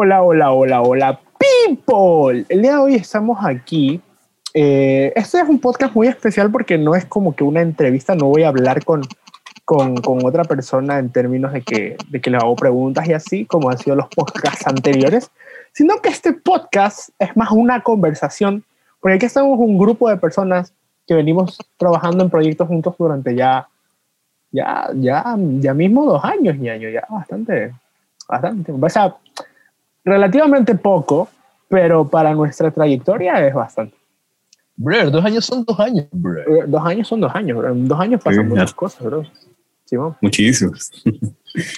Hola, 0.00 0.22
hola, 0.22 0.52
hola, 0.52 0.80
hola, 0.80 1.20
people. 1.40 2.46
El 2.48 2.62
día 2.62 2.74
de 2.74 2.78
hoy 2.78 2.94
estamos 2.94 3.36
aquí. 3.42 4.00
Eh, 4.54 5.12
este 5.16 5.40
es 5.40 5.48
un 5.48 5.58
podcast 5.58 5.92
muy 5.92 6.06
especial 6.06 6.52
porque 6.52 6.78
no 6.78 6.94
es 6.94 7.04
como 7.04 7.34
que 7.34 7.42
una 7.42 7.62
entrevista, 7.62 8.14
no 8.14 8.26
voy 8.26 8.44
a 8.44 8.48
hablar 8.50 8.84
con, 8.84 9.02
con, 9.64 10.24
otra 10.24 10.44
persona 10.44 11.00
en 11.00 11.10
términos 11.10 11.52
de 11.52 11.62
que, 11.62 11.96
de 12.10 12.20
que 12.20 12.30
le 12.30 12.36
hago 12.36 12.54
preguntas 12.54 13.08
y 13.08 13.12
así, 13.12 13.44
como 13.44 13.70
han 13.70 13.78
sido 13.78 13.96
los 13.96 14.06
podcasts 14.06 14.68
anteriores, 14.68 15.32
sino 15.72 15.96
que 16.00 16.10
este 16.10 16.32
podcast 16.32 17.08
es 17.18 17.36
más 17.36 17.50
una 17.50 17.80
conversación, 17.80 18.62
porque 19.00 19.16
aquí 19.16 19.26
estamos 19.26 19.58
un 19.58 19.78
grupo 19.78 20.08
de 20.08 20.16
personas 20.16 20.72
que 21.08 21.14
venimos 21.14 21.58
trabajando 21.76 22.22
en 22.22 22.30
proyectos 22.30 22.68
juntos 22.68 22.94
durante 22.96 23.34
ya, 23.34 23.66
ya, 24.52 24.90
ya, 24.94 25.36
ya 25.58 25.74
mismo 25.74 26.04
dos 26.04 26.24
años, 26.24 26.54
año 26.54 26.88
ya 26.88 27.04
bastante, 27.10 27.74
bastante. 28.28 28.70
O 28.70 28.88
sea, 28.88 29.16
relativamente 30.08 30.74
poco, 30.74 31.28
pero 31.68 32.08
para 32.08 32.34
nuestra 32.34 32.70
trayectoria 32.70 33.46
es 33.46 33.54
bastante. 33.54 33.94
Bro, 34.76 35.10
dos 35.10 35.24
años 35.24 35.44
son 35.44 35.64
dos 35.64 35.78
años, 35.80 36.06
bro. 36.12 36.40
Eh, 36.40 36.64
Dos 36.66 36.86
años 36.86 37.08
son 37.08 37.20
dos 37.20 37.34
años, 37.34 37.58
bro. 37.58 37.72
En 37.72 37.88
dos 37.88 37.98
años 37.98 38.22
pasan 38.22 38.44
Sí, 38.44 38.48
muchas 38.50 38.72
cosas, 38.72 39.04
bro. 39.04 39.24
Simón. 39.84 40.16
Muchísimos. 40.20 40.90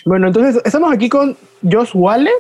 Bueno, 0.05 0.27
entonces 0.27 0.61
estamos 0.65 0.93
aquí 0.93 1.09
con 1.09 1.37
Josh 1.63 1.93
Wallace, 1.95 2.35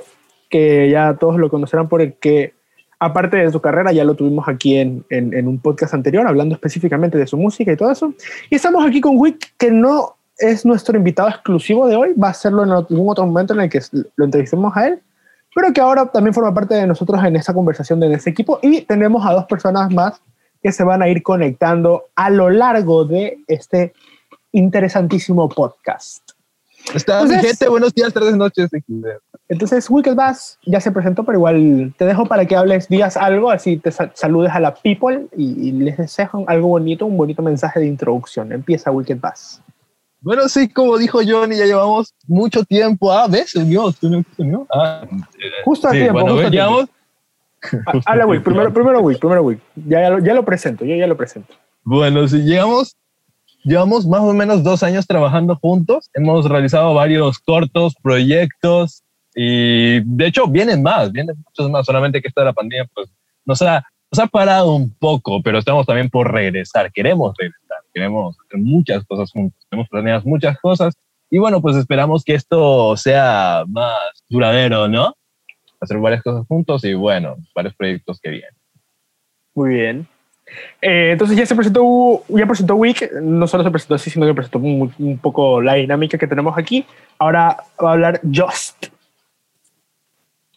que 0.50 0.90
ya 0.90 1.14
todos 1.14 1.38
lo 1.38 1.48
conocerán 1.48 1.88
por 1.88 2.02
el 2.02 2.14
que, 2.14 2.54
aparte 2.98 3.36
de 3.36 3.52
su 3.52 3.60
carrera, 3.60 3.92
ya 3.92 4.04
lo 4.04 4.16
tuvimos 4.16 4.48
aquí 4.48 4.76
en, 4.76 5.04
en, 5.10 5.32
en 5.32 5.46
un 5.46 5.60
podcast 5.60 5.94
anterior, 5.94 6.26
hablando 6.26 6.56
específicamente 6.56 7.16
de 7.16 7.28
su 7.28 7.36
música 7.36 7.72
y 7.72 7.76
todo 7.76 7.92
eso. 7.92 8.12
Y 8.50 8.56
estamos 8.56 8.84
aquí 8.84 9.00
con 9.00 9.16
Wick, 9.16 9.54
que 9.56 9.70
no 9.70 10.16
es 10.38 10.66
nuestro 10.66 10.96
invitado 10.96 11.28
exclusivo 11.28 11.86
de 11.86 11.96
hoy, 11.96 12.14
va 12.14 12.30
a 12.30 12.34
serlo 12.34 12.64
en 12.64 12.72
algún 12.72 13.08
otro 13.08 13.24
momento 13.24 13.54
en 13.54 13.60
el 13.60 13.70
que 13.70 13.80
lo 14.16 14.24
entrevistemos 14.24 14.76
a 14.76 14.88
él, 14.88 15.00
pero 15.54 15.72
que 15.72 15.80
ahora 15.80 16.06
también 16.06 16.34
forma 16.34 16.52
parte 16.54 16.74
de 16.74 16.86
nosotros 16.86 17.22
en 17.24 17.36
esta 17.36 17.52
conversación 17.54 18.00
de 18.00 18.12
ese 18.12 18.30
equipo. 18.30 18.58
Y 18.62 18.82
tenemos 18.82 19.24
a 19.26 19.32
dos 19.32 19.46
personas 19.46 19.90
más 19.92 20.20
que 20.62 20.72
se 20.72 20.84
van 20.84 21.02
a 21.02 21.08
ir 21.08 21.22
conectando 21.22 22.04
a 22.14 22.30
lo 22.30 22.50
largo 22.50 23.04
de 23.04 23.38
este 23.48 23.92
interesantísimo 24.52 25.48
podcast. 25.48 26.30
Está 26.94 27.20
Entonces- 27.20 27.42
mi 27.42 27.48
gente, 27.48 27.68
buenos 27.68 27.92
días, 27.94 28.12
tardes, 28.12 28.36
noches. 28.36 28.70
Entonces, 29.48 29.90
Wicked 29.90 30.14
Bass 30.14 30.58
ya 30.64 30.80
se 30.80 30.90
presentó, 30.92 31.24
pero 31.24 31.36
igual 31.38 31.92
te 31.98 32.04
dejo 32.06 32.24
para 32.26 32.46
que 32.46 32.56
hables, 32.56 32.88
digas 32.88 33.16
algo, 33.16 33.50
así 33.50 33.76
te 33.76 33.90
sa- 33.90 34.10
saludes 34.14 34.52
a 34.52 34.60
la 34.60 34.74
people 34.74 35.26
y, 35.36 35.68
y 35.68 35.72
les 35.72 35.96
deseas 35.98 36.30
algo 36.46 36.68
bonito, 36.68 37.06
un 37.06 37.16
bonito 37.16 37.42
mensaje 37.42 37.80
de 37.80 37.86
introducción. 37.86 38.52
Empieza 38.52 38.90
Wicked 38.90 39.18
Bass. 39.20 39.60
Bueno, 40.22 40.48
sí, 40.48 40.68
como 40.68 40.98
dijo 40.98 41.20
Johnny, 41.26 41.56
ya 41.56 41.64
llevamos 41.66 42.14
mucho 42.26 42.62
tiempo. 42.64 43.12
Ah, 43.12 43.26
¿ves? 43.28 43.50
Se 43.50 43.58
unió, 43.60 43.90
se 43.92 44.06
unió, 44.06 44.22
se 44.36 44.42
unió. 44.42 44.66
Ah, 44.72 45.06
Justo 45.64 45.88
a 45.88 45.92
sí, 45.92 45.98
tiempo. 45.98 46.14
bueno, 46.14 46.32
justo 46.32 46.46
a 46.46 46.50
llevamos, 46.50 46.86
Ah, 47.86 47.92
Habla 48.06 48.26
Wick, 48.26 48.42
primero, 48.42 48.72
primero 48.72 49.00
Wick, 49.00 49.18
primero 49.18 49.42
Wick. 49.42 49.60
Ya, 49.86 50.00
ya, 50.00 50.10
lo, 50.10 50.18
ya 50.20 50.32
lo 50.34 50.44
presento, 50.44 50.84
yo 50.84 50.94
ya 50.96 51.06
lo 51.06 51.16
presento. 51.16 51.52
bueno, 51.84 52.26
sí, 52.26 52.38
llegamos, 52.38 52.96
llevamos 53.64 54.06
más 54.06 54.20
o 54.22 54.32
menos 54.32 54.62
dos 54.62 54.82
años 54.82 55.06
trabajando 55.06 55.56
juntos. 55.56 56.08
Hemos 56.14 56.48
realizado 56.48 56.94
varios 56.94 57.38
cortos, 57.38 57.94
proyectos 58.02 59.02
y 59.34 60.00
de 60.00 60.26
hecho 60.26 60.46
vienen 60.46 60.82
más, 60.82 61.12
vienen 61.12 61.36
muchos 61.44 61.70
más. 61.70 61.84
Solamente 61.84 62.22
que 62.22 62.28
esta 62.28 62.40
de 62.40 62.46
la 62.46 62.52
pandemia 62.54 62.88
pues 62.94 63.08
nos 63.44 63.60
ha, 63.62 63.84
nos 64.10 64.18
ha 64.18 64.26
parado 64.26 64.74
un 64.74 64.90
poco, 64.98 65.42
pero 65.42 65.58
estamos 65.58 65.84
también 65.86 66.08
por 66.08 66.32
regresar. 66.32 66.90
Queremos 66.92 67.34
regresar, 67.36 67.69
queremos 67.92 68.36
hacer 68.46 68.60
muchas 68.60 69.04
cosas 69.04 69.30
juntos. 69.30 69.66
Tenemos 69.68 69.88
planeadas 69.88 70.24
muchas 70.24 70.58
cosas 70.60 70.94
y 71.30 71.38
bueno, 71.38 71.60
pues 71.60 71.76
esperamos 71.76 72.24
que 72.24 72.34
esto 72.34 72.96
sea 72.96 73.64
más 73.68 73.96
duradero, 74.28 74.88
¿no? 74.88 75.14
Hacer 75.80 75.98
varias 75.98 76.22
cosas 76.22 76.46
juntos 76.46 76.84
y 76.84 76.94
bueno, 76.94 77.36
varios 77.54 77.74
proyectos 77.74 78.20
que 78.20 78.30
vienen. 78.30 78.50
Muy 79.54 79.74
bien. 79.74 80.06
Eh, 80.82 81.10
entonces 81.12 81.36
ya 81.36 81.46
se 81.46 81.54
presentó, 81.54 82.24
ya 82.28 82.46
presentó 82.46 82.74
Wick, 82.74 83.12
no 83.22 83.46
solo 83.46 83.62
se 83.62 83.70
presentó 83.70 83.94
así, 83.94 84.10
sino 84.10 84.26
que 84.26 84.34
presentó 84.34 84.58
un, 84.58 84.92
un 84.98 85.18
poco 85.18 85.62
la 85.62 85.74
dinámica 85.74 86.18
que 86.18 86.26
tenemos 86.26 86.58
aquí. 86.58 86.84
Ahora 87.18 87.56
va 87.82 87.90
a 87.90 87.92
hablar 87.92 88.20
Just. 88.24 88.86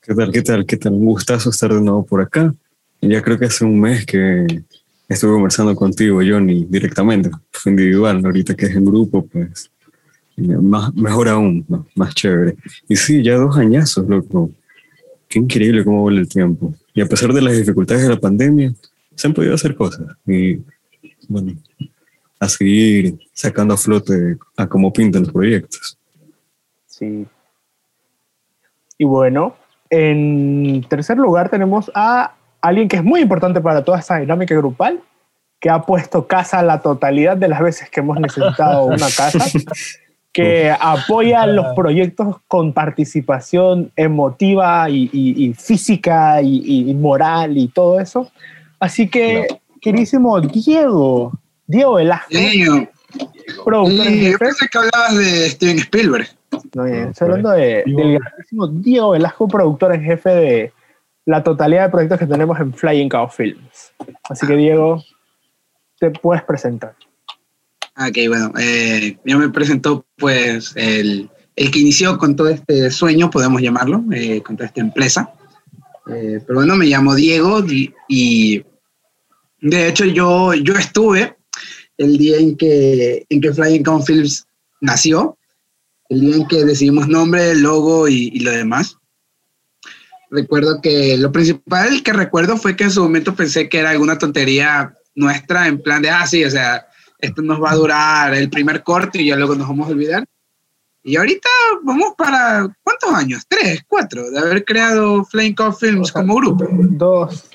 ¿Qué 0.02 0.13
tal? 0.16 0.31
¿Qué 0.31 0.41
tal? 0.41 0.66
¿Qué 0.66 0.78
tal? 0.78 0.94
Un 0.94 1.06
gustazo 1.06 1.50
estar 1.50 1.72
de 1.72 1.81
nuevo 1.81 2.06
por 2.06 2.22
acá. 2.22 2.53
Ya 3.00 3.22
creo 3.22 3.38
que 3.38 3.46
hace 3.46 3.63
un 3.63 3.79
mes 3.79 4.06
que 4.06 4.46
estuve 5.13 5.34
conversando 5.34 5.75
contigo, 5.75 6.19
Johnny, 6.25 6.66
directamente. 6.69 7.29
Individual. 7.66 8.22
Ahorita 8.25 8.56
que 8.56 8.66
es 8.66 8.75
en 8.75 8.85
grupo, 8.85 9.25
pues 9.25 9.72
más, 10.38 10.94
mejor 10.96 11.29
aún, 11.29 11.66
¿no? 11.68 11.88
más 11.96 12.13
chévere. 12.16 12.56
Y 12.88 12.96
sí, 12.96 13.23
ya 13.23 13.35
dos 13.35 13.57
añazos, 13.57 14.07
loco. 14.07 14.52
Qué 15.28 15.40
increíble 15.40 15.84
cómo 15.84 16.02
vuela 16.02 16.19
el 16.19 16.28
tiempo. 16.28 16.73
Y 16.94 17.02
a 17.02 17.06
pesar 17.07 17.34
de 17.34 17.41
las 17.41 17.57
dificultades 17.57 18.03
de 18.03 18.09
la 18.09 18.19
pandemia, 18.19 18.73
se 19.16 19.28
han 19.28 19.34
podido 19.34 19.53
hacer 19.53 19.75
cosas. 19.75 20.07
Y 20.28 20.59
bueno, 21.28 21.53
a 22.40 22.50
seguir 22.50 23.18
sacando 23.34 23.73
a 23.73 23.78
flote 23.78 24.38
a 24.57 24.68
cómo 24.68 24.91
pintan 24.91 25.23
los 25.23 25.31
proyectos. 25.31 25.97
Sí. 26.85 27.25
Y 28.97 29.06
bueno, 29.06 29.56
en 29.90 30.85
tercer 30.90 31.18
lugar 31.18 31.50
tenemos 31.50 31.91
a 31.96 32.35
alguien 32.63 32.88
que 32.88 32.96
es 32.97 33.03
muy 33.03 33.22
importante 33.22 33.62
para 33.62 33.84
toda 33.84 34.00
esta 34.00 34.18
dinámica 34.18 34.56
grupal, 34.56 35.00
que 35.59 35.69
ha 35.69 35.81
puesto 35.84 36.25
casa 36.28 36.62
la 36.63 36.81
totalidad 36.81 37.38
de 37.38 37.47
las 37.47 37.62
veces 37.62 37.90
que 37.90 38.00
hemos 38.00 38.19
necesitado 38.19 38.85
una 38.85 39.07
casa, 39.16 39.40
que 40.31 40.72
apoya 40.79 41.46
los 41.46 41.68
proyectos 41.75 42.38
con 42.47 42.73
participación 42.73 43.91
emotiva 43.96 44.90
y, 44.90 45.09
y- 45.13 45.46
y 45.46 45.53
física 45.53 46.41
y, 46.41 46.90
y 46.90 46.94
moral 46.96 47.57
y 47.57 47.68
todo 47.68 48.00
eso. 48.00 48.31
Así 48.79 49.07
que, 49.07 49.46
queridísimo 49.79 50.41
Diego, 50.41 51.31
Diego 51.68 51.94
Velasco, 51.96 52.28
Niño, 52.34 52.90
productor 53.63 54.07
y 54.07 54.31
yo 54.31 54.38
pensé 54.40 54.68
que 54.69 54.78
hablabas 54.79 55.16
de 55.18 55.50
Steven 55.50 55.78
Spielberg. 55.79 56.28
No, 56.75 56.84
bien, 56.85 57.03
No, 57.06 57.09
estoy 57.12 57.25
hablando 57.28 57.50
de, 57.52 57.84
Diego. 57.85 58.00
del 58.02 58.19
grandísimo 58.19 58.68
Diego 58.68 59.09
Velasco, 59.12 59.47
productor 59.47 59.94
en 59.96 60.03
jefe 60.03 60.29
de 60.29 60.73
la 61.25 61.44
totalidad 61.44 61.85
de 61.85 61.89
proyectos 61.91 62.19
que 62.19 62.28
tenemos 62.28 62.59
en 62.59 62.73
Flying 62.73 63.09
Cow 63.09 63.29
Films. 63.29 63.94
Así 64.29 64.45
que, 64.45 64.56
Diego, 64.56 65.03
te 66.00 66.11
puedes 66.11 66.44
presentar. 66.44 66.95
Ah, 67.95 68.07
Ok, 68.09 68.17
bueno, 68.28 68.51
eh, 68.59 69.17
ya 69.23 69.38
me 69.38 69.50
presentó 69.50 70.06
pues 70.17 70.73
el, 70.75 71.29
el 71.56 71.72
que 71.72 71.79
inició 71.79 72.17
con 72.17 72.35
todo 72.35 72.50
este 72.50 72.89
sueño, 72.91 73.29
podemos 73.29 73.61
llamarlo, 73.61 74.03
eh, 74.11 74.41
con 74.41 74.57
toda 74.57 74.67
esta 74.67 74.81
empresa. 74.81 75.31
Eh, 76.07 76.41
pero 76.45 76.59
bueno, 76.59 76.75
me 76.75 76.88
llamo 76.88 77.16
Diego 77.16 77.61
di- 77.61 77.94
y 78.09 78.61
de 79.61 79.88
hecho 79.88 80.03
yo, 80.05 80.53
yo 80.53 80.73
estuve 80.73 81.38
el 81.97 82.17
día 82.17 82.38
en 82.38 82.57
que, 82.57 83.25
en 83.29 83.40
que 83.40 83.53
Flying 83.53 83.84
Cow 83.84 84.01
Films 84.01 84.45
nació, 84.81 85.38
el 86.09 86.19
día 86.19 86.35
en 86.35 86.47
que 86.47 86.66
decidimos 86.66 87.07
nombre, 87.07 87.55
logo 87.55 88.07
y 88.09 88.38
lo 88.40 88.51
demás. 88.51 88.97
Recuerdo 90.34 90.82
que 90.82 91.16
lo 91.16 91.32
principal 91.32 92.02
que 92.02 92.12
recuerdo 92.12 92.58
fue 92.58 92.76
que 92.76 92.86
en 92.86 92.92
su 92.92 93.04
momento 93.04 93.36
pensé 93.36 93.70
que 93.70 93.78
era 93.78 93.92
alguna 93.92 94.18
tontería 94.18 94.96
nuestra, 95.14 95.68
en 95.68 95.80
plan 95.80 96.02
de, 96.02 96.10
ah, 96.10 96.26
sí, 96.26 96.44
o 96.44 96.50
sea, 96.50 96.88
esto 97.20 97.44
nos 97.44 97.62
va 97.62 97.70
a 97.70 97.76
durar 97.76 98.34
el 98.34 98.50
primer 98.50 98.82
corte 98.82 99.22
y 99.22 99.28
ya 99.28 99.36
luego 99.36 99.54
nos 99.54 99.68
vamos 99.68 99.88
a 99.88 99.92
olvidar. 99.92 100.26
Y 101.04 101.18
ahorita 101.18 101.50
vamos 101.84 102.16
para, 102.18 102.68
¿cuántos 102.82 103.14
años? 103.14 103.44
¿Tres, 103.48 103.84
cuatro? 103.88 104.32
De 104.32 104.40
haber 104.40 104.66
creado 104.66 105.24
Flame 105.24 105.54
Cow 105.54 105.72
Films 105.72 106.10
O 106.10 106.12
sea, 106.12 106.22
como 106.24 106.36
grupo. 106.38 106.66
Dos. 106.72 107.52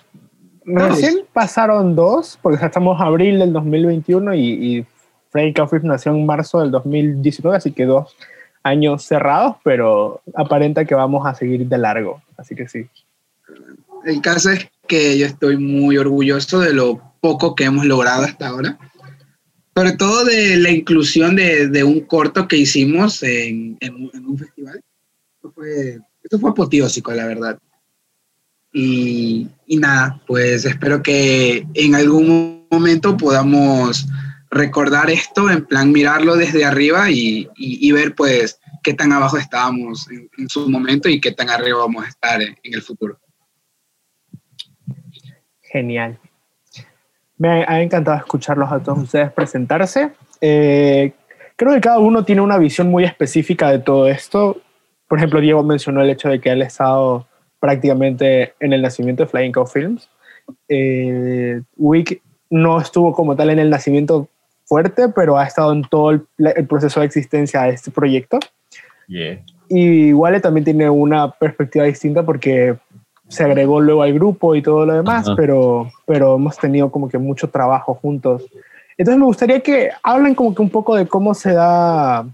Recién 0.65 1.25
pasaron 1.33 1.97
dos, 1.97 2.39
porque 2.41 2.60
ya 2.60 2.66
estamos 2.66 3.00
abril 3.00 3.41
del 3.41 3.53
2021 3.53 4.34
y, 4.34 4.41
y 4.41 4.87
Flying 5.31 5.53
Cow 5.53 5.66
Films 5.66 5.84
nació 5.84 6.12
en 6.12 6.25
marzo 6.25 6.60
del 6.60 6.71
2019, 6.71 7.56
así 7.56 7.72
que 7.72 7.87
dos 7.87 8.15
años 8.68 9.03
cerrados, 9.04 9.56
pero 9.65 10.20
aparenta 10.34 10.84
que 10.84 10.94
vamos 10.94 11.26
a 11.26 11.34
seguir 11.34 11.66
de 11.66 11.78
largo. 11.78 12.22
Así 12.36 12.54
que 12.54 12.68
sí. 12.68 12.86
El 14.04 14.20
caso 14.20 14.50
es 14.50 14.68
que 14.86 15.18
yo 15.18 15.26
estoy 15.26 15.56
muy 15.56 15.98
orgulloso 15.98 16.60
de 16.60 16.72
lo 16.72 17.00
poco 17.20 17.54
que 17.54 17.65
hemos 17.65 17.84
logrado 17.84 18.24
hasta 18.24 18.48
ahora. 18.48 18.78
Sobre 19.74 19.92
todo 19.92 20.24
de 20.24 20.56
la 20.56 20.70
inclusión 20.70 21.36
de, 21.36 21.68
de 21.68 21.84
un 21.84 22.00
corto 22.00 22.48
que 22.48 22.56
hicimos 22.56 23.22
en, 23.22 23.76
en 23.80 24.10
en 24.12 24.26
un 24.26 24.38
festival. 24.38 24.80
Esto 25.36 25.53
fue, 25.53 25.98
esto 26.22 26.38
fue 26.38 26.50
apoteósico, 26.50 27.12
la 27.12 27.26
verdad. 27.26 27.59
Y, 28.72 29.48
y 29.66 29.76
nada, 29.78 30.21
pues 30.26 30.64
espero 30.64 31.03
que 31.03 31.66
en 31.74 31.94
algún 31.94 32.66
momento 32.71 33.16
podamos 33.16 34.06
recordar 34.50 35.10
esto, 35.10 35.50
en 35.50 35.65
plan 35.66 35.92
mirarlo 35.92 36.36
desde 36.36 36.65
arriba 36.65 37.10
y, 37.10 37.48
y- 37.56 37.92
ver 37.92 38.15
pues 38.15 38.60
qué 38.83 38.95
tan 38.95 39.12
abajo 39.12 39.36
estábamos 39.36 40.09
en, 40.10 40.48
su 40.48 40.68
momento 40.71 41.09
y 41.09 41.21
qué 41.21 41.33
tan 41.33 41.50
arriba 41.50 41.78
vamos 41.78 42.04
a 42.04 42.09
estar 42.09 42.41
en- 42.41 42.56
en 42.62 42.74
el 42.74 42.83
futuro. 42.83 43.18
Genial. 45.62 46.18
Me 47.36 47.65
ha 47.65 47.83
encantado 47.83 48.16
escucharlos 48.16 48.72
a 48.72 48.83
todos 48.83 48.98
ustedes 49.00 49.30
presentarse. 49.33 50.12
Eh, 50.41 51.12
creo 51.56 51.74
que 51.74 51.80
cada 51.80 51.98
uno 51.98 52.24
tiene 52.24 52.41
una 52.41 52.59
visión 52.59 52.91
muy 52.91 53.04
específica 53.04 53.71
de 53.71 53.78
todo 53.78 54.09
esto. 54.09 54.60
Por 55.06 55.18
ejemplo, 55.18 55.41
Diego 55.41 55.62
mencionó 55.62 56.03
el 56.03 56.10
hecho 56.10 56.28
de 56.28 56.41
que 56.41 56.50
él 56.50 56.62
ha 56.62 56.66
estado 56.66 57.27
prácticamente 57.60 58.54
en 58.60 58.72
el 58.72 58.83
nacimiento 58.83 59.22
de 59.24 59.28
Flying 59.28 59.53
Cow 59.53 59.66
Films. 59.66 60.09
Eh, 60.68 61.60
Wick 61.77 62.22
no 62.50 62.80
estuvo 62.80 63.12
como 63.12 63.36
tal 63.36 63.50
en 63.50 63.59
el 63.59 63.71
nacimiento 63.71 64.28
fuerte, 64.68 65.09
pero 65.09 65.38
ha 65.38 65.44
estado 65.44 65.72
en 65.72 65.82
todo 65.82 66.10
el, 66.10 66.26
el 66.38 66.66
proceso 66.66 67.00
de 67.00 67.06
existencia 67.06 67.62
de 67.62 67.70
este 67.70 67.91
proyecto. 67.91 68.38
Yeah. 69.06 69.42
Y 69.68 70.12
Wale 70.12 70.41
también 70.41 70.65
tiene 70.65 70.88
una 70.91 71.30
perspectiva 71.30 71.84
distinta 71.86 72.22
porque 72.22 72.76
se 73.28 73.44
agregó 73.44 73.80
luego 73.80 74.03
al 74.03 74.15
grupo 74.15 74.54
y 74.54 74.62
todo 74.62 74.86
lo 74.86 74.94
demás, 74.94 75.26
Ajá. 75.26 75.36
pero, 75.36 75.91
pero 76.06 76.36
hemos 76.36 76.56
tenido 76.56 76.91
como 76.91 77.09
que 77.09 77.18
mucho 77.18 77.48
trabajo 77.48 77.94
juntos. 77.94 78.47
Entonces 78.97 79.18
me 79.18 79.26
gustaría 79.26 79.60
que 79.60 79.91
hablen 80.03 80.34
como 80.34 80.54
que 80.54 80.62
un 80.62 80.71
poco 80.71 80.97
de 80.97 81.06
cómo 81.06 81.34
se 81.34 81.53
da, 81.53 82.26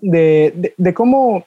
de, 0.00 0.52
de, 0.54 0.74
de 0.76 0.94
cómo, 0.94 1.44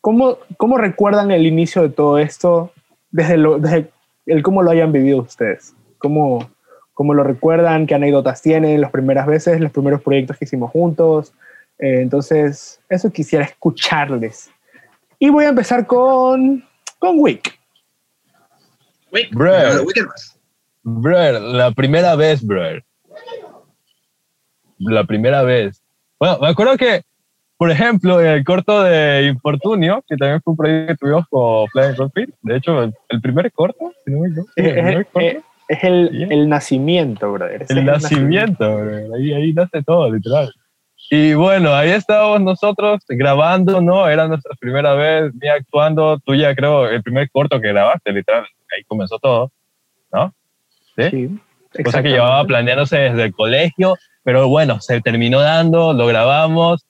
cómo, 0.00 0.38
cómo 0.56 0.78
recuerdan 0.78 1.30
el 1.30 1.46
inicio 1.46 1.82
de 1.82 1.90
todo 1.90 2.18
esto, 2.18 2.72
desde, 3.10 3.36
lo, 3.36 3.58
desde 3.58 3.90
el 4.26 4.42
cómo 4.42 4.62
lo 4.62 4.70
hayan 4.70 4.92
vivido 4.92 5.20
ustedes, 5.20 5.74
cómo, 5.98 6.50
cómo 6.98 7.14
lo 7.14 7.22
recuerdan, 7.22 7.86
qué 7.86 7.94
anécdotas 7.94 8.42
tienen, 8.42 8.80
las 8.80 8.90
primeras 8.90 9.24
veces, 9.24 9.60
los 9.60 9.70
primeros 9.70 10.02
proyectos 10.02 10.36
que 10.36 10.46
hicimos 10.46 10.72
juntos. 10.72 11.32
Eh, 11.78 12.00
entonces, 12.00 12.80
eso 12.88 13.12
quisiera 13.12 13.44
escucharles. 13.44 14.50
Y 15.16 15.30
voy 15.30 15.44
a 15.44 15.50
empezar 15.50 15.86
con, 15.86 16.64
con 16.98 17.20
Wick. 17.20 17.56
Wick, 19.12 19.32
Brother. 19.32 19.86
Brother, 20.82 21.40
la 21.40 21.70
primera 21.70 22.16
vez, 22.16 22.44
brother. 22.44 22.82
La 24.78 25.04
primera 25.04 25.44
vez. 25.44 25.80
Bueno, 26.18 26.38
me 26.40 26.48
acuerdo 26.48 26.76
que, 26.76 27.02
por 27.58 27.70
ejemplo, 27.70 28.20
en 28.20 28.26
el 28.26 28.44
corto 28.44 28.82
de 28.82 29.26
Infortunio, 29.26 30.02
que 30.08 30.16
también 30.16 30.42
fue 30.42 30.50
un 30.50 30.56
proyecto 30.56 30.94
que 30.94 30.96
tuvimos 30.96 31.26
con 31.30 31.68
Flying 31.68 31.94
Cockpit, 31.94 32.30
de 32.42 32.56
hecho, 32.56 32.82
el, 32.82 32.92
el 33.10 33.20
primer 33.20 33.52
corto, 33.52 33.92
si 34.04 34.10
no 34.10 34.18
me 34.18 34.28
equivoco, 34.30 34.50
el 34.56 34.66
Es, 34.66 34.72
primer 34.72 35.42
es- 35.68 35.78
es- 35.78 35.78
es 35.78 35.84
el, 35.84 36.08
Bien. 36.10 36.32
el 36.32 36.48
nacimiento, 36.48 37.32
brother. 37.32 37.62
Ese 37.62 37.72
el 37.74 37.78
es 37.80 37.84
nacimiento, 37.84 38.76
brother. 38.76 39.06
ahí, 39.16 39.32
ahí 39.32 39.52
nace 39.52 39.82
todo, 39.82 40.10
literal. 40.12 40.52
Y 41.10 41.32
bueno, 41.34 41.74
ahí 41.74 41.90
estábamos 41.90 42.42
nosotros 42.42 43.00
grabando, 43.08 43.80
¿no? 43.80 44.08
Era 44.08 44.28
nuestra 44.28 44.54
primera 44.60 44.92
vez, 44.94 45.32
mía 45.34 45.54
actuando, 45.54 46.18
tú 46.20 46.34
ya 46.34 46.54
creo, 46.54 46.86
el 46.88 47.02
primer 47.02 47.30
corto 47.30 47.60
que 47.60 47.68
grabaste, 47.68 48.12
literal, 48.12 48.42
ahí 48.76 48.84
comenzó 48.86 49.18
todo, 49.18 49.50
¿no? 50.12 50.34
¿Sí? 50.96 51.30
Sí, 51.72 51.82
cosa 51.82 52.02
que 52.02 52.10
llevaba 52.10 52.44
planeándose 52.44 52.96
desde 52.98 53.24
el 53.24 53.32
colegio, 53.34 53.94
pero 54.22 54.48
bueno, 54.48 54.80
se 54.80 55.00
terminó 55.00 55.40
dando, 55.40 55.92
lo 55.94 56.06
grabamos 56.06 56.84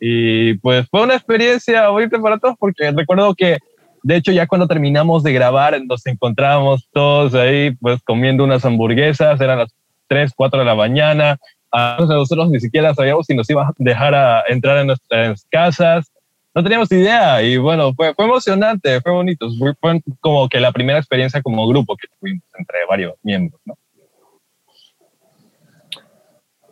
y 0.00 0.54
pues 0.54 0.88
fue 0.88 1.02
una 1.02 1.14
experiencia 1.14 1.88
bonita 1.90 2.18
para 2.20 2.38
todos 2.38 2.56
porque 2.58 2.90
recuerdo 2.90 3.34
que 3.34 3.58
de 4.02 4.16
hecho 4.16 4.32
ya 4.32 4.46
cuando 4.46 4.66
terminamos 4.66 5.22
de 5.22 5.32
grabar 5.32 5.80
nos 5.84 6.06
encontrábamos 6.06 6.88
todos 6.92 7.34
ahí 7.34 7.72
pues 7.72 8.00
comiendo 8.02 8.44
unas 8.44 8.64
hamburguesas, 8.64 9.40
eran 9.40 9.58
las 9.58 9.74
3, 10.08 10.32
4 10.34 10.60
de 10.60 10.64
la 10.64 10.74
mañana, 10.74 11.38
a 11.72 11.96
nosotros 12.00 12.50
ni 12.50 12.60
siquiera 12.60 12.94
sabíamos 12.94 13.26
si 13.26 13.34
nos 13.34 13.48
iban 13.48 13.68
a 13.68 13.72
dejar 13.78 14.14
a 14.14 14.42
entrar 14.48 14.78
en 14.78 14.88
nuestras 14.88 15.46
casas, 15.50 16.10
no 16.54 16.62
teníamos 16.62 16.90
idea 16.90 17.42
y 17.42 17.56
bueno, 17.56 17.94
fue, 17.94 18.14
fue 18.14 18.24
emocionante, 18.24 19.00
fue 19.00 19.12
bonito, 19.12 19.48
fue, 19.58 19.74
fue 19.80 20.00
como 20.20 20.48
que 20.48 20.60
la 20.60 20.72
primera 20.72 20.98
experiencia 20.98 21.42
como 21.42 21.66
grupo 21.68 21.96
que 21.96 22.08
tuvimos 22.18 22.44
entre 22.58 22.78
varios 22.88 23.14
miembros, 23.22 23.60
¿no? 23.64 23.76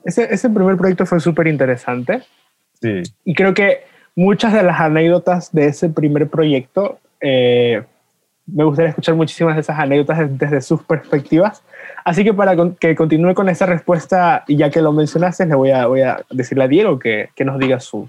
Ese, 0.04 0.32
ese 0.32 0.48
primer 0.48 0.76
proyecto 0.76 1.04
fue 1.04 1.20
súper 1.20 1.48
interesante. 1.48 2.22
Sí. 2.80 3.02
Y 3.24 3.34
creo 3.34 3.52
que 3.52 3.82
muchas 4.16 4.54
de 4.54 4.62
las 4.62 4.80
anécdotas 4.80 5.52
de 5.52 5.66
ese 5.66 5.90
primer 5.90 6.28
proyecto, 6.28 6.98
eh, 7.20 7.82
me 8.46 8.64
gustaría 8.64 8.90
escuchar 8.90 9.14
muchísimas 9.14 9.54
de 9.54 9.60
esas 9.60 9.78
anécdotas 9.78 10.18
des- 10.18 10.38
desde 10.38 10.60
sus 10.62 10.82
perspectivas. 10.82 11.62
Así 12.04 12.24
que 12.24 12.32
para 12.32 12.56
que 12.80 12.94
continúe 12.94 13.34
con 13.34 13.48
esa 13.48 13.66
respuesta, 13.66 14.44
y 14.48 14.56
ya 14.56 14.70
que 14.70 14.80
lo 14.80 14.92
mencionaste, 14.92 15.44
le 15.46 15.54
voy 15.54 15.70
a, 15.70 15.86
voy 15.86 16.00
a 16.00 16.24
decirle 16.30 16.64
a 16.64 16.68
Diego 16.68 16.98
que, 16.98 17.28
que 17.34 17.44
nos 17.44 17.58
diga 17.58 17.78
su, 17.80 18.08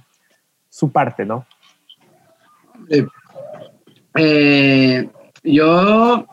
parte, 0.91 1.25
¿no? 1.25 1.45
Eh, 4.15 5.09
yo 5.43 6.25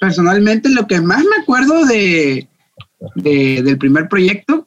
personalmente 0.00 0.68
lo 0.70 0.86
que 0.86 1.00
más 1.00 1.20
me 1.24 1.42
acuerdo 1.42 1.84
de, 1.84 2.48
de- 3.16 3.62
del 3.62 3.78
primer 3.78 4.08
proyecto 4.08 4.66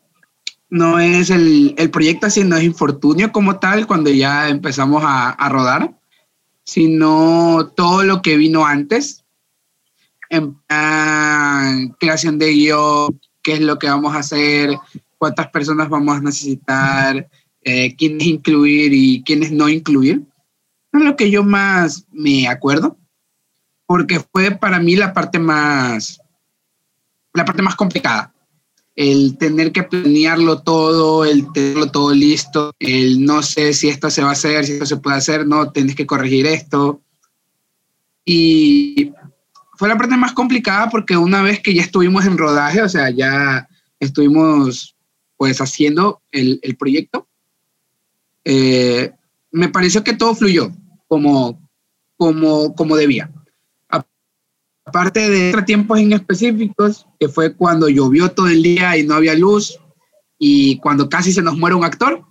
no 0.70 1.00
es 1.00 1.30
el, 1.30 1.76
proyecto 1.92 2.28
así, 2.28 2.44
no 2.44 2.56
es 2.58 2.64
Infortunio 2.64 3.32
como 3.32 3.60
tal 3.60 3.86
cuando 3.88 4.10
ya 4.10 4.50
empezamos 4.50 5.04
a 5.06 5.50
rodar, 5.50 5.92
sino 6.66 7.72
todo 7.76 8.04
lo 8.04 8.22
que 8.22 8.38
vino 8.38 8.66
antes, 8.66 9.24
en 10.30 10.54
plan, 10.54 11.90
creación 12.00 12.40
de 12.40 12.52
guion, 12.52 13.20
qué 13.42 13.54
es 13.54 13.62
lo 13.62 13.78
que 13.78 13.88
vamos 13.88 14.16
a 14.16 14.20
hacer, 14.20 14.76
cuántas 15.18 15.50
personas 15.50 15.90
vamos 15.90 16.18
a 16.18 16.22
necesitar, 16.22 17.30
eh, 17.62 17.96
quiénes 17.96 18.28
incluir 18.28 18.94
y 18.94 19.24
quiénes 19.24 19.52
no 19.52 19.70
incluir 19.70 20.24
es 20.94 21.04
lo 21.04 21.16
que 21.16 21.32
yo 21.32 21.44
más 21.44 22.06
me 22.12 22.48
acuerdo, 22.48 22.98
porque 23.86 24.20
fue 24.20 24.52
para 24.52 24.80
mí 24.80 24.96
la 24.96 25.14
parte 25.14 25.40
más, 25.40 26.22
la 27.34 27.46
parte 27.46 27.62
más 27.62 27.76
complicada. 27.76 28.33
El 28.96 29.38
tener 29.38 29.72
que 29.72 29.84
planearlo 29.84 30.62
todo, 30.62 31.26
el 31.26 31.52
tenerlo 31.52 31.90
todo 31.90 32.14
listo, 32.14 32.74
el 32.80 33.26
no 33.26 33.42
sé 33.42 33.74
si 33.74 33.90
esto 33.90 34.10
se 34.10 34.22
va 34.22 34.30
a 34.30 34.34
hacer, 34.34 34.66
si 34.66 34.74
esto 34.74 34.86
se 34.86 34.98
puede 34.98 35.18
hacer, 35.18 35.48
no, 35.48 35.72
tienes 35.72 35.96
que 35.96 36.06
corregir 36.06 36.46
esto. 36.46 37.02
Y 38.24 39.12
fue 39.76 39.90
la 39.90 39.98
parte 39.98 40.16
más 40.16 40.34
complicada 40.34 40.90
porque 40.90 41.18
una 41.18 41.42
vez 41.42 41.60
que 41.60 41.74
ya 41.74 41.82
estuvimos 41.82 42.26
en 42.26 42.38
rodaje, 42.38 42.82
o 42.82 42.90
sea, 42.90 43.10
ya 43.10 43.68
estuvimos 44.00 44.96
pues 45.38 45.60
haciendo 45.60 46.22
el, 46.32 46.60
el 46.62 46.78
proyecto, 46.78 47.28
eh, 48.46 49.12
me 49.52 49.70
pareció 49.70 50.04
que 50.04 50.14
todo 50.14 50.36
fluyó 50.36 50.72
como, 51.08 51.60
como, 52.18 52.76
como 52.76 52.96
debía. 52.96 53.30
Aparte 54.86 55.30
de 55.30 55.62
tiempos 55.64 56.00
en 56.00 56.14
específicos, 56.14 57.08
que 57.20 57.30
fue 57.30 57.56
cuando 57.56 57.88
llovió 57.88 58.32
todo 58.32 58.48
el 58.48 58.62
día 58.62 58.98
y 58.98 59.06
no 59.06 59.16
había 59.16 59.34
luz, 59.36 59.80
y 60.38 60.78
cuando 60.80 61.08
casi 61.08 61.32
se 61.32 61.42
nos 61.42 61.58
muere 61.58 61.76
un 61.76 61.86
actor, 61.86 62.26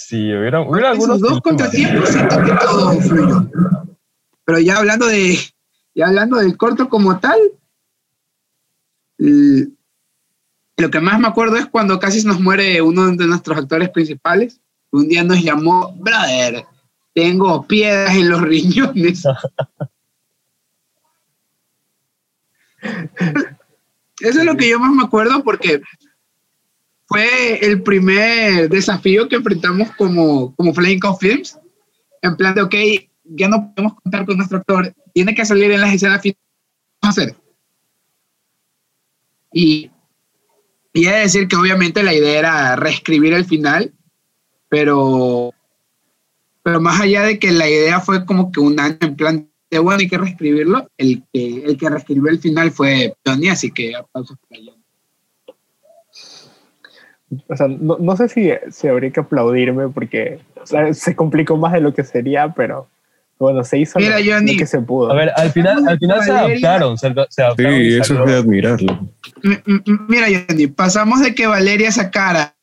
Sí, 0.00 0.34
hubiera, 0.34 0.62
hubiera 0.62 0.90
algunos 0.90 1.18
esos 1.18 1.30
dos 1.30 1.40
contratiempos 1.42 2.08
siento 2.08 2.42
que 2.42 2.52
todo 2.52 2.92
fluyó. 3.02 3.50
Pero 4.44 4.58
ya 4.58 4.78
hablando 4.78 5.06
de, 5.06 5.38
ya 5.94 6.06
hablando 6.06 6.38
del 6.38 6.56
corto 6.56 6.88
como 6.88 7.20
tal, 7.20 7.38
lo 9.18 10.90
que 10.90 11.00
más 11.00 11.20
me 11.20 11.28
acuerdo 11.28 11.56
es 11.56 11.66
cuando 11.66 12.00
casi 12.00 12.22
se 12.22 12.28
nos 12.28 12.40
muere 12.40 12.80
uno 12.80 13.14
de 13.14 13.26
nuestros 13.26 13.58
actores 13.58 13.90
principales. 13.90 14.60
Un 14.90 15.06
día 15.06 15.22
nos 15.22 15.42
llamó, 15.42 15.94
brother, 15.96 16.64
tengo 17.14 17.66
piedras 17.66 18.16
en 18.16 18.30
los 18.30 18.40
riñones. 18.40 19.24
Eso 24.20 24.40
es 24.40 24.44
lo 24.44 24.56
que 24.56 24.68
yo 24.68 24.78
más 24.78 24.92
me 24.92 25.04
acuerdo 25.04 25.42
porque 25.42 25.80
fue 27.06 27.64
el 27.64 27.82
primer 27.82 28.68
desafío 28.68 29.28
que 29.28 29.36
enfrentamos 29.36 29.90
como, 29.96 30.54
como 30.54 30.74
Flying 30.74 31.00
Cow 31.00 31.16
Films. 31.16 31.58
En 32.22 32.36
plan 32.36 32.54
de, 32.54 32.62
ok, 32.62 32.74
ya 33.24 33.48
no 33.48 33.72
podemos 33.74 34.00
contar 34.00 34.26
con 34.26 34.36
nuestro 34.36 34.58
actor, 34.58 34.94
tiene 35.14 35.34
que 35.34 35.44
salir 35.44 35.70
en 35.70 35.80
las 35.80 35.94
escenas 35.94 36.20
finales. 36.20 36.38
¿qué 36.40 36.98
vamos 37.02 37.18
a 37.18 37.22
hacer? 37.22 37.36
Y, 39.52 39.90
y 40.92 41.06
he 41.06 41.10
de 41.10 41.20
decir 41.20 41.48
que 41.48 41.56
obviamente 41.56 42.02
la 42.02 42.14
idea 42.14 42.38
era 42.38 42.76
reescribir 42.76 43.32
el 43.32 43.44
final, 43.44 43.92
pero, 44.68 45.52
pero 46.62 46.80
más 46.80 47.00
allá 47.00 47.22
de 47.22 47.38
que 47.38 47.50
la 47.50 47.68
idea 47.68 48.00
fue 48.00 48.24
como 48.24 48.52
que 48.52 48.60
un 48.60 48.78
año 48.78 48.98
en 49.00 49.16
plan 49.16 49.49
de, 49.70 49.78
bueno, 49.78 50.00
hay 50.00 50.08
que 50.08 50.18
reescribirlo, 50.18 50.88
el 50.98 51.22
que, 51.32 51.62
el 51.64 51.76
que 51.76 51.88
reescribió 51.88 52.30
el 52.30 52.38
final 52.40 52.70
fue 52.72 53.14
Johnny, 53.24 53.48
así 53.48 53.70
que 53.70 53.94
aplausos 53.94 54.36
para 54.48 54.60
Johnny. 54.62 54.82
O 57.48 57.56
sea, 57.56 57.68
no, 57.68 57.96
no 58.00 58.16
sé 58.16 58.28
si, 58.28 58.50
si 58.72 58.88
habría 58.88 59.10
que 59.10 59.20
aplaudirme 59.20 59.88
porque 59.88 60.40
o 60.60 60.66
sea, 60.66 60.92
se 60.92 61.14
complicó 61.14 61.56
más 61.56 61.72
de 61.72 61.80
lo 61.80 61.94
que 61.94 62.02
sería, 62.02 62.52
pero 62.52 62.88
bueno, 63.38 63.62
se 63.62 63.78
hizo 63.78 63.98
Mira, 64.00 64.18
lo, 64.18 64.58
que 64.58 64.66
se 64.66 64.80
pudo. 64.80 65.12
A 65.12 65.14
ver, 65.14 65.30
al 65.36 65.50
final, 65.52 65.88
al 65.88 65.98
final 65.98 66.22
se 66.24 66.30
adaptaron, 66.32 66.98
se, 66.98 67.14
se 67.30 67.42
adaptaron. 67.42 67.74
y 67.80 67.84
Sí, 67.90 67.96
eso 67.98 68.04
salió- 68.04 68.24
es 68.24 68.30
de 68.30 68.36
admirarlo. 68.36 69.08
M- 69.44 69.62
m- 69.66 69.82
Mira, 70.08 70.26
Johnny, 70.48 70.66
pasamos 70.66 71.20
de 71.20 71.34
que 71.34 71.46
Valeria 71.46 71.92
sacara 71.92 72.54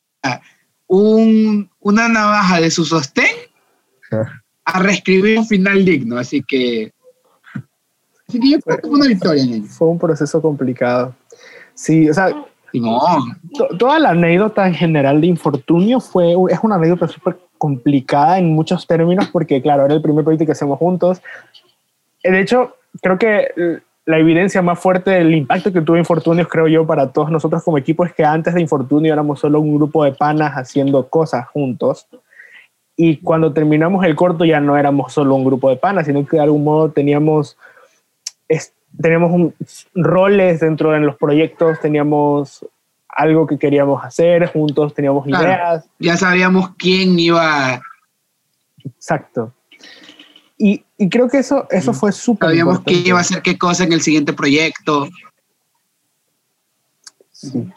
un, 0.86 1.68
una 1.80 2.08
navaja 2.08 2.60
de 2.60 2.70
su 2.70 2.84
sostén 2.84 3.26
a 4.64 4.78
reescribir 4.80 5.38
un 5.38 5.46
final 5.46 5.84
digno, 5.84 6.18
así 6.18 6.42
que. 6.46 6.92
Así 8.28 8.38
que 8.40 8.50
yo 8.50 8.60
creo 8.60 8.76
que 8.76 8.86
fue 8.88 8.96
una 8.98 9.06
victoria, 9.06 9.42
Johnny. 9.42 9.60
Fue 9.62 9.88
un 9.88 9.98
proceso 9.98 10.42
complicado. 10.42 11.14
Sí, 11.74 12.10
o 12.10 12.14
sea, 12.14 12.28
to- 13.56 13.68
toda 13.78 13.98
la 13.98 14.10
anécdota 14.10 14.66
en 14.66 14.74
general 14.74 15.20
de 15.20 15.28
infortunio 15.28 16.00
fue, 16.00 16.34
es 16.50 16.58
una 16.62 16.74
anécdota 16.76 17.08
súper 17.08 17.38
complicada 17.56 18.38
en 18.38 18.52
muchos 18.54 18.86
términos 18.86 19.28
porque, 19.32 19.62
claro, 19.62 19.84
era 19.86 19.94
el 19.94 20.02
primer 20.02 20.24
proyecto 20.24 20.44
que 20.46 20.52
hacemos 20.52 20.78
juntos. 20.78 21.20
de 22.22 22.40
hecho, 22.40 22.74
creo 23.00 23.18
que 23.18 23.80
la 24.04 24.18
evidencia 24.18 24.60
más 24.62 24.78
fuerte 24.78 25.10
del 25.10 25.34
impacto 25.34 25.72
que 25.72 25.80
tuvo 25.80 25.96
Infortunios, 25.96 26.48
creo 26.48 26.66
yo, 26.68 26.86
para 26.86 27.12
todos 27.12 27.30
nosotros 27.30 27.62
como 27.62 27.78
equipo 27.78 28.04
es 28.04 28.12
que 28.12 28.24
antes 28.24 28.54
de 28.54 28.60
Infortunio 28.60 29.12
éramos 29.12 29.40
solo 29.40 29.60
un 29.60 29.74
grupo 29.76 30.04
de 30.04 30.12
panas 30.12 30.52
haciendo 30.54 31.08
cosas 31.08 31.46
juntos. 31.48 32.06
Y 32.96 33.18
cuando 33.18 33.52
terminamos 33.52 34.04
el 34.04 34.16
corto 34.16 34.44
ya 34.44 34.60
no 34.60 34.76
éramos 34.76 35.12
solo 35.12 35.34
un 35.34 35.44
grupo 35.44 35.68
de 35.70 35.76
panas, 35.76 36.06
sino 36.06 36.26
que 36.26 36.36
de 36.36 36.42
algún 36.42 36.64
modo 36.64 36.90
teníamos, 36.90 37.56
teníamos 39.00 39.32
un, 39.32 39.54
roles 39.94 40.60
dentro 40.60 40.92
de 40.92 41.00
los 41.00 41.16
proyectos, 41.16 41.80
teníamos 41.80 42.64
algo 43.08 43.46
que 43.46 43.58
queríamos 43.58 44.04
hacer 44.04 44.50
juntos, 44.52 44.94
teníamos 44.94 45.26
ideas. 45.26 45.88
Ya 45.98 46.16
sabíamos 46.16 46.70
quién 46.76 47.18
iba. 47.18 47.80
Exacto. 48.84 49.52
Y, 50.56 50.84
y 50.96 51.08
creo 51.08 51.28
que 51.28 51.38
eso, 51.38 51.66
eso 51.70 51.92
fue 51.92 52.12
súper 52.12 52.50
Sabíamos 52.50 52.80
quién 52.80 53.06
iba 53.06 53.18
a 53.18 53.20
hacer 53.20 53.42
qué 53.42 53.56
cosa 53.56 53.84
en 53.84 53.92
el 53.92 54.00
siguiente 54.00 54.32
proyecto. 54.32 55.08
Sí. 57.30 57.70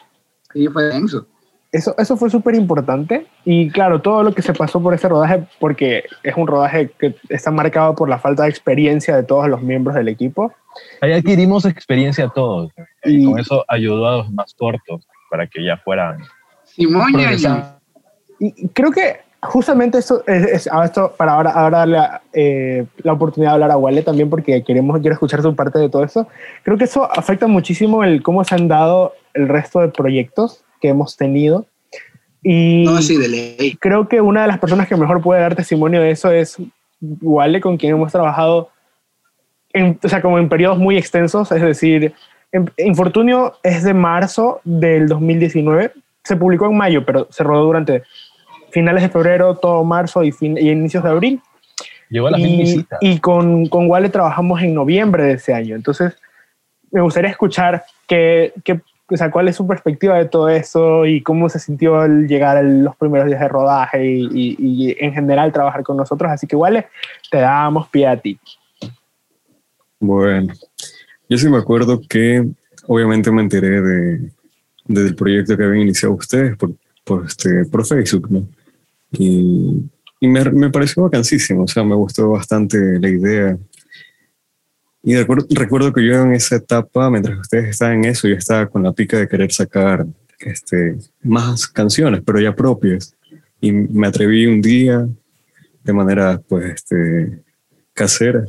Sí, 0.52 0.68
fue 0.68 0.84
denso. 0.84 1.26
Eso, 1.72 1.94
eso 1.96 2.18
fue 2.18 2.28
súper 2.28 2.54
importante 2.54 3.26
y 3.46 3.70
claro, 3.70 4.02
todo 4.02 4.22
lo 4.22 4.34
que 4.34 4.42
se 4.42 4.52
pasó 4.52 4.82
por 4.82 4.92
ese 4.92 5.08
rodaje, 5.08 5.42
porque 5.58 6.04
es 6.22 6.36
un 6.36 6.46
rodaje 6.46 6.90
que 6.98 7.14
está 7.30 7.50
marcado 7.50 7.94
por 7.94 8.10
la 8.10 8.18
falta 8.18 8.42
de 8.42 8.50
experiencia 8.50 9.16
de 9.16 9.22
todos 9.22 9.48
los 9.48 9.62
miembros 9.62 9.96
del 9.96 10.08
equipo. 10.08 10.52
Ahí 11.00 11.12
adquirimos 11.12 11.64
experiencia 11.64 12.28
todos 12.28 12.70
y, 13.04 13.24
con 13.24 13.38
eso 13.38 13.64
ayudó 13.68 14.06
a 14.06 14.16
los 14.18 14.30
más 14.30 14.52
cortos 14.52 15.08
para 15.30 15.46
que 15.46 15.64
ya 15.64 15.78
fueran. 15.78 16.18
Simón 16.64 17.12
y 18.38 18.68
creo 18.68 18.90
que 18.90 19.20
justamente 19.40 19.98
eso 19.98 20.22
es, 20.26 20.66
esto 20.66 21.14
para 21.16 21.32
ahora, 21.32 21.50
ahora 21.50 21.78
darle 21.78 21.98
eh, 22.32 22.86
la 22.98 23.12
oportunidad 23.12 23.52
de 23.52 23.54
hablar 23.54 23.70
a 23.70 23.76
Wale 23.76 24.02
también 24.02 24.28
porque 24.28 24.62
queremos 24.62 25.00
quiero 25.00 25.14
escuchar 25.14 25.42
su 25.42 25.54
parte 25.54 25.78
de 25.78 25.88
todo 25.88 26.04
eso. 26.04 26.28
Creo 26.64 26.76
que 26.76 26.84
eso 26.84 27.10
afecta 27.10 27.46
muchísimo 27.46 28.04
el 28.04 28.22
cómo 28.22 28.44
se 28.44 28.54
han 28.54 28.68
dado 28.68 29.14
el 29.34 29.48
resto 29.48 29.80
de 29.80 29.88
proyectos 29.88 30.64
que 30.82 30.88
hemos 30.88 31.16
tenido. 31.16 31.64
Y 32.42 32.82
no, 32.84 33.00
sí, 33.00 33.16
de 33.16 33.28
ley. 33.28 33.78
creo 33.80 34.08
que 34.08 34.20
una 34.20 34.42
de 34.42 34.48
las 34.48 34.58
personas 34.58 34.88
que 34.88 34.96
mejor 34.96 35.22
puede 35.22 35.40
dar 35.40 35.54
testimonio 35.54 36.02
de 36.02 36.10
eso 36.10 36.30
es 36.32 36.58
Wale, 37.00 37.60
con 37.60 37.76
quien 37.76 37.92
hemos 37.92 38.10
trabajado, 38.10 38.70
en, 39.72 39.98
o 40.02 40.08
sea, 40.08 40.20
como 40.20 40.38
en 40.38 40.48
periodos 40.48 40.78
muy 40.78 40.98
extensos, 40.98 41.50
es 41.52 41.62
decir, 41.62 42.12
Infortunio 42.76 43.54
es 43.62 43.82
de 43.82 43.94
marzo 43.94 44.60
del 44.64 45.08
2019, 45.08 45.92
se 46.22 46.36
publicó 46.36 46.66
en 46.66 46.76
mayo, 46.76 47.06
pero 47.06 47.28
se 47.30 47.44
rodó 47.44 47.64
durante 47.64 48.02
finales 48.72 49.04
de 49.04 49.08
febrero, 49.08 49.54
todo 49.56 49.84
marzo 49.84 50.22
y, 50.22 50.32
fin, 50.32 50.58
y 50.58 50.68
inicios 50.68 51.04
de 51.04 51.10
abril. 51.10 51.40
Llegó 52.10 52.26
a 52.26 52.32
la 52.32 52.38
y, 52.38 52.84
y 53.00 53.18
con, 53.20 53.66
con 53.66 53.88
Wale 53.88 54.10
trabajamos 54.10 54.60
en 54.62 54.74
noviembre 54.74 55.24
de 55.24 55.32
ese 55.34 55.54
año. 55.54 55.76
Entonces, 55.76 56.14
me 56.90 57.00
gustaría 57.00 57.30
escuchar 57.30 57.84
qué, 58.06 58.52
qué, 58.64 58.80
o 59.12 59.16
sea, 59.16 59.30
cuál 59.30 59.48
es 59.48 59.56
su 59.56 59.66
perspectiva 59.66 60.16
de 60.16 60.24
todo 60.24 60.48
eso 60.48 61.04
y 61.04 61.22
cómo 61.22 61.48
se 61.48 61.58
sintió 61.58 62.00
al 62.00 62.26
llegar 62.26 62.56
a 62.56 62.62
los 62.62 62.96
primeros 62.96 63.26
días 63.26 63.40
de 63.40 63.48
rodaje 63.48 64.06
y, 64.06 64.56
y, 64.58 64.96
en 64.98 65.12
general 65.12 65.52
trabajar 65.52 65.82
con 65.82 65.96
nosotros. 65.96 66.30
Así 66.30 66.46
que, 66.46 66.56
igual 66.56 66.86
te 67.30 67.38
damos 67.38 67.88
pie 67.88 68.06
a 68.06 68.16
ti. 68.16 68.38
Bueno, 70.00 70.52
yo 71.28 71.38
sí 71.38 71.48
me 71.48 71.58
acuerdo 71.58 72.00
que 72.08 72.48
obviamente 72.86 73.30
me 73.30 73.42
enteré 73.42 73.80
de, 73.80 74.30
del 74.86 75.14
proyecto 75.14 75.56
que 75.56 75.64
habían 75.64 75.82
iniciado 75.82 76.14
ustedes 76.14 76.56
por, 76.56 76.72
por, 77.04 77.26
este, 77.26 77.64
por 77.66 77.86
Facebook, 77.86 78.30
¿no? 78.30 78.46
Y, 79.12 79.90
y 80.20 80.28
me, 80.28 80.42
me, 80.50 80.70
pareció 80.70 81.02
vacancísimo, 81.02 81.64
o 81.64 81.68
sea, 81.68 81.84
me 81.84 81.94
gustó 81.94 82.30
bastante 82.30 82.98
la 82.98 83.08
idea 83.08 83.58
y 85.02 85.16
recuerdo, 85.16 85.92
que 85.92 86.06
yo 86.06 86.22
en 86.22 86.32
esa 86.32 86.56
etapa, 86.56 87.10
mientras 87.10 87.38
ustedes 87.38 87.70
estaban 87.70 88.04
en 88.04 88.10
eso, 88.10 88.28
yo 88.28 88.36
estaba 88.36 88.68
con 88.68 88.82
la 88.82 88.92
pica 88.92 89.18
de 89.18 89.28
querer 89.28 89.52
sacar 89.52 90.06
este, 90.38 90.96
más 91.22 91.66
canciones, 91.66 92.22
pero 92.24 92.40
ya 92.40 92.54
propias. 92.54 93.14
Y 93.60 93.72
me 93.72 94.06
atreví 94.06 94.46
un 94.46 94.60
día, 94.60 95.08
de 95.82 95.92
manera 95.92 96.40
pues 96.48 96.74
este, 96.74 97.40
casera, 97.92 98.44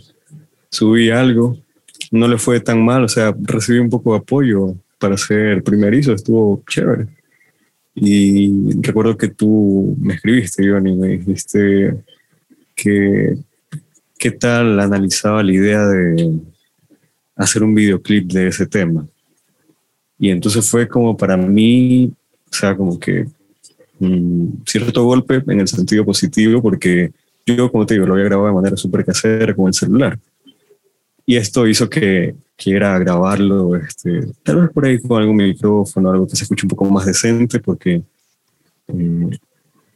subí 0.70 1.10
algo, 1.10 1.58
no 2.12 2.28
le 2.28 2.38
fue 2.38 2.60
tan 2.60 2.84
mal, 2.84 3.04
o 3.04 3.10
sea, 3.10 3.34
recibí 3.42 3.80
un 3.80 3.90
poco 3.90 4.14
de 4.14 4.20
apoyo 4.20 4.76
para 5.00 5.18
ser 5.18 5.64
primerizo, 5.64 6.14
estuvo 6.14 6.64
chévere. 6.68 7.08
Y 7.96 8.80
recuerdo 8.82 9.18
que 9.18 9.30
tú 9.30 9.96
me 10.00 10.16
escribiste, 10.16 10.68
Johnny, 10.68 10.96
me 10.96 11.10
dijiste 11.10 11.96
que 12.76 13.38
qué 14.24 14.32
tal 14.32 14.80
analizaba 14.80 15.44
la 15.44 15.52
idea 15.52 15.86
de 15.86 16.40
hacer 17.36 17.62
un 17.62 17.76
videoclip 17.76 18.32
de 18.32 18.48
ese 18.48 18.66
tema. 18.66 19.06
Y 20.18 20.30
entonces 20.30 20.70
fue 20.70 20.88
como 20.88 21.18
para 21.18 21.36
mí, 21.36 22.10
o 22.50 22.56
sea, 22.56 22.74
como 22.74 22.98
que 22.98 23.26
un 24.00 24.64
cierto 24.66 25.04
golpe 25.04 25.44
en 25.46 25.60
el 25.60 25.68
sentido 25.68 26.06
positivo, 26.06 26.62
porque 26.62 27.12
yo, 27.46 27.70
como 27.70 27.86
te 27.86 27.96
digo, 27.96 28.06
lo 28.06 28.14
había 28.14 28.24
grabado 28.24 28.48
de 28.48 28.54
manera 28.54 28.78
súper 28.78 29.04
casera 29.04 29.54
con 29.54 29.68
el 29.68 29.74
celular. 29.74 30.18
Y 31.26 31.36
esto 31.36 31.68
hizo 31.68 31.90
que 31.90 32.34
quiera 32.56 32.98
grabarlo, 33.00 33.76
este, 33.76 34.26
tal 34.42 34.62
vez 34.62 34.70
por 34.70 34.86
ahí 34.86 35.02
con 35.02 35.22
algún 35.22 35.36
micrófono, 35.36 36.12
algo 36.12 36.28
que 36.28 36.38
se 36.38 36.44
escuche 36.44 36.66
un 36.66 36.70
poco 36.70 36.86
más 36.86 37.06
decente, 37.06 37.60
porque 37.60 38.02
eh, 38.88 39.30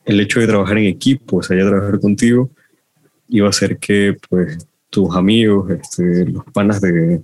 el 0.04 0.20
hecho 0.20 0.42
de 0.42 0.48
trabajar 0.48 0.80
en 0.80 0.88
equipo, 0.88 1.38
o 1.38 1.44
sea, 1.44 1.56
ya 1.56 1.66
trabajar 1.66 1.98
contigo, 2.02 2.50
iba 3.30 3.48
a 3.48 3.50
hacer 3.50 3.78
que 3.78 4.18
pues 4.30 4.68
tus 4.90 5.16
amigos, 5.16 5.70
este, 5.72 6.26
los 6.26 6.44
panas 6.46 6.82
de 6.82 7.22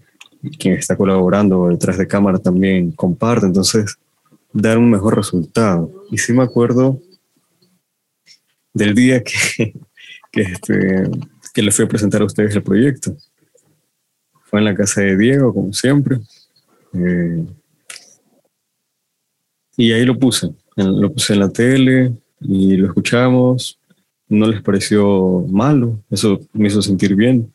quien 0.59 0.75
está 0.75 0.97
colaborando 0.97 1.69
detrás 1.69 1.97
de 1.97 2.07
cámara 2.07 2.37
también 2.37 2.91
comparten, 2.91 3.49
entonces 3.49 3.97
dar 4.51 4.77
un 4.77 4.89
mejor 4.89 5.15
resultado. 5.15 5.89
Y 6.11 6.17
sí 6.17 6.33
me 6.33 6.43
acuerdo 6.43 6.99
del 8.73 8.93
día 8.93 9.23
que, 9.23 9.73
que, 10.31 10.41
este, 10.41 11.09
que 11.53 11.61
le 11.61 11.71
fui 11.71 11.85
a 11.85 11.87
presentar 11.87 12.21
a 12.21 12.25
ustedes 12.25 12.55
el 12.55 12.63
proyecto. 12.63 13.15
Fue 14.45 14.59
en 14.59 14.65
la 14.65 14.75
casa 14.75 15.01
de 15.01 15.17
Diego, 15.17 15.53
como 15.53 15.73
siempre. 15.73 16.19
Eh, 16.93 17.45
y 19.77 19.91
ahí 19.91 20.05
lo 20.05 20.19
puse, 20.19 20.53
lo 20.75 21.11
puse 21.11 21.33
en 21.33 21.39
la 21.39 21.49
tele 21.49 22.13
y 22.39 22.75
lo 22.77 22.87
escuchamos 22.87 23.79
no 24.29 24.47
les 24.47 24.61
pareció 24.61 25.45
malo, 25.49 25.99
eso 26.09 26.39
me 26.53 26.67
hizo 26.67 26.81
sentir 26.81 27.15
bien. 27.15 27.53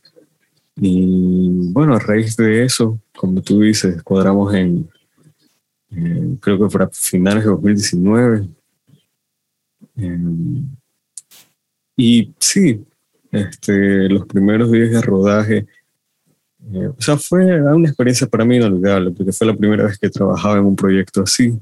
Y 0.77 1.73
bueno, 1.73 1.95
a 1.95 1.99
raíz 1.99 2.37
de 2.37 2.65
eso, 2.65 3.01
como 3.17 3.43
tú 3.43 3.61
dices, 3.63 4.03
cuadramos 4.03 4.55
en, 4.55 4.89
creo 6.41 6.59
que 6.59 6.73
para 6.73 6.89
finales 6.89 7.45
de 7.45 7.51
2019. 7.51 8.49
Em, 9.97 10.69
y 11.97 12.33
sí, 12.39 12.85
este, 13.33 14.09
los 14.09 14.27
primeros 14.27 14.71
días 14.71 14.91
de 14.91 15.03
rodaje, 15.03 15.67
eh, 16.73 16.87
o 16.87 17.01
sea, 17.01 17.17
fue 17.17 17.61
una 17.61 17.89
experiencia 17.89 18.27
para 18.27 18.45
mí 18.45 18.57
inolvidable, 18.57 19.11
porque 19.11 19.33
fue 19.33 19.47
la 19.47 19.57
primera 19.57 19.85
vez 19.85 19.99
que 19.99 20.11
trabajaba 20.11 20.59
en 20.59 20.65
un 20.65 20.77
proyecto 20.77 21.23
así. 21.23 21.59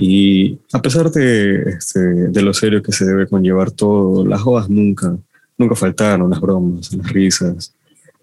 Y 0.00 0.58
a 0.72 0.80
pesar 0.80 1.10
de, 1.10 1.62
este, 1.76 2.00
de 2.00 2.42
lo 2.42 2.54
serio 2.54 2.82
que 2.82 2.90
se 2.90 3.04
debe 3.04 3.26
conllevar 3.26 3.70
todo, 3.70 4.26
las 4.26 4.40
jodas 4.40 4.70
nunca, 4.70 5.14
nunca 5.58 5.74
faltaron, 5.74 6.30
las 6.30 6.40
bromas, 6.40 6.92
las 6.94 7.12
risas, 7.12 7.74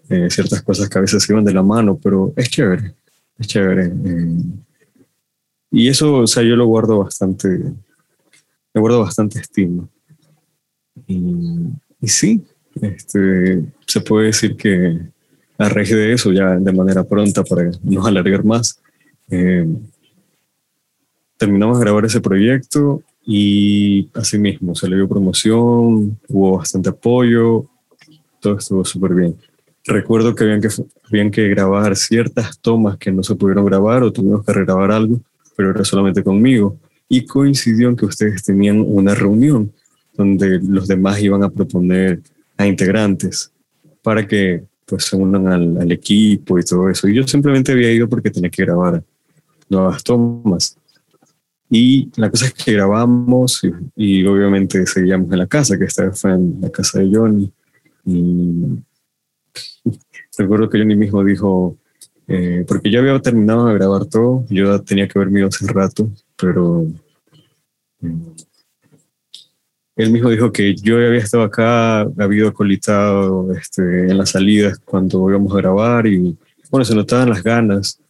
eh, 0.08 0.28
ciertas 0.28 0.60
cosas 0.62 0.88
que 0.88 0.98
a 0.98 1.02
veces 1.02 1.22
se 1.22 1.32
iban 1.32 1.44
de 1.44 1.54
la 1.54 1.62
mano, 1.62 1.96
pero 2.02 2.32
es 2.34 2.50
chévere, 2.50 2.94
es 3.38 3.46
chévere. 3.46 3.86
Eh, 3.86 4.36
y 5.70 5.88
eso, 5.88 6.14
o 6.16 6.26
sea, 6.26 6.42
yo 6.42 6.56
lo 6.56 6.66
guardo 6.66 6.98
bastante, 6.98 7.48
me 7.48 8.80
guardo 8.80 9.00
bastante 9.00 9.38
estima. 9.38 9.88
Y, 11.06 11.22
y 12.00 12.08
sí, 12.08 12.42
este, 12.82 13.62
se 13.86 14.00
puede 14.00 14.26
decir 14.26 14.56
que 14.56 14.98
a 15.58 15.68
raíz 15.68 15.90
de 15.90 16.12
eso, 16.12 16.32
ya 16.32 16.56
de 16.56 16.72
manera 16.72 17.04
pronta, 17.04 17.44
para 17.44 17.70
no 17.84 18.04
alargar 18.04 18.44
más, 18.44 18.80
eh, 19.30 19.64
terminamos 21.38 21.78
de 21.78 21.84
grabar 21.84 22.04
ese 22.04 22.20
proyecto 22.20 23.02
y 23.24 24.10
así 24.14 24.38
mismo 24.38 24.74
se 24.74 24.88
le 24.88 24.96
dio 24.96 25.08
promoción, 25.08 26.18
hubo 26.28 26.58
bastante 26.58 26.90
apoyo, 26.90 27.66
todo 28.40 28.58
estuvo 28.58 28.84
súper 28.84 29.14
bien. 29.14 29.36
Recuerdo 29.84 30.34
que 30.34 30.44
habían, 30.44 30.60
que 30.60 30.68
habían 31.08 31.30
que 31.30 31.48
grabar 31.48 31.96
ciertas 31.96 32.58
tomas 32.58 32.98
que 32.98 33.12
no 33.12 33.22
se 33.22 33.36
pudieron 33.36 33.64
grabar 33.64 34.02
o 34.02 34.12
tuvimos 34.12 34.44
que 34.44 34.52
regrabar 34.52 34.90
algo, 34.90 35.20
pero 35.56 35.70
era 35.70 35.84
solamente 35.84 36.22
conmigo. 36.22 36.76
Y 37.08 37.24
coincidió 37.24 37.88
en 37.88 37.96
que 37.96 38.04
ustedes 38.04 38.42
tenían 38.42 38.84
una 38.86 39.14
reunión 39.14 39.72
donde 40.14 40.60
los 40.60 40.88
demás 40.88 41.20
iban 41.20 41.42
a 41.42 41.48
proponer 41.48 42.20
a 42.56 42.66
integrantes 42.66 43.50
para 44.02 44.26
que 44.26 44.64
pues 44.84 45.04
se 45.04 45.16
unan 45.16 45.46
al, 45.46 45.78
al 45.78 45.92
equipo 45.92 46.58
y 46.58 46.62
todo 46.64 46.88
eso. 46.88 47.08
Y 47.08 47.14
yo 47.14 47.26
simplemente 47.26 47.72
había 47.72 47.92
ido 47.92 48.08
porque 48.08 48.30
tenía 48.30 48.50
que 48.50 48.64
grabar 48.64 49.02
nuevas 49.68 50.02
tomas. 50.02 50.76
Y 51.70 52.10
la 52.16 52.30
cosa 52.30 52.46
es 52.46 52.54
que 52.54 52.72
grabamos 52.72 53.60
y, 53.96 54.24
obviamente 54.24 54.86
seguíamos 54.86 55.30
en 55.32 55.38
la 55.38 55.46
casa, 55.46 55.78
que 55.78 55.84
esta 55.84 56.04
vez 56.04 56.20
fue 56.20 56.32
en 56.32 56.60
la 56.60 56.70
casa 56.70 56.98
de 57.00 57.10
Johnny. 57.12 57.52
Y 58.06 58.82
recuerdo 60.38 60.68
que 60.70 60.78
Johnny 60.78 60.96
mismo 60.96 61.22
dijo, 61.22 61.76
eh, 62.26 62.64
porque 62.66 62.90
yo 62.90 63.00
había 63.00 63.18
terminado 63.20 63.66
de 63.66 63.74
grabar 63.74 64.06
todo, 64.06 64.44
yo 64.48 64.80
tenía 64.82 65.08
que 65.08 65.18
haberme 65.18 65.40
ido 65.40 65.48
hace 65.48 65.66
rato, 65.66 66.10
pero 66.36 66.86
mm, 68.00 68.30
él 69.96 70.12
mismo 70.12 70.30
dijo 70.30 70.52
que 70.52 70.74
yo 70.74 70.96
había 70.96 71.18
estado 71.18 71.42
acá, 71.42 72.02
había 72.02 72.48
acolitado 72.48 73.52
este, 73.52 74.10
en 74.10 74.16
las 74.16 74.30
salidas 74.30 74.78
cuando 74.78 75.28
íbamos 75.28 75.52
a 75.52 75.56
grabar 75.56 76.06
y 76.06 76.38
bueno, 76.70 76.84
se 76.84 76.94
notaban 76.94 77.30
las 77.30 77.42
ganas 77.42 78.00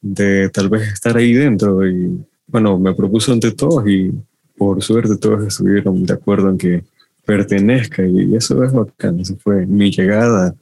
de 0.00 0.48
tal 0.50 0.68
vez 0.68 0.92
estar 0.92 1.16
ahí 1.16 1.32
dentro 1.32 1.88
y 1.88 2.24
bueno, 2.48 2.78
me 2.78 2.94
propuso 2.94 3.32
ante 3.32 3.52
todos 3.52 3.86
y 3.86 4.10
por 4.56 4.82
suerte 4.82 5.16
todos 5.16 5.46
estuvieron 5.46 6.04
de 6.04 6.14
acuerdo 6.14 6.50
en 6.50 6.58
que 6.58 6.84
pertenezca 7.24 8.04
y 8.04 8.34
eso 8.34 8.64
es 8.64 8.72
bacán, 8.72 9.20
eso 9.20 9.36
fue 9.36 9.66
mi 9.66 9.90
llegada 9.90 10.54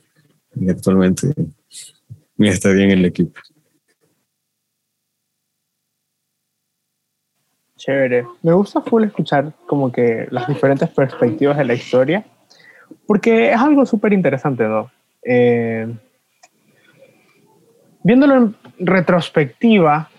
y 0.54 0.68
actualmente 0.68 1.32
mi 2.36 2.48
estadía 2.48 2.84
en 2.84 2.90
el 2.90 3.04
equipo. 3.04 3.40
Chévere. 7.76 8.26
Me 8.42 8.52
gusta 8.52 8.80
full 8.80 9.04
escuchar 9.04 9.52
como 9.66 9.92
que 9.92 10.26
las 10.30 10.48
diferentes 10.48 10.88
perspectivas 10.88 11.56
de 11.56 11.64
la 11.64 11.74
historia, 11.74 12.26
porque 13.06 13.52
es 13.52 13.58
algo 13.58 13.86
súper 13.86 14.12
interesante, 14.12 14.64
¿no? 14.64 14.90
Eh, 15.22 15.86
viéndolo 18.02 18.34
en 18.34 18.56
retrospectiva, 18.78 20.10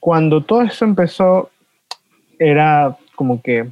cuando 0.00 0.42
todo 0.42 0.62
eso 0.62 0.84
empezó, 0.84 1.50
era 2.38 2.96
como 3.14 3.40
que, 3.42 3.68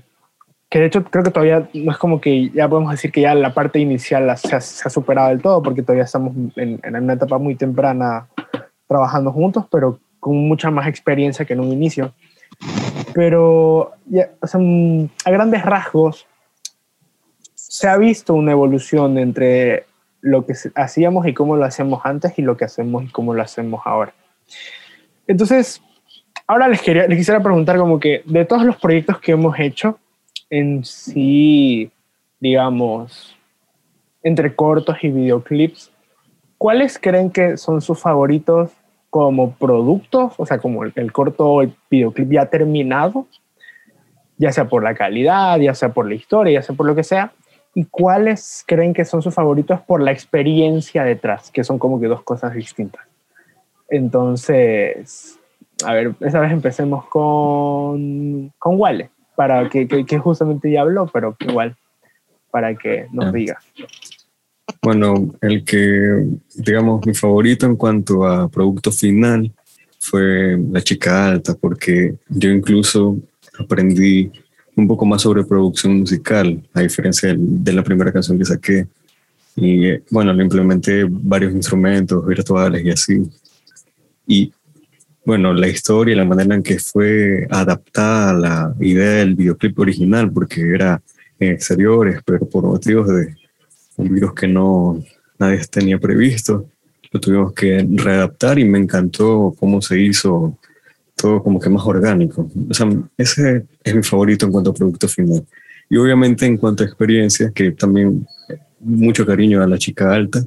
que 0.69 0.79
de 0.79 0.87
hecho 0.87 1.05
creo 1.05 1.25
que 1.25 1.31
todavía 1.31 1.69
no 1.75 1.93
es 1.93 1.99
como 1.99 2.21
que 2.21 2.51
ya 2.51 2.69
podemos 2.69 2.93
decir 2.93 3.11
que 3.11 3.23
ya 3.23 3.35
la 3.35 3.55
parte 3.55 3.79
inicial 3.79 4.37
se 4.37 4.55
ha, 4.55 4.61
se 4.61 4.87
ha 4.87 4.91
superado 4.91 5.31
del 5.31 5.43
todo, 5.43 5.63
porque 5.63 5.83
todavía 5.83 6.05
estamos 6.05 6.35
en, 6.57 6.81
en 6.83 6.97
una 6.97 7.15
etapa 7.15 7.39
muy 7.39 7.55
temprana 7.55 8.27
trabajando 8.87 9.33
juntos, 9.33 9.67
pero 9.71 9.99
con 10.21 10.37
mucha 10.37 10.71
más 10.71 10.87
experiencia 10.87 11.45
que 11.45 11.55
en 11.55 11.61
un 11.61 11.73
inicio 11.73 12.13
pero 13.13 13.93
ya, 14.07 14.31
o 14.41 14.47
sea, 14.47 14.61
mm, 14.61 15.09
a 15.25 15.31
grandes 15.31 15.63
rasgos 15.63 16.27
se 17.55 17.89
ha 17.89 17.97
visto 17.97 18.35
una 18.35 18.53
evolución 18.53 19.19
entre 19.19 19.87
lo 20.21 20.47
que 20.47 20.55
hacíamos 20.75 21.27
y 21.27 21.35
cómo 21.35 21.57
lo 21.57 21.65
hacíamos 21.65 22.03
antes 22.05 22.39
y 22.39 22.43
lo 22.43 22.57
que 22.57 22.65
hacemos 22.65 23.05
y 23.05 23.09
cómo 23.09 23.35
lo 23.35 23.43
hacemos 23.43 23.83
ahora. 23.85 24.15
Entonces, 25.27 25.83
ahora 26.47 26.69
les, 26.69 26.83
quería, 26.83 27.07
les 27.07 27.19
quisiera 27.19 27.43
preguntar 27.43 27.79
como 27.79 27.99
que 27.99 28.23
de 28.25 28.45
todos 28.45 28.65
los 28.65 28.77
proyectos 28.77 29.21
que 29.21 29.33
hemos 29.33 29.59
hecho, 29.59 29.99
en 30.51 30.85
sí, 30.85 31.91
digamos, 32.41 33.37
entre 34.23 34.55
cortos 34.55 34.97
y 35.03 35.09
videoclips, 35.09 35.91
¿cuáles 36.59 36.99
creen 36.99 37.31
que 37.31 37.57
son 37.57 37.81
sus 37.81 37.99
favoritos 37.99 38.71
como 39.13 39.53
productos, 39.53 40.33
o 40.39 40.47
sea, 40.47 40.59
como 40.59 40.85
el, 40.85 41.13
corto 41.13 41.61
el 41.61 41.75
videoclip 41.91 42.33
ya 42.33 42.47
terminado, 42.47 43.27
ya 44.39 44.53
sea 44.53 44.69
por 44.69 44.83
la 44.83 44.95
calidad, 44.95 45.59
ya 45.59 45.75
sea 45.75 45.91
por 45.91 46.09
la 46.09 46.15
historia, 46.15 46.55
ya 46.55 46.63
sea 46.63 46.75
por 46.75 46.87
lo 46.87 46.95
que 46.95 47.05
sea, 47.05 47.33
y 47.75 47.85
cuáles 47.85 48.65
creen 48.67 48.95
que 48.95 49.05
son 49.05 49.21
sus 49.21 49.35
favoritos 49.35 49.83
por 49.83 50.03
la 50.03 50.13
experiencia 50.13 51.05
detrás, 51.05 51.51
que 51.51 51.63
son 51.63 51.79
como 51.79 52.01
que 52.01 52.07
dos 52.07 52.23
cosas 52.23 52.55
distintas. 52.55 53.03
Entonces, 53.91 55.39
a 55.85 55.93
ver, 55.93 56.15
esa 56.21 56.41
vez 56.41 56.53
empecemos 56.53 57.07
con, 57.07 58.53
con 58.59 58.81
Wale, 58.81 59.11
para 59.37 59.69
que, 59.69 59.87
que, 59.87 60.19
justamente 60.19 60.71
ya 60.71 60.83
habló, 60.83 61.07
pero 61.13 61.37
igual, 61.41 61.77
para 62.51 62.75
que 62.75 63.07
nos 63.13 63.33
diga. 63.33 63.59
Bueno, 64.83 65.35
el 65.41 65.65
que, 65.65 66.27
digamos, 66.55 67.07
mi 67.07 67.15
favorito 67.15 67.67
en 67.67 67.77
cuanto 67.77 68.27
a 68.27 68.49
producto 68.49 68.91
final 68.91 69.53
fue 69.99 70.59
La 70.71 70.81
Chica 70.83 71.29
Alta, 71.29 71.55
porque 71.55 72.17
yo 72.29 72.51
incluso 72.51 73.17
aprendí 73.59 74.31
un 74.75 74.89
poco 74.89 75.05
más 75.05 75.23
sobre 75.23 75.45
producción 75.45 76.01
musical, 76.01 76.61
a 76.73 76.81
diferencia 76.81 77.35
de 77.37 77.73
la 77.73 77.83
primera 77.83 78.13
canción 78.13 78.39
que 78.39 78.45
saqué. 78.45 78.87
Y 79.55 79.99
bueno, 80.11 80.33
le 80.33 80.45
implementé 80.45 81.05
varios 81.09 81.53
instrumentos 81.53 82.27
virtuales 82.27 82.85
y 82.85 82.91
así. 82.91 83.23
Y 84.27 84.53
bueno, 85.25 85.53
la 85.53 85.69
historia 85.69 86.17
la 86.17 86.25
manera 86.25 86.55
en 86.55 86.63
que 86.63 86.79
fue 86.79 87.47
adaptada 87.51 88.31
a 88.31 88.35
la 88.35 88.75
idea 88.81 89.11
del 89.19 89.35
videoclip 89.35 89.79
original, 89.79 90.33
porque 90.33 90.61
era 90.63 91.01
en 91.39 91.53
exteriores, 91.53 92.21
pero 92.25 92.49
por 92.49 92.65
motivos 92.65 93.09
de 93.09 93.35
un 93.97 94.15
virus 94.15 94.35
que 94.35 94.49
no 94.49 95.03
nadie 95.39 95.61
tenía 95.71 95.99
previsto. 95.99 96.69
Lo 97.11 97.21
tuvimos 97.21 97.53
que 97.53 97.87
readaptar 97.91 98.59
y 98.59 98.65
me 98.65 98.79
encantó 98.79 99.55
cómo 99.59 99.83
se 99.83 100.01
hizo 100.01 100.59
todo 101.15 101.43
como 101.43 101.61
que 101.61 101.69
más 101.69 101.85
orgánico. 101.85 102.51
O 102.71 102.75
sea, 102.75 102.89
ese 103.17 103.67
es 103.85 103.95
mi 103.95 104.03
favorito 104.03 104.47
en 104.47 104.53
cuanto 104.53 104.71
a 104.71 104.75
producto 104.75 105.09
final. 105.09 105.45
Y 105.89 105.97
obviamente 105.97 106.47
en 106.47 106.57
cuanto 106.57 106.83
a 106.83 106.87
experiencia, 106.87 107.53
que 107.55 107.73
también 107.73 108.27
mucho 108.81 109.27
cariño 109.27 109.63
a 109.63 109.67
la 109.67 109.79
chica 109.79 110.13
alta, 110.13 110.45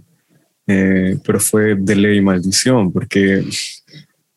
eh, 0.67 1.17
pero 1.23 1.39
fue 1.39 1.75
de 1.75 1.95
ley 1.95 2.21
maldición, 2.21 2.91
porque 2.91 3.43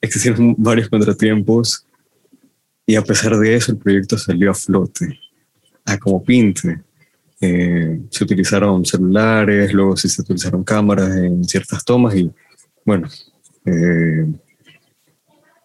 existieron 0.01 0.55
varios 0.59 0.89
contratiempos 0.89 1.87
y 2.87 2.97
a 2.97 3.03
pesar 3.03 3.37
de 3.37 3.55
eso 3.55 3.73
el 3.73 3.79
proyecto 3.79 4.17
salió 4.17 4.51
a 4.51 4.55
flote, 4.55 5.19
a 5.85 5.99
como 5.99 6.23
pinte. 6.23 6.81
Eh, 7.41 8.01
se 8.11 8.25
utilizaron 8.25 8.85
celulares, 8.85 9.73
luego 9.73 9.97
sí 9.97 10.09
se 10.09 10.23
utilizaron 10.23 10.65
cámaras 10.65 11.17
en 11.17 11.45
ciertas 11.45 11.85
tomas 11.85 12.17
y 12.17 12.31
bueno, 12.85 13.07
eh, 13.65 14.27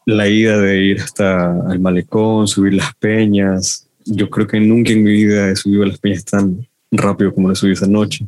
la 0.06 0.28
ida 0.28 0.60
de 0.60 0.84
ir 0.84 1.02
hasta 1.02 1.56
el 1.72 1.80
malecón, 1.80 2.48
subir 2.48 2.74
las 2.74 2.94
peñas, 2.96 3.88
yo 4.06 4.30
creo 4.30 4.48
que 4.48 4.60
nunca 4.60 4.92
en 4.92 5.04
mi 5.04 5.12
vida 5.12 5.50
he 5.50 5.56
subido 5.56 5.86
las 5.86 5.98
peñas 5.98 6.26
tan 6.26 6.68
rápido 6.92 7.34
como 7.34 7.50
lo 7.50 7.56
subí 7.56 7.72
esa 7.72 7.88
noche. 7.88 8.26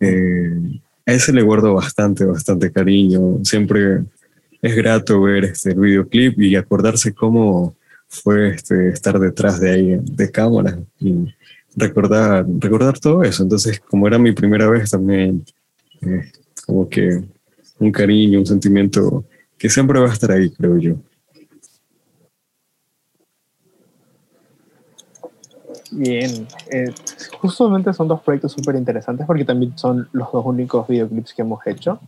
Eh, 0.00 0.80
a 1.06 1.12
ese 1.12 1.32
le 1.32 1.42
guardo 1.42 1.74
bastante, 1.74 2.24
bastante 2.24 2.72
cariño. 2.72 3.44
Siempre 3.44 4.04
es 4.62 4.76
grato 4.76 5.20
ver 5.22 5.44
este 5.44 5.74
videoclip 5.74 6.38
y 6.40 6.56
acordarse 6.56 7.14
cómo 7.14 7.74
fue 8.08 8.50
este, 8.50 8.88
estar 8.88 9.18
detrás 9.18 9.60
de 9.60 9.70
ahí, 9.70 10.00
de 10.02 10.30
cámara. 10.30 10.78
Y 10.98 11.34
recordar, 11.76 12.44
recordar 12.58 12.98
todo 12.98 13.22
eso. 13.22 13.42
Entonces, 13.42 13.80
como 13.80 14.06
era 14.06 14.18
mi 14.18 14.32
primera 14.32 14.68
vez 14.68 14.90
también, 14.90 15.44
eh, 16.02 16.30
como 16.66 16.88
que 16.88 17.22
un 17.78 17.92
cariño, 17.92 18.40
un 18.40 18.46
sentimiento 18.46 19.24
que 19.56 19.68
siempre 19.68 20.00
va 20.00 20.10
a 20.10 20.12
estar 20.12 20.32
ahí, 20.32 20.50
creo 20.50 20.78
yo. 20.78 20.96
Bien, 25.92 26.46
eh, 26.70 26.92
justamente 27.40 27.92
son 27.92 28.06
dos 28.06 28.20
proyectos 28.22 28.52
súper 28.52 28.76
interesantes 28.76 29.26
porque 29.26 29.44
también 29.44 29.76
son 29.76 30.08
los 30.12 30.30
dos 30.30 30.46
únicos 30.46 30.86
videoclips 30.86 31.34
que 31.34 31.42
hemos 31.42 31.66
hecho. 31.66 32.00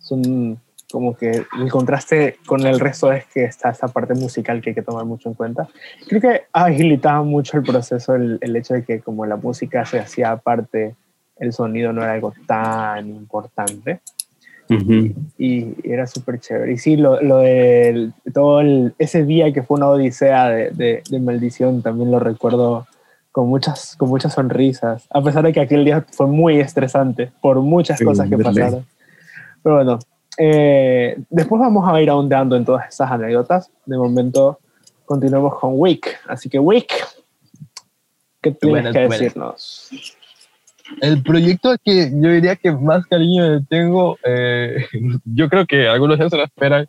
Son 0.00 0.58
como 0.90 1.16
que 1.16 1.30
el 1.30 1.70
contraste 1.70 2.38
con 2.46 2.66
el 2.66 2.80
resto 2.80 3.12
es 3.12 3.26
que 3.26 3.44
está 3.44 3.70
esa 3.70 3.88
parte 3.88 4.14
musical 4.14 4.60
que 4.60 4.70
hay 4.70 4.74
que 4.74 4.82
tomar 4.82 5.04
mucho 5.04 5.28
en 5.28 5.34
cuenta. 5.34 5.68
Creo 6.08 6.20
que 6.20 6.42
agilitaba 6.52 7.22
mucho 7.22 7.56
el 7.56 7.62
proceso 7.62 8.14
el, 8.14 8.38
el 8.40 8.56
hecho 8.56 8.74
de 8.74 8.84
que 8.84 9.00
como 9.00 9.26
la 9.26 9.36
música 9.36 9.84
se 9.84 9.98
hacía 9.98 10.32
aparte, 10.32 10.94
el 11.40 11.52
sonido 11.52 11.92
no 11.92 12.02
era 12.02 12.12
algo 12.12 12.32
tan 12.46 13.08
importante. 13.08 14.00
Y 15.36 15.74
era 15.82 16.06
súper 16.06 16.38
chévere. 16.38 16.74
Y 16.74 16.78
sí, 16.78 16.96
lo, 16.96 17.20
lo 17.20 17.38
de 17.38 18.12
todo 18.32 18.62
ese 18.98 19.24
día 19.24 19.52
que 19.52 19.64
fue 19.64 19.78
una 19.78 19.88
odisea 19.88 20.48
de, 20.48 21.02
de, 21.08 21.20
maldición, 21.20 21.82
también 21.82 22.12
lo 22.12 22.20
recuerdo 22.20 22.86
con 23.32 23.48
muchas, 23.48 23.96
con 23.96 24.08
muchas 24.08 24.34
sonrisas, 24.34 25.06
a 25.10 25.22
pesar 25.22 25.42
de 25.42 25.52
que 25.52 25.60
aquel 25.60 25.84
día 25.84 26.04
fue 26.12 26.28
muy 26.28 26.60
estresante 26.60 27.32
por 27.40 27.60
muchas 27.60 28.00
cosas 28.00 28.28
que 28.28 28.38
pasaron. 28.38 28.86
Pero 29.62 29.74
bueno, 29.74 29.98
eh, 30.38 31.16
después 31.28 31.60
vamos 31.60 31.88
a 31.88 32.00
ir 32.00 32.10
ahondeando 32.10 32.56
en 32.56 32.64
todas 32.64 32.88
esas 32.88 33.10
anécdotas. 33.10 33.70
De 33.86 33.96
momento, 33.96 34.58
continuemos 35.04 35.58
con 35.58 35.72
Wick. 35.74 36.20
Así 36.26 36.48
que, 36.48 36.58
Wick, 36.58 36.92
¿qué 38.40 38.52
tienes 38.52 38.92
que 38.92 39.00
decirnos? 39.00 39.90
El 41.00 41.22
proyecto 41.22 41.76
que 41.84 42.10
yo 42.12 42.30
diría 42.30 42.56
que 42.56 42.72
más 42.72 43.06
cariño 43.06 43.64
tengo, 43.66 44.18
eh, 44.24 44.86
yo 45.24 45.48
creo 45.48 45.66
que 45.66 45.88
algunos 45.88 46.18
ya 46.18 46.28
se 46.28 46.36
lo 46.36 46.44
esperan, 46.44 46.88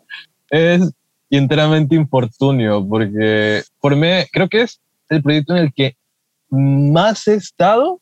es 0.50 0.92
enteramente 1.30 1.96
infortunio, 1.96 2.86
porque 2.88 3.64
por 3.80 3.96
mí 3.96 4.10
creo 4.32 4.50
que 4.50 4.64
es 4.64 4.82
el 5.10 5.22
proyecto 5.22 5.56
en 5.56 5.64
el 5.64 5.74
que 5.74 5.96
más 6.50 7.28
he 7.28 7.36
estado 7.36 8.01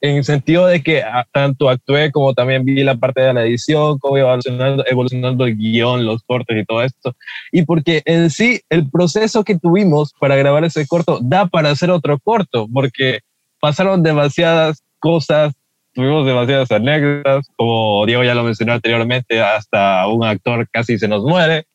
en 0.00 0.16
el 0.16 0.24
sentido 0.24 0.66
de 0.66 0.82
que 0.82 1.02
ah, 1.02 1.26
tanto 1.32 1.68
actué 1.68 2.12
como 2.12 2.34
también 2.34 2.64
vi 2.64 2.84
la 2.84 2.96
parte 2.96 3.20
de 3.20 3.34
la 3.34 3.44
edición, 3.44 3.98
cómo 3.98 4.16
iba 4.16 4.28
evolucionando, 4.28 4.84
evolucionando 4.86 5.44
el 5.44 5.56
guion, 5.56 6.06
los 6.06 6.22
cortes 6.22 6.56
y 6.56 6.64
todo 6.64 6.82
esto. 6.82 7.16
Y 7.52 7.62
porque 7.62 8.02
en 8.04 8.30
sí 8.30 8.60
el 8.68 8.88
proceso 8.90 9.44
que 9.44 9.58
tuvimos 9.58 10.12
para 10.20 10.36
grabar 10.36 10.64
ese 10.64 10.86
corto 10.86 11.18
da 11.22 11.46
para 11.46 11.70
hacer 11.70 11.90
otro 11.90 12.18
corto, 12.18 12.68
porque 12.72 13.20
pasaron 13.60 14.02
demasiadas 14.02 14.82
cosas 15.00 15.54
tuvimos 15.98 16.26
demasiadas 16.26 16.70
anécdotas, 16.70 17.50
como 17.56 18.06
Diego 18.06 18.22
ya 18.22 18.34
lo 18.34 18.44
mencionó 18.44 18.72
anteriormente, 18.72 19.40
hasta 19.40 20.06
un 20.06 20.24
actor 20.24 20.68
casi 20.70 20.96
se 20.96 21.08
nos 21.08 21.24
muere. 21.24 21.66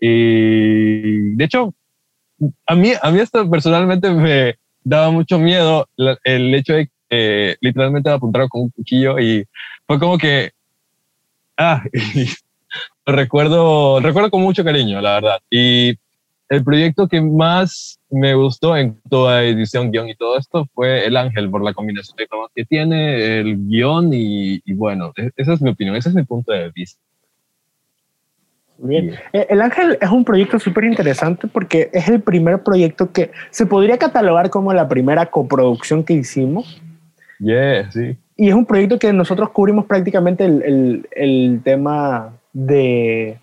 Y 0.00 1.34
de 1.34 1.44
hecho, 1.44 1.74
a 2.66 2.74
mí, 2.74 2.92
a 3.02 3.10
mí 3.10 3.18
esto 3.18 3.50
personalmente 3.50 4.10
me 4.10 4.54
daba 4.82 5.10
mucho 5.10 5.38
miedo 5.38 5.88
el 6.24 6.54
hecho 6.54 6.72
de 6.72 6.88
que 7.08 7.56
literalmente 7.60 8.10
me 8.10 8.16
apuntaron 8.16 8.48
con 8.48 8.62
un 8.62 8.70
cuchillo 8.70 9.18
y 9.18 9.44
fue 9.86 9.98
como 9.98 10.18
que, 10.18 10.52
ah, 11.56 11.82
lo 13.06 13.14
recuerdo, 13.14 14.00
recuerdo 14.00 14.30
con 14.30 14.42
mucho 14.42 14.64
cariño, 14.64 15.00
la 15.00 15.14
verdad. 15.14 15.38
Y 15.50 15.96
el 16.48 16.62
proyecto 16.62 17.08
que 17.08 17.20
más 17.20 17.98
me 18.10 18.34
gustó 18.34 18.76
en 18.76 19.00
toda 19.10 19.44
edición, 19.44 19.90
guion 19.90 20.08
y 20.08 20.14
todo 20.14 20.38
esto 20.38 20.66
fue 20.74 21.04
El 21.06 21.16
Ángel, 21.16 21.50
por 21.50 21.62
la 21.62 21.74
combinación 21.74 22.16
de 22.16 22.26
tomas 22.26 22.50
que 22.54 22.64
tiene, 22.64 23.40
el 23.40 23.66
guion 23.66 24.10
y, 24.12 24.60
bueno, 24.74 25.12
e-, 25.16 25.30
esa 25.36 25.54
es 25.54 25.60
mi 25.60 25.70
opinión, 25.70 25.96
ese 25.96 26.10
es 26.10 26.14
mi 26.14 26.22
punto 26.22 26.52
de 26.52 26.70
vista. 26.70 27.00
Bien. 28.78 29.14
Eh, 29.32 29.46
el 29.48 29.62
Ángel 29.62 29.98
es 30.00 30.10
un 30.10 30.24
proyecto 30.24 30.58
súper 30.58 30.84
interesante 30.84 31.48
porque 31.48 31.88
es 31.92 32.08
el 32.08 32.20
primer 32.20 32.62
proyecto 32.62 33.10
que 33.10 33.30
se 33.50 33.64
podría 33.64 33.96
catalogar 33.96 34.50
como 34.50 34.72
la 34.72 34.86
primera 34.86 35.26
coproducción 35.26 36.04
que 36.04 36.12
hicimos. 36.12 36.80
Yeah, 37.38 37.90
sí. 37.90 38.16
Y 38.36 38.48
es 38.48 38.54
un 38.54 38.66
proyecto 38.66 38.98
que 38.98 39.12
nosotros 39.12 39.50
cubrimos 39.50 39.86
prácticamente 39.86 40.44
el, 40.44 40.62
el, 40.62 41.08
el 41.12 41.60
tema 41.62 42.32
de 42.52 43.38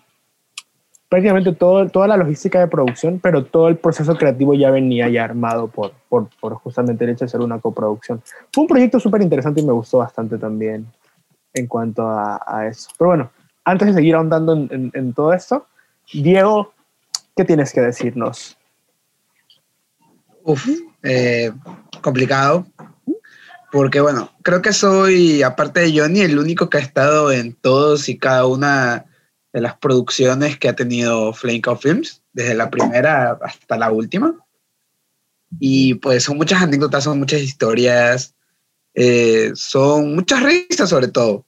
prácticamente 1.14 1.52
todo, 1.52 1.88
toda 1.88 2.08
la 2.08 2.16
logística 2.16 2.58
de 2.58 2.66
producción, 2.66 3.20
pero 3.20 3.44
todo 3.44 3.68
el 3.68 3.76
proceso 3.76 4.16
creativo 4.16 4.54
ya 4.54 4.72
venía 4.72 5.08
ya 5.08 5.22
armado 5.22 5.68
por, 5.68 5.92
por, 6.08 6.28
por 6.40 6.54
justamente 6.54 7.04
el 7.04 7.10
hecho 7.10 7.24
de 7.24 7.28
ser 7.28 7.40
una 7.40 7.60
coproducción. 7.60 8.20
Fue 8.52 8.62
un 8.62 8.66
proyecto 8.66 8.98
súper 8.98 9.22
interesante 9.22 9.60
y 9.60 9.64
me 9.64 9.72
gustó 9.72 9.98
bastante 9.98 10.38
también 10.38 10.86
en 11.52 11.68
cuanto 11.68 12.02
a, 12.02 12.42
a, 12.44 12.66
eso. 12.66 12.90
Pero 12.98 13.10
bueno, 13.10 13.30
antes 13.64 13.86
de 13.86 13.94
seguir 13.94 14.16
ahondando 14.16 14.54
en, 14.54 14.90
en, 14.92 15.12
todo 15.12 15.32
esto, 15.32 15.66
Diego, 16.12 16.72
¿qué 17.36 17.44
tienes 17.44 17.72
que 17.72 17.80
decirnos? 17.80 18.58
Uf, 20.42 20.68
eh, 21.04 21.52
complicado. 22.02 22.66
Porque 23.74 24.00
bueno, 24.00 24.30
creo 24.42 24.62
que 24.62 24.72
soy, 24.72 25.42
aparte 25.42 25.80
de 25.80 25.98
Johnny, 25.98 26.20
el 26.20 26.38
único 26.38 26.70
que 26.70 26.78
ha 26.78 26.80
estado 26.80 27.32
en 27.32 27.54
todos 27.54 28.08
y 28.08 28.16
cada 28.16 28.46
una 28.46 29.06
de 29.52 29.60
las 29.60 29.76
producciones 29.78 30.56
que 30.60 30.68
ha 30.68 30.76
tenido 30.76 31.32
Flame 31.32 31.60
Cow 31.60 31.76
Films, 31.76 32.22
desde 32.32 32.54
la 32.54 32.70
primera 32.70 33.36
hasta 33.42 33.76
la 33.76 33.90
última. 33.90 34.32
Y 35.58 35.94
pues 35.94 36.22
son 36.22 36.36
muchas 36.36 36.62
anécdotas, 36.62 37.02
son 37.02 37.18
muchas 37.18 37.40
historias, 37.40 38.36
eh, 38.94 39.50
son 39.56 40.14
muchas 40.14 40.44
risas 40.44 40.88
sobre 40.88 41.08
todo. 41.08 41.44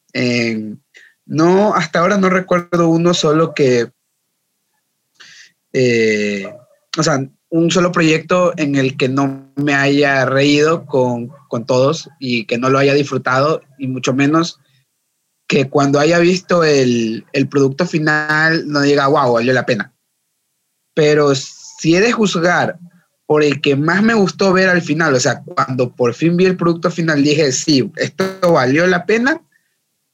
no, 1.26 1.74
hasta 1.76 2.00
ahora 2.00 2.16
no 2.16 2.28
recuerdo 2.28 2.88
uno 2.88 3.14
solo 3.14 3.54
que, 3.54 3.92
eh, 5.72 6.52
o 6.98 7.02
sea, 7.04 7.20
un 7.50 7.70
solo 7.70 7.92
proyecto 7.92 8.52
en 8.56 8.74
el 8.74 8.96
que 8.96 9.08
no 9.08 9.52
me 9.56 9.74
haya 9.74 10.24
reído 10.24 10.84
con, 10.86 11.28
con 11.48 11.64
todos 11.64 12.08
y 12.18 12.44
que 12.44 12.58
no 12.58 12.68
lo 12.70 12.78
haya 12.78 12.94
disfrutado 12.94 13.62
y 13.78 13.86
mucho 13.86 14.12
menos 14.14 14.60
que 15.48 15.68
cuando 15.68 16.00
haya 16.00 16.18
visto 16.18 16.64
el, 16.64 17.24
el, 17.32 17.48
producto 17.48 17.86
final 17.86 18.66
no 18.66 18.80
diga, 18.80 19.06
wow, 19.06 19.34
valió 19.34 19.52
la 19.52 19.64
pena. 19.64 19.94
Pero 20.92 21.34
si 21.34 21.94
he 21.94 22.00
de 22.00 22.10
juzgar 22.10 22.78
por 23.26 23.42
el 23.42 23.60
que 23.60 23.76
más 23.76 24.02
me 24.02 24.14
gustó 24.14 24.52
ver 24.52 24.68
al 24.68 24.82
final, 24.82 25.14
o 25.14 25.20
sea, 25.20 25.42
cuando 25.42 25.94
por 25.94 26.14
fin 26.14 26.36
vi 26.36 26.46
el 26.46 26.56
producto 26.56 26.90
final 26.90 27.22
dije, 27.22 27.52
sí, 27.52 27.90
esto 27.96 28.52
valió 28.52 28.86
la 28.86 29.06
pena, 29.06 29.40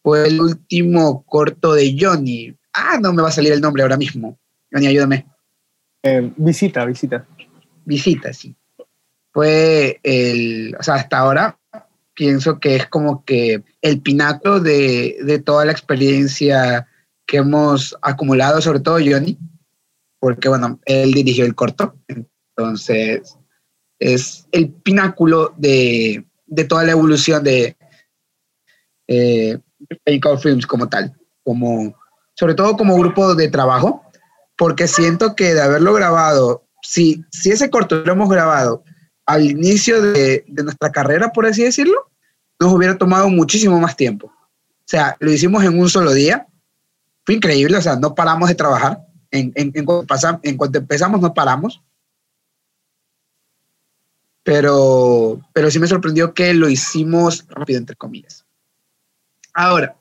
fue 0.03 0.27
el 0.27 0.40
último 0.40 1.25
corto 1.25 1.75
de 1.75 1.97
Johnny. 1.99 2.55
Ah, 2.75 2.99
no 3.01 3.12
me 3.12 3.23
va 3.23 3.29
a 3.29 3.33
salir 3.33 3.53
el 3.53 3.61
nombre 3.61 3.83
ahora 3.83 3.97
mismo. 3.97 4.38
Johnny, 4.71 4.88
ayúdame. 4.88 5.32
Eh, 6.03 6.33
visita, 6.37 6.85
visita. 6.85 7.27
Visita, 7.85 8.33
sí. 8.33 8.55
Fue 9.33 10.01
el, 10.03 10.77
o 10.79 10.83
sea, 10.83 10.97
hasta 10.97 11.19
ahora 11.19 11.59
pienso 12.15 12.59
que 12.59 12.77
es 12.77 12.87
como 12.87 13.25
que 13.25 13.62
el 13.81 14.01
pináculo 14.03 14.61
de, 14.61 15.17
de, 15.25 15.38
toda 15.38 15.65
la 15.65 15.73
experiencia 15.73 16.87
que 17.27 17.38
hemos 17.38 17.97
acumulado, 18.03 18.61
sobre 18.61 18.81
todo 18.81 18.99
Johnny, 18.99 19.38
porque 20.19 20.49
bueno, 20.49 20.79
él 20.85 21.12
dirigió 21.12 21.45
el 21.45 21.55
corto, 21.55 21.97
entonces 22.09 23.38
es 23.99 24.47
el 24.53 24.71
pináculo 24.71 25.55
de, 25.57 26.25
de 26.47 26.65
toda 26.65 26.85
la 26.85 26.93
evolución 26.93 27.43
de 27.43 27.77
eh, 29.09 29.59
Films 30.41 30.67
como 30.67 30.88
tal, 30.88 31.17
como, 31.43 31.95
sobre 32.35 32.55
todo 32.55 32.77
como 32.77 32.97
grupo 32.97 33.35
de 33.35 33.49
trabajo, 33.49 34.02
porque 34.62 34.87
siento 34.87 35.35
que 35.35 35.55
de 35.55 35.61
haberlo 35.61 35.92
grabado, 35.92 36.68
si, 36.83 37.25
si 37.33 37.51
ese 37.51 37.68
corto 37.68 37.96
lo 37.96 38.12
hemos 38.12 38.31
grabado 38.31 38.85
al 39.27 39.51
inicio 39.51 40.01
de, 40.01 40.44
de, 40.46 40.62
nuestra 40.62 40.92
carrera, 40.92 41.33
por 41.33 41.46
así 41.46 41.64
decirlo, 41.64 42.09
nos 42.61 42.72
hubiera 42.72 42.96
tomado 42.96 43.29
muchísimo 43.29 43.81
más 43.81 43.96
tiempo. 43.96 44.29
O 44.29 44.85
sea, 44.85 45.16
lo 45.18 45.33
hicimos 45.33 45.64
en 45.64 45.81
un 45.81 45.88
solo 45.88 46.12
día. 46.12 46.46
Fue 47.27 47.35
increíble, 47.35 47.77
o 47.77 47.83
sea, 47.83 47.96
no 47.96 48.14
paramos 48.14 48.48
de 48.48 48.55
trabajar. 48.55 49.05
En, 49.33 49.51
en, 49.57 49.72
en, 49.75 49.85
cuanto, 49.85 50.07
en 50.44 50.57
cuanto 50.57 50.79
empezamos, 50.79 51.20
no 51.20 51.35
paramos. 51.35 51.83
Pero, 54.44 55.40
pero 55.53 55.72
sí 55.72 55.81
me 55.81 55.88
sorprendió 55.88 56.35
que 56.35 56.55
lo 56.55 56.68
hicimos 56.68 57.44
rápido, 57.48 57.81
entre 57.81 57.96
comillas. 57.96 58.46
Ahora, 59.53 59.96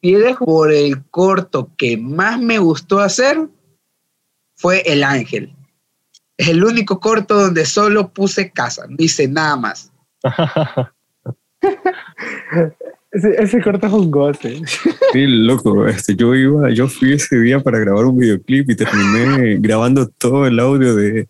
dejo 0.00 0.44
por 0.44 0.70
el 0.70 1.04
corto 1.06 1.72
que 1.76 1.96
más 1.96 2.38
me 2.38 2.58
gustó 2.58 3.00
hacer, 3.00 3.48
fue 4.60 4.82
El 4.84 5.02
Ángel. 5.02 5.50
Es 6.36 6.48
el 6.48 6.62
único 6.62 7.00
corto 7.00 7.34
donde 7.34 7.64
solo 7.64 8.12
puse 8.12 8.50
casa, 8.50 8.84
no 8.88 8.96
hice 8.98 9.26
nada 9.26 9.56
más. 9.56 9.90
ese, 13.10 13.42
ese, 13.42 13.62
corto 13.62 13.86
es 13.86 13.92
un 13.92 14.10
goce. 14.10 14.60
Sí, 15.12 15.26
loco. 15.26 15.88
Este, 15.88 16.14
yo 16.14 16.34
iba, 16.34 16.70
yo 16.70 16.86
fui 16.86 17.14
ese 17.14 17.36
día 17.40 17.58
para 17.58 17.80
grabar 17.80 18.04
un 18.04 18.18
videoclip 18.18 18.70
y 18.70 18.76
terminé 18.76 19.56
grabando 19.60 20.06
todo 20.06 20.46
el 20.46 20.60
audio 20.60 20.94
de, 20.94 21.26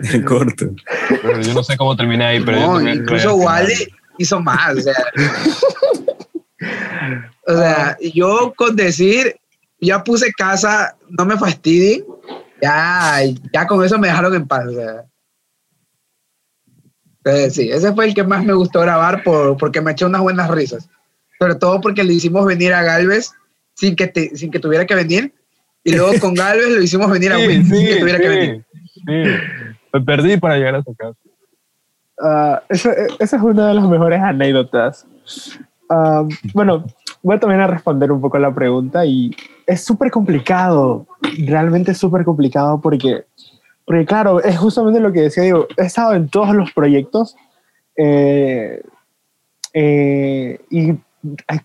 del 0.00 0.24
corto. 0.24 0.66
Pero 1.08 1.40
yo 1.40 1.54
no 1.54 1.62
sé 1.62 1.76
cómo 1.76 1.96
terminé 1.96 2.24
ahí, 2.24 2.42
pero 2.44 2.80
no, 2.80 2.92
incluso 2.92 3.34
Wally 3.36 3.88
hizo 4.18 4.40
más. 4.40 4.76
O 4.76 4.80
sea, 4.82 4.94
o 7.46 7.56
sea, 7.56 7.96
yo 8.12 8.52
con 8.56 8.76
decir, 8.76 9.36
ya 9.80 10.04
puse 10.04 10.32
casa, 10.32 10.94
no 11.08 11.24
me 11.24 11.38
fastidien, 11.38 12.04
ya, 12.64 13.20
ya 13.52 13.66
con 13.66 13.84
eso 13.84 13.98
me 13.98 14.08
dejaron 14.08 14.34
en 14.34 14.48
paz. 14.48 14.66
O 14.66 14.72
sea. 14.72 15.04
Entonces, 17.18 17.54
sí, 17.54 17.70
ese 17.70 17.92
fue 17.92 18.06
el 18.06 18.14
que 18.14 18.24
más 18.24 18.44
me 18.44 18.54
gustó 18.54 18.80
grabar 18.80 19.22
por, 19.22 19.56
porque 19.56 19.80
me 19.80 19.92
echó 19.92 20.06
unas 20.06 20.22
buenas 20.22 20.50
risas. 20.50 20.88
Sobre 21.38 21.56
todo 21.56 21.80
porque 21.80 22.04
le 22.04 22.14
hicimos 22.14 22.46
venir 22.46 22.72
a 22.72 22.82
Galvez 22.82 23.32
sin 23.74 23.96
que, 23.96 24.06
te, 24.06 24.36
sin 24.36 24.50
que 24.50 24.60
tuviera 24.60 24.86
que 24.86 24.94
venir. 24.94 25.32
Y 25.82 25.94
luego 25.94 26.18
con 26.20 26.34
Galvez 26.34 26.70
lo 26.70 26.82
hicimos 26.82 27.10
venir 27.10 27.32
a 27.32 27.38
Will 27.38 27.66
sin 27.66 27.86
que 27.86 27.96
tuviera 27.96 28.18
que 28.18 28.28
venir. 28.28 28.64
Me 29.92 30.00
perdí 30.00 30.36
para 30.38 30.56
llegar 30.56 30.74
a 30.76 30.82
su 30.82 30.94
casa. 30.94 31.18
Uh, 32.18 32.56
esa, 32.68 32.92
esa, 33.18 33.36
es 33.36 33.42
una 33.42 33.68
de 33.68 33.74
las 33.74 33.88
mejores 33.88 34.20
anécdotas. 34.20 35.06
Uh, 35.90 36.28
bueno, 36.54 36.86
voy 37.24 37.40
también 37.40 37.62
a 37.62 37.66
responder 37.66 38.12
un 38.12 38.20
poco 38.20 38.38
la 38.38 38.54
pregunta 38.54 39.04
y 39.04 39.34
es 39.66 39.82
súper 39.82 40.10
complicado, 40.10 41.06
realmente 41.46 41.94
súper 41.94 42.24
complicado 42.24 42.80
porque 42.80 43.24
porque 43.86 44.06
claro, 44.06 44.42
es 44.42 44.56
justamente 44.58 45.00
lo 45.00 45.12
que 45.12 45.22
decía, 45.22 45.42
digo, 45.42 45.66
he 45.76 45.84
estado 45.84 46.14
en 46.14 46.28
todos 46.28 46.54
los 46.54 46.72
proyectos 46.72 47.34
eh, 47.96 48.82
eh, 49.72 50.60
y 50.70 50.94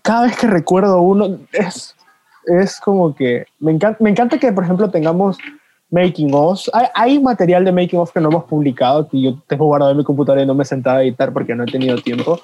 cada 0.02 0.26
vez 0.26 0.36
que 0.36 0.46
recuerdo 0.46 1.00
uno 1.00 1.38
es, 1.52 1.94
es 2.46 2.80
como 2.80 3.14
que 3.14 3.44
me 3.58 3.72
encanta, 3.72 3.98
me 4.02 4.10
encanta 4.10 4.38
que, 4.38 4.52
por 4.52 4.64
ejemplo, 4.64 4.90
tengamos 4.90 5.38
making 5.90 6.30
of. 6.32 6.60
Hay, 6.72 6.86
hay, 6.94 7.20
material 7.20 7.64
de 7.64 7.72
making 7.72 7.98
of 7.98 8.12
que 8.12 8.20
no 8.20 8.28
hemos 8.28 8.44
publicado, 8.44 9.08
que 9.08 9.20
yo 9.20 9.38
tengo 9.46 9.66
guardado 9.66 9.92
en 9.92 9.98
mi 9.98 10.04
computadora 10.04 10.42
y 10.42 10.46
no 10.46 10.54
me 10.54 10.62
he 10.62 10.66
sentado 10.66 10.98
a 10.98 11.02
editar 11.02 11.32
porque 11.32 11.54
no 11.54 11.64
he 11.64 11.66
tenido 11.66 11.96
tiempo. 11.98 12.40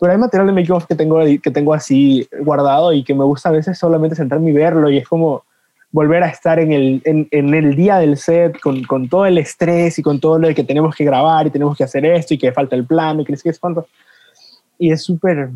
Pero 0.00 0.12
hay 0.12 0.18
material 0.18 0.46
de 0.46 0.52
making 0.52 0.72
of 0.72 0.86
que 0.86 0.94
tengo, 0.94 1.18
que 1.42 1.50
tengo 1.50 1.74
así 1.74 2.28
guardado 2.40 2.92
y 2.92 3.02
que 3.02 3.14
me 3.14 3.24
gusta 3.24 3.48
a 3.48 3.52
veces 3.52 3.78
solamente 3.78 4.14
sentarme 4.14 4.50
y 4.50 4.52
verlo 4.52 4.88
y 4.90 4.98
es 4.98 5.08
como 5.08 5.44
volver 5.90 6.22
a 6.22 6.28
estar 6.28 6.58
en 6.58 6.72
el, 6.72 7.02
en, 7.04 7.28
en 7.30 7.54
el 7.54 7.74
día 7.74 7.98
del 7.98 8.16
set 8.16 8.60
con, 8.60 8.84
con, 8.84 9.08
todo 9.08 9.26
el 9.26 9.38
estrés 9.38 9.98
y 9.98 10.02
con 10.02 10.20
todo 10.20 10.38
lo 10.38 10.54
que 10.54 10.64
tenemos 10.64 10.94
que 10.94 11.04
grabar 11.04 11.46
y 11.46 11.50
tenemos 11.50 11.76
que 11.76 11.84
hacer 11.84 12.04
esto 12.04 12.34
y 12.34 12.38
que 12.38 12.52
falta 12.52 12.76
el 12.76 12.84
plano 12.84 13.22
y 13.22 13.24
que 13.24 13.32
es 13.32 13.58
cuánto. 13.58 13.86
Y 14.78 14.92
es 14.92 15.02
súper, 15.02 15.50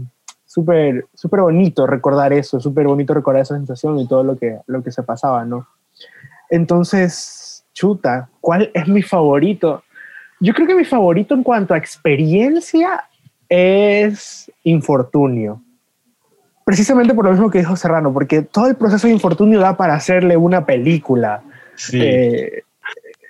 súper, 0.47 1.07
súper 1.15 1.41
bonito 1.41 1.87
recordar 1.87 2.33
eso, 2.33 2.61
súper 2.61 2.87
bonito 2.87 3.15
recordar 3.15 3.43
esa 3.43 3.57
sensación 3.57 3.99
y 3.99 4.09
todo 4.09 4.25
lo 4.25 4.37
que, 4.37 4.59
lo 4.67 4.83
que 4.83 4.91
se 4.91 5.03
pasaba, 5.03 5.45
¿no? 5.45 5.67
Entonces, 6.51 7.65
chuta, 7.73 8.29
¿cuál 8.41 8.71
es 8.75 8.89
mi 8.89 9.03
favorito? 9.03 9.85
Yo 10.41 10.53
creo 10.55 10.67
que 10.67 10.75
mi 10.75 10.85
favorito 10.85 11.35
en 11.35 11.43
cuanto 11.43 11.73
a 11.73 11.79
experiencia 11.79 13.05
es 13.55 14.51
Infortunio. 14.65 15.61
precisamente 16.65 17.13
por 17.13 17.25
lo 17.25 17.33
mismo 17.33 17.51
que 17.51 17.59
dijo 17.59 17.77
Serrano, 17.77 18.13
porque 18.13 18.43
todo 18.43 18.69
el 18.69 18.77
proceso 18.77 19.07
de 19.09 19.13
infortunio 19.13 19.61
da 19.61 19.77
para 19.77 19.95
hacerle 19.95 20.37
una 20.37 20.65
película. 20.65 21.43
Sí. 21.75 22.01
Eh, 22.01 22.63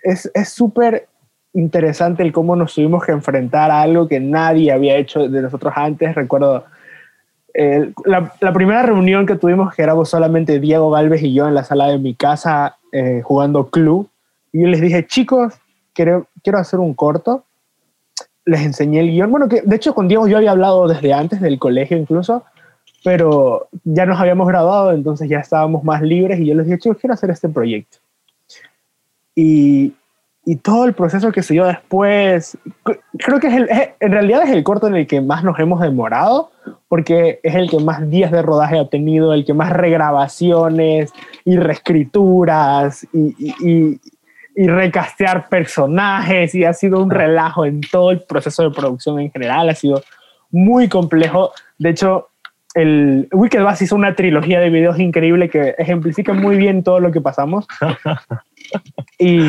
es 0.04 0.48
súper 0.48 1.08
interesante 1.54 2.22
el 2.22 2.32
cómo 2.32 2.56
nos 2.56 2.74
tuvimos 2.74 3.04
que 3.04 3.12
enfrentar 3.12 3.70
a 3.70 3.82
algo 3.82 4.06
que 4.06 4.20
nadie 4.20 4.72
había 4.72 4.96
hecho 4.96 5.28
de 5.28 5.42
nosotros 5.42 5.72
antes. 5.76 6.14
Recuerdo 6.14 6.64
eh, 7.54 7.92
la, 8.04 8.32
la, 8.40 8.52
primera 8.52 8.82
reunión 8.82 9.26
que 9.26 9.37
tuvimos, 9.37 9.74
que 9.74 9.82
éramos 9.82 10.08
solamente 10.08 10.61
Diego 10.61 10.90
Galvez 10.90 11.22
y 11.22 11.35
yo 11.35 11.48
en 11.48 11.54
la 11.54 11.64
sala 11.64 11.88
de 11.88 11.98
mi 11.98 12.14
casa 12.14 12.78
eh, 12.92 13.22
jugando 13.22 13.68
club, 13.68 14.08
y 14.52 14.62
yo 14.62 14.68
les 14.68 14.80
dije, 14.80 15.06
chicos, 15.06 15.54
quiero, 15.94 16.26
quiero 16.42 16.58
hacer 16.58 16.80
un 16.80 16.94
corto. 16.94 17.44
Les 18.44 18.62
enseñé 18.62 19.00
el 19.00 19.11
guion. 19.11 19.31
Bueno, 19.31 19.48
que 19.48 19.62
de 19.62 19.76
hecho 19.76 19.94
con 19.94 20.09
Diego 20.09 20.26
yo 20.26 20.37
había 20.37 20.50
hablado 20.50 20.88
desde 20.88 21.12
antes 21.12 21.40
del 21.40 21.59
colegio 21.59 21.96
incluso, 21.96 22.44
pero 23.05 23.68
ya 23.85 24.07
nos 24.07 24.20
habíamos 24.20 24.46
graduado, 24.48 24.92
entonces 24.92 25.28
ya 25.28 25.38
estábamos 25.38 25.85
más 25.85 26.02
libres 26.02 26.40
y 26.40 26.46
yo 26.46 26.55
les 26.55 26.66
dije, 26.66 26.78
chicos, 26.78 26.98
quiero 27.00 27.14
hacer 27.14 27.31
este 27.31 27.48
proyecto. 27.48 27.98
Y, 29.35 29.94
y 30.44 30.57
todo 30.57 30.85
el 30.85 30.92
proceso 30.92 31.31
que 31.31 31.42
siguió 31.42 31.66
después, 31.66 32.59
creo 33.18 33.38
que 33.38 33.46
es, 33.46 33.55
el, 33.55 33.68
en 34.00 34.12
realidad 34.12 34.42
es 34.42 34.50
el 34.50 34.64
corto 34.64 34.88
en 34.88 34.96
el 34.96 35.07
que 35.07 35.20
más 35.20 35.44
nos 35.44 35.59
hemos 35.59 35.81
demorado, 35.81 36.50
porque 36.88 37.38
es 37.42 37.55
el 37.55 37.70
que 37.70 37.78
más 37.78 38.09
días 38.11 38.33
de 38.33 38.42
rodaje 38.42 38.78
ha 38.78 38.88
tenido, 38.88 39.33
el 39.33 39.44
que 39.44 39.55
más 39.55 39.72
regrabaciones 39.72 41.12
y 41.44 41.57
reescrituras 41.57 43.07
y, 43.12 43.35
y, 43.38 44.00
y, 44.55 44.67
recastear 44.67 45.49
personajes 45.49 46.55
y 46.55 46.65
ha 46.65 46.73
sido 46.73 47.03
un 47.03 47.11
relajo 47.11 47.65
en 47.65 47.81
todo 47.81 48.11
el 48.11 48.21
proceso 48.21 48.62
de 48.62 48.71
producción 48.71 49.21
en 49.21 49.31
general, 49.31 49.69
ha 49.69 49.75
sido 49.75 50.03
muy 50.51 50.88
complejo. 50.88 51.53
De 51.79 51.91
hecho, 51.91 52.29
el 52.75 53.29
Wicked 53.33 53.62
Bass 53.62 53.83
hizo 53.83 53.97
una 53.97 54.15
trilogía 54.15 54.61
de 54.61 54.71
videos 54.71 54.99
increíble 54.99 55.49
que 55.51 55.75
ejemplifica 55.79 56.33
muy 56.33 56.57
bien 56.57 56.83
todo 56.83 57.01
lo 57.01 57.12
que 57.12 57.21
pasamos. 57.21 57.67
y, 59.19 59.41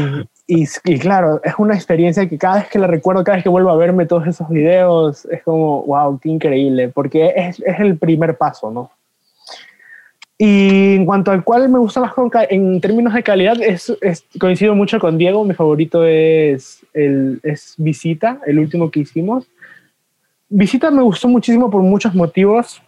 y, 0.48 1.00
claro, 1.00 1.42
es 1.44 1.54
una 1.58 1.76
experiencia 1.76 2.28
que 2.28 2.38
cada 2.38 2.56
vez 2.56 2.68
que 2.68 2.80
la 2.80 2.88
recuerdo, 2.88 3.24
cada 3.24 3.38
vez 3.38 3.44
que 3.44 3.50
vuelvo 3.50 3.70
a 3.70 3.78
verme 3.78 4.06
todos 4.06 4.28
esos 4.28 4.50
videos, 4.50 5.26
es 5.26 5.42
como, 5.44 5.84
wow, 5.84 6.20
qué 6.20 6.30
increíble, 6.30 6.90
porque 6.90 7.34
es, 7.36 7.62
es 7.66 7.80
el 7.80 7.98
primer 7.98 8.38
paso, 8.38 8.72
¿no? 8.72 8.92
Y 10.38 10.96
en 10.96 11.06
cuanto 11.06 11.32
al 11.32 11.44
cual 11.44 11.70
me 11.70 11.80
gusta 11.80 12.02
más 12.02 12.14
en 12.50 12.82
términos 12.82 13.14
de 13.14 13.24
calidad, 13.24 13.62
es, 13.62 13.96
coincido 14.40 14.76
mucho 14.76 15.00
con 15.00 15.18
Diego, 15.18 15.46
mi 15.46 15.54
favorito 15.54 16.06
es, 16.06 16.86
el, 16.94 17.40
es 17.44 17.76
Visita, 17.78 18.42
el 18.46 18.60
último 18.60 18.92
que 18.92 19.02
hicimos. 19.02 19.48
Visita 20.50 20.92
me 20.92 21.02
gustó 21.02 21.28
muchísimo 21.28 21.70
por 21.70 21.82
muchos 21.82 22.14
motivos. 22.14 22.82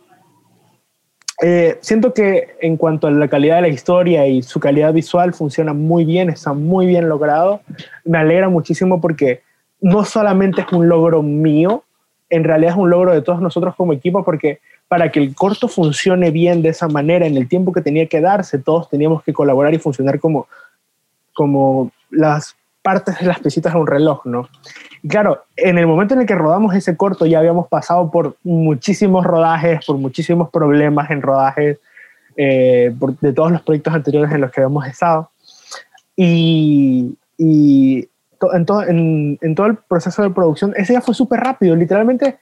Eh, 1.41 1.77
siento 1.81 2.13
que 2.13 2.55
en 2.62 2.77
cuanto 2.77 3.08
a 3.08 3.12
la 3.12 3.27
calidad 3.27 3.58
de 3.58 3.63
la 3.63 3.67
historia 3.67 4.27
y 4.27 4.41
su 4.41 4.60
calidad 4.60 4.93
visual 4.93 5.34
funciona 5.34 5.73
muy 5.73 6.03
bien, 6.03 6.29
está 6.29 6.53
muy 6.53 6.88
bien 6.88 7.08
logrado. 7.08 7.62
Me 8.03 8.17
alegra 8.17 8.49
muchísimo 8.49 8.99
porque 8.99 9.41
no 9.81 10.03
solamente 10.03 10.62
es 10.62 10.71
un 10.73 10.89
logro 10.89 11.21
mío, 11.21 11.84
en 12.29 12.43
realidad 12.43 12.73
es 12.73 12.77
un 12.77 12.89
logro 12.89 13.11
de 13.11 13.21
todos 13.21 13.41
nosotros 13.41 13.75
como 13.75 13.93
equipo 13.93 14.23
porque 14.23 14.59
para 14.88 15.11
que 15.11 15.19
el 15.19 15.35
corto 15.35 15.67
funcione 15.67 16.31
bien 16.31 16.61
de 16.61 16.69
esa 16.69 16.88
manera 16.88 17.25
en 17.25 17.38
el 17.38 17.47
tiempo 17.47 17.71
que 17.71 17.81
tenía 17.81 18.07
que 18.07 18.21
darse, 18.21 18.59
todos 18.59 18.89
teníamos 18.89 19.23
que 19.23 19.33
colaborar 19.33 19.73
y 19.73 19.79
funcionar 19.79 20.19
como, 20.19 20.47
como 21.33 21.91
las 22.11 22.55
partes 22.81 23.19
de 23.19 23.25
las 23.25 23.39
piecitas 23.39 23.73
de 23.73 23.79
un 23.79 23.88
reloj, 23.88 24.25
¿no? 24.25 24.47
Y 25.01 25.07
claro, 25.07 25.43
en 25.55 25.79
el 25.79 25.88
momento 25.88 26.13
en 26.13 26.21
el 26.21 26.27
que 26.27 26.35
rodamos 26.35 26.75
ese 26.75 26.95
corto 26.95 27.25
ya 27.25 27.39
habíamos 27.39 27.67
pasado 27.67 28.11
por 28.11 28.38
muchísimos 28.43 29.25
rodajes, 29.25 29.83
por 29.85 29.97
muchísimos 29.97 30.49
problemas 30.51 31.09
en 31.09 31.21
rodajes, 31.21 31.79
eh, 32.38 32.93
de 33.21 33.33
todos 33.33 33.51
los 33.51 33.61
proyectos 33.63 33.93
anteriores 33.93 34.31
en 34.31 34.41
los 34.41 34.51
que 34.51 34.61
habíamos 34.61 34.85
estado. 34.88 35.31
Y, 36.15 37.17
y 37.38 38.07
en, 38.53 38.65
todo, 38.65 38.83
en, 38.83 39.37
en, 39.41 39.55
todo 39.55 39.67
el 39.67 39.75
proceso 39.77 40.21
de 40.23 40.29
producción, 40.29 40.73
ese 40.75 40.93
ya 40.93 41.01
fue 41.01 41.13
súper 41.13 41.39
rápido, 41.39 41.75
literalmente. 41.75 42.37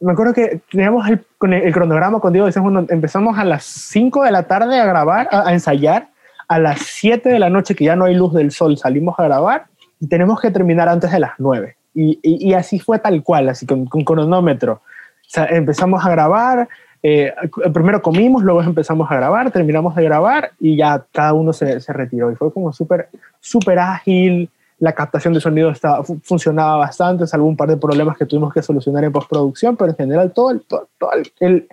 Me 0.00 0.12
acuerdo 0.12 0.32
que 0.32 0.60
teníamos 0.70 1.08
el, 1.08 1.24
con 1.36 1.52
el, 1.52 1.72
cronograma 1.72 2.20
con 2.20 2.32
Diego, 2.32 2.48
empezamos 2.88 3.38
a 3.38 3.44
las 3.44 3.64
5 3.64 4.24
de 4.24 4.30
la 4.30 4.44
tarde 4.44 4.80
a 4.80 4.86
grabar, 4.86 5.28
a, 5.30 5.48
a 5.48 5.52
ensayar, 5.52 6.08
a 6.48 6.58
las 6.58 6.80
7 6.80 7.28
de 7.28 7.38
la 7.38 7.50
noche, 7.50 7.74
que 7.74 7.84
ya 7.84 7.96
no 7.96 8.06
hay 8.06 8.14
luz 8.14 8.32
del 8.34 8.50
sol, 8.50 8.76
salimos 8.76 9.18
a 9.18 9.24
grabar 9.24 9.66
y 10.00 10.08
tenemos 10.08 10.40
que 10.40 10.50
terminar 10.50 10.88
antes 10.88 11.12
de 11.12 11.20
las 11.20 11.32
9. 11.38 11.76
Y, 11.94 12.18
y, 12.22 12.54
así 12.54 12.78
fue 12.78 12.98
tal 12.98 13.22
cual, 13.22 13.48
así 13.48 13.66
con, 13.66 13.86
con 13.86 14.04
cronómetro. 14.04 14.74
O 14.74 15.32
sea, 15.32 15.46
empezamos 15.46 16.04
a 16.04 16.10
grabar, 16.10 16.68
eh, 17.02 17.32
primero 17.72 18.02
comimos, 18.02 18.42
luego 18.42 18.62
empezamos 18.62 19.10
a 19.10 19.16
grabar, 19.16 19.50
terminamos 19.50 19.94
de 19.94 20.04
grabar 20.04 20.52
y 20.60 20.76
ya 20.76 21.04
cada 21.12 21.32
uno 21.32 21.52
se, 21.52 21.80
se 21.80 21.92
retiró. 21.92 22.30
Y 22.30 22.36
fue 22.36 22.52
como 22.52 22.72
súper 22.72 23.08
súper 23.40 23.78
ágil, 23.78 24.50
la 24.80 24.94
captación 24.94 25.34
de 25.34 25.40
sonido 25.40 25.70
estaba, 25.70 26.02
funcionaba 26.22 26.76
bastante, 26.78 27.26
salvo 27.26 27.46
un 27.46 27.56
par 27.56 27.68
de 27.68 27.76
problemas 27.76 28.16
que 28.16 28.26
tuvimos 28.26 28.52
que 28.52 28.62
solucionar 28.62 29.04
en 29.04 29.12
postproducción, 29.12 29.76
pero 29.76 29.90
en 29.90 29.96
general 29.96 30.32
todo 30.32 30.50
el, 30.50 30.62
todo, 30.62 30.88
todo 30.98 31.10
el, 31.40 31.68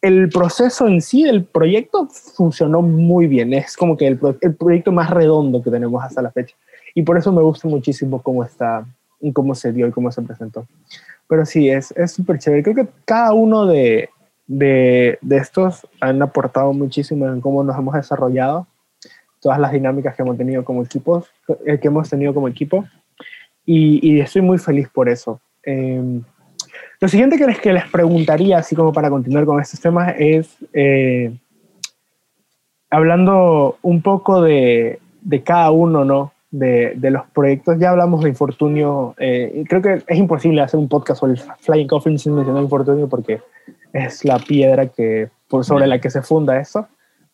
el 0.00 0.28
proceso 0.28 0.86
en 0.86 1.02
sí 1.02 1.24
del 1.24 1.44
proyecto 1.44 2.06
funcionó 2.08 2.82
muy 2.82 3.26
bien. 3.26 3.52
Es 3.52 3.76
como 3.76 3.96
que 3.96 4.06
el, 4.06 4.18
el, 4.40 4.54
proyecto 4.54 4.92
más 4.92 5.10
redondo 5.10 5.62
que 5.62 5.70
tenemos 5.70 6.02
hasta 6.02 6.22
la 6.22 6.30
fecha. 6.30 6.54
Y 6.94 7.02
por 7.02 7.18
eso 7.18 7.32
me 7.32 7.42
gusta 7.42 7.66
muchísimo 7.68 8.22
cómo 8.22 8.44
está, 8.44 8.86
cómo 9.34 9.54
se 9.54 9.72
dio 9.72 9.88
y 9.88 9.92
cómo 9.92 10.12
se 10.12 10.22
presentó. 10.22 10.66
Pero 11.28 11.44
sí, 11.44 11.68
es 11.68 11.92
súper 12.06 12.38
chévere. 12.38 12.62
Creo 12.62 12.76
que 12.76 12.88
cada 13.04 13.32
uno 13.32 13.66
de, 13.66 14.08
de, 14.46 15.18
de, 15.20 15.36
estos 15.36 15.86
han 16.00 16.22
aportado 16.22 16.72
muchísimo 16.72 17.26
en 17.26 17.40
cómo 17.40 17.64
nos 17.64 17.76
hemos 17.76 17.94
desarrollado, 17.94 18.66
todas 19.46 19.60
las 19.60 19.70
dinámicas 19.70 20.16
que 20.16 20.22
hemos 20.22 20.36
tenido 20.36 20.64
como 20.64 20.82
equipos, 20.82 21.30
eh, 21.64 21.78
que 21.78 21.86
hemos 21.86 22.10
tenido 22.10 22.34
como 22.34 22.48
equipo. 22.48 22.84
Y, 23.64 24.00
y 24.02 24.20
estoy 24.20 24.42
muy 24.42 24.58
feliz 24.58 24.88
por 24.88 25.08
eso. 25.08 25.40
Eh, 25.62 26.20
lo 26.98 27.06
siguiente 27.06 27.38
que 27.38 27.46
les, 27.46 27.60
que 27.60 27.72
les 27.72 27.88
preguntaría, 27.88 28.58
así 28.58 28.74
como 28.74 28.92
para 28.92 29.08
continuar 29.08 29.44
con 29.44 29.60
estos 29.60 29.78
temas, 29.78 30.16
es 30.18 30.56
eh, 30.72 31.32
hablando 32.90 33.78
un 33.82 34.02
poco 34.02 34.42
de, 34.42 34.98
de, 35.20 35.42
cada 35.44 35.70
uno, 35.70 36.04
¿no? 36.04 36.32
De, 36.50 36.94
de, 36.96 37.12
los 37.12 37.24
proyectos. 37.26 37.78
Ya 37.78 37.90
hablamos 37.90 38.24
de 38.24 38.30
Infortunio. 38.30 39.14
Eh, 39.18 39.62
creo 39.68 39.80
que 39.80 40.02
es 40.08 40.18
imposible 40.18 40.60
hacer 40.60 40.80
un 40.80 40.88
podcast 40.88 41.20
sobre 41.20 41.34
el 41.34 41.38
Flying 41.60 41.86
Coffin 41.86 42.18
sin 42.18 42.34
mencionar 42.34 42.64
Infortunio 42.64 43.08
porque 43.08 43.40
es 43.92 44.24
la 44.24 44.40
piedra 44.40 44.88
que, 44.88 45.28
por 45.48 45.64
sobre 45.64 45.86
la 45.86 46.00
que 46.00 46.10
se 46.10 46.20
funda 46.20 46.58
eso. 46.58 46.88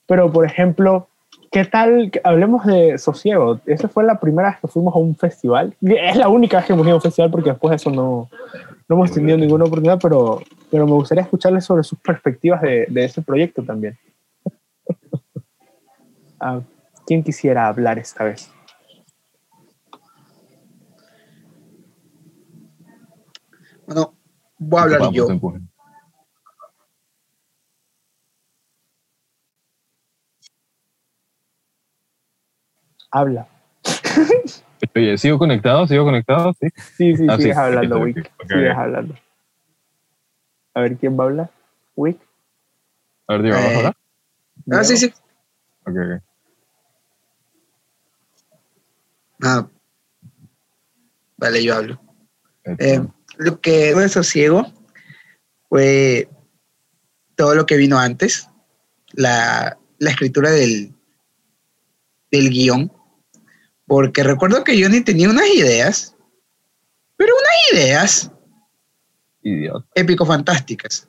Pero, 0.06 0.30
por 0.30 0.44
ejemplo, 0.44 1.08
¿qué 1.52 1.66
tal? 1.66 2.10
Hablemos 2.24 2.64
de 2.64 2.98
Sosiego. 2.98 3.60
Esa 3.66 3.88
fue 3.88 4.02
la 4.02 4.18
primera 4.18 4.50
vez 4.50 4.60
que 4.60 4.68
fuimos 4.68 4.94
a 4.96 4.98
un 4.98 5.14
festival. 5.14 5.76
Es 5.82 6.16
la 6.16 6.28
única 6.28 6.56
vez 6.56 6.66
que 6.66 6.72
hemos 6.72 6.86
ido 6.86 6.94
a 6.94 6.96
un 6.96 7.02
festival 7.02 7.30
porque 7.30 7.50
después 7.50 7.70
de 7.70 7.76
eso 7.76 7.90
no, 7.90 8.28
no 8.88 8.96
hemos 8.96 9.12
tenido 9.12 9.36
ninguna 9.36 9.64
oportunidad, 9.64 9.98
pero, 10.02 10.40
pero 10.70 10.86
me 10.86 10.92
gustaría 10.92 11.22
escucharles 11.22 11.64
sobre 11.64 11.84
sus 11.84 11.98
perspectivas 12.00 12.62
de, 12.62 12.86
de 12.88 13.04
ese 13.04 13.20
proyecto 13.22 13.62
también. 13.62 13.96
¿A 16.40 16.60
¿Quién 17.06 17.22
quisiera 17.22 17.68
hablar 17.68 17.98
esta 17.98 18.24
vez? 18.24 18.50
Bueno, 23.86 24.14
voy 24.58 24.80
a 24.80 24.82
hablar 24.84 25.12
yo. 25.12 25.28
Habla. 33.12 33.46
Oye, 34.94 35.18
¿sigo 35.18 35.38
conectado? 35.38 35.86
¿Sigo 35.86 36.04
conectado? 36.04 36.54
Sí, 36.54 36.68
sí, 36.96 37.16
sí 37.16 37.26
ah, 37.28 37.36
sigues 37.36 37.54
sí, 37.54 37.62
hablando, 37.62 37.98
Wick. 38.00 38.18
Okay, 38.18 38.32
okay. 38.44 38.58
Sigues 38.58 38.76
hablando. 38.76 39.14
A 40.74 40.80
ver, 40.80 40.96
¿quién 40.96 41.18
va 41.18 41.24
a 41.24 41.26
hablar? 41.26 41.50
¿Wick? 41.94 42.18
A 43.28 43.34
ver, 43.34 43.42
Diego, 43.42 43.58
¿vas 43.58 43.66
a 43.66 43.76
hablar? 43.76 43.96
Ah, 44.72 44.84
sí, 44.84 44.96
sí. 44.96 45.12
Ok, 45.86 45.94
ok. 45.96 46.22
Ah, 49.42 49.66
vale, 51.36 51.62
yo 51.62 51.74
hablo. 51.76 52.00
Eh, 52.64 53.02
lo 53.36 53.60
que 53.60 53.94
me 53.94 54.08
sosiego 54.08 54.72
fue 55.68 56.28
todo 57.36 57.54
lo 57.54 57.66
que 57.66 57.76
vino 57.76 57.98
antes, 57.98 58.48
la, 59.12 59.76
la 59.98 60.10
escritura 60.10 60.50
del, 60.50 60.94
del 62.30 62.50
guion, 62.50 62.90
porque 63.92 64.22
recuerdo 64.22 64.64
que 64.64 64.74
ni 64.88 65.02
tenía 65.02 65.28
unas 65.28 65.46
ideas, 65.54 66.16
pero 67.14 67.34
unas 67.34 67.72
ideas 67.74 68.30
Idiota. 69.42 69.86
épico-fantásticas. 69.94 71.06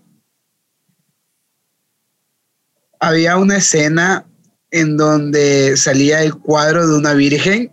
Había 2.99 3.37
una 3.37 3.55
escena 3.55 4.25
en 4.69 4.97
donde 4.97 5.77
salía 5.77 6.23
el 6.23 6.35
cuadro 6.35 6.85
de 6.85 6.97
una 6.97 7.13
virgen 7.13 7.71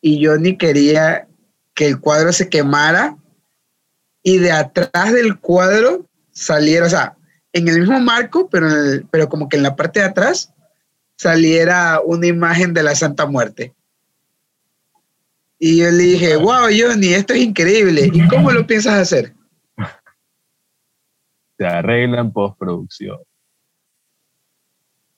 y 0.00 0.18
ni 0.36 0.58
quería 0.58 1.28
que 1.72 1.86
el 1.86 2.00
cuadro 2.00 2.32
se 2.32 2.48
quemara 2.48 3.16
y 4.24 4.38
de 4.38 4.50
atrás 4.50 5.12
del 5.12 5.38
cuadro 5.38 6.08
saliera, 6.32 6.86
o 6.86 6.90
sea, 6.90 7.16
en 7.52 7.68
el 7.68 7.78
mismo 7.78 8.00
marco, 8.00 8.48
pero, 8.50 8.68
en 8.68 8.76
el- 8.76 9.06
pero 9.12 9.28
como 9.28 9.48
que 9.48 9.58
en 9.58 9.62
la 9.62 9.76
parte 9.76 10.00
de 10.00 10.06
atrás 10.06 10.52
saliera 11.14 12.00
una 12.04 12.26
imagen 12.26 12.74
de 12.74 12.82
la 12.82 12.96
Santa 12.96 13.26
Muerte. 13.26 13.76
Y 15.62 15.76
yo 15.76 15.90
le 15.90 16.02
dije, 16.04 16.36
wow, 16.36 16.68
Johnny, 16.74 17.08
esto 17.12 17.34
es 17.34 17.40
increíble. 17.40 18.10
¿Y 18.10 18.26
cómo 18.28 18.50
lo 18.50 18.66
piensas 18.66 18.94
hacer? 18.94 19.34
Se 21.58 21.66
arregla 21.66 22.20
en 22.22 22.32
postproducción. 22.32 23.18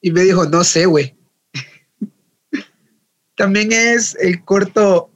Y 0.00 0.10
me 0.10 0.22
dijo, 0.22 0.44
no 0.46 0.64
sé, 0.64 0.86
güey. 0.86 1.16
También 3.36 3.70
es 3.70 4.16
el 4.16 4.44
corto 4.44 5.10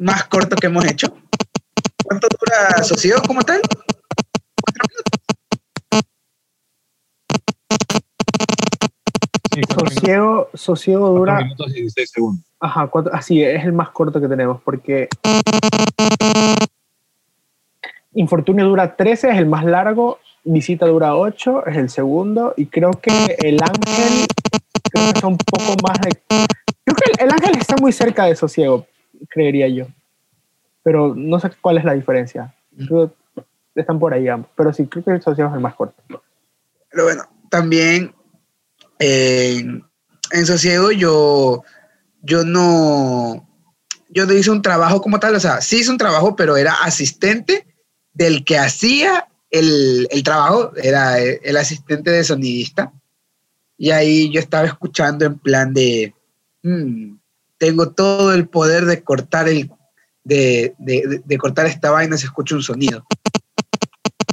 más 0.00 0.24
corto 0.26 0.56
que 0.56 0.66
hemos 0.66 0.84
hecho. 0.84 1.16
¿Cuánto 2.04 2.26
dura 2.40 2.82
Socio 2.82 3.22
como 3.24 3.42
tal? 3.42 3.60
Sí, 9.54 9.60
cuatro 9.68 9.84
minutos- 9.84 9.94
Sosiego, 9.94 10.50
Sosiego 10.54 11.00
cuatro 11.02 11.18
dura, 11.18 11.40
minutos 11.44 11.68
y 11.70 11.80
16 11.82 12.10
segundos. 12.10 12.45
Ajá, 12.60 12.86
cuatro, 12.88 13.12
así 13.14 13.42
es 13.42 13.64
el 13.64 13.72
más 13.72 13.90
corto 13.90 14.20
que 14.20 14.28
tenemos 14.28 14.60
porque 14.62 15.08
Infortunio 18.16 18.64
dura 18.64 18.96
13, 18.96 19.30
es 19.30 19.36
el 19.36 19.46
más 19.46 19.64
largo, 19.64 20.18
Visita 20.42 20.86
dura 20.86 21.16
8, 21.16 21.66
es 21.66 21.76
el 21.76 21.90
segundo 21.90 22.54
y 22.56 22.66
creo 22.66 22.92
que 22.92 23.36
El 23.38 23.62
Ángel 23.62 24.26
creo 24.90 25.04
que 25.04 25.10
está 25.10 25.26
un 25.26 25.36
poco 25.36 25.76
más. 25.86 25.98
Creo 25.98 26.96
que 26.96 27.10
el, 27.12 27.26
el 27.26 27.32
Ángel 27.32 27.58
está 27.58 27.76
muy 27.76 27.92
cerca 27.92 28.24
de 28.24 28.36
Sosiego, 28.36 28.86
creería 29.28 29.68
yo, 29.68 29.86
pero 30.82 31.14
no 31.14 31.38
sé 31.40 31.50
cuál 31.60 31.76
es 31.76 31.84
la 31.84 31.92
diferencia. 31.92 32.54
Están 33.74 33.98
por 33.98 34.14
ahí 34.14 34.28
ambos, 34.28 34.50
pero 34.56 34.72
sí, 34.72 34.86
creo 34.86 35.04
que 35.04 35.10
el 35.10 35.22
Sosiego 35.22 35.50
es 35.50 35.56
el 35.56 35.60
más 35.60 35.74
corto. 35.74 36.02
Pero 36.90 37.04
bueno, 37.04 37.24
también 37.50 38.14
en, 38.98 39.84
en 40.32 40.46
Sosiego 40.46 40.90
yo, 40.90 41.64
yo 42.26 42.44
no, 42.44 43.48
yo 44.10 44.26
no 44.26 44.32
hice 44.32 44.50
un 44.50 44.62
trabajo 44.62 45.00
como 45.00 45.18
tal, 45.20 45.34
o 45.34 45.40
sea, 45.40 45.60
sí 45.60 45.78
hice 45.78 45.90
un 45.90 45.98
trabajo, 45.98 46.34
pero 46.36 46.56
era 46.56 46.74
asistente 46.74 47.66
del 48.12 48.44
que 48.44 48.58
hacía 48.58 49.28
el, 49.50 50.08
el 50.10 50.22
trabajo, 50.22 50.72
era 50.76 51.18
el, 51.20 51.38
el 51.42 51.56
asistente 51.56 52.10
de 52.10 52.24
sonidista. 52.24 52.92
Y 53.78 53.90
ahí 53.90 54.30
yo 54.32 54.40
estaba 54.40 54.66
escuchando 54.66 55.24
en 55.26 55.38
plan 55.38 55.72
de, 55.74 56.14
"Hmm, 56.62 57.16
tengo 57.58 57.90
todo 57.92 58.32
el 58.32 58.48
poder 58.48 58.86
de 58.86 59.02
cortar 59.02 59.48
el, 59.48 59.70
de, 60.24 60.74
de- 60.78 61.02
de- 61.06 61.22
de 61.24 61.38
cortar 61.38 61.66
esta 61.66 61.90
vaina 61.90 62.16
si 62.16 62.24
escucho 62.24 62.54
un 62.56 62.62
sonido. 62.62 63.06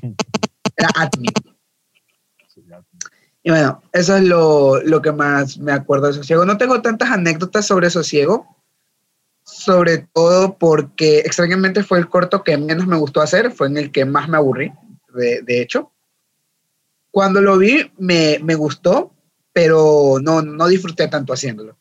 Era 0.78 0.90
admin. 0.96 1.32
Y 3.44 3.50
bueno, 3.50 3.84
eso 3.92 4.16
es 4.16 4.24
lo, 4.24 4.82
lo 4.82 5.02
que 5.02 5.12
más 5.12 5.58
me 5.58 5.74
acuerdo 5.74 6.08
de 6.08 6.14
Sosiego. 6.14 6.46
No 6.46 6.58
tengo 6.58 6.82
tantas 6.82 7.12
anécdotas 7.12 7.68
sobre 7.68 7.90
Sosiego, 7.90 8.48
sobre 9.44 9.98
todo 10.14 10.58
porque 10.58 11.20
extrañamente 11.20 11.84
fue 11.84 12.00
el 12.00 12.08
corto 12.08 12.42
que 12.44 12.58
menos 12.58 12.88
me 12.88 12.96
gustó 12.96 13.22
hacer, 13.22 13.52
fue 13.52 13.68
en 13.68 13.78
el 13.78 13.92
que 13.92 14.06
más 14.06 14.30
me 14.30 14.38
aburrí, 14.38 14.72
de, 15.14 15.42
de 15.42 15.62
hecho. 15.62 15.92
Cuando 17.12 17.42
lo 17.42 17.58
vi 17.58 17.92
me, 17.98 18.40
me 18.42 18.56
gustó, 18.56 19.12
pero 19.52 20.20
no, 20.22 20.42
no 20.42 20.68
disfruté 20.68 21.10
tanto 21.10 21.34
haciéndolo. 21.34 21.78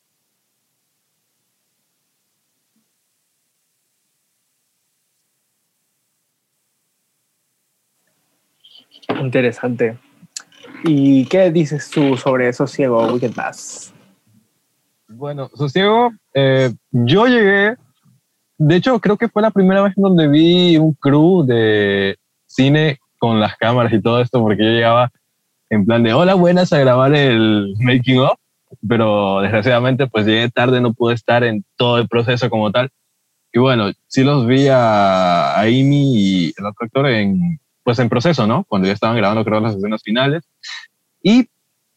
Interesante. 9.21 9.99
¿Y 10.85 11.27
qué 11.27 11.51
dices 11.51 11.91
tú 11.91 12.17
sobre 12.17 12.53
Sosiego, 12.53 13.13
Wicked 13.13 13.33
Pass? 13.33 13.93
Bueno, 15.09 15.51
Sosiego, 15.55 16.13
eh, 16.35 16.73
yo 16.91 17.27
llegué, 17.27 17.77
de 18.59 18.77
hecho 18.77 18.99
creo 18.99 19.17
que 19.17 19.29
fue 19.29 19.43
la 19.43 19.51
primera 19.51 19.83
vez 19.83 19.97
en 19.97 20.03
donde 20.03 20.29
vi 20.29 20.77
un 20.79 20.95
crew 20.95 21.45
de 21.45 22.17
cine 22.47 22.99
con 23.19 23.39
las 23.39 23.57
cámaras 23.57 23.93
y 23.93 24.01
todo 24.01 24.21
esto, 24.21 24.41
porque 24.41 24.65
yo 24.65 24.71
llegaba 24.71 25.11
en 25.71 25.87
plan 25.87 26.03
de, 26.03 26.13
hola, 26.13 26.35
buenas, 26.35 26.73
a 26.73 26.79
grabar 26.79 27.15
el 27.15 27.75
making 27.79 28.19
of, 28.19 28.39
pero 28.89 29.41
desgraciadamente 29.41 30.07
pues 30.07 30.27
llegué 30.27 30.51
tarde, 30.51 30.81
no 30.81 30.93
pude 30.93 31.15
estar 31.15 31.45
en 31.45 31.65
todo 31.77 31.99
el 31.99 32.09
proceso 32.09 32.51
como 32.51 32.73
tal. 32.73 32.91
Y 33.53 33.59
bueno, 33.59 33.93
sí 34.09 34.25
los 34.25 34.47
vi 34.47 34.69
a 34.69 35.61
Amy 35.61 36.15
y 36.17 36.55
el 36.57 36.67
otro 36.67 36.87
actor 36.87 37.07
en, 37.07 37.61
pues 37.85 37.99
en 37.99 38.09
proceso, 38.09 38.47
¿no? 38.47 38.65
Cuando 38.65 38.87
ya 38.87 38.95
estaban 38.95 39.17
grabando 39.17 39.45
creo 39.45 39.61
las 39.61 39.77
escenas 39.77 40.03
finales. 40.03 40.45
Y 41.23 41.49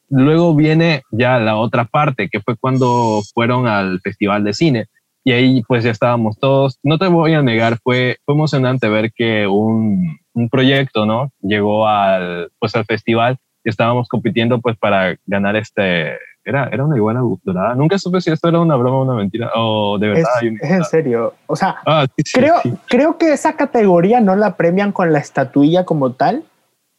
luego 0.10 0.56
viene 0.56 1.04
ya 1.12 1.39
la 1.39 1.58
otra 1.58 1.86
parte, 1.86 2.30
que 2.30 2.41
fue 2.41 2.56
cuando 2.58 3.21
fueron 3.34 3.67
al 3.67 4.00
Festival 4.02 4.43
de 4.43 4.54
Cine. 4.54 4.86
Y 5.24 5.32
ahí 5.32 5.63
pues 5.67 5.84
ya 5.84 5.91
estábamos 5.91 6.38
todos, 6.38 6.78
no 6.84 7.00
te 7.00 7.08
voy 7.08 7.34
a 7.34 7.41
negar, 7.41 7.80
fue, 7.84 8.17
fue 8.26 8.36
emocionante 8.36 8.88
ver 8.89 9.12
que 9.12 9.48
un, 9.48 10.19
un 10.34 10.50
proyecto, 10.50 11.08
¿no? 11.08 11.32
Llegó 11.41 11.88
al, 11.88 12.52
pues 12.60 12.76
al 12.76 12.86
festival 12.86 13.38
y 13.63 13.69
estábamos 13.69 14.08
compitiendo 14.08 14.62
pues 14.62 14.78
para 14.78 15.17
ganar 15.26 15.56
este, 15.56 16.17
era, 16.45 16.69
era 16.71 16.86
una 16.86 16.95
iguana 16.95 17.21
dorada. 17.43 17.73
Nunca 17.75 17.97
supe 17.97 18.21
si 18.21 18.31
esto 18.31 18.47
era 18.47 18.60
una 18.60 18.75
broma 18.75 18.97
o 18.99 19.03
una 19.03 19.15
mentira, 19.15 19.49
o 19.55 19.97
de 19.97 20.13
Es, 20.13 20.13
verdad. 20.19 20.29
un- 20.43 20.60
es 20.62 20.71
en 20.71 20.84
serio. 20.86 21.34
O 21.47 21.55
sea, 21.55 21.77
Ah, 21.86 22.05
sí, 22.15 22.23
sí, 22.25 22.39
creo, 22.39 22.55
sí. 22.62 22.73
creo 22.88 23.17
que 23.17 23.34
esa 23.34 23.53
categoría 23.55 24.21
no 24.21 24.36
la 24.36 24.55
premian 24.55 24.91
con 24.91 25.12
la 25.12 25.19
estatuilla 25.19 25.84
como 25.86 26.12
tal, 26.13 26.43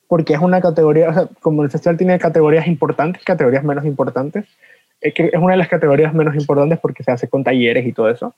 porque 0.09 0.35
es 0.35 0.41
una 0.41 0.61
categoría, 0.61 1.09
o 1.11 1.15
sea, 1.15 1.29
como 1.41 1.63
el 1.63 1.71
festival 1.71 1.97
tiene 1.97 2.19
categorías 2.19 2.67
importantes, 2.67 3.23
categorías 3.25 3.63
menos 3.65 3.85
importantes, 3.85 4.45
es, 5.01 5.15
que 5.15 5.27
es 5.33 5.35
una 5.41 5.53
de 5.53 5.59
las 5.59 5.69
categorías 5.69 6.13
menos 6.13 6.35
importantes 6.35 6.79
porque 6.81 7.05
se 7.05 7.13
hace 7.13 7.29
con 7.29 7.45
talleres 7.45 7.87
y 7.87 7.93
todo 7.93 8.11
eso. 8.11 8.35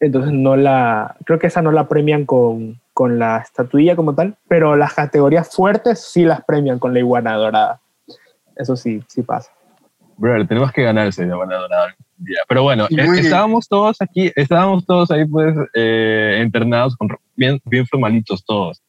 Entonces 0.00 0.32
no 0.32 0.56
la, 0.56 1.16
creo 1.24 1.38
que 1.38 1.48
esa 1.48 1.60
no 1.60 1.72
la 1.72 1.88
premian 1.88 2.24
con, 2.24 2.80
con 2.94 3.18
la 3.18 3.38
estatuilla 3.38 3.96
como 3.96 4.14
tal, 4.14 4.36
pero 4.48 4.76
las 4.76 4.94
categorías 4.94 5.54
fuertes 5.54 6.00
sí 6.00 6.24
las 6.24 6.42
premian 6.44 6.78
con 6.78 6.92
la 6.94 7.00
iguana 7.00 7.34
dorada. 7.34 7.80
Eso 8.56 8.76
sí, 8.76 9.02
sí 9.08 9.22
pasa. 9.22 9.50
Brother, 10.18 10.46
tenemos 10.46 10.72
que 10.72 10.82
ganarse 10.82 11.24
de 11.24 11.34
buena. 11.34 11.58
Pero 12.48 12.62
bueno, 12.64 12.86
es- 12.90 12.96
bien. 12.96 13.14
estábamos 13.24 13.68
todos 13.68 14.00
aquí, 14.02 14.30
estábamos 14.34 14.84
todos 14.84 15.10
ahí 15.10 15.24
pues 15.24 15.54
eh, 15.74 16.42
internados, 16.44 16.96
con, 16.96 17.08
bien, 17.36 17.60
bien 17.64 17.86
formalitos 17.86 18.44
todos. 18.44 18.82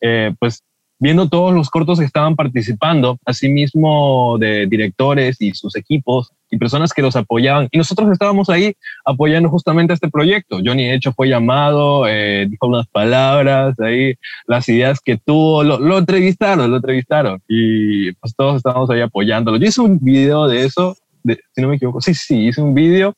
Eh, 0.00 0.32
pues 0.38 0.62
viendo 0.98 1.28
todos 1.28 1.52
los 1.52 1.68
cortos 1.70 1.98
que 1.98 2.04
estaban 2.04 2.36
participando, 2.36 3.18
asimismo 3.24 4.36
de 4.38 4.66
directores 4.66 5.40
y 5.40 5.52
sus 5.52 5.76
equipos 5.76 6.32
y 6.50 6.58
personas 6.58 6.92
que 6.92 7.02
los 7.02 7.16
apoyaban. 7.16 7.68
Y 7.70 7.78
nosotros 7.78 8.10
estábamos 8.10 8.48
ahí 8.48 8.74
apoyando 9.04 9.48
justamente 9.50 9.92
este 9.92 10.08
proyecto. 10.08 10.58
Johnny, 10.64 10.86
de 10.86 10.94
hecho, 10.94 11.12
fue 11.12 11.28
llamado, 11.28 12.06
eh, 12.08 12.46
dijo 12.48 12.66
unas 12.66 12.86
palabras, 12.88 13.78
ahí 13.80 14.14
las 14.46 14.68
ideas 14.68 15.00
que 15.00 15.18
tuvo, 15.18 15.62
lo, 15.62 15.98
entrevistaron, 15.98 16.70
lo 16.70 16.76
entrevistaron. 16.76 17.42
Y 17.48 18.12
pues 18.12 18.34
todos 18.34 18.56
estábamos 18.56 18.88
ahí 18.90 19.00
apoyándolo. 19.00 19.58
Yo 19.58 19.66
hice 19.66 19.80
un 19.80 19.98
video 19.98 20.48
de 20.48 20.64
eso, 20.64 20.96
si 21.24 21.62
no 21.62 21.68
me 21.68 21.76
equivoco, 21.76 22.00
sí, 22.00 22.14
sí, 22.14 22.46
hice 22.46 22.62
un 22.62 22.74
video 22.74 23.14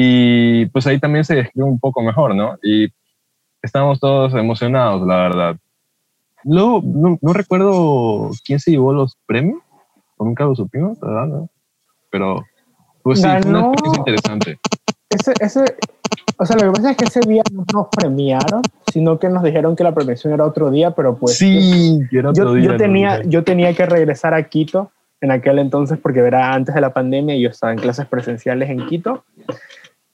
y 0.00 0.66
pues 0.66 0.86
ahí 0.86 1.00
también 1.00 1.24
se 1.24 1.34
describe 1.34 1.66
un 1.66 1.80
poco 1.80 2.02
mejor, 2.02 2.32
¿no? 2.32 2.56
Y 2.62 2.86
estábamos 3.60 3.98
todos 3.98 4.32
emocionados, 4.34 5.04
la 5.04 5.16
verdad. 5.16 5.56
Luego, 6.48 6.82
no, 6.84 7.18
no 7.20 7.32
recuerdo 7.32 8.30
quién 8.44 8.58
se 8.58 8.70
llevó 8.70 8.92
los 8.92 9.16
premios, 9.26 9.60
o 10.16 10.24
nunca 10.24 10.44
lo 10.44 10.54
supimos, 10.54 10.98
¿verdad? 10.98 11.26
¿No? 11.26 11.48
Pero, 12.10 12.44
pues 13.02 13.20
sí, 13.20 13.24
fue 13.26 13.32
una 13.32 13.40
Ganó- 13.40 13.72
experiencia 13.72 13.98
interesante. 14.00 14.58
Ese, 15.10 15.32
ese, 15.40 15.64
o 16.38 16.46
sea, 16.46 16.56
lo 16.56 16.62
que 16.64 16.70
pasa 16.78 16.90
es 16.90 16.96
que 16.96 17.04
ese 17.04 17.20
día 17.20 17.42
no 17.52 17.64
nos 17.72 17.88
premiaron, 17.88 18.62
sino 18.92 19.18
que 19.18 19.28
nos 19.28 19.42
dijeron 19.42 19.76
que 19.76 19.84
la 19.84 19.94
premiación 19.94 20.32
era 20.32 20.44
otro 20.44 20.70
día, 20.70 20.92
pero 20.92 21.16
pues 21.16 21.36
sí, 21.36 22.00
que 22.10 22.18
era 22.18 22.32
yo, 22.32 22.44
otro 22.44 22.54
día, 22.54 22.70
yo 22.70 22.76
tenía, 22.76 23.22
yo 23.24 23.44
tenía 23.44 23.74
que 23.74 23.86
regresar 23.86 24.34
a 24.34 24.42
Quito 24.48 24.90
en 25.20 25.30
aquel 25.30 25.58
entonces 25.58 25.98
porque 25.98 26.20
era 26.20 26.52
antes 26.52 26.74
de 26.74 26.80
la 26.80 26.92
pandemia 26.92 27.34
y 27.34 27.42
yo 27.42 27.50
estaba 27.50 27.72
en 27.72 27.78
clases 27.78 28.06
presenciales 28.06 28.70
en 28.70 28.86
Quito. 28.86 29.24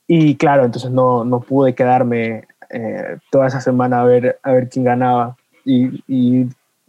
Y 0.06 0.36
claro, 0.36 0.64
entonces 0.64 0.90
no, 0.90 1.24
no 1.24 1.40
pude 1.40 1.74
quedarme 1.74 2.44
eh, 2.70 3.18
toda 3.30 3.46
esa 3.46 3.60
semana 3.60 4.00
a 4.00 4.04
ver, 4.04 4.38
a 4.42 4.52
ver 4.52 4.68
quién 4.68 4.84
ganaba. 4.84 5.36
Y, 5.64 6.02
y 6.08 6.46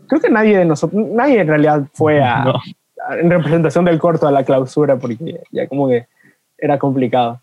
creo 0.07 0.21
que 0.21 0.29
nadie 0.29 0.57
de 0.57 0.65
nosotros, 0.65 1.05
nadie 1.11 1.39
en 1.41 1.47
realidad 1.47 1.83
fue 1.93 2.21
a, 2.23 2.43
No. 2.45 2.53
a- 3.07 3.17
en 3.19 3.29
representación 3.29 3.85
del 3.85 3.99
corto 3.99 4.27
a 4.27 4.31
la 4.31 4.43
clausura 4.43 4.97
porque 4.97 5.41
ya 5.51 5.67
como 5.67 5.87
que 5.89 6.07
era 6.57 6.77
complicado. 6.79 7.39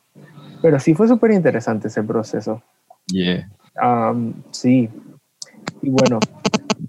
Pero 0.61 0.79
sí 0.79 0.95
fue 0.95 1.09
súper 1.09 1.31
interesante 1.33 1.89
ese 1.89 2.03
proceso. 2.03 2.63
Yeah. 3.07 3.49
Am, 3.81 4.35
sí. 4.51 4.89
Y 5.83 5.91
bueno, 5.91 6.19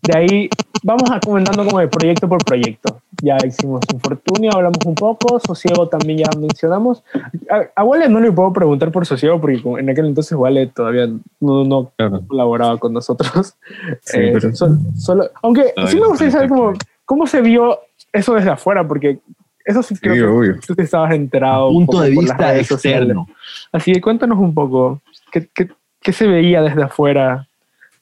de 0.04 0.18
ahí 0.18 0.50
vamos 0.84 1.10
a 1.12 1.20
comentando 1.20 1.66
como 1.66 1.80
de 1.80 1.88
proyecto 1.88 2.28
por 2.28 2.44
proyecto. 2.44 3.02
Ya 3.26 3.38
hicimos 3.48 3.80
Infortunio, 3.94 4.52
hablamos 4.54 4.80
un 4.86 4.96
poco, 4.96 5.40
Sosiego 5.40 5.88
también 5.88 6.20
ya 6.20 6.30
mencionamos. 6.38 7.04
A, 7.50 7.62
a 7.74 7.84
Wale 7.86 8.10
no 8.10 8.20
le 8.20 8.34
puedo 8.34 8.52
preguntar 8.52 8.92
por 8.92 9.06
Sosiego 9.06 9.40
porque 9.40 9.62
en 9.80 9.90
aquel 9.90 10.08
entonces 10.08 10.34
Wale 10.38 10.68
todavía 10.68 11.08
no, 11.40 11.64
no 11.64 11.92
Claro. 11.96 12.22
colaboraba 12.28 12.78
con 12.78 12.92
nosotros. 12.92 13.56
Sí, 14.02 14.18
Eh, 14.20 14.32
pero- 14.34 14.54
sol- 14.54 14.78
solo, 14.98 15.30
aunque 15.42 15.74
sí 15.88 16.00
me 16.02 16.08
gustaría 16.08 16.32
saber 16.32 16.50
como 16.50 16.74
¿cómo 17.06 17.26
se 17.26 17.40
vio 17.42 17.80
eso 18.12 18.34
desde 18.34 18.50
afuera? 18.50 18.86
Porque 18.86 19.20
eso 19.64 19.82
sí 19.82 19.96
creo 19.96 20.16
Sí, 20.16 20.20
que 20.20 20.26
obvio. 20.28 20.56
tú 20.68 20.76
te 20.76 20.82
estabas 20.84 21.14
enterado. 21.14 21.70
un 21.70 21.86
Punto 21.86 22.02
de 22.02 22.10
vista 22.10 22.36
redes 22.36 22.68
sociales. 22.68 23.04
externo. 23.04 23.28
Así 23.72 23.94
que 23.94 24.02
cuéntanos 24.02 24.38
un 24.38 24.54
poco, 24.54 25.02
¿qué, 25.32 25.48
qué, 25.56 25.70
qué 26.02 26.12
se 26.12 26.28
veía 26.28 26.62
desde 26.62 26.84
afuera 26.84 27.48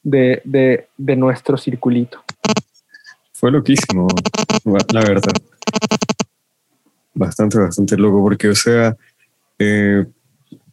de, 0.02 0.42
de, 0.44 0.88
de 0.96 1.14
nuestro 1.14 1.56
circulito? 1.56 2.18
Fue 3.42 3.50
loquísimo, 3.50 4.06
la 4.92 5.00
verdad. 5.00 5.32
Bastante, 7.12 7.58
bastante 7.58 7.96
loco, 7.96 8.22
porque, 8.22 8.50
o 8.50 8.54
sea, 8.54 8.96
eh, 9.58 10.06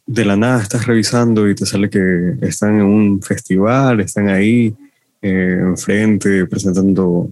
de 0.06 0.24
la 0.24 0.36
nada 0.36 0.62
estás 0.62 0.86
revisando 0.86 1.48
y 1.48 1.56
te 1.56 1.66
sale 1.66 1.90
que 1.90 2.36
están 2.42 2.76
en 2.76 2.82
un 2.82 3.20
festival, 3.22 3.98
están 3.98 4.28
ahí 4.28 4.72
eh, 5.20 5.58
enfrente 5.60 6.46
presentando, 6.46 7.28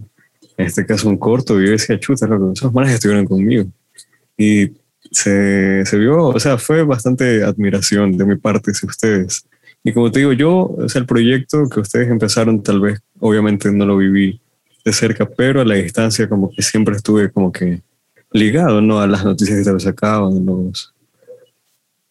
en 0.57 0.65
este 0.65 0.85
caso, 0.85 1.07
un 1.07 1.15
corto. 1.15 1.61
Y 1.61 1.67
yo 1.67 1.71
decía, 1.71 1.97
chuta, 1.97 2.27
loco, 2.27 2.51
esos 2.51 2.73
manes 2.73 2.95
estuvieron 2.95 3.25
conmigo. 3.25 3.63
Y 4.37 4.73
se, 5.09 5.85
se 5.85 5.97
vio, 5.97 6.21
o 6.21 6.39
sea, 6.41 6.57
fue 6.57 6.83
bastante 6.83 7.45
admiración 7.45 8.17
de 8.17 8.25
mi 8.25 8.35
parte 8.35 8.71
hacia 8.71 8.89
ustedes. 8.89 9.45
Y 9.85 9.93
como 9.93 10.11
te 10.11 10.19
digo, 10.19 10.33
yo, 10.33 10.65
o 10.65 10.89
sea, 10.89 10.99
el 10.99 11.07
proyecto 11.07 11.69
que 11.69 11.79
ustedes 11.79 12.09
empezaron, 12.09 12.61
tal 12.61 12.81
vez, 12.81 12.99
obviamente 13.21 13.71
no 13.71 13.85
lo 13.85 13.95
viví 13.95 14.41
de 14.83 14.93
cerca, 14.93 15.25
pero 15.25 15.61
a 15.61 15.65
la 15.65 15.75
distancia 15.75 16.27
como 16.27 16.49
que 16.51 16.61
siempre 16.61 16.95
estuve 16.95 17.31
como 17.31 17.51
que 17.51 17.81
ligado, 18.31 18.81
¿no? 18.81 18.99
A 18.99 19.07
las 19.07 19.25
noticias 19.25 19.57
que 19.57 19.63
se 19.63 19.79
sacaban, 19.79 20.45
los... 20.45 20.93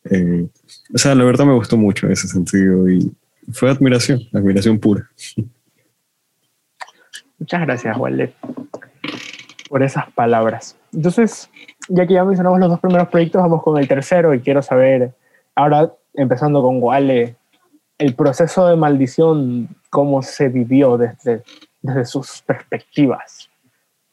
eh, 0.05 0.47
o 0.95 0.99
sea, 0.99 1.14
la 1.14 1.25
verdad 1.25 1.45
me 1.47 1.55
gustó 1.55 1.77
mucho 1.77 2.07
en 2.07 2.12
ese 2.12 2.29
sentido 2.29 2.89
y 2.89 3.12
fue 3.53 3.71
admiración, 3.71 4.21
admiración 4.33 4.79
pura. 4.79 5.09
Muchas 7.39 7.61
gracias, 7.61 7.97
Walde, 7.97 8.35
por 9.69 9.83
esas 9.83 10.11
palabras. 10.12 10.77
Entonces, 10.93 11.49
ya 11.89 12.07
que 12.07 12.14
ya 12.14 12.25
mencionamos 12.25 12.59
los 12.59 12.69
dos 12.69 12.81
primeros 12.81 13.09
proyectos, 13.09 13.41
vamos 13.41 13.62
con 13.62 13.79
el 13.79 13.87
tercero 13.87 14.35
y 14.35 14.41
quiero 14.41 14.61
saber, 14.61 15.12
ahora 15.55 15.93
empezando 16.14 16.62
con 16.62 16.83
Wale, 16.83 17.37
el 17.99 18.14
proceso 18.14 18.66
de 18.66 18.77
maldición, 18.77 19.69
cómo 19.91 20.23
se 20.23 20.49
vivió 20.49 20.99
desde, 20.99 21.43
desde 21.81 22.05
sus 22.05 22.43
perspectivas. 22.43 23.49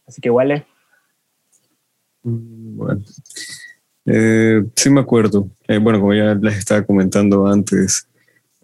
Así 0.08 0.22
que, 0.22 0.30
Wale, 0.30 0.66
Mm, 2.26 2.78
Bueno, 2.78 3.02
eh, 4.06 4.64
sí 4.76 4.90
me 4.90 5.02
acuerdo. 5.02 5.50
Eh, 5.68 5.78
bueno, 5.78 6.00
como 6.00 6.14
ya 6.14 6.34
les 6.36 6.58
estaba 6.58 6.84
comentando 6.84 7.48
antes, 7.48 8.08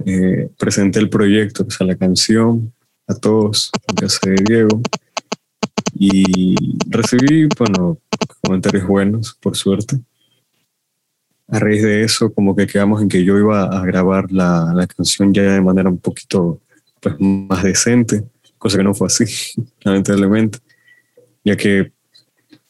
eh, 0.05 0.49
presenté 0.57 0.99
el 0.99 1.09
proyecto, 1.09 1.63
o 1.67 1.71
sea, 1.71 1.87
la 1.87 1.95
canción 1.95 2.73
a 3.07 3.13
todos 3.13 3.71
en 3.87 3.95
casa 3.95 4.29
Diego 4.47 4.81
y 5.93 6.55
recibí, 6.87 7.47
bueno, 7.57 7.99
comentarios 8.41 8.87
buenos, 8.87 9.37
por 9.41 9.55
suerte. 9.55 9.99
A 11.47 11.59
raíz 11.59 11.83
de 11.83 12.03
eso, 12.03 12.33
como 12.33 12.55
que 12.55 12.65
quedamos 12.65 13.01
en 13.01 13.09
que 13.09 13.23
yo 13.23 13.37
iba 13.37 13.65
a 13.65 13.85
grabar 13.85 14.31
la, 14.31 14.71
la 14.73 14.87
canción 14.87 15.33
ya 15.33 15.43
de 15.43 15.61
manera 15.61 15.89
un 15.89 15.99
poquito 15.99 16.61
pues, 17.01 17.15
más 17.19 17.63
decente, 17.63 18.23
cosa 18.61 18.77
que 18.77 18.83
no 18.83 18.93
fue 18.93 19.07
así, 19.07 19.25
lamentablemente, 19.81 20.59
ya 21.43 21.57
que 21.57 21.91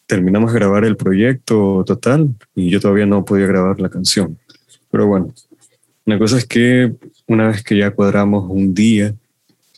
terminamos 0.06 0.54
de 0.54 0.60
grabar 0.60 0.86
el 0.86 0.96
proyecto 0.96 1.84
total 1.86 2.30
y 2.56 2.70
yo 2.70 2.80
todavía 2.80 3.06
no 3.06 3.26
podía 3.26 3.46
grabar 3.46 3.82
la 3.82 3.90
canción. 3.90 4.38
Pero 4.90 5.08
bueno, 5.08 5.34
la 6.06 6.18
cosa 6.18 6.38
es 6.38 6.46
que 6.46 6.94
una 7.28 7.50
vez 7.50 7.62
que 7.62 7.78
ya 7.78 7.92
cuadramos 7.92 8.50
un 8.50 8.74
día, 8.74 9.14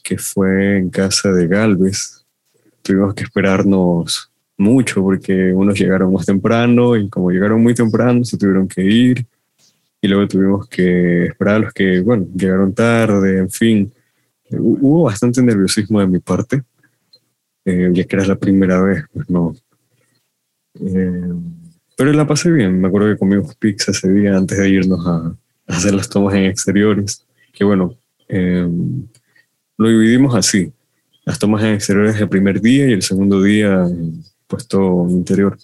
que 0.03 0.19
fue 0.19 0.77
en 0.77 0.91
casa 0.91 1.31
de 1.31 1.47
Galvez, 1.47 2.23
tuvimos 2.83 3.15
que 3.15 3.23
esperarnos 3.23 4.31
mucho 4.55 5.01
porque 5.01 5.51
unos 5.51 5.79
llegaron 5.79 6.13
más 6.13 6.27
temprano 6.27 6.95
y 6.95 7.09
como 7.09 7.31
llegaron 7.31 7.61
muy 7.63 7.73
temprano 7.73 8.23
se 8.23 8.37
tuvieron 8.37 8.67
que 8.67 8.83
ir 8.83 9.25
y 9.99 10.07
luego 10.07 10.27
tuvimos 10.27 10.67
que 10.67 11.25
esperar 11.25 11.55
a 11.55 11.59
los 11.59 11.73
que, 11.73 12.01
bueno, 12.01 12.27
llegaron 12.35 12.71
tarde, 12.75 13.39
en 13.39 13.49
fin. 13.49 13.91
Hu- 14.57 14.77
Hubo 14.81 15.03
bastante 15.03 15.41
nerviosismo 15.41 15.99
de 15.99 16.07
mi 16.07 16.19
parte, 16.19 16.63
eh, 17.65 17.89
ya 17.93 18.03
que 18.03 18.15
era 18.15 18.25
la 18.25 18.35
primera 18.35 18.81
vez, 18.81 19.05
pues 19.13 19.29
no, 19.29 19.55
eh, 20.79 21.31
pero 21.95 22.11
la 22.13 22.25
pasé 22.27 22.51
bien. 22.51 22.81
Me 22.81 22.87
acuerdo 22.87 23.09
que 23.09 23.17
comimos 23.19 23.55
pizza 23.55 23.91
ese 23.91 24.09
día 24.11 24.35
antes 24.35 24.57
de 24.57 24.69
irnos 24.69 25.05
a, 25.05 25.27
a 25.27 25.35
hacer 25.77 25.93
las 25.93 26.09
tomas 26.09 26.33
en 26.35 26.45
exteriores. 26.45 27.25
Que 27.53 27.63
bueno, 27.63 27.95
eh, 28.27 28.67
lo 29.77 29.89
dividimos 29.89 30.33
así. 30.35 30.71
Las 31.23 31.37
tomas 31.39 31.63
en 31.63 31.75
exteriores 31.75 32.19
el 32.19 32.27
primer 32.29 32.59
día 32.61 32.87
y 32.89 32.93
el 32.93 33.03
segundo 33.03 33.41
día 33.43 33.85
eh, 33.85 34.11
puesto 34.47 35.05
interior. 35.09 35.57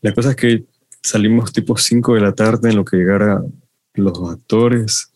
La 0.00 0.14
cosa 0.14 0.30
es 0.30 0.36
que 0.36 0.64
salimos 1.02 1.52
tipo 1.52 1.76
5 1.76 2.14
de 2.14 2.20
la 2.20 2.32
tarde 2.32 2.70
en 2.70 2.76
lo 2.76 2.84
que 2.84 2.96
llegara 2.96 3.42
los 3.94 4.30
actores 4.30 5.12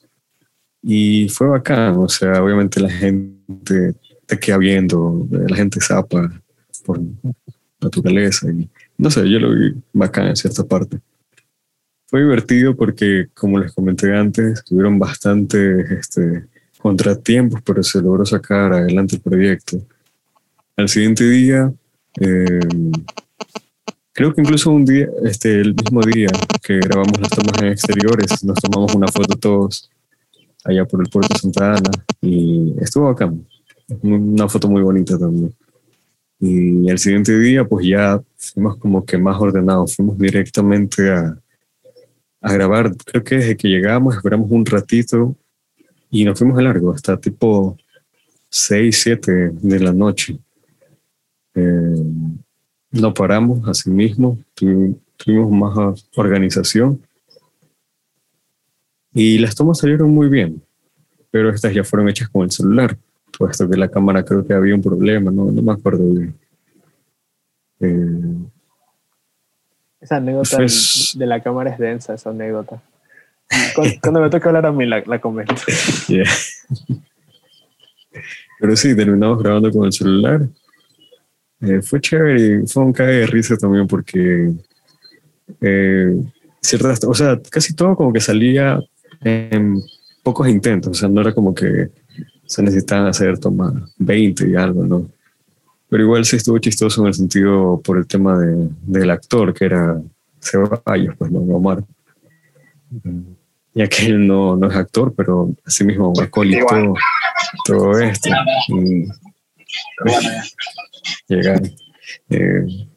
y 0.82 1.28
fue 1.28 1.48
bacán. 1.48 1.96
O 1.96 2.08
sea, 2.08 2.42
obviamente 2.42 2.80
la 2.80 2.90
gente 2.90 3.94
te 4.26 4.38
queda 4.38 4.58
viendo, 4.58 5.26
la 5.30 5.56
gente 5.56 5.80
zapa 5.80 6.30
por 6.84 7.00
naturaleza. 7.80 8.50
Y, 8.50 8.68
no 8.98 9.10
sé, 9.10 9.28
yo 9.28 9.38
lo 9.38 9.54
vi 9.54 9.74
bacán 9.92 10.28
en 10.28 10.36
cierta 10.36 10.64
parte. 10.64 10.98
Fue 12.06 12.20
divertido 12.20 12.76
porque, 12.76 13.28
como 13.34 13.58
les 13.58 13.72
comenté 13.72 14.12
antes, 14.14 14.64
tuvieron 14.64 14.98
bastantes 14.98 15.90
este, 15.90 16.46
contratiempos, 16.78 17.60
pero 17.62 17.82
se 17.82 18.02
logró 18.02 18.26
sacar 18.26 18.72
adelante 18.72 19.16
el 19.16 19.22
proyecto. 19.22 19.80
Al 20.76 20.88
siguiente 20.88 21.28
día, 21.28 21.72
eh, 22.20 22.58
creo 24.12 24.34
que 24.34 24.40
incluso 24.40 24.70
un 24.70 24.84
día, 24.84 25.08
este, 25.24 25.60
el 25.60 25.74
mismo 25.74 26.00
día 26.02 26.30
que 26.62 26.78
grabamos 26.78 27.20
las 27.20 27.30
tomas 27.30 27.62
en 27.62 27.68
exteriores, 27.68 28.42
nos 28.42 28.58
tomamos 28.58 28.94
una 28.94 29.06
foto 29.06 29.36
todos 29.36 29.90
allá 30.64 30.84
por 30.84 31.00
el 31.00 31.08
puerto 31.10 31.32
de 31.34 31.40
Santa 31.40 31.72
Ana 31.74 31.90
y 32.20 32.74
estuvo 32.80 33.06
bacán. 33.06 33.46
Una 34.02 34.48
foto 34.48 34.68
muy 34.68 34.82
bonita 34.82 35.18
también. 35.18 35.52
Y 36.38 36.88
al 36.90 36.98
siguiente 36.98 37.38
día, 37.38 37.64
pues 37.64 37.86
ya 37.86 38.20
fuimos 38.36 38.76
como 38.78 39.04
que 39.04 39.18
más 39.18 39.40
ordenados, 39.40 39.96
fuimos 39.96 40.16
directamente 40.18 41.10
a, 41.10 41.36
a 42.40 42.52
grabar. 42.52 42.94
Creo 43.04 43.22
que 43.24 43.36
desde 43.36 43.56
que 43.56 43.68
llegamos, 43.68 44.16
esperamos 44.16 44.50
un 44.50 44.64
ratito 44.64 45.36
y 46.10 46.24
nos 46.24 46.38
fuimos 46.38 46.56
de 46.56 46.62
largo, 46.62 46.92
hasta 46.92 47.16
tipo 47.18 47.76
6, 48.48 49.00
7 49.02 49.50
de 49.60 49.80
la 49.80 49.92
noche. 49.92 50.38
Eh, 51.54 52.04
no 52.92 53.12
paramos, 53.14 53.66
así 53.68 53.90
mismo, 53.90 54.38
tuvi- 54.56 54.96
tuvimos 55.16 55.50
más 55.52 56.06
organización 56.16 57.00
y 59.14 59.38
las 59.38 59.54
tomas 59.54 59.78
salieron 59.78 60.10
muy 60.10 60.28
bien, 60.28 60.62
pero 61.30 61.50
estas 61.50 61.74
ya 61.74 61.84
fueron 61.84 62.08
hechas 62.08 62.28
con 62.28 62.42
el 62.44 62.50
celular 62.50 62.96
puesto 63.38 63.68
que 63.70 63.76
la 63.76 63.88
cámara 63.88 64.22
creo 64.24 64.46
que 64.46 64.52
había 64.52 64.74
un 64.74 64.82
problema, 64.82 65.30
no, 65.30 65.50
no 65.50 65.62
me 65.62 65.72
acuerdo 65.72 66.04
bien. 66.10 66.34
Eh, 67.80 68.34
esa 70.00 70.16
anécdota 70.16 70.58
Pues- 70.58 71.14
de 71.16 71.26
la 71.26 71.42
cámara 71.42 71.70
es 71.70 71.78
densa, 71.78 72.12
esa 72.14 72.30
anécdota. 72.30 72.82
Cuando, 73.74 73.94
cuando 74.02 74.20
me 74.20 74.30
toca 74.30 74.48
hablar 74.48 74.66
a 74.66 74.72
mí, 74.72 74.84
la, 74.86 75.02
la 75.06 75.20
comento. 75.20 75.54
yeah. 76.08 76.24
Pero 78.58 78.76
sí, 78.76 78.94
terminamos 78.94 79.42
grabando 79.42 79.70
con 79.70 79.86
el 79.86 79.92
celular. 79.92 80.46
Eh, 81.60 81.80
fue 81.82 82.00
chévere 82.00 82.62
y 82.62 82.66
fue 82.66 82.84
un 82.84 82.92
cague 82.92 83.12
de 83.12 83.26
risa 83.26 83.56
también 83.56 83.86
porque 83.86 84.52
eh, 85.60 86.14
ciertas, 86.60 87.02
o 87.04 87.14
sea, 87.14 87.40
casi 87.50 87.74
todo 87.74 87.96
como 87.96 88.12
que 88.12 88.20
salía 88.20 88.80
en 89.22 89.80
pocos 90.22 90.48
intentos, 90.48 90.90
o 90.90 90.94
sea, 90.94 91.08
no 91.08 91.20
era 91.20 91.34
como 91.34 91.54
que 91.54 91.90
se 92.46 92.62
necesitaban 92.62 93.06
hacer 93.06 93.38
tomar 93.38 93.72
20 93.98 94.50
y 94.50 94.56
algo, 94.56 94.84
¿no? 94.84 95.10
Pero 95.88 96.04
igual 96.04 96.24
sí 96.24 96.36
estuvo 96.36 96.58
chistoso 96.58 97.00
en 97.00 97.08
el 97.08 97.14
sentido 97.14 97.80
por 97.84 97.98
el 97.98 98.06
tema 98.06 98.38
de, 98.38 98.68
del 98.82 99.10
actor, 99.10 99.52
que 99.52 99.64
era 99.64 100.00
Ceballos, 100.40 101.16
pues 101.18 101.30
no, 101.30 101.40
Omar. 101.40 101.84
Ya 103.74 103.88
que 103.88 104.06
él 104.06 104.26
no, 104.26 104.56
no 104.56 104.68
es 104.68 104.76
actor, 104.76 105.12
pero 105.16 105.52
así 105.64 105.84
mismo 105.84 106.12
acolitó 106.20 106.94
todo 107.64 107.98
esto. 107.98 108.30
Y, 108.68 109.08
llegar. 111.28 111.62
Eh, 112.30 112.88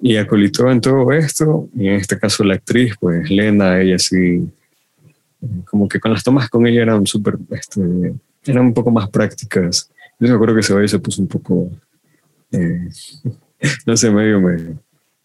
y 0.00 0.16
acolitó 0.16 0.70
en 0.70 0.80
todo 0.80 1.10
esto, 1.12 1.68
y 1.74 1.88
en 1.88 1.94
este 1.94 2.18
caso 2.18 2.44
la 2.44 2.54
actriz, 2.54 2.94
pues 3.00 3.28
Lena, 3.30 3.80
ella 3.80 3.98
sí, 3.98 4.48
como 5.64 5.88
que 5.88 6.00
con 6.00 6.12
las 6.12 6.22
tomas 6.22 6.48
con 6.48 6.66
ella 6.66 6.82
eran 6.82 7.06
súper, 7.06 7.36
este, 7.50 8.14
eran 8.44 8.66
un 8.66 8.74
poco 8.74 8.90
más 8.90 9.08
prácticas. 9.10 9.90
Yo 10.18 10.28
me 10.28 10.34
acuerdo 10.34 10.56
que 10.56 10.62
Ceballos 10.62 10.90
se 10.90 10.98
puso 10.98 11.22
un 11.22 11.28
poco, 11.28 11.70
eh, 12.52 12.88
no 13.86 13.96
sé, 13.96 14.10
medio, 14.10 14.40
medio. 14.40 14.78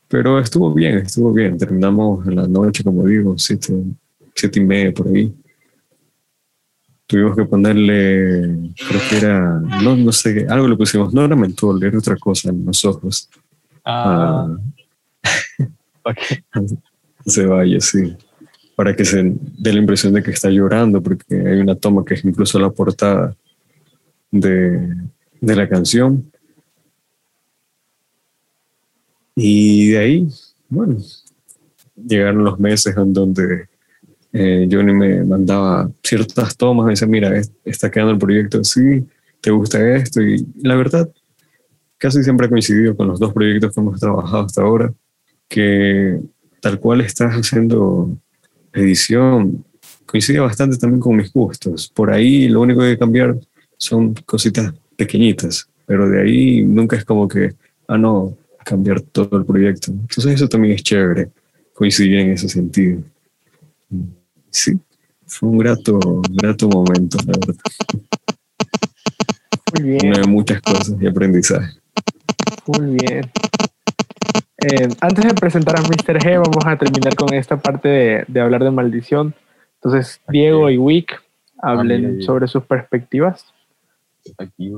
Pero 0.08 0.40
estuvo 0.40 0.74
bien, 0.74 1.00
estuvo 1.00 1.32
bien. 1.32 1.58
Terminamos 1.58 2.28
en 2.28 2.36
la 2.36 2.48
noche, 2.48 2.84
como 2.84 3.06
digo, 3.06 3.36
siete, 3.38 3.74
siete 4.36 4.60
y 4.60 4.64
media 4.64 4.94
por 4.94 5.08
ahí. 5.08 5.34
tuvimos 7.08 7.36
que 7.36 7.46
ponerle, 7.46 8.74
creo 8.88 9.02
que 9.10 9.18
era, 9.18 9.60
no, 9.60 9.96
no 9.96 10.12
sé, 10.12 10.46
algo 10.50 10.68
le 10.68 10.76
pusimos, 10.76 11.14
no 11.14 11.26
era 11.26 11.36
mentol, 11.36 11.84
era 11.84 11.98
otra 11.98 12.16
cosa 12.18 12.50
en 12.50 12.66
los 12.66 12.86
ojos. 12.86 13.30
Ah, 13.86 14.58
Ah, 16.06 16.14
se 17.26 17.46
vaya, 17.46 17.80
sí. 17.80 18.16
Para 18.76 18.96
que 18.96 19.06
se 19.06 19.22
dé 19.24 19.74
la 19.74 19.80
impresión 19.80 20.14
de 20.14 20.24
que 20.24 20.32
está 20.32 20.50
llorando, 20.50 21.02
porque 21.02 21.36
hay 21.36 21.60
una 21.60 21.76
toma 21.76 22.04
que 22.04 22.16
es 22.16 22.26
incluso 22.26 22.60
la 22.60 22.72
portada 22.72 23.36
de, 24.32 24.96
de 25.40 25.56
la 25.56 25.70
canción. 25.70 26.30
Y 29.36 29.90
de 29.92 29.98
ahí, 29.98 30.28
bueno, 30.70 30.98
llegaron 31.96 32.44
los 32.44 32.60
meses 32.60 32.96
en 32.98 33.14
donde 33.14 33.68
eh, 34.34 34.68
Johnny 34.72 34.94
me 34.94 35.24
mandaba 35.24 35.90
ciertas 36.04 36.56
tomas, 36.58 36.86
me 36.86 36.92
decía, 36.92 37.08
mira, 37.08 37.36
es- 37.38 37.52
está 37.66 37.90
quedando 37.90 38.14
el 38.14 38.20
proyecto 38.20 38.60
así, 38.60 39.06
te 39.42 39.52
gusta 39.52 39.96
esto, 39.96 40.22
y 40.22 40.46
la 40.62 40.76
verdad, 40.76 41.10
casi 41.98 42.24
siempre 42.24 42.48
ha 42.48 42.50
coincidido 42.50 42.96
con 42.96 43.08
los 43.08 43.20
dos 43.20 43.34
proyectos 43.34 43.74
que 43.74 43.82
hemos 43.82 44.00
trabajado 44.00 44.46
hasta 44.46 44.62
ahora, 44.62 44.94
que 45.48 46.20
tal 46.62 46.80
cual 46.80 47.02
estás 47.02 47.34
haciendo 47.34 48.18
edición, 48.74 49.64
coincide 50.06 50.40
bastante 50.40 50.78
también 50.78 51.00
con 51.00 51.16
mis 51.16 51.32
gustos. 51.32 51.92
Por 51.94 52.12
ahí 52.12 52.48
lo 52.48 52.62
único 52.62 52.82
que 52.82 52.88
hay 52.88 52.94
que 52.94 53.00
cambiar 53.00 53.38
son 53.78 54.14
cositas 54.26 54.74
pequeñitas, 54.96 55.68
pero 55.86 56.10
de 56.10 56.22
ahí 56.22 56.64
nunca 56.64 56.96
es 56.96 57.06
como 57.06 57.28
que, 57.28 57.54
ah, 57.88 57.98
no, 57.98 58.38
cambiar 58.64 59.02
todo 59.02 59.38
el 59.38 59.46
proyecto. 59.46 59.92
Entonces 59.92 60.34
eso 60.34 60.48
también 60.48 60.76
es 60.76 60.84
chévere, 60.84 61.30
coincidir 61.74 62.20
en 62.20 62.32
ese 62.32 62.48
sentido. 62.48 63.02
Sí, 64.50 64.80
fue 65.26 65.50
un 65.50 65.58
grato, 65.58 66.00
grato 66.30 66.70
momento, 66.70 67.18
la 67.26 67.34
verdad. 67.40 67.56
Muy 69.74 69.90
bien. 69.90 70.08
Una 70.08 70.20
de 70.20 70.28
muchas 70.28 70.62
cosas 70.62 70.96
y 71.02 71.08
aprendizaje. 71.08 71.83
Muy 72.68 72.98
bien. 72.98 73.32
Eh, 74.58 74.88
antes 75.02 75.26
de 75.26 75.34
presentar 75.34 75.78
a 75.78 75.82
Mr. 75.82 76.20
G, 76.20 76.36
vamos 76.40 76.66
a 76.66 76.78
terminar 76.78 77.16
con 77.16 77.34
esta 77.34 77.58
parte 77.58 77.90
de, 77.90 78.26
de 78.28 78.42
hablar 78.42 78.64
de 78.64 78.72
maldición. 78.72 79.36
Entonces, 79.76 80.22
Diego 80.30 80.70
y 80.70 80.78
Wick 80.78 81.22
hablen 81.62 82.06
Ah, 82.06 82.10
mira, 82.10 82.26
sobre 82.26 82.48
sus 82.48 82.64
perspectivas. 82.64 83.46
aquí. 84.38 84.72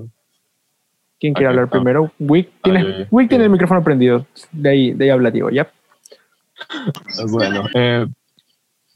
¿Quién 1.19 1.33
quiere 1.33 1.49
hablar 1.49 1.65
ah. 1.65 1.71
primero? 1.71 2.11
Wick, 2.19 2.49
ya. 2.63 3.07
Wick 3.11 3.29
tiene 3.29 3.45
el 3.45 3.49
micrófono 3.49 3.83
prendido. 3.83 4.25
De 4.51 4.69
ahí, 4.69 4.93
de 4.93 5.05
ahí 5.05 5.09
habla 5.11 5.31
Diego, 5.31 5.49
¿ya? 5.49 5.71
Bueno, 7.29 7.65
eh, 7.75 8.07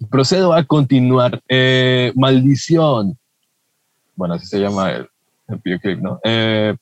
procedo 0.09 0.53
a 0.53 0.63
continuar. 0.63 1.39
Eh, 1.47 2.11
maldición. 2.15 3.17
Bueno, 4.15 4.33
así 4.35 4.45
se 4.47 4.59
llama 4.59 4.91
el, 4.91 5.07
el 5.47 5.61
videoclip, 5.63 5.99
¿no? 5.99 6.19
Eh, 6.23 6.75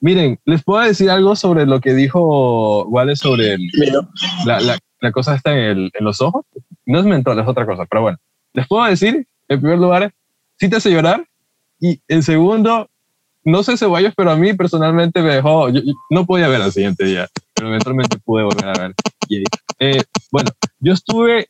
miren, 0.00 0.38
les 0.44 0.62
puedo 0.62 0.82
decir 0.84 1.10
algo 1.10 1.36
sobre 1.36 1.66
lo 1.66 1.80
que 1.80 1.94
dijo 1.94 2.84
Wale 2.86 3.16
sobre 3.16 3.54
el, 3.54 3.60
la, 4.46 4.60
la, 4.60 4.78
la 5.00 5.12
cosa 5.12 5.34
está 5.34 5.52
en, 5.52 5.58
el- 5.58 5.90
en 5.98 6.04
los 6.04 6.20
ojos. 6.20 6.44
No 6.86 6.98
es 6.98 7.04
mental, 7.04 7.38
es 7.38 7.46
otra 7.46 7.66
cosa, 7.66 7.86
pero 7.86 8.02
bueno. 8.02 8.18
Les 8.52 8.66
puedo 8.66 8.84
decir, 8.84 9.26
en 9.48 9.60
primer 9.60 9.78
lugar, 9.78 10.12
sí 10.58 10.68
te 10.68 10.76
hace 10.76 10.90
llorar. 10.90 11.24
Y 11.78 12.00
en 12.08 12.22
segundo, 12.22 12.88
no 13.44 13.62
sé 13.62 13.76
Ceballos, 13.76 14.12
pero 14.16 14.30
a 14.30 14.36
mí 14.36 14.52
personalmente 14.54 15.22
me 15.22 15.34
dejó. 15.36 15.68
yo- 15.70 15.80
yo 15.82 15.92
no 16.10 16.26
podía 16.26 16.48
ver 16.48 16.60
al 16.62 16.72
siguiente 16.72 17.04
día, 17.04 17.28
pero 17.54 17.68
eventualmente 17.68 18.18
pude 18.18 18.42
volver 18.44 18.66
a 18.68 18.72
ver. 18.82 18.94
Eh, 19.78 20.02
bueno, 20.32 20.50
yo 20.80 20.92
estuve 20.92 21.48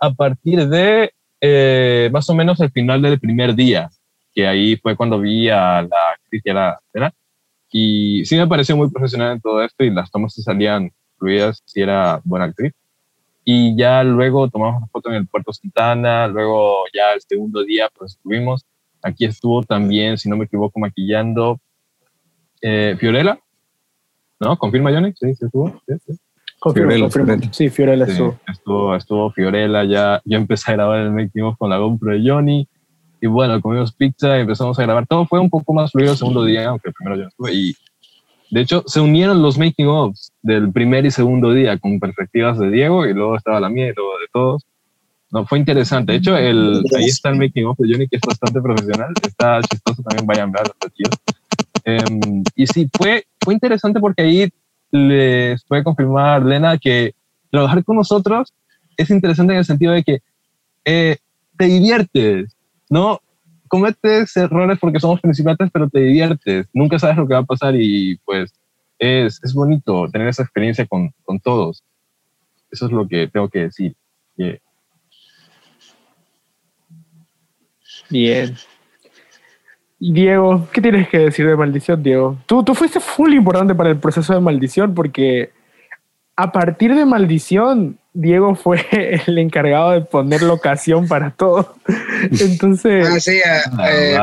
a 0.00 0.10
partir 0.12 0.68
de 0.68 1.12
eh, 1.40 2.10
más 2.12 2.28
o 2.30 2.34
menos 2.34 2.60
el 2.60 2.70
final 2.70 3.00
del 3.02 3.18
primer 3.20 3.54
día, 3.54 3.88
que 4.34 4.46
ahí 4.46 4.76
fue 4.76 4.96
cuando 4.96 5.18
vi 5.20 5.48
a 5.48 5.82
la 5.82 5.90
era, 6.44 6.80
¿verdad? 6.92 7.12
Y 7.72 8.24
sí 8.26 8.36
me 8.36 8.46
pareció 8.46 8.76
muy 8.76 8.90
profesional 8.90 9.32
en 9.32 9.40
todo 9.40 9.62
esto 9.62 9.82
y 9.82 9.90
las 9.90 10.10
tomas 10.10 10.34
se 10.34 10.42
salían 10.42 10.90
fluidas, 11.16 11.62
si 11.64 11.80
era 11.80 12.20
buena 12.22 12.44
actriz. 12.44 12.72
Y 13.44 13.74
ya 13.76 14.04
luego 14.04 14.48
tomamos 14.48 14.76
una 14.76 14.86
foto 14.88 15.08
en 15.08 15.16
el 15.16 15.26
Puerto 15.26 15.52
Santana, 15.52 16.28
luego 16.28 16.84
ya 16.94 17.14
el 17.14 17.20
segundo 17.22 17.64
día 17.64 17.88
pues 17.98 18.12
estuvimos. 18.12 18.66
Aquí 19.02 19.24
estuvo 19.24 19.62
también, 19.62 20.18
si 20.18 20.28
no 20.28 20.36
me 20.36 20.44
equivoco, 20.44 20.78
maquillando 20.78 21.58
eh, 22.60 22.94
Fiorella. 23.00 23.38
¿No? 24.38 24.56
¿Confirma, 24.58 24.92
Johnny? 24.92 25.12
Sí, 25.18 25.34
sí 25.34 25.44
estuvo. 25.46 25.82
Sí, 25.88 25.94
sí. 26.06 26.18
Confirmo, 26.60 26.90
Fiorella, 26.90 27.10
confirmo. 27.10 27.52
Sí, 27.52 27.70
Fiorella 27.70 28.06
Sí, 28.06 28.12
estuvo. 28.12 28.38
estuvo, 28.46 28.96
estuvo 28.96 29.30
Fiorella, 29.32 29.84
ya, 29.84 30.20
ya 30.24 30.36
empecé 30.36 30.70
a 30.70 30.74
grabar 30.74 31.00
el 31.00 31.10
making 31.10 31.54
con 31.56 31.70
la 31.70 31.78
GoPro 31.78 32.12
de 32.12 32.28
Johnny. 32.28 32.68
Y 33.22 33.28
bueno, 33.28 33.60
comimos 33.60 33.92
pizza 33.92 34.36
y 34.36 34.40
empezamos 34.40 34.78
a 34.78 34.82
grabar. 34.82 35.06
Todo 35.06 35.26
fue 35.26 35.38
un 35.38 35.48
poco 35.48 35.72
más 35.72 35.92
fluido 35.92 36.12
el 36.12 36.18
segundo 36.18 36.44
día, 36.44 36.68
aunque 36.68 36.88
el 36.88 36.94
primero 36.94 37.22
yo 37.22 37.28
estuve. 37.28 37.54
Y 37.54 37.76
de 38.50 38.60
hecho, 38.60 38.82
se 38.86 39.00
unieron 39.00 39.40
los 39.40 39.56
making 39.56 39.86
ofs 39.86 40.32
del 40.42 40.72
primer 40.72 41.06
y 41.06 41.10
segundo 41.10 41.52
día 41.52 41.78
con 41.78 42.00
perspectivas 42.00 42.58
de 42.58 42.68
Diego 42.70 43.06
y 43.06 43.14
luego 43.14 43.36
estaba 43.36 43.60
la 43.60 43.68
mía 43.68 43.88
y 43.88 43.92
luego 43.94 44.18
de 44.18 44.26
todos. 44.32 44.66
No, 45.30 45.46
fue 45.46 45.60
interesante. 45.60 46.12
De 46.12 46.18
hecho, 46.18 46.36
el, 46.36 46.82
ahí 46.96 47.04
está 47.04 47.30
el 47.30 47.36
making 47.36 47.64
of 47.64 47.78
de 47.78 47.92
Johnny, 47.92 48.08
que 48.08 48.16
es 48.16 48.22
bastante 48.26 48.60
profesional. 48.60 49.14
Está 49.24 49.62
chistoso 49.62 50.02
también, 50.02 50.26
vayan 50.26 50.48
a 50.50 50.52
verlo, 50.58 50.74
está 50.74 50.90
chido. 50.90 51.10
Em, 51.84 52.42
y 52.56 52.66
sí, 52.66 52.90
fue, 52.92 53.24
fue 53.40 53.54
interesante 53.54 54.00
porque 54.00 54.22
ahí 54.22 54.50
les 54.90 55.64
puede 55.64 55.84
confirmar 55.84 56.44
Lena 56.44 56.76
que 56.76 57.14
trabajar 57.50 57.84
con 57.84 57.96
nosotros 57.96 58.52
es 58.96 59.10
interesante 59.10 59.52
en 59.52 59.58
el 59.60 59.64
sentido 59.64 59.92
de 59.92 60.02
que 60.02 60.22
eh, 60.84 61.16
te 61.56 61.64
diviertes, 61.66 62.51
¿no? 62.92 63.20
Cometes 63.68 64.36
errores 64.36 64.78
porque 64.78 65.00
somos 65.00 65.18
principiantes, 65.20 65.70
pero 65.72 65.88
te 65.88 66.00
diviertes. 66.00 66.66
Nunca 66.74 66.98
sabes 66.98 67.16
lo 67.16 67.26
que 67.26 67.32
va 67.32 67.40
a 67.40 67.44
pasar 67.44 67.74
y 67.74 68.18
pues 68.18 68.52
es, 68.98 69.42
es 69.42 69.54
bonito 69.54 70.08
tener 70.12 70.28
esa 70.28 70.42
experiencia 70.42 70.86
con, 70.86 71.10
con 71.24 71.40
todos. 71.40 71.82
Eso 72.70 72.86
es 72.86 72.92
lo 72.92 73.08
que 73.08 73.28
tengo 73.28 73.48
que 73.48 73.60
decir. 73.60 73.96
Bien. 78.10 78.54
Diego, 79.98 80.68
¿qué 80.70 80.82
tienes 80.82 81.08
que 81.08 81.18
decir 81.18 81.46
de 81.46 81.56
maldición, 81.56 82.02
Diego? 82.02 82.36
Tú, 82.44 82.62
tú 82.62 82.74
fuiste 82.74 83.00
full 83.00 83.32
importante 83.32 83.74
para 83.74 83.88
el 83.88 83.98
proceso 83.98 84.34
de 84.34 84.40
maldición 84.40 84.94
porque 84.94 85.50
a 86.36 86.52
partir 86.52 86.94
de 86.94 87.06
maldición, 87.06 87.98
Diego 88.14 88.54
fue 88.54 88.84
el 89.26 89.38
encargado 89.38 89.92
de 89.92 90.02
poner 90.02 90.42
locación 90.42 91.08
para 91.08 91.30
todo. 91.30 91.74
Entonces, 92.40 93.06
Ah, 93.08 93.20
sí, 93.20 93.40
a- 93.42 93.62
Ah, 93.78 93.90
eh, 93.90 94.18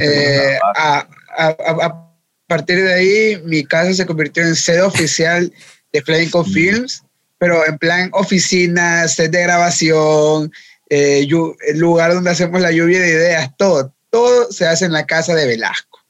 eh, 0.00 0.58
a, 0.76 1.06
a- 1.36 1.56
a- 1.86 2.06
partir 2.46 2.82
de 2.82 2.92
ahí, 2.92 3.42
mi 3.44 3.62
casa 3.64 3.94
se 3.94 4.04
convirtió 4.06 4.42
en 4.42 4.56
sede 4.56 4.82
oficial 4.82 5.52
de 5.92 6.02
Flamenco 6.02 6.42
Films, 6.44 7.04
pero 7.38 7.64
en 7.64 7.78
plan 7.78 8.10
oficina, 8.12 9.06
set 9.06 9.30
de 9.30 9.42
grabación, 9.42 10.50
eh, 10.88 11.24
yu- 11.28 11.54
el 11.68 11.78
lugar 11.78 12.12
donde 12.12 12.30
hacemos 12.30 12.60
la 12.60 12.72
lluvia 12.72 12.98
de 13.00 13.08
ideas, 13.10 13.50
todo, 13.56 13.94
todo 14.10 14.50
se 14.50 14.66
hace 14.66 14.84
en 14.86 14.92
la 14.92 15.06
casa 15.06 15.32
de 15.36 15.46
Velasco. 15.46 16.00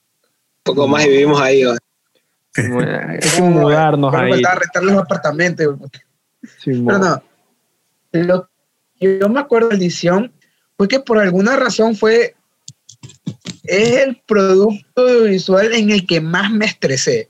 Un 0.66 0.74
poco 0.74 0.88
más 0.88 1.04
y 1.04 1.10
vivimos 1.10 1.40
ahí. 1.42 1.62
¿no? 1.62 1.72
hay 1.72 3.18
que 3.18 3.42
mudarnos 3.42 4.14
ahí. 4.14 4.30
faltaba 4.30 4.54
rentar 4.56 4.82
los 4.82 4.96
apartamentos. 4.96 5.76
Sí, 6.42 6.82
Pero 6.86 6.98
no, 6.98 7.22
lo 8.12 8.50
que 8.98 9.18
yo 9.18 9.28
me 9.28 9.40
acuerdo 9.40 9.68
de 9.68 9.76
la 9.76 9.82
edición 9.82 10.32
fue 10.76 10.88
que 10.88 11.00
por 11.00 11.18
alguna 11.18 11.56
razón 11.56 11.96
fue 11.96 12.34
es 13.64 13.96
el 13.98 14.22
producto 14.26 15.02
audiovisual 15.02 15.72
en 15.74 15.90
el 15.90 16.06
que 16.06 16.20
más 16.20 16.50
me 16.50 16.66
estresé. 16.66 17.28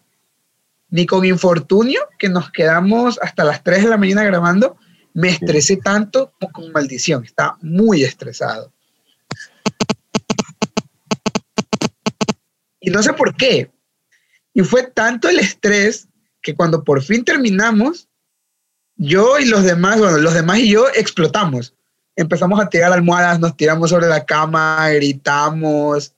Ni 0.89 1.07
con 1.07 1.25
Infortunio, 1.25 2.01
que 2.19 2.29
nos 2.29 2.51
quedamos 2.51 3.19
hasta 3.23 3.45
las 3.45 3.63
3 3.63 3.85
de 3.85 3.91
la 3.91 3.97
mañana 3.97 4.25
grabando, 4.25 4.77
me 5.13 5.29
estresé 5.29 5.77
tanto 5.77 6.33
como 6.41 6.53
con 6.53 6.73
Maldición. 6.73 7.25
Estaba 7.25 7.59
muy 7.61 8.03
estresado. 8.03 8.73
Y 12.81 12.91
no 12.91 13.03
sé 13.03 13.13
por 13.13 13.37
qué. 13.37 13.71
Y 14.55 14.63
fue 14.63 14.85
tanto 14.85 15.29
el 15.29 15.39
estrés 15.39 16.09
que 16.43 16.55
cuando 16.55 16.83
por 16.83 17.03
fin 17.03 17.25
terminamos, 17.25 18.09
yo 19.03 19.39
y 19.39 19.47
los 19.47 19.65
demás, 19.65 19.99
bueno, 19.99 20.19
los 20.19 20.35
demás 20.35 20.59
y 20.59 20.73
yo 20.73 20.87
explotamos. 20.95 21.75
Empezamos 22.17 22.61
a 22.61 22.69
tirar 22.69 22.93
almohadas, 22.93 23.41
nos 23.41 23.57
tiramos 23.57 23.89
sobre 23.89 24.09
la 24.09 24.27
cama, 24.27 24.91
gritamos. 24.91 26.15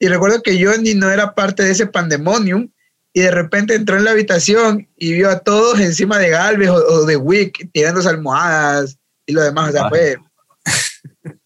Y 0.00 0.08
recuerdo 0.08 0.42
que 0.42 0.62
Johnny 0.62 0.94
no 0.94 1.08
era 1.08 1.32
parte 1.32 1.62
de 1.62 1.70
ese 1.70 1.86
pandemonium 1.86 2.68
y 3.12 3.20
de 3.20 3.30
repente 3.30 3.76
entró 3.76 3.96
en 3.96 4.02
la 4.02 4.10
habitación 4.10 4.88
y 4.96 5.12
vio 5.12 5.30
a 5.30 5.38
todos 5.38 5.78
encima 5.78 6.18
de 6.18 6.30
Galvez 6.30 6.70
o, 6.70 6.74
o 6.74 7.06
de 7.06 7.16
Wick 7.16 7.70
tirándose 7.72 8.08
almohadas 8.08 8.98
y 9.24 9.32
lo 9.32 9.42
demás. 9.42 9.68
O 9.68 9.72
sea, 9.72 9.84
Ay. 9.84 9.90
fue, 9.90 10.16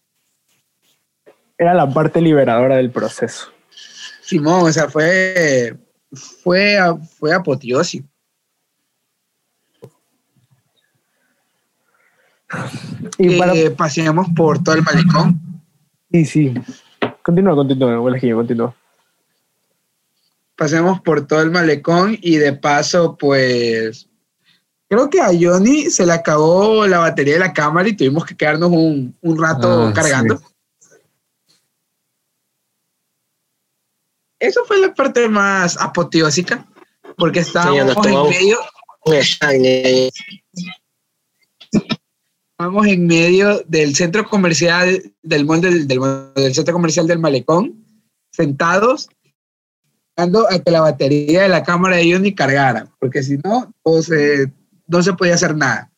Era 1.59 1.75
la 1.75 1.87
parte 1.87 2.19
liberadora 2.19 2.77
del 2.77 2.89
proceso. 2.89 3.51
Simón, 4.21 4.63
o 4.63 4.73
sea, 4.73 4.89
fue, 4.89 5.77
fue, 6.11 6.79
fue 7.19 7.31
apoteósico. 7.31 8.09
Y 13.17 13.37
para, 13.37 13.53
que 13.53 13.71
paseamos 13.71 14.27
por 14.35 14.63
todo 14.63 14.75
el 14.75 14.83
malecón. 14.83 15.39
Sí, 16.11 16.25
sí. 16.25 16.53
Continúa, 17.21 17.55
continúa, 17.55 17.99
Huelejillo, 18.01 18.37
continúa. 18.37 18.75
Pasemos 20.55 20.99
por 21.01 21.25
todo 21.27 21.41
el 21.41 21.51
malecón 21.51 22.17
y 22.21 22.35
de 22.37 22.53
paso, 22.53 23.15
pues, 23.17 24.09
creo 24.89 25.09
que 25.09 25.21
a 25.21 25.27
Johnny 25.39 25.89
se 25.89 26.05
le 26.05 26.11
acabó 26.13 26.85
la 26.87 26.99
batería 26.99 27.35
de 27.35 27.39
la 27.39 27.53
cámara 27.53 27.87
y 27.87 27.95
tuvimos 27.95 28.25
que 28.25 28.35
quedarnos 28.35 28.69
un, 28.71 29.15
un 29.21 29.41
rato 29.41 29.87
Ah, 29.87 29.93
cargando. 29.93 30.37
sí. 30.37 30.43
Eso 34.39 34.63
fue 34.65 34.79
la 34.79 34.93
parte 34.93 35.27
más 35.27 35.77
apoteósica, 35.79 36.65
porque 37.17 37.39
estábamos 37.41 37.95
nos 37.95 38.05
en 38.05 38.29
medio, 38.29 38.57
Estábamos 42.59 42.87
en 42.87 43.07
medio 43.07 43.63
del 43.69 43.95
centro 43.95 44.27
comercial 44.27 45.13
del 45.23 45.45
mall 45.45 45.61
del, 45.61 45.87
del, 45.87 46.01
del 46.35 46.53
centro 46.53 46.73
comercial 46.73 47.07
del 47.07 47.17
malecón, 47.17 47.85
sentados, 48.33 49.07
dando 50.17 50.45
a 50.51 50.59
que 50.59 50.69
la 50.69 50.81
batería 50.81 51.43
de 51.43 51.47
la 51.47 51.63
cámara 51.63 51.95
de 51.95 52.11
Johnny 52.11 52.35
cargara, 52.35 52.91
porque 52.99 53.23
si 53.23 53.37
no, 53.37 53.73
pues, 53.81 54.11
eh, 54.11 54.51
no 54.87 55.01
se 55.01 55.13
podía 55.13 55.35
hacer 55.35 55.55
nada. 55.55 55.89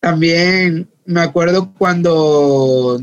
También 0.00 0.90
me 1.06 1.20
acuerdo 1.20 1.72
cuando 1.74 3.00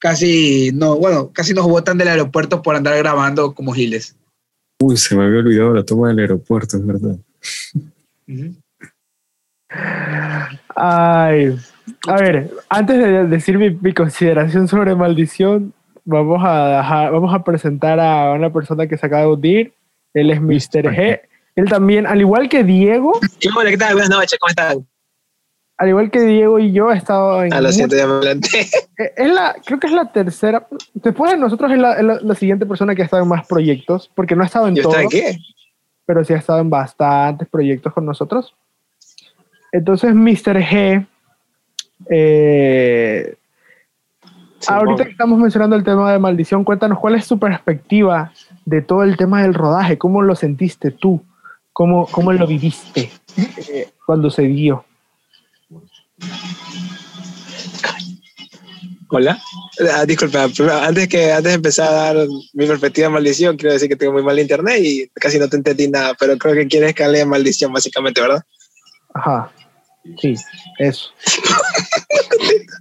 casi 0.00 0.72
no, 0.74 0.96
bueno, 0.96 1.30
casi 1.32 1.54
nos 1.54 1.66
botan 1.66 1.96
del 1.96 2.08
aeropuerto 2.08 2.60
por 2.60 2.74
andar 2.74 2.98
grabando 2.98 3.54
como 3.54 3.72
giles. 3.72 4.16
Uy, 4.80 4.96
se 4.96 5.14
me 5.14 5.26
había 5.26 5.38
olvidado 5.38 5.74
la 5.74 5.84
toma 5.84 6.08
del 6.08 6.18
aeropuerto, 6.18 6.76
es 6.76 6.84
verdad. 6.84 7.18
Ay, 10.76 11.56
a 12.08 12.16
ver, 12.16 12.50
antes 12.68 12.98
de 12.98 13.24
decir 13.26 13.58
mi, 13.58 13.70
mi 13.70 13.92
consideración 13.92 14.66
sobre 14.68 14.94
maldición, 14.94 15.72
vamos 16.04 16.42
a, 16.44 16.78
dejar- 16.78 17.12
vamos 17.12 17.34
a 17.34 17.44
presentar 17.44 18.00
a 18.00 18.32
una 18.32 18.52
persona 18.52 18.86
que 18.86 18.96
se 18.96 19.06
acaba 19.06 19.22
de 19.22 19.28
unir. 19.28 19.72
Él 20.14 20.30
es 20.30 20.40
Mr. 20.40 20.92
G. 20.94 21.20
Él 21.56 21.68
también, 21.68 22.06
al 22.06 22.20
igual 22.20 22.48
que 22.48 22.64
Diego, 22.64 23.18
¿Qué 23.40 23.48
hola, 23.56 23.70
¿qué 23.70 23.76
tal? 23.78 23.92
Buenas 23.94 24.10
noches, 24.10 24.38
¿cómo 24.38 24.48
están? 24.50 24.86
al 25.76 25.88
igual 25.88 26.08
que 26.10 26.20
Diego 26.20 26.60
y 26.60 26.70
yo, 26.72 26.88
ha 26.88 26.96
estado 26.96 27.42
en. 27.42 27.52
Ah, 27.52 27.60
lo 27.60 27.66
mu- 27.68 27.72
siento, 27.74 27.96
ya 27.96 28.06
me 28.06 28.12
adelanté. 28.14 28.48
Eh, 28.98 29.12
Es 29.16 29.28
la, 29.30 29.56
creo 29.64 29.80
que 29.80 29.88
es 29.88 29.92
la 29.92 30.12
tercera. 30.12 30.68
Después 30.94 31.32
de 31.32 31.36
nosotros 31.38 31.70
es 31.72 31.78
la, 31.78 31.94
es 31.94 32.04
la- 32.04 32.20
la 32.22 32.34
siguiente 32.36 32.64
persona 32.64 32.94
que 32.94 33.02
ha 33.02 33.04
estado 33.06 33.22
en 33.24 33.28
más 33.28 33.44
proyectos, 33.46 34.08
porque 34.14 34.36
no 34.36 34.42
ha 34.44 34.46
estado 34.46 34.68
en 34.68 34.76
¿Yo 34.76 34.82
todos, 34.84 34.96
estaba 34.98 35.04
en 35.04 35.34
qué? 35.34 35.38
pero 36.06 36.24
sí 36.24 36.32
ha 36.32 36.36
estado 36.36 36.60
en 36.60 36.70
bastantes 36.70 37.48
proyectos 37.48 37.92
con 37.92 38.06
nosotros. 38.06 38.54
Entonces, 39.74 40.14
Mr. 40.14 40.62
G. 40.62 41.04
eh, 42.08 43.34
ahorita 44.68 45.04
que 45.04 45.10
estamos 45.10 45.36
mencionando 45.36 45.74
el 45.74 45.82
tema 45.82 46.12
de 46.12 46.20
maldición, 46.20 46.62
cuéntanos 46.62 47.00
cuál 47.00 47.16
es 47.16 47.26
tu 47.26 47.40
perspectiva 47.40 48.32
de 48.64 48.82
todo 48.82 49.02
el 49.02 49.16
tema 49.16 49.42
del 49.42 49.52
rodaje. 49.52 49.98
¿Cómo 49.98 50.22
lo 50.22 50.36
sentiste 50.36 50.92
tú? 50.92 51.20
¿Cómo, 51.72 52.06
cómo 52.06 52.32
lo 52.32 52.46
viviste 52.46 53.10
eh, 53.36 53.88
cuando 54.06 54.30
se 54.30 54.42
dio? 54.42 54.84
Hola. 59.08 59.36
Ah, 59.92 60.06
disculpa, 60.06 60.44
antes, 60.84 61.08
que, 61.08 61.32
antes 61.32 61.50
de 61.50 61.54
empezar 61.54 61.88
a 61.88 62.14
dar 62.14 62.16
mi 62.52 62.66
perspectiva 62.68 63.08
de 63.08 63.14
maldición, 63.14 63.56
quiero 63.56 63.72
decir 63.72 63.88
que 63.88 63.96
tengo 63.96 64.12
muy 64.12 64.22
mal 64.22 64.38
internet 64.38 64.78
y 64.80 65.08
casi 65.14 65.40
no 65.40 65.48
te 65.48 65.56
entendí 65.56 65.88
nada, 65.88 66.14
pero 66.16 66.38
creo 66.38 66.54
que 66.54 66.68
quieres 66.68 66.94
que 66.94 67.02
hable 67.02 67.18
de 67.18 67.26
maldición, 67.26 67.72
básicamente, 67.72 68.20
¿verdad? 68.20 68.44
Ajá. 69.14 69.50
Sí, 70.20 70.34
eso. 70.78 71.10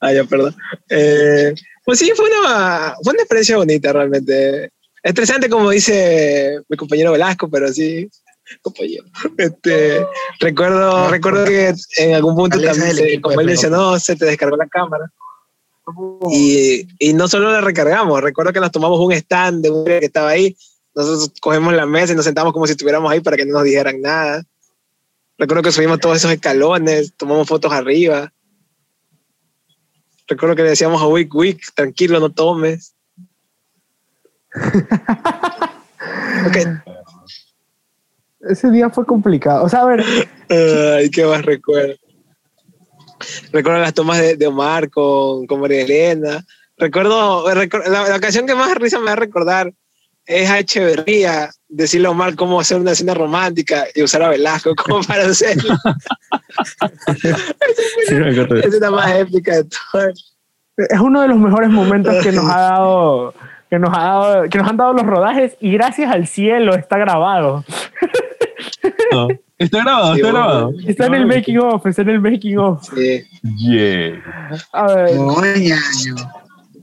Ah, 0.00 0.12
ya, 0.12 0.22
perdón. 0.22 0.54
Eh, 0.88 1.52
pues 1.84 1.98
sí, 1.98 2.12
fue 2.14 2.26
una, 2.30 2.94
fue 3.02 3.12
una 3.14 3.22
experiencia 3.22 3.56
bonita 3.56 3.92
realmente. 3.92 4.70
Estresante, 5.02 5.48
como 5.48 5.70
dice 5.70 6.60
mi 6.68 6.76
compañero 6.76 7.10
Velasco, 7.10 7.48
pero 7.50 7.66
sí, 7.72 8.08
compañero. 8.62 9.04
Este, 9.36 10.06
recuerdo, 10.38 11.08
recuerdo 11.10 11.44
que 11.46 11.74
en 11.96 12.14
algún 12.14 12.36
punto 12.36 12.58
también, 12.76 12.94
se- 12.94 13.20
como 13.20 13.32
él 13.40 13.46
mencionó, 13.46 13.98
se 13.98 14.14
te 14.14 14.24
descargó 14.26 14.56
la 14.56 14.68
cámara. 14.68 15.10
Y, 16.30 16.86
y 16.98 17.12
no 17.14 17.26
solo 17.26 17.50
la 17.50 17.60
recargamos, 17.60 18.20
recuerdo 18.22 18.52
que 18.52 18.60
nos 18.60 18.70
tomamos 18.70 19.00
un 19.00 19.12
stand 19.12 19.62
de 19.64 19.70
un 19.70 19.84
que 19.84 19.98
estaba 20.04 20.28
ahí. 20.30 20.56
Nosotros 20.94 21.32
cogemos 21.40 21.72
la 21.74 21.86
mesa 21.86 22.12
y 22.12 22.16
nos 22.16 22.24
sentamos 22.24 22.52
como 22.52 22.66
si 22.66 22.72
estuviéramos 22.72 23.10
ahí 23.10 23.20
para 23.20 23.36
que 23.36 23.46
no 23.46 23.54
nos 23.54 23.64
dijeran 23.64 24.00
nada. 24.00 24.44
Recuerdo 25.38 25.62
que 25.62 25.72
subimos 25.72 26.00
todos 26.00 26.16
esos 26.16 26.32
escalones, 26.32 27.14
tomamos 27.16 27.46
fotos 27.48 27.72
arriba. 27.72 28.32
Recuerdo 30.26 30.56
que 30.56 30.62
le 30.64 30.70
decíamos 30.70 31.00
a 31.00 31.06
Wick, 31.06 31.34
Wick, 31.34 31.72
tranquilo, 31.74 32.20
no 32.20 32.30
tomes. 32.30 32.94
Ok, 36.46 36.56
Ese 38.48 38.70
día 38.70 38.88
fue 38.90 39.04
complicado. 39.04 39.64
O 39.64 39.68
sea, 39.68 39.80
a 39.82 39.86
ver, 39.86 40.04
Ay, 40.48 41.10
qué 41.10 41.24
más 41.26 41.44
recuerdo. 41.44 41.94
Recuerdo 43.52 43.80
las 43.80 43.92
tomas 43.94 44.20
de, 44.20 44.36
de 44.36 44.46
Omar 44.46 44.88
con, 44.90 45.46
con 45.46 45.60
María 45.60 45.82
Elena. 45.82 46.46
Recuerdo, 46.76 47.44
recu- 47.52 47.84
la, 47.88 48.08
la 48.08 48.20
canción 48.20 48.46
que 48.46 48.54
más 48.54 48.72
risa 48.76 49.00
me 49.00 49.06
va 49.06 49.12
a 49.12 49.16
recordar 49.16 49.74
es 50.28 50.50
a 50.50 50.58
Echeverría, 50.58 51.50
decirle 51.68 52.06
a 52.06 52.10
Omar 52.10 52.34
cómo 52.36 52.60
hacer 52.60 52.78
una 52.78 52.92
escena 52.92 53.14
romántica 53.14 53.86
y 53.94 54.02
usar 54.02 54.22
a 54.22 54.28
Velasco 54.28 54.74
como 54.76 55.02
para 55.02 55.24
hacerlo. 55.24 55.74
Sí, 58.06 58.14
la 58.80 58.90
más 58.90 59.10
épica 59.16 59.56
de 59.56 59.64
todo. 59.64 60.08
es 60.76 61.00
uno 61.00 61.22
de 61.22 61.28
los 61.28 61.38
mejores 61.38 61.70
momentos 61.70 62.22
que 62.22 62.32
nos 62.32 62.44
ha 62.44 62.60
dado 62.60 63.34
que 63.70 63.78
nos 63.78 63.90
ha 63.96 64.00
dado 64.02 64.42
que 64.48 64.58
nos 64.58 64.68
han 64.68 64.76
dado 64.76 64.92
los 64.94 65.04
rodajes 65.06 65.56
y 65.60 65.72
gracias 65.72 66.10
al 66.12 66.26
cielo 66.26 66.74
está 66.74 66.96
grabado 66.98 67.64
No. 69.12 69.28
Está 69.58 69.82
grabado, 69.82 70.14
Sí, 70.14 70.20
está 70.20 70.30
bueno. 70.32 70.46
grabado. 70.46 70.72
está 70.86 71.06
en 71.06 71.14
el 71.14 71.26
making 71.26 71.58
of 71.58 71.86
está 71.86 72.02
en 72.02 72.08
el 72.10 72.20
making 72.20 72.58
of 72.58 72.82
Sí. 72.94 73.24
Yeah. 73.56 74.22
a 74.72 74.86
ver 74.94 75.16
Coñaño. 75.16 76.14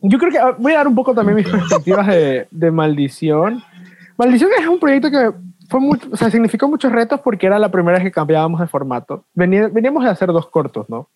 Yo 0.02 0.18
creo 0.20 0.32
que 0.32 0.39
ah, 0.39 0.56
voy 0.58 0.74
a 0.74 0.78
dar 0.78 0.88
un 0.88 0.96
poco 0.96 1.14
también 1.14 1.36
mis 1.38 1.48
perspectivas 1.52 2.08
de, 2.08 2.48
de 2.52 2.72
maldición. 2.72 3.64
Maldición 4.18 4.50
es 4.60 4.68
un 4.68 4.80
proyecto 4.80 5.10
que 5.12 5.32
fue 5.70 5.80
mucho, 5.80 6.16
significó 6.16 6.68
muchos 6.68 6.91
retos 6.91 7.20
porque 7.22 7.48
era 7.48 7.58
la 7.60 7.70
primera 7.70 7.98
vez 7.98 8.04
que 8.04 8.12
cambiábamos 8.12 8.60
de 8.62 8.68
formato. 8.68 9.24
Venía- 9.34 9.68
veníamos 9.68 10.04
de 10.04 10.10
hacer 10.10 10.30
dos 10.30 10.48
cortos 10.50 10.89
no 10.89 11.08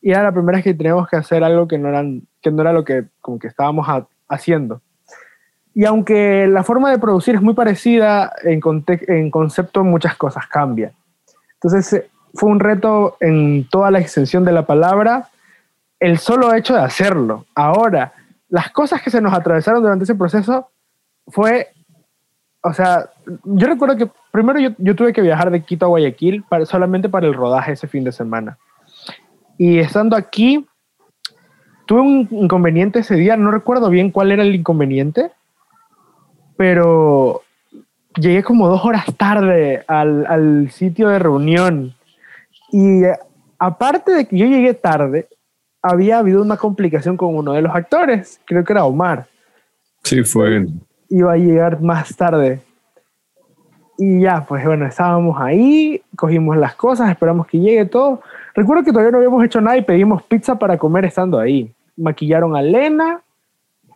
y 0.00 0.10
era 0.10 0.22
la 0.22 0.32
primera 0.32 0.56
vez 0.58 0.64
que 0.64 0.74
teníamos 0.74 1.08
que 1.08 1.16
hacer 1.16 1.42
algo 1.42 1.66
que 1.66 1.78
no 1.78 1.88
eran 1.88 2.22
que 2.42 2.50
no 2.50 2.62
era 2.62 2.72
lo 2.72 2.84
que 2.84 3.04
como 3.20 3.38
que 3.38 3.48
estábamos 3.48 3.88
ha- 3.88 4.06
haciendo. 4.28 4.80
Y 5.74 5.84
aunque 5.84 6.46
la 6.46 6.62
forma 6.62 6.90
de 6.90 6.98
producir 6.98 7.34
es 7.34 7.42
muy 7.42 7.52
parecida, 7.54 8.32
en, 8.44 8.60
en 9.08 9.30
concepto 9.30 9.84
muchas 9.84 10.16
cosas 10.16 10.46
cambian. 10.46 10.92
Entonces 11.54 11.92
eh, 11.92 12.08
fue 12.34 12.48
un 12.50 12.60
reto 12.60 13.16
en 13.20 13.68
toda 13.68 13.90
la 13.90 13.98
extensión 14.00 14.42
de 14.44 14.52
la 14.52 14.64
palabra, 14.64 15.28
el 16.00 16.18
solo 16.18 16.54
hecho 16.54 16.74
de 16.74 16.80
hacerlo. 16.80 17.46
Ahora, 17.54 18.12
las 18.48 18.70
cosas 18.70 19.02
que 19.02 19.10
se 19.10 19.20
nos 19.20 19.32
atravesaron 19.32 19.82
durante 19.82 20.04
ese 20.04 20.14
proceso 20.14 20.68
fue, 21.28 21.68
o 22.62 22.72
sea, 22.72 23.10
yo 23.44 23.66
recuerdo 23.66 23.96
que 23.96 24.10
primero 24.30 24.58
yo, 24.78 24.94
tuve 24.94 25.12
que 25.12 25.22
viajar 25.22 25.50
de 25.50 25.62
Quito 25.62 25.86
a 25.86 25.88
Guayaquil 25.88 26.44
para, 26.44 26.66
solamente 26.66 27.08
para 27.08 27.26
el 27.26 27.34
rodaje 27.34 27.72
ese 27.72 27.88
fin 27.88 28.04
de 28.04 28.12
semana. 28.12 28.58
Y 29.58 29.78
estando 29.78 30.16
aquí, 30.16 30.66
tuve 31.86 32.00
un 32.00 32.28
inconveniente 32.30 33.00
ese 33.00 33.14
día, 33.14 33.36
no 33.36 33.50
recuerdo 33.50 33.88
bien 33.88 34.10
cuál 34.10 34.32
era 34.32 34.42
el 34.42 34.54
inconveniente, 34.54 35.32
pero 36.56 37.42
llegué 38.16 38.42
como 38.42 38.68
dos 38.68 38.84
horas 38.84 39.06
tarde 39.16 39.84
al, 39.88 40.26
al 40.26 40.70
sitio 40.70 41.08
de 41.08 41.18
reunión. 41.18 41.94
Y 42.70 43.04
eh, 43.04 43.18
aparte 43.58 44.12
de 44.12 44.26
que 44.26 44.36
yo 44.38 44.46
llegué 44.46 44.74
tarde, 44.74 45.28
había 45.82 46.18
habido 46.18 46.42
una 46.42 46.56
complicación 46.56 47.16
con 47.16 47.34
uno 47.36 47.52
de 47.52 47.62
los 47.62 47.74
actores, 47.74 48.40
creo 48.44 48.64
que 48.64 48.72
era 48.72 48.84
Omar, 48.84 49.26
Sí, 50.02 50.22
fue. 50.24 50.66
iba 51.08 51.32
a 51.32 51.36
llegar 51.36 51.80
más 51.80 52.14
tarde. 52.16 52.60
Y 53.98 54.20
ya, 54.20 54.44
pues 54.44 54.64
bueno, 54.64 54.86
estábamos 54.86 55.40
ahí, 55.40 56.02
cogimos 56.16 56.56
las 56.56 56.74
cosas, 56.74 57.10
esperamos 57.10 57.46
que 57.46 57.58
llegue 57.58 57.86
todo. 57.86 58.20
Recuerdo 58.54 58.84
que 58.84 58.90
todavía 58.92 59.10
no 59.10 59.18
habíamos 59.18 59.42
hecho 59.44 59.60
nada 59.60 59.76
y 59.78 59.82
pedimos 59.82 60.22
pizza 60.22 60.58
para 60.58 60.76
comer 60.76 61.06
estando 61.06 61.38
ahí. 61.38 61.72
Maquillaron 61.96 62.54
a 62.54 62.62
Lena 62.62 63.20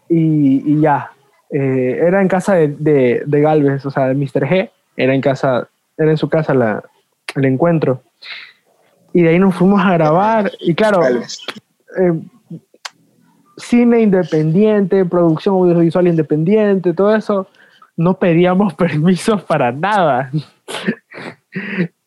y, 0.09 0.63
y 0.73 0.81
ya. 0.81 1.13
Eh, 1.51 1.99
era 2.03 2.23
en 2.23 2.29
casa 2.29 2.55
de, 2.55 2.69
de, 2.69 3.23
de 3.27 3.41
Galvez, 3.41 3.85
o 3.85 3.91
sea, 3.91 4.07
de 4.09 4.15
Mr. 4.15 4.47
G. 4.49 4.71
Era 4.97 5.15
en 5.15 5.21
casa, 5.21 5.69
era 5.99 6.11
en 6.11 6.17
su 6.17 6.29
casa 6.31 6.55
la, 6.55 6.83
el 7.37 7.45
encuentro. 7.45 8.01
Y 9.13 9.23
de 9.23 9.31
ahí 9.31 9.39
nos 9.39 9.55
fuimos 9.55 9.85
a 9.85 9.93
grabar. 9.93 10.51
Y 10.61 10.75
claro, 10.75 11.01
Tal 11.01 11.19
vez. 11.19 11.41
Eh, 11.99 12.21
cine 13.57 14.01
independiente, 14.01 15.05
producción 15.05 15.55
audiovisual 15.57 16.09
independiente, 16.09 16.93
todo 16.93 17.15
eso, 17.15 17.47
no 17.97 18.19
pedíamos 18.19 18.75
permisos 18.83 19.43
para 19.43 19.73
nada. 19.73 20.31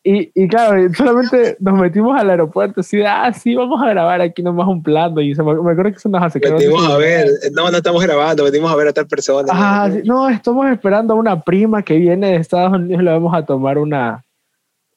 Y, 0.06 0.30
y 0.34 0.48
claro, 0.48 0.92
solamente 0.92 1.56
nos 1.60 1.80
metimos 1.80 2.20
al 2.20 2.28
aeropuerto, 2.28 2.82
así 2.82 2.98
de, 2.98 3.06
ah, 3.06 3.32
sí, 3.32 3.54
vamos 3.54 3.82
a 3.82 3.88
grabar 3.88 4.20
aquí 4.20 4.42
nomás 4.42 4.68
un 4.68 4.82
plano. 4.82 5.18
Y 5.22 5.34
se 5.34 5.42
me, 5.42 5.54
me 5.54 5.72
acuerdo 5.72 5.92
que 5.92 5.96
eso 5.96 6.10
nos 6.10 6.22
hace 6.22 6.38
Metimos 6.40 6.86
a 6.86 6.98
ver, 6.98 7.26
no, 7.54 7.70
no 7.70 7.78
estamos 7.78 8.02
grabando, 8.02 8.44
metimos 8.44 8.70
a 8.70 8.76
ver 8.76 8.88
a 8.88 8.92
tal 8.92 9.06
persona. 9.06 9.48
Ah, 9.50 9.88
sí, 9.90 10.02
no, 10.04 10.28
estamos 10.28 10.66
esperando 10.70 11.14
a 11.14 11.16
una 11.16 11.40
prima 11.40 11.82
que 11.82 11.96
viene 11.96 12.32
de 12.32 12.36
Estados 12.36 12.74
Unidos 12.74 13.02
le 13.02 13.12
vamos 13.12 13.34
a 13.34 13.46
tomar 13.46 13.78
una. 13.78 14.22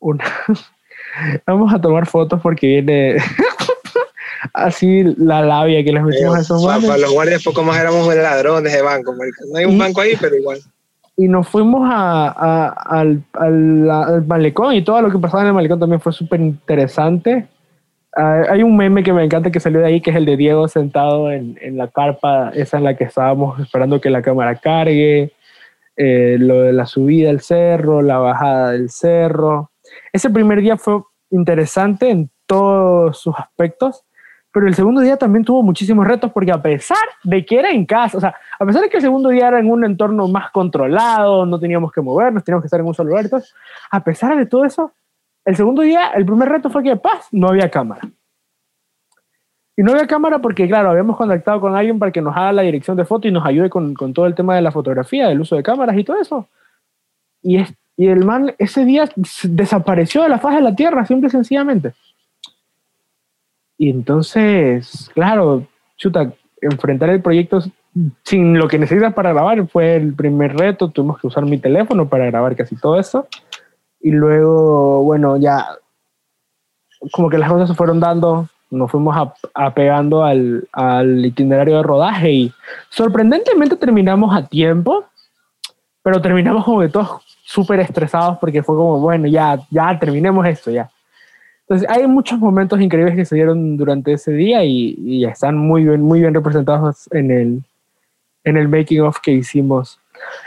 una 0.02 0.26
vamos 1.48 1.74
a 1.74 1.80
tomar 1.80 2.06
fotos 2.06 2.42
porque 2.42 2.68
viene. 2.68 3.16
Así 4.54 5.04
la 5.18 5.42
labia 5.42 5.84
que 5.84 5.92
les 5.92 6.04
metimos 6.04 6.38
a 6.38 6.42
esos 6.42 6.64
manes. 6.66 6.86
para 6.86 7.00
los 7.00 7.12
guardias 7.14 7.44
poco 7.44 7.64
más 7.64 7.80
éramos 7.80 8.08
ladrones 8.16 8.74
de 8.74 8.82
banco, 8.82 9.14
marica. 9.14 9.38
No 9.52 9.58
hay 9.60 9.66
un 9.66 9.74
Y- 9.74 9.80
banco 9.80 10.02
ahí, 10.02 10.14
pero 10.20 10.36
igual. 10.36 10.60
y 11.18 11.28
nos 11.28 11.48
fuimos 11.48 11.90
a, 11.92 12.28
a- 12.28 13.00
al, 13.00 13.24
al- 13.34 13.90
al 13.90 14.26
malecón 14.26 14.74
y 14.76 14.84
todo 14.84 15.02
lo 15.02 15.10
que 15.12 15.18
pasaba 15.20 15.42
en 15.44 15.48
el 15.48 15.54
malecón 15.54 15.80
también 15.80 16.00
fue 16.02 16.14
súper 16.14 16.40
interesante. 16.42 17.48
Ah, 18.16 18.44
hay 18.50 18.64
un 18.64 18.76
meme 18.76 19.04
que 19.04 19.14
me 19.14 19.24
encanta 19.24 19.52
que 19.52 19.60
salió 19.60 19.80
de 19.80 19.86
ahí, 19.88 20.02
que 20.02 20.10
es 20.12 20.16
el 20.16 20.26
de 20.26 20.38
Diego 20.38 20.68
sentado 20.68 21.32
en, 21.32 21.58
en 21.62 21.78
la 21.78 21.88
carpa, 21.88 22.52
esa 22.54 22.78
en 22.78 22.84
la 22.84 22.96
que 22.96 23.04
estábamos 23.04 23.60
esperando 23.60 24.02
que 24.02 24.10
la 24.10 24.22
cámara 24.24 24.56
cargue, 24.56 25.34
eh, 25.96 26.38
lo 26.40 26.62
de 26.64 26.74
la 26.74 26.86
subida 26.88 27.28
del 27.28 27.42
cerro, 27.42 28.02
la 28.02 28.18
bajada 28.18 28.72
del 28.72 28.90
cerro. 28.90 29.72
Ese 30.14 30.30
primer 30.30 30.62
día 30.62 30.78
fue 30.78 31.02
interesante 31.30 32.10
en 32.10 32.30
todos 32.48 33.20
sus 33.20 33.36
aspectos, 33.38 34.04
pero 34.52 34.68
el 34.68 34.76
segundo 34.76 35.02
día 35.02 35.18
también 35.18 35.46
tuvo 35.46 35.62
muchísimos 35.62 36.08
retos 36.08 36.32
porque 36.32 36.52
a 36.52 36.62
pesar 36.62 36.98
de 37.24 37.46
que 37.46 37.60
era 37.60 37.70
en 37.70 37.86
casa, 37.86 38.18
o 38.18 38.22
sea, 38.22 38.36
a 38.60 38.66
pesar 38.66 38.82
de 38.82 38.90
que 38.90 38.98
el 38.98 39.04
segundo 39.04 39.30
día 39.30 39.48
era 39.50 39.60
en 39.60 39.70
un 39.70 39.84
entorno 39.84 40.28
más 40.28 40.52
controlado, 40.52 41.46
no 41.46 41.60
teníamos 41.60 41.92
que 41.92 42.02
movernos, 42.02 42.44
teníamos 42.44 42.64
que 42.64 42.68
estar 42.68 42.80
en 42.80 42.88
un 42.88 42.94
solo 42.94 43.10
lugar, 43.10 43.30
todo, 43.30 43.42
a 43.92 44.04
pesar 44.04 44.36
de 44.38 44.46
todo 44.46 44.66
eso, 44.66 44.94
el 45.46 45.56
segundo 45.56 45.82
día, 45.82 46.10
el 46.10 46.26
primer 46.26 46.50
reto 46.50 46.70
fue 46.70 46.84
que, 46.84 46.96
paz, 46.98 47.28
no 47.32 47.48
había 47.48 47.70
cámara. 47.70 48.02
Y 49.78 49.84
no 49.84 49.92
había 49.92 50.08
cámara 50.08 50.40
porque, 50.40 50.68
claro, 50.68 50.90
habíamos 50.90 51.16
contactado 51.16 51.62
con 51.62 51.76
alguien 51.76 52.00
para 52.00 52.12
que 52.12 52.22
nos 52.22 52.36
haga 52.36 52.52
la 52.52 52.64
dirección 52.64 52.98
de 52.98 53.06
foto 53.06 53.28
y 53.28 53.32
nos 53.32 53.46
ayude 53.46 53.70
con, 53.70 53.94
con 53.94 54.12
todo 54.12 54.26
el 54.26 54.36
tema 54.36 54.56
de 54.56 54.62
la 54.62 54.72
fotografía, 54.72 55.28
del 55.28 55.40
uso 55.40 55.56
de 55.56 55.64
cámaras 55.64 55.96
y 55.96 56.04
todo 56.04 56.20
eso. 56.20 56.50
Y, 57.44 57.58
es, 57.58 57.74
y 57.96 58.08
el 58.08 58.26
man 58.26 58.56
ese 58.58 58.86
día 58.86 59.08
desapareció 59.44 60.24
de 60.24 60.30
la 60.30 60.40
faz 60.40 60.56
de 60.56 60.62
la 60.62 60.76
Tierra, 60.76 61.06
simple 61.06 61.28
y 61.28 61.32
sencillamente. 61.32 61.94
Y 63.78 63.90
entonces, 63.90 65.10
claro, 65.14 65.66
chuta, 65.98 66.32
enfrentar 66.62 67.10
el 67.10 67.22
proyecto 67.22 67.62
sin 68.24 68.58
lo 68.58 68.68
que 68.68 68.78
necesitas 68.80 69.14
para 69.14 69.34
grabar 69.34 69.68
fue 69.68 69.96
el 69.96 70.14
primer 70.14 70.58
reto. 70.58 70.90
Tuvimos 70.90 71.20
que 71.20 71.28
usar 71.28 71.46
mi 71.46 71.58
teléfono 71.58 72.08
para 72.10 72.26
grabar 72.26 72.56
casi 72.56 72.76
todo 72.76 73.00
eso. 73.00 73.28
Y 74.00 74.12
luego, 74.12 75.04
bueno, 75.04 75.38
ya 75.38 75.66
como 77.12 77.30
que 77.30 77.38
las 77.38 77.52
cosas 77.52 77.70
se 77.70 77.76
fueron 77.76 78.00
dando, 78.00 78.48
nos 78.72 78.90
fuimos 78.92 79.16
ap- 79.16 79.38
apegando 79.54 80.24
al, 80.24 80.68
al 80.72 81.26
itinerario 81.26 81.78
de 81.78 81.84
rodaje 81.84 82.32
y 82.32 82.54
sorprendentemente 82.90 83.76
terminamos 83.76 84.36
a 84.36 84.48
tiempo, 84.48 85.06
pero 86.02 86.22
terminamos 86.22 86.64
como 86.66 86.82
que 86.82 86.90
todos 86.90 87.22
súper 87.44 87.80
estresados 87.80 88.38
porque 88.40 88.64
fue 88.64 88.76
como, 88.76 89.00
bueno, 89.00 89.28
ya, 89.28 89.60
ya 89.70 89.98
terminemos 90.00 90.46
esto, 90.48 90.72
ya. 90.72 90.90
Entonces, 91.70 91.90
hay 91.90 92.08
muchos 92.08 92.40
momentos 92.40 92.80
increíbles 92.80 93.16
que 93.16 93.26
se 93.26 93.36
dieron 93.36 93.76
durante 93.76 94.14
ese 94.14 94.32
día 94.32 94.64
y, 94.64 95.26
están 95.26 95.58
muy 95.58 95.84
bien, 95.84 96.02
muy 96.02 96.22
bien 96.22 96.34
representados 96.34 97.10
en 97.12 97.30
el, 97.30 97.64
en 98.46 98.58
el 98.58 98.70
making 98.70 99.02
of 99.02 99.20
que 99.20 99.32
hicimos. 99.32 100.00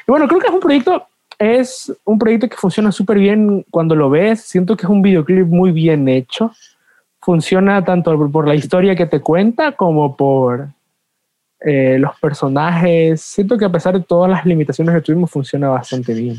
Y 0.07 0.11
bueno, 0.11 0.27
creo 0.27 0.41
que 0.41 0.47
es 0.47 0.53
un 0.53 0.61
proyecto, 0.61 1.07
es 1.39 1.93
un 2.05 2.19
proyecto 2.19 2.49
que 2.49 2.57
funciona 2.57 2.91
súper 2.91 3.19
bien 3.19 3.67
cuando 3.71 3.95
lo 3.95 4.09
ves. 4.09 4.41
Siento 4.41 4.75
que 4.77 4.87
es 4.87 4.91
un 4.91 5.03
videoclip 5.03 5.47
muy 5.47 5.73
bien 5.73 6.09
hecho. 6.09 6.53
Funciona 7.21 7.85
tanto 7.85 8.17
por, 8.17 8.33
por 8.33 8.49
la 8.49 8.55
historia 8.55 8.97
que 8.97 9.05
te 9.05 9.21
cuenta 9.21 9.73
como 9.73 10.17
por 10.17 10.69
eh, 11.61 11.99
los 11.99 12.19
personajes. 12.19 13.21
Siento 13.21 13.59
que 13.59 13.67
a 13.67 13.73
pesar 13.73 13.93
de 13.93 14.05
todas 14.05 14.31
las 14.31 14.47
limitaciones 14.47 14.95
que 14.95 15.03
tuvimos, 15.03 15.31
funciona 15.31 15.69
bastante 15.69 16.15
bien. 16.15 16.37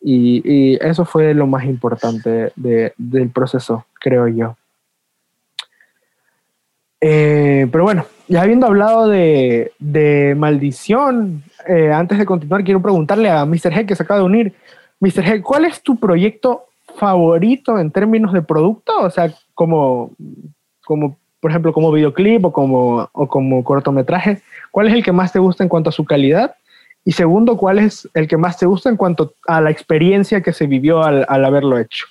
Y, 0.00 0.78
eso 0.80 1.04
fue 1.04 1.34
lo 1.34 1.46
más 1.46 1.64
importante 1.64 2.52
de- 2.56 2.92
del 2.96 3.30
proceso, 3.30 3.84
creo 4.00 4.28
yo. 4.28 4.56
Eh, 7.00 7.66
pero 7.70 7.84
bueno, 7.84 8.04
ya 8.26 8.42
habiendo 8.42 8.66
hablado 8.66 9.08
de, 9.08 9.72
de 9.78 10.34
maldición, 10.36 11.42
eh, 11.66 11.92
antes 11.92 12.18
de 12.18 12.26
continuar, 12.26 12.64
quiero 12.64 12.82
preguntarle 12.82 13.30
a 13.30 13.44
Mr. 13.44 13.72
G 13.72 13.86
que 13.86 13.94
se 13.94 14.02
acaba 14.02 14.20
de 14.20 14.26
unir. 14.26 14.54
Mr. 15.00 15.24
G, 15.24 15.42
¿cuál 15.42 15.64
es 15.64 15.82
tu 15.82 15.96
proyecto 15.96 16.64
favorito 16.96 17.78
en 17.78 17.90
términos 17.90 18.32
de 18.32 18.42
producto? 18.42 18.98
O 19.00 19.10
sea, 19.10 19.32
como, 19.54 20.10
como 20.84 21.16
por 21.40 21.50
ejemplo, 21.50 21.72
como 21.72 21.92
videoclip 21.92 22.44
o 22.44 22.52
como, 22.52 23.08
o 23.12 23.28
como 23.28 23.62
cortometraje. 23.62 24.42
¿Cuál 24.72 24.88
es 24.88 24.94
el 24.94 25.04
que 25.04 25.12
más 25.12 25.32
te 25.32 25.38
gusta 25.38 25.62
en 25.62 25.68
cuanto 25.68 25.90
a 25.90 25.92
su 25.92 26.04
calidad? 26.04 26.56
Y 27.04 27.12
segundo, 27.12 27.56
¿cuál 27.56 27.78
es 27.78 28.08
el 28.14 28.28
que 28.28 28.36
más 28.36 28.58
te 28.58 28.66
gusta 28.66 28.90
en 28.90 28.96
cuanto 28.96 29.34
a 29.46 29.60
la 29.60 29.70
experiencia 29.70 30.42
que 30.42 30.52
se 30.52 30.66
vivió 30.66 31.02
al, 31.02 31.24
al 31.28 31.44
haberlo 31.44 31.78
hecho? 31.78 32.06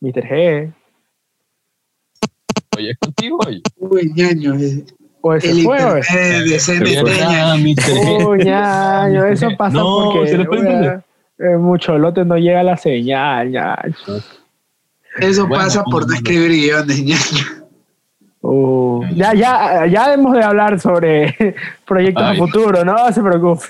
Mr. 0.00 0.22
G. 0.22 0.72
Oye, 2.76 2.90
es 2.90 2.98
contigo, 2.98 3.38
oye. 3.46 3.62
Uy, 3.76 4.12
ñaño. 4.14 4.54
eh, 4.54 4.84
O 5.20 5.34
ese 5.34 5.50
El 5.50 5.62
fue. 5.64 5.78
internet 5.78 6.44
de 6.46 6.58
CNT, 6.60 7.02
¿Verdad, 7.02 7.30
ñaño. 7.30 7.62
Mr. 7.64 7.82
G? 7.82 8.28
Uy, 8.28 8.38
ñaño, 8.44 9.24
eso 9.26 9.48
pasa 9.56 9.76
No, 9.78 10.10
porque 10.12 10.28
se 10.28 10.36
eh, 11.40 11.56
mucho 11.56 11.96
lote 11.98 12.24
no 12.24 12.36
llega 12.36 12.62
la 12.62 12.76
señal, 12.76 13.50
ñaño. 13.50 13.94
Eso 15.20 15.46
Bueno, 15.46 15.64
pasa 15.64 15.84
por 15.84 16.06
no 16.06 16.14
escribir 16.14 16.50
guiones, 16.50 17.02
ñaño. 17.02 17.67
Uh, 18.40 19.04
ya, 19.14 19.34
ya, 19.34 19.86
ya 19.86 20.14
hemos 20.14 20.32
de 20.34 20.42
hablar 20.42 20.78
sobre 20.80 21.34
proyectos 21.86 22.22
Ay. 22.24 22.36
a 22.36 22.38
futuro, 22.38 22.84
no 22.84 23.12
se 23.12 23.22
preocupe. 23.22 23.64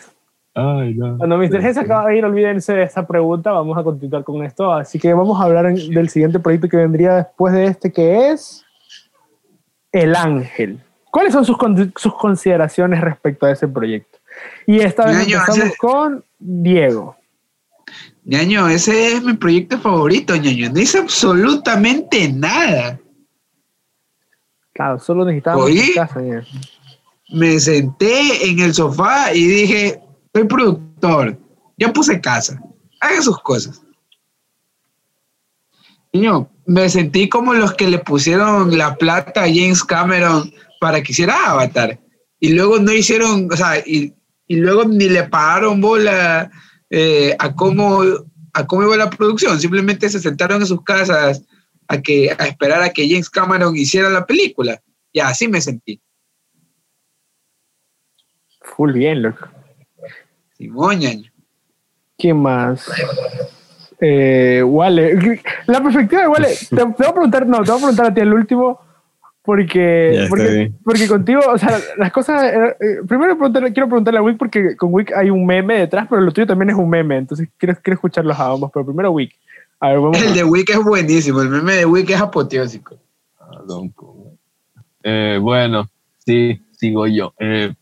Ay, 0.55 0.95
no. 0.95 1.16
Cuando 1.19 1.39
Mr. 1.39 1.62
G 1.62 1.73
se 1.73 1.81
acaba 1.81 2.09
de 2.09 2.19
ir, 2.19 2.25
olvídense 2.25 2.75
de 2.75 2.83
esa 2.83 3.07
pregunta, 3.07 3.53
vamos 3.53 3.79
a 3.79 3.83
continuar 3.83 4.25
con 4.25 4.43
esto. 4.45 4.73
Así 4.73 4.99
que 4.99 5.14
vamos 5.14 5.41
a 5.41 5.45
hablar 5.45 5.66
en- 5.66 5.91
del 5.91 6.09
siguiente 6.09 6.39
proyecto 6.41 6.69
que 6.69 6.77
vendría 6.77 7.14
después 7.14 7.55
de 7.55 7.66
este, 7.66 7.93
que 7.93 8.31
es 8.31 8.64
El 9.93 10.16
Ángel. 10.16 10.81
¿Cuáles 11.11 11.33
son 11.33 11.45
sus, 11.45 11.57
con- 11.57 11.93
sus 11.97 12.14
consideraciones 12.14 13.01
respecto 13.01 13.47
a 13.47 13.53
ese 13.53 13.69
proyecto? 13.69 14.19
Y 14.66 14.81
esta 14.81 15.07
vez 15.07 15.16
Ñaño, 15.16 15.39
empezamos 15.39 15.59
ese- 15.69 15.77
con 15.79 16.25
Diego. 16.39 17.16
Ñaño, 18.25 18.69
ese 18.69 19.14
es 19.14 19.23
mi 19.23 19.33
proyecto 19.35 19.79
favorito, 19.79 20.37
ñaño. 20.37 20.71
No 20.71 20.79
hice 20.81 20.99
absolutamente 20.99 22.31
nada. 22.33 22.99
Claro, 24.79 25.01
solo 25.01 25.24
necesitábamos 25.24 25.70
casa. 25.93 26.20
ñaño. 26.20 26.45
Me 27.31 27.59
senté 27.59 28.49
en 28.49 28.61
el 28.61 28.72
sofá 28.72 29.35
y 29.35 29.45
dije, 29.45 30.01
soy 30.33 30.45
productor. 30.45 31.37
Ya 31.76 31.93
puse 31.93 32.20
casa. 32.20 32.62
Haga 33.01 33.20
sus 33.20 33.43
cosas. 33.43 33.83
Niño, 36.12 36.49
me 36.64 36.89
sentí 36.89 37.29
como 37.29 37.55
los 37.55 37.74
que 37.74 37.89
le 37.89 37.99
pusieron 37.99 38.79
la 38.79 38.95
plata 38.95 39.43
a 39.43 39.49
James 39.49 39.83
Cameron 39.83 40.55
para 40.81 41.03
que 41.03 41.11
hiciera 41.11 41.51
Avatar. 41.51 41.99
Y 42.39 42.53
luego 42.53 42.79
no 42.79 42.93
hicieron, 42.93 43.49
o 43.53 43.57
sea, 43.57 43.81
y, 43.85 44.14
y 44.47 44.57
luego 44.59 44.85
ni 44.85 45.09
le 45.09 45.24
pagaron 45.24 45.81
bola 45.81 46.53
eh, 46.89 47.35
a 47.41 47.53
cómo 47.53 48.05
a 48.53 48.64
cómo 48.64 48.85
iba 48.85 48.97
la 48.97 49.11
producción. 49.11 49.59
Simplemente 49.59 50.09
se 50.09 50.20
sentaron 50.20 50.61
en 50.61 50.68
sus 50.68 50.85
casas 50.85 51.43
a 51.89 52.01
que 52.01 52.30
a 52.39 52.47
esperar 52.47 52.82
a 52.82 52.91
que 52.91 53.09
James 53.09 53.30
Cameron 53.30 53.76
hiciera 53.76 54.11
la 54.11 54.26
película. 54.26 54.80
Y 55.12 55.20
así 55.20 55.49
me 55.49 55.61
sentí. 55.61 56.01
Full 58.61 58.93
bien, 58.93 59.22
loco. 59.22 59.49
Simón, 60.57 60.99
ñaño. 60.99 61.32
¿Qué 62.18 62.34
más? 62.34 62.91
Eh, 64.01 64.62
Wale. 64.64 65.41
La 65.66 65.82
perspectiva 65.82 66.22
de 66.22 66.28
Wale. 66.28 66.49
Te, 66.49 66.76
te 66.76 66.84
voy 66.84 67.07
a 67.07 67.12
preguntar, 67.12 67.47
no, 67.47 67.62
te 67.62 67.70
voy 67.70 67.78
a 67.78 67.82
preguntar 67.82 68.07
a 68.07 68.14
ti 68.14 68.20
el 68.20 68.34
último. 68.34 68.80
Porque, 69.43 70.26
porque, 70.84 71.09
contigo, 71.09 71.41
o 71.49 71.57
sea, 71.57 71.78
las 71.97 72.12
cosas. 72.12 72.53
eh, 72.53 72.76
eh, 72.80 72.97
primero 73.09 73.34
quiero 73.39 73.89
preguntarle 73.89 74.18
a 74.18 74.22
Wick 74.22 74.36
porque 74.36 74.76
con 74.76 74.93
Wick 74.93 75.11
hay 75.16 75.30
un 75.30 75.47
meme 75.47 75.78
detrás, 75.78 76.07
pero 76.07 76.20
lo 76.20 76.32
tuyo 76.32 76.47
también 76.47 76.68
es 76.68 76.76
un 76.76 76.91
meme. 76.91 77.16
Entonces 77.16 77.49
quiero, 77.57 77.74
quiero 77.82 77.95
escucharlos 77.95 78.39
a 78.39 78.51
ambos. 78.51 78.70
Pero 78.74 78.84
primero 78.84 79.11
Wick. 79.11 79.34
A 79.81 79.89
ver, 79.91 80.01
vamos. 80.01 80.20
El 80.20 80.35
de 80.35 80.45
Wick 80.45 80.70
es 80.70 80.83
buenísimo, 80.83 81.41
el 81.41 81.49
meme 81.51 81.74
de 81.74 81.85
Wick 81.87 82.11
es 82.11 82.20
apoteósico. 82.20 82.97
Perdón, 83.39 83.91
co- 83.91 84.33
Eh, 85.03 85.39
bueno, 85.41 85.89
sí, 86.18 86.61
sigo 86.72 87.07
yo. 87.07 87.33
Eh, 87.39 87.72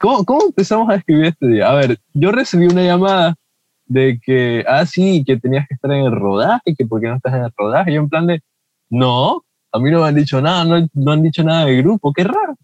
¿cómo, 0.00 0.24
¿Cómo 0.24 0.44
empezamos 0.46 0.88
a 0.88 0.96
escribir 0.96 1.26
este 1.26 1.46
día? 1.48 1.70
A 1.70 1.74
ver, 1.74 1.98
yo 2.14 2.32
recibí 2.32 2.66
una 2.66 2.82
llamada 2.82 3.34
de 3.86 4.18
que, 4.24 4.64
ah, 4.66 4.86
sí, 4.86 5.22
que 5.26 5.38
tenías 5.38 5.66
que 5.68 5.74
estar 5.74 5.90
en 5.92 6.04
el 6.06 6.12
rodaje, 6.12 6.74
que 6.76 6.86
por 6.86 7.00
qué 7.00 7.08
no 7.08 7.16
estás 7.16 7.34
en 7.34 7.44
el 7.44 7.52
rodaje. 7.56 7.92
Yo 7.92 8.00
en 8.00 8.08
plan 8.08 8.26
de, 8.26 8.40
no, 8.90 9.44
a 9.72 9.78
mí 9.78 9.90
no 9.90 10.00
me 10.00 10.08
han 10.08 10.14
dicho 10.14 10.40
nada, 10.40 10.64
no, 10.64 10.88
no 10.94 11.12
han 11.12 11.22
dicho 11.22 11.44
nada 11.44 11.66
del 11.66 11.82
grupo, 11.82 12.12
qué 12.12 12.24
raro. 12.24 12.56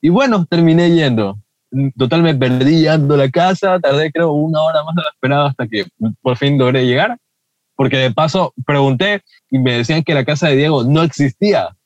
Y 0.00 0.08
bueno, 0.08 0.46
terminé 0.46 0.90
yendo. 0.90 1.38
Total 1.96 2.22
me 2.22 2.34
perdí 2.34 2.80
llegando 2.80 3.14
a 3.14 3.18
la 3.18 3.30
casa, 3.30 3.78
tardé 3.80 4.10
creo 4.12 4.32
una 4.32 4.60
hora 4.62 4.82
más 4.84 4.94
de 4.94 5.02
lo 5.02 5.08
esperado 5.08 5.46
hasta 5.46 5.66
que 5.66 5.84
por 6.22 6.36
fin 6.36 6.58
logré 6.58 6.86
llegar, 6.86 7.16
porque 7.74 7.96
de 7.98 8.10
paso 8.12 8.52
pregunté 8.66 9.22
y 9.50 9.58
me 9.58 9.72
decían 9.78 10.02
que 10.02 10.14
la 10.14 10.24
casa 10.24 10.48
de 10.48 10.56
Diego 10.56 10.84
no 10.84 11.02
existía. 11.02 11.76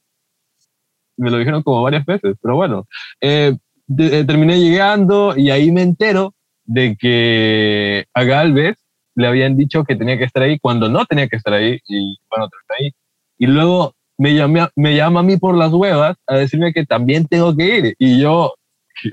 Me 1.16 1.30
lo 1.30 1.38
dijeron 1.38 1.62
como 1.62 1.82
varias 1.82 2.06
veces, 2.06 2.36
pero 2.40 2.56
bueno, 2.56 2.86
eh, 3.20 3.56
de- 3.86 4.20
eh, 4.20 4.24
terminé 4.24 4.58
llegando 4.58 5.36
y 5.36 5.50
ahí 5.50 5.70
me 5.70 5.82
entero 5.82 6.34
de 6.64 6.96
que 6.96 8.06
a 8.14 8.24
Galvez 8.24 8.78
le 9.16 9.26
habían 9.26 9.56
dicho 9.56 9.84
que 9.84 9.96
tenía 9.96 10.16
que 10.16 10.24
estar 10.24 10.42
ahí 10.42 10.58
cuando 10.58 10.88
no 10.88 11.04
tenía 11.04 11.28
que 11.28 11.36
estar 11.36 11.52
ahí 11.52 11.78
y 11.88 12.16
bueno, 12.30 12.48
terminé 12.48 12.86
ahí. 12.86 12.92
Y 13.38 13.46
luego 13.48 13.94
me, 14.16 14.34
llamé, 14.34 14.68
me 14.76 14.94
llama 14.94 15.20
a 15.20 15.22
mí 15.24 15.36
por 15.36 15.56
las 15.56 15.72
huevas 15.72 16.16
a 16.26 16.36
decirme 16.36 16.72
que 16.72 16.86
también 16.86 17.26
tengo 17.26 17.54
que 17.56 17.78
ir 17.78 17.94
y 17.98 18.20
yo 18.20 18.54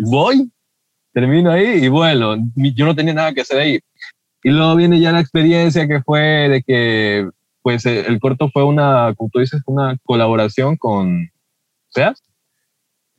voy, 0.02 0.52
termino 1.18 1.50
ahí 1.50 1.84
y 1.84 1.88
bueno, 1.88 2.36
yo 2.56 2.86
no 2.86 2.94
tenía 2.94 3.16
nada 3.16 3.34
que 3.34 3.42
hacer 3.42 3.58
ahí. 3.60 3.80
Y 4.44 4.52
luego 4.52 4.76
viene 4.76 5.00
ya 5.00 5.12
la 5.12 5.20
experiencia 5.20 5.88
que 5.88 6.04
fue 6.04 6.22
de 6.22 6.62
que 6.62 7.28
pues 7.64 7.88
eh, 7.88 8.06
el 8.08 8.20
corto 8.20 8.52
fue 8.52 8.64
una, 8.64 9.16
como 9.16 9.32
tú 9.32 9.40
dices, 9.40 9.64
una 9.66 9.98
colaboración 10.04 10.78
con 10.78 11.32
SEAS, 11.90 12.22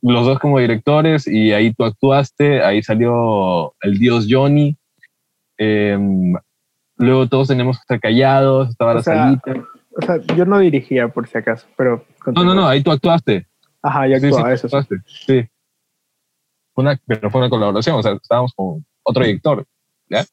los 0.01 0.25
dos 0.25 0.39
como 0.39 0.59
directores 0.59 1.27
y 1.27 1.51
ahí 1.51 1.73
tú 1.73 1.83
actuaste, 1.83 2.63
ahí 2.63 2.81
salió 2.81 3.73
el 3.81 3.99
dios 3.99 4.27
Johnny. 4.29 4.77
em, 5.57 6.35
luego 6.95 7.27
todos 7.27 7.49
teníamos 7.49 7.79
que 7.79 7.81
estar 7.81 7.99
callados, 7.99 8.69
estaba 8.69 8.93
O 8.93 8.95
la 8.95 9.03
sea, 9.03 9.15
salita. 9.25 9.67
O 10.01 10.05
sea, 10.05 10.35
yo 10.37 10.45
no 10.45 10.59
dirigía 10.59 11.09
por 11.09 11.27
si 11.27 11.37
acaso, 11.37 11.67
pero... 11.75 12.05
No, 12.27 12.45
no, 12.45 12.55
no, 12.55 12.65
ahí 12.65 12.81
tú 12.81 12.91
actuaste. 12.91 13.45
Ajá, 13.81 14.07
ya 14.07 14.15
actuaba, 14.15 14.47
sí, 14.47 14.53
eso 14.53 14.69
sí. 14.69 14.77
actuaste, 14.77 14.95
sí. 15.05 15.49
Una, 16.79 16.99
pero 17.05 17.29
fue 17.29 17.41
una 17.41 17.49
colaboración, 17.49 17.95
o 17.97 18.01
sea, 18.03 18.13
estábamos 18.13 18.53
con 18.55 18.85
otro 19.03 19.23
director, 19.25 19.65
¿ya? 20.09 20.23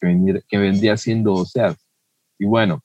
Que, 0.00 0.06
vendría- 0.06 0.40
que 0.48 0.58
vendría 0.58 0.96
siendo, 0.96 1.34
o 1.34 1.44
sea, 1.44 1.74
y 2.38 2.44
bueno, 2.46 2.80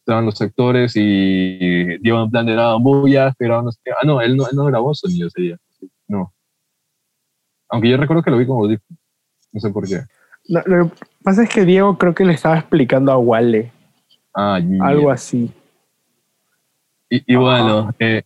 estaban 0.00 0.26
los 0.26 0.40
actores 0.40 0.92
y 0.96 1.98
Diego 1.98 2.22
en 2.22 2.30
plan 2.30 2.46
de 2.46 2.52
grababan 2.52 2.82
bullas, 2.82 3.34
pero 3.38 3.62
no 3.62 3.72
sé. 3.72 3.80
Ah, 3.90 4.04
no, 4.06 4.20
él 4.20 4.36
no, 4.36 4.48
él 4.48 4.56
no 4.56 4.64
grabó 4.66 4.94
sonido 4.94 5.28
ese 5.28 5.42
día. 5.42 5.56
No. 6.08 6.32
Aunque 7.68 7.88
yo 7.88 7.96
recuerdo 7.96 8.22
que 8.22 8.30
lo 8.30 8.38
vi 8.38 8.46
como. 8.46 8.66
No 8.68 9.60
sé 9.60 9.70
por 9.70 9.86
qué. 9.86 10.00
No, 10.48 10.62
lo 10.66 10.90
que 10.90 10.96
pasa 11.22 11.42
es 11.44 11.48
que 11.48 11.64
Diego 11.64 11.96
creo 11.98 12.14
que 12.14 12.24
le 12.24 12.32
estaba 12.32 12.58
explicando 12.58 13.12
a 13.12 13.18
Wale, 13.18 13.72
Ah, 14.34 14.58
yeah. 14.60 14.84
algo 14.84 15.10
así. 15.10 15.52
Y, 17.08 17.32
y 17.32 17.36
bueno, 17.36 17.92
eh, 17.98 18.22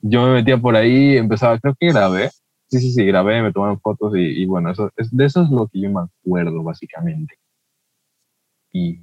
yo 0.00 0.26
me 0.26 0.34
metía 0.34 0.58
por 0.58 0.76
ahí, 0.76 1.16
empezaba, 1.16 1.58
creo 1.58 1.74
que 1.78 1.88
grabé. 1.88 2.30
Sí, 2.68 2.80
sí, 2.80 2.92
sí, 2.92 3.04
grabé, 3.06 3.42
me 3.42 3.52
tomaron 3.52 3.80
fotos 3.80 4.14
y, 4.16 4.42
y 4.42 4.46
bueno, 4.46 4.70
eso, 4.70 4.90
es, 4.96 5.14
de 5.16 5.24
eso 5.24 5.42
es 5.42 5.50
lo 5.50 5.68
que 5.68 5.80
yo 5.80 5.90
me 5.90 6.02
acuerdo, 6.02 6.62
básicamente. 6.62 7.38
Y 8.72 9.00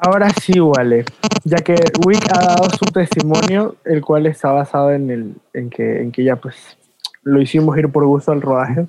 Ahora 0.00 0.30
sí, 0.30 0.60
Wale, 0.60 1.04
ya 1.42 1.58
que 1.58 1.74
Wick 2.06 2.24
ha 2.32 2.40
dado 2.40 2.70
su 2.70 2.84
testimonio, 2.84 3.76
el 3.84 4.00
cual 4.00 4.26
está 4.26 4.52
basado 4.52 4.92
en, 4.92 5.10
el, 5.10 5.34
en, 5.52 5.70
que, 5.70 6.00
en 6.00 6.12
que 6.12 6.22
ya 6.22 6.36
pues 6.36 6.78
lo 7.22 7.40
hicimos 7.42 7.76
ir 7.76 7.90
por 7.90 8.06
gusto 8.06 8.30
al 8.30 8.40
rodaje. 8.40 8.86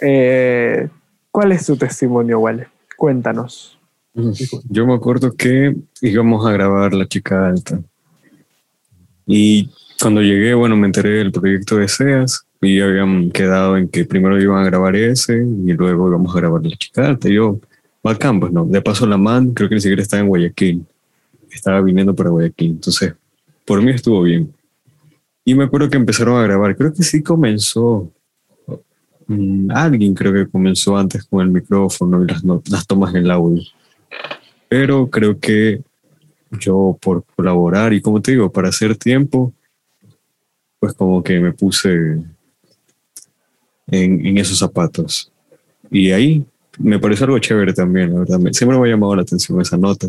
Eh, 0.00 0.88
¿Cuál 1.30 1.52
es 1.52 1.64
tu 1.66 1.76
testimonio, 1.76 2.40
Wale? 2.40 2.66
Cuéntanos. 2.96 3.78
Yo 4.14 4.86
me 4.86 4.94
acuerdo 4.94 5.32
que 5.32 5.74
íbamos 6.02 6.46
a 6.46 6.52
grabar 6.52 6.92
La 6.92 7.08
Chica 7.08 7.48
Alta. 7.48 7.82
Y 9.26 9.70
cuando 10.00 10.20
llegué, 10.20 10.52
bueno, 10.52 10.76
me 10.76 10.86
enteré 10.86 11.10
del 11.10 11.32
proyecto 11.32 11.76
de 11.76 11.88
SEAS 11.88 12.44
y 12.60 12.80
habían 12.80 13.30
quedado 13.30 13.76
en 13.76 13.88
que 13.88 14.04
primero 14.04 14.40
iban 14.40 14.62
a 14.62 14.66
grabar 14.66 14.96
ese 14.96 15.38
y 15.38 15.72
luego 15.72 16.08
íbamos 16.08 16.34
a 16.34 16.40
grabar 16.40 16.62
La 16.62 16.76
Chica 16.76 17.08
Alta. 17.08 17.28
Y 17.28 17.34
yo, 17.34 17.58
bacán, 18.02 18.38
pues 18.38 18.52
no. 18.52 18.66
De 18.66 18.82
paso, 18.82 19.06
la 19.06 19.16
man 19.16 19.54
creo 19.54 19.68
que 19.70 19.76
ni 19.76 19.80
siquiera 19.80 20.02
estaba 20.02 20.20
en 20.20 20.28
Guayaquil. 20.28 20.84
Estaba 21.50 21.80
viniendo 21.80 22.14
para 22.14 22.30
Guayaquil. 22.30 22.72
Entonces, 22.72 23.14
por 23.64 23.80
mí 23.80 23.92
estuvo 23.92 24.22
bien. 24.22 24.52
Y 25.44 25.54
me 25.54 25.64
acuerdo 25.64 25.88
que 25.88 25.96
empezaron 25.96 26.38
a 26.38 26.42
grabar. 26.42 26.76
Creo 26.76 26.92
que 26.92 27.02
sí 27.02 27.22
comenzó. 27.22 28.12
mm, 29.26 29.70
alguien 29.70 30.12
creo 30.14 30.34
que 30.34 30.50
comenzó 30.50 30.98
antes 30.98 31.24
con 31.24 31.40
el 31.40 31.48
micrófono 31.48 32.22
y 32.22 32.26
las, 32.26 32.42
las 32.44 32.86
tomas 32.86 33.14
del 33.14 33.30
audio 33.30 33.62
pero 34.72 35.10
creo 35.10 35.38
que 35.38 35.82
yo 36.50 36.96
por 36.98 37.26
colaborar 37.36 37.92
y 37.92 38.00
como 38.00 38.22
te 38.22 38.30
digo, 38.30 38.50
para 38.50 38.70
hacer 38.70 38.96
tiempo, 38.96 39.52
pues 40.78 40.94
como 40.94 41.22
que 41.22 41.38
me 41.40 41.52
puse 41.52 42.22
en, 43.88 44.38
esos 44.38 44.58
zapatos. 44.58 45.30
Y 45.90 46.10
ahí 46.10 46.46
me 46.78 46.98
pareció 46.98 47.26
algo 47.26 47.38
chévere 47.38 47.74
también, 47.74 48.14
la 48.14 48.20
verdad. 48.20 48.40
Siempre 48.52 48.78
me 48.78 48.88
ha 48.88 48.90
llamado 48.90 49.14
la 49.14 49.20
atención 49.20 49.60
esa 49.60 49.76
nota. 49.76 50.08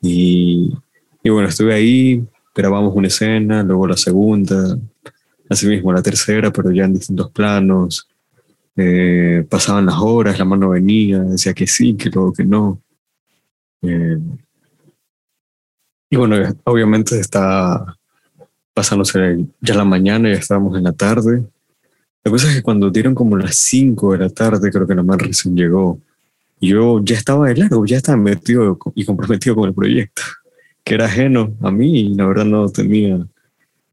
Y, 0.00 0.72
y 1.22 1.28
bueno, 1.28 1.46
estuve 1.46 1.74
ahí, 1.74 2.24
grabamos 2.54 2.96
una 2.96 3.08
escena, 3.08 3.62
luego 3.62 3.88
la 3.88 3.98
segunda, 3.98 4.78
así 5.50 5.66
mismo 5.66 5.92
la 5.92 6.00
tercera, 6.00 6.50
pero 6.50 6.70
ya 6.70 6.86
en 6.86 6.94
distintos 6.94 7.30
planos. 7.30 8.08
Eh, 8.74 9.44
pasaban 9.50 9.84
las 9.84 9.96
horas, 9.98 10.38
la 10.38 10.46
mano 10.46 10.70
venía, 10.70 11.18
decía 11.18 11.52
que 11.52 11.66
sí, 11.66 11.94
que 11.94 12.08
luego 12.08 12.32
que 12.32 12.46
no. 12.46 12.80
Eh, 13.82 14.18
y 16.10 16.16
bueno, 16.16 16.36
obviamente 16.64 17.18
está 17.18 17.96
pasándose 18.72 19.46
ya 19.60 19.74
la 19.74 19.84
mañana, 19.84 20.30
ya 20.30 20.38
estábamos 20.38 20.76
en 20.76 20.84
la 20.84 20.92
tarde. 20.92 21.44
La 22.22 22.30
cosa 22.30 22.48
es 22.48 22.56
que 22.56 22.62
cuando 22.62 22.90
dieron 22.90 23.14
como 23.14 23.36
las 23.36 23.56
5 23.56 24.12
de 24.12 24.18
la 24.18 24.28
tarde, 24.30 24.70
creo 24.70 24.86
que 24.86 24.94
man 24.94 25.18
recién 25.18 25.56
llegó. 25.56 26.00
Yo 26.60 27.00
ya 27.02 27.16
estaba 27.16 27.48
de 27.48 27.56
largo, 27.56 27.84
ya 27.86 27.96
estaba 27.96 28.18
metido 28.18 28.78
y 28.94 29.04
comprometido 29.04 29.56
con 29.56 29.68
el 29.68 29.74
proyecto, 29.74 30.22
que 30.84 30.94
era 30.94 31.06
ajeno 31.06 31.54
a 31.60 31.70
mí 31.70 32.00
y 32.00 32.14
la 32.14 32.26
verdad 32.26 32.44
no 32.44 32.68
tenía 32.68 33.26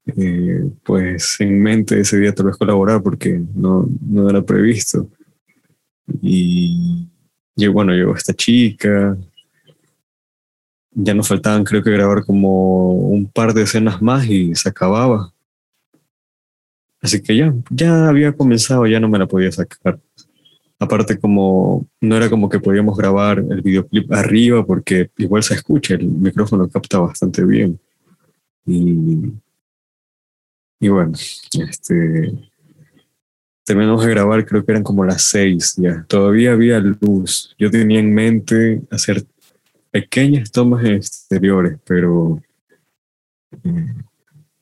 eh, 0.06 0.70
pues 0.84 1.38
en 1.40 1.62
mente 1.62 2.00
ese 2.00 2.20
día 2.20 2.34
tal 2.34 2.48
vez 2.48 2.58
colaborar 2.58 3.02
porque 3.02 3.42
no, 3.56 3.88
no 4.02 4.30
era 4.30 4.42
previsto. 4.42 5.08
Y, 6.22 7.08
y 7.56 7.68
bueno, 7.68 7.94
llegó 7.94 8.16
esta 8.16 8.34
chica, 8.34 9.18
ya 10.96 11.14
nos 11.14 11.28
faltaban 11.28 11.64
creo 11.64 11.84
que 11.84 11.92
grabar 11.92 12.26
como 12.26 12.94
un 12.94 13.28
par 13.28 13.54
de 13.54 13.64
escenas 13.64 14.02
más 14.02 14.26
y 14.28 14.54
se 14.56 14.70
acababa. 14.70 15.34
Así 17.02 17.22
que 17.22 17.36
ya, 17.36 17.54
ya 17.70 18.08
había 18.08 18.34
comenzado, 18.34 18.88
ya 18.88 19.00
no 19.00 19.10
me 19.10 19.20
la 19.20 19.28
podía 19.28 19.52
sacar. 19.52 20.00
Aparte 20.80 21.20
como 21.20 21.86
no 22.02 22.16
era 22.16 22.30
como 22.30 22.50
que 22.50 22.60
podíamos 22.60 22.98
grabar 22.98 23.40
el 23.40 23.62
videoclip 23.62 24.12
arriba 24.12 24.66
porque 24.66 25.10
igual 25.18 25.44
se 25.44 25.56
escucha, 25.56 25.96
el 25.96 26.08
micrófono 26.08 26.70
capta 26.70 27.00
bastante 27.00 27.44
bien. 27.44 27.80
Y, 28.66 29.34
y 30.80 30.88
bueno, 30.88 31.14
este 31.14 32.32
terminamos 33.66 34.04
de 34.04 34.12
grabar, 34.12 34.46
creo 34.46 34.66
que 34.66 34.72
eran 34.72 34.84
como 34.84 35.06
las 35.06 35.24
seis 35.24 35.76
ya. 35.78 36.06
Todavía 36.08 36.54
había 36.54 36.80
luz. 36.80 37.56
Yo 37.58 37.72
tenía 37.72 38.00
en 38.00 38.14
mente 38.14 38.82
hacer 38.92 39.26
pequeñas 39.94 40.52
tomas 40.52 40.84
exteriores, 40.84 41.78
pero 41.86 42.42
eh, 43.64 43.94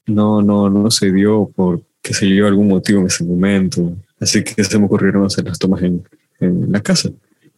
no, 0.06 0.42
no, 0.42 0.70
no 0.70 0.92
se 0.92 1.10
dio 1.10 1.50
por 1.56 1.82
qué 2.02 2.14
sé 2.14 2.28
yo 2.28 2.48
algún 2.48 2.68
motivo 2.68 3.00
en 3.00 3.06
ese 3.08 3.24
momento. 3.24 3.96
Así 4.20 4.44
que 4.44 4.62
se 4.62 4.78
me 4.78 4.86
ocurrieron 4.86 5.24
hacer 5.24 5.46
las 5.46 5.58
tomas 5.58 5.82
en, 5.84 6.04
en 6.42 6.70
la 6.70 6.82
casa. 6.82 7.10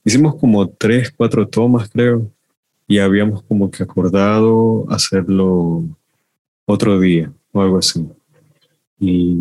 Hicimos 0.05 0.35
como 0.35 0.69
tres, 0.69 1.11
cuatro 1.17 1.47
tomas, 1.47 1.89
creo, 1.89 2.31
y 2.87 2.99
habíamos 2.99 3.41
como 3.41 3.71
que 3.71 3.81
acordado 3.81 4.85
hacerlo 4.89 5.83
otro 6.65 6.99
día 6.99 7.33
o 7.53 7.61
algo 7.63 7.79
así. 7.79 8.07
Y 8.99 9.35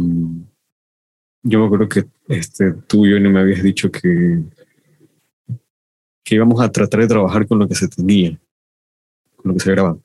yo 1.42 1.58
me 1.60 1.66
acuerdo 1.66 1.86
que 1.86 2.06
este, 2.28 2.72
tú 2.86 3.04
y 3.04 3.10
yo 3.10 3.20
me 3.30 3.40
habías 3.40 3.62
dicho 3.62 3.90
que, 3.90 4.42
que 6.24 6.34
íbamos 6.36 6.60
a 6.60 6.70
tratar 6.70 7.00
de 7.00 7.08
trabajar 7.08 7.46
con 7.46 7.58
lo 7.58 7.68
que 7.68 7.74
se 7.74 7.88
tenía, 7.88 8.38
con 9.36 9.50
lo 9.50 9.54
que 9.54 9.60
se 9.60 9.70
grababa. 9.72 9.98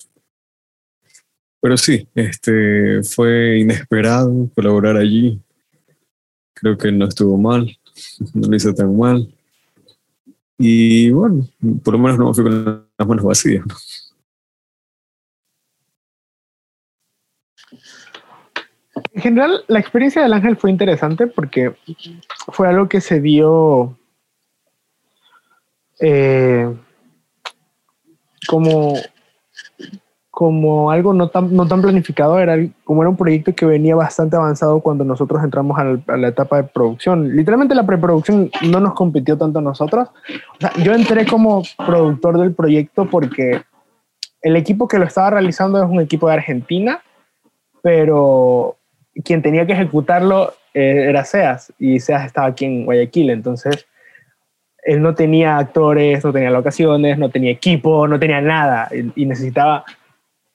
Pero 1.61 1.77
sí, 1.77 2.07
este, 2.15 3.03
fue 3.03 3.59
inesperado 3.59 4.49
colaborar 4.55 4.95
allí. 4.97 5.41
Creo 6.53 6.77
que 6.77 6.91
no 6.91 7.05
estuvo 7.05 7.37
mal, 7.37 7.77
no 8.33 8.47
lo 8.47 8.55
hizo 8.55 8.73
tan 8.73 8.95
mal. 8.97 9.33
Y 10.57 11.11
bueno, 11.11 11.47
por 11.83 11.93
lo 11.93 11.99
menos 11.99 12.17
no 12.17 12.27
me 12.27 12.33
fui 12.33 12.43
con 12.43 12.89
las 12.97 13.07
manos 13.07 13.25
vacías. 13.25 13.63
En 19.13 19.21
general, 19.21 19.63
la 19.67 19.79
experiencia 19.79 20.21
del 20.21 20.33
ángel 20.33 20.57
fue 20.57 20.71
interesante 20.71 21.27
porque 21.27 21.75
fue 22.53 22.67
algo 22.67 22.87
que 22.87 23.01
se 23.01 23.19
dio 23.19 23.97
eh, 25.99 26.73
como, 28.47 28.93
como 30.29 30.91
algo 30.91 31.13
no 31.13 31.29
tan, 31.29 31.55
no 31.55 31.67
tan 31.67 31.81
planificado, 31.81 32.39
era 32.39 32.57
como 32.83 33.01
era 33.01 33.09
un 33.09 33.17
proyecto 33.17 33.53
que 33.53 33.65
venía 33.65 33.95
bastante 33.95 34.35
avanzado 34.35 34.79
cuando 34.79 35.03
nosotros 35.03 35.43
entramos 35.43 35.77
a 35.79 35.83
la, 35.83 35.99
a 36.07 36.17
la 36.17 36.27
etapa 36.29 36.57
de 36.57 36.63
producción. 36.63 37.35
Literalmente 37.35 37.75
la 37.75 37.85
preproducción 37.85 38.49
no 38.69 38.79
nos 38.79 38.93
compitió 38.93 39.37
tanto 39.37 39.59
a 39.59 39.63
nosotros. 39.63 40.09
O 40.09 40.59
sea, 40.59 40.73
yo 40.83 40.93
entré 40.93 41.25
como 41.25 41.63
productor 41.77 42.39
del 42.39 42.53
proyecto 42.53 43.09
porque 43.09 43.61
el 44.41 44.55
equipo 44.55 44.87
que 44.87 44.99
lo 44.99 45.05
estaba 45.05 45.31
realizando 45.31 45.81
es 45.83 45.89
un 45.89 45.99
equipo 45.99 46.27
de 46.27 46.35
Argentina, 46.35 47.01
pero 47.81 48.77
quien 49.23 49.41
tenía 49.41 49.65
que 49.65 49.73
ejecutarlo 49.73 50.53
eh, 50.73 51.05
era 51.09 51.25
SEAS 51.25 51.73
y 51.79 51.99
SEAS 51.99 52.25
estaba 52.25 52.47
aquí 52.47 52.65
en 52.65 52.85
Guayaquil, 52.85 53.29
entonces 53.31 53.87
él 54.87 55.01
no 55.01 55.13
tenía 55.13 55.57
actores, 55.57 56.23
no 56.23 56.31
tenía 56.31 56.49
locaciones, 56.49 57.17
no 57.19 57.29
tenía 57.29 57.51
equipo, 57.51 58.07
no 58.07 58.17
tenía 58.17 58.39
nada 58.39 58.89
y, 59.15 59.25
necesitaba 59.25 59.83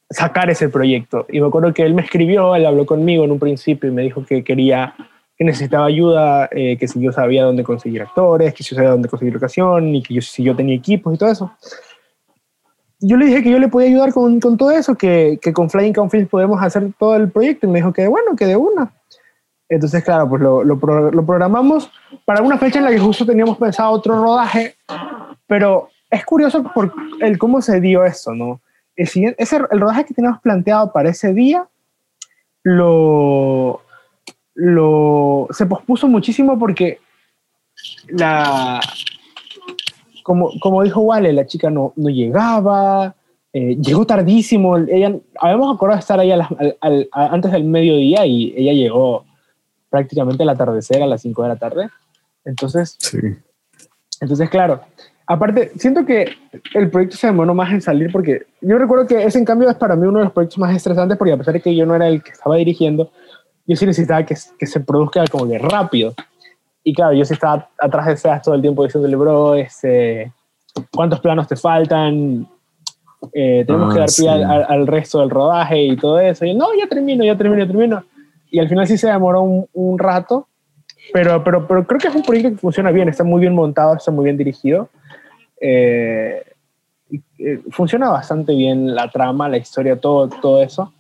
sacar 0.09 0.49
ese 0.49 0.71
proyecto. 0.71 1.27
Y 1.29 1.39
me 1.39 1.49
acuerdo 1.49 1.75
que 1.75 1.83
él 1.83 1.93
me 1.93 2.01
escribió, 2.01 2.57
él 2.57 2.65
habló 2.65 2.87
conmigo 2.87 3.25
en 3.25 3.31
un 3.31 3.39
principio 3.39 3.91
y 3.91 3.93
me 3.93 4.01
dijo 4.01 4.25
que 4.25 4.43
quería, 4.43 4.95
que 5.37 5.45
necesitaba 5.45 5.85
ayuda, 5.85 6.49
eh, 6.51 6.79
que 6.79 6.89
si 6.89 6.99
yo 6.99 7.13
sabía 7.13 7.45
dónde 7.45 7.63
conseguir 7.63 8.01
actores, 8.01 8.55
que 8.55 8.63
si 8.63 8.71
yo 8.71 8.77
sabía 8.77 8.93
dónde 8.93 9.11
conseguir 9.11 9.35
locación 9.35 9.95
y 9.95 10.03
que 10.03 10.15
yo, 10.15 10.23
si 10.23 10.43
yo 10.43 10.57
tenía 10.57 10.77
equipos 10.77 11.13
y 11.15 11.19
todo 11.19 11.31
eso. 11.31 11.53
Yo 13.01 13.19
le 13.19 13.27
dije 13.27 13.43
que 13.43 13.51
yo 13.51 13.59
le 13.59 13.69
podía 13.69 13.89
ayudar 13.89 14.15
con, 14.15 14.41
con 14.41 14.57
todo 14.57 14.71
eso, 14.71 14.95
que, 14.95 15.39
que 15.43 15.53
con 15.53 15.69
Flying 15.69 15.93
Films 16.09 16.31
podemos 16.31 16.63
hacer 16.63 16.91
todo 16.99 17.17
el 17.17 17.31
proyecto 17.31 17.67
y 17.67 17.71
me 17.71 17.81
dijo 17.81 17.93
que 17.93 18.09
bueno, 18.09 18.35
que 18.35 18.47
de 18.47 18.57
una. 18.57 18.95
Entonces, 19.75 20.05
claro, 20.05 20.29
pues 20.29 20.43
lo, 20.43 20.63
lo, 20.65 20.75
lo 21.11 21.25
programamos 21.27 21.91
para 22.27 22.43
una 22.43 22.59
fecha 22.59 22.79
en 22.79 22.85
la 22.85 22.91
que 22.91 22.99
justo 22.99 23.25
teníamos 23.25 23.57
pensado 23.57 23.91
otro 23.93 24.23
rodaje, 24.23 24.75
pero 25.47 25.89
es 26.11 26.25
curioso 26.27 26.63
por 26.75 26.93
el 27.21 27.39
cómo 27.39 27.63
se 27.63 27.81
dio 27.81 28.05
eso, 28.05 28.35
¿no? 28.35 28.61
El, 28.97 29.09
siguiente, 29.09 29.43
ese, 29.43 29.57
el 29.71 29.81
rodaje 29.81 30.05
que 30.05 30.13
teníamos 30.15 30.41
planteado 30.43 30.93
para 30.93 31.09
ese 31.09 31.33
día 31.33 31.67
lo, 32.63 33.81
lo 34.55 35.49
se 35.53 35.65
pospuso 35.67 36.07
muchísimo 36.07 36.59
porque 36.59 36.99
la 38.09 38.79
como, 40.23 40.51
como 40.61 40.83
dijo 40.83 41.01
Wale, 41.01 41.33
la 41.33 41.47
chica 41.47 41.71
no, 41.71 41.93
no 41.97 42.09
llegaba, 42.11 43.15
eh, 43.55 43.77
llegó 43.77 44.05
tardísimo, 44.07 44.77
ella, 44.77 45.15
habíamos 45.41 45.75
acordado 45.75 45.99
estar 45.99 46.21
ahí 46.21 46.31
a 46.31 46.35
al- 46.35 46.77
al- 46.81 47.09
a- 47.11 47.27
antes 47.29 47.51
del 47.51 47.65
mediodía 47.65 48.25
y 48.27 48.53
ella 48.57 48.73
llegó 48.75 49.25
prácticamente 49.93 50.43
al 50.43 50.49
atardecer 50.49 51.03
a 51.03 51.07
las 51.07 51.21
5 51.21 51.43
de 51.43 51.49
la 51.51 51.57
tarde. 51.57 51.91
Entonces, 52.47 52.97
Sí. 52.99 53.19
entonces, 54.21 54.49
claro, 54.51 54.81
aparte, 55.27 55.71
siento 55.77 56.05
que 56.07 56.33
el 56.75 56.91
proyecto 56.91 57.17
se 57.19 57.27
demoró 57.27 57.55
más 57.55 57.71
en 57.73 57.83
salir 57.83 58.11
porque 58.11 58.47
yo 58.63 58.79
recuerdo 58.79 59.07
que 59.07 59.23
ese 59.23 59.39
en 59.39 59.45
cambio 59.45 59.69
es 59.69 59.77
para 59.77 59.95
mí 59.95 60.07
uno 60.07 60.19
de 60.19 60.25
los 60.25 60.33
proyectos 60.33 60.59
más 60.59 60.75
estresantes 60.75 61.17
porque 61.19 61.33
a 61.35 61.37
pesar 61.37 61.53
de 61.55 61.61
que 61.61 61.77
yo 61.77 61.85
no 61.87 61.95
era 61.95 62.09
el 62.09 62.23
que 62.23 62.31
estaba 62.31 62.57
dirigiendo, 62.57 63.13
yo 63.67 63.77
sí 63.77 63.85
necesitaba 63.87 64.25
que, 64.25 64.35
que 64.59 64.67
se 64.67 64.81
produzca 64.81 65.23
como 65.31 65.47
que 65.47 65.59
rápido. 65.59 66.15
Y 66.83 66.95
claro, 66.95 67.13
yo 67.13 67.25
sí 67.27 67.35
estaba 67.35 67.69
atrás 67.79 68.07
de 68.07 68.17
Seas 68.17 68.43
todo 68.43 68.55
el 68.57 68.63
tiempo 68.63 68.83
diciéndole, 68.83 69.15
bro, 69.15 69.55
este, 69.55 70.33
¿cuántos 70.91 71.21
planos 71.21 71.47
te 71.47 71.55
faltan? 71.55 72.49
Eh, 73.33 73.63
tenemos 73.65 73.91
Ah, 73.91 73.93
que 73.93 73.99
dar 74.01 74.09
pie 74.09 74.15
sí. 74.17 74.27
al, 74.27 74.43
al- 74.43 74.67
al 74.69 74.87
resto 74.89 75.21
del 75.21 75.31
rodaje 75.31 75.81
y 75.81 75.97
todo 75.97 76.19
eso. 76.19 76.45
Y 76.45 76.51
él, 76.51 76.59
no, 76.59 76.75
ya 76.77 76.89
termino, 76.89 77.23
ya 77.25 77.37
termino, 77.37 77.63
ya 77.63 77.69
termino. 77.69 78.05
Y 78.53 78.61
al 78.61 78.69
final 78.69 78.87
sí 78.87 78.97
se 78.97 79.09
demoró 79.09 79.43
un, 79.43 79.67
un 79.73 79.99
rato, 79.99 80.47
pero, 81.13 81.43
pero, 81.43 81.67
pero 81.67 81.87
creo 81.87 81.99
que 81.99 82.09
es 82.09 82.15
un 82.15 82.23
proyecto 82.23 82.51
que 82.51 82.59
funciona 82.59 82.91
bien, 82.93 83.09
está 83.09 83.25
muy 83.25 83.41
bien 83.41 83.55
montado, 83.55 83.97
está 83.97 84.13
muy 84.13 84.25
bien 84.25 84.37
dirigido. 84.37 84.91
Eh, 85.61 86.45
eh, 87.39 87.61
funciona 87.71 88.11
bastante 88.11 88.55
bien 88.55 88.95
la 88.95 89.11
trama, 89.11 89.49
la 89.49 89.57
historia, 89.57 89.97
todo, 89.97 90.29
todo 90.29 90.63
eso. 90.63 90.93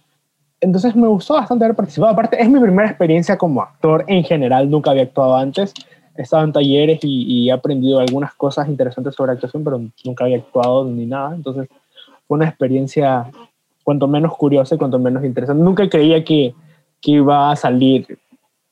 Entonces 0.60 0.96
me 0.96 1.06
gustó 1.08 1.34
bastante 1.34 1.64
haber 1.64 1.76
participado. 1.76 2.12
Aparte, 2.12 2.40
es 2.40 2.48
mi 2.48 2.58
primera 2.58 2.88
experiencia 2.88 3.36
como 3.36 3.62
actor 3.62 4.04
en 4.08 4.24
general, 4.24 4.70
nunca 4.70 4.90
había 4.90 5.02
actuado 5.02 5.36
antes. 5.36 5.74
He 6.16 6.22
estado 6.22 6.44
en 6.44 6.52
talleres 6.52 7.00
y, 7.02 7.24
y 7.26 7.50
he 7.50 7.52
aprendido 7.52 8.00
algunas 8.00 8.32
cosas 8.34 8.66
interesantes 8.66 9.14
sobre 9.14 9.32
actuación, 9.32 9.62
pero 9.62 9.78
nunca 10.04 10.24
había 10.24 10.38
actuado 10.38 10.84
ni 10.86 11.04
nada. 11.04 11.34
Entonces 11.34 11.68
fue 12.26 12.36
una 12.36 12.48
experiencia 12.48 13.30
cuanto 13.82 14.08
menos 14.08 14.36
curiosa 14.36 14.74
y 14.74 14.78
cuanto 14.78 14.98
menos 14.98 15.24
interesante. 15.24 15.62
Nunca 15.62 15.88
creía 15.88 16.24
que, 16.24 16.54
que 17.02 17.10
iba 17.10 17.50
a 17.50 17.56
salir 17.56 18.18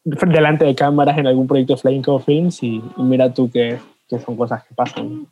delante 0.05 0.64
de 0.64 0.74
cámaras 0.74 1.18
en 1.18 1.26
algún 1.26 1.47
proyecto 1.47 1.74
de 1.74 1.81
Flying 1.81 2.03
Cow 2.03 2.20
Films 2.20 2.62
y, 2.62 2.83
y 2.97 3.03
mira 3.03 3.35
tú 3.35 3.51
que, 3.51 3.78
que 4.09 4.18
son 4.18 4.37
cosas 4.37 4.64
que 4.64 4.74
pasan. 4.74 5.26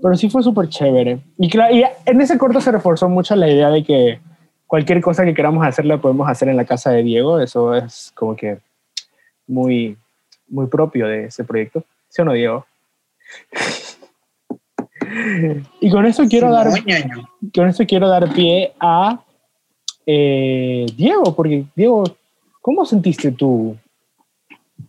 Pero 0.00 0.16
sí 0.16 0.30
fue 0.30 0.42
súper 0.42 0.68
chévere. 0.68 1.20
Y, 1.38 1.48
claro, 1.48 1.74
y 1.74 1.84
en 2.06 2.20
ese 2.20 2.38
corto 2.38 2.60
se 2.60 2.72
reforzó 2.72 3.08
mucho 3.08 3.36
la 3.36 3.48
idea 3.48 3.70
de 3.70 3.84
que 3.84 4.20
cualquier 4.66 5.00
cosa 5.00 5.24
que 5.24 5.34
queramos 5.34 5.66
hacer 5.66 5.84
la 5.84 5.98
podemos 5.98 6.28
hacer 6.28 6.48
en 6.48 6.56
la 6.56 6.64
casa 6.64 6.90
de 6.90 7.02
Diego. 7.02 7.40
Eso 7.40 7.74
es 7.74 8.12
como 8.14 8.34
que 8.34 8.58
muy, 9.46 9.96
muy 10.48 10.66
propio 10.66 11.06
de 11.06 11.26
ese 11.26 11.44
proyecto. 11.44 11.84
¿Sí 12.08 12.22
o 12.22 12.24
no, 12.24 12.32
Diego? 12.32 12.66
y 15.80 15.90
con 15.90 16.06
eso 16.06 16.24
quiero 16.28 16.48
Sí, 16.48 16.52
dar 16.52 16.66
con 17.54 17.68
esto 17.68 17.86
quiero 17.86 18.08
dar 18.08 18.32
pie 18.32 18.72
a 18.80 19.20
eh, 20.06 20.86
Diego, 20.96 21.34
porque 21.34 21.64
Diego, 21.74 22.04
¿cómo 22.68 22.84
sentiste 22.84 23.32
tú 23.32 23.78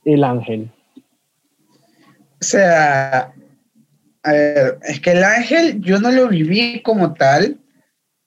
el 0.03 0.21
ángel? 0.25 0.69
O 2.41 2.43
sea, 2.43 3.33
a 4.21 4.31
ver, 4.33 4.79
es 4.83 4.99
que 4.99 5.11
el 5.11 5.23
ángel 5.23 5.79
yo 5.79 5.97
no 6.01 6.11
lo 6.11 6.27
viví 6.27 6.81
como 6.83 7.13
tal, 7.13 7.57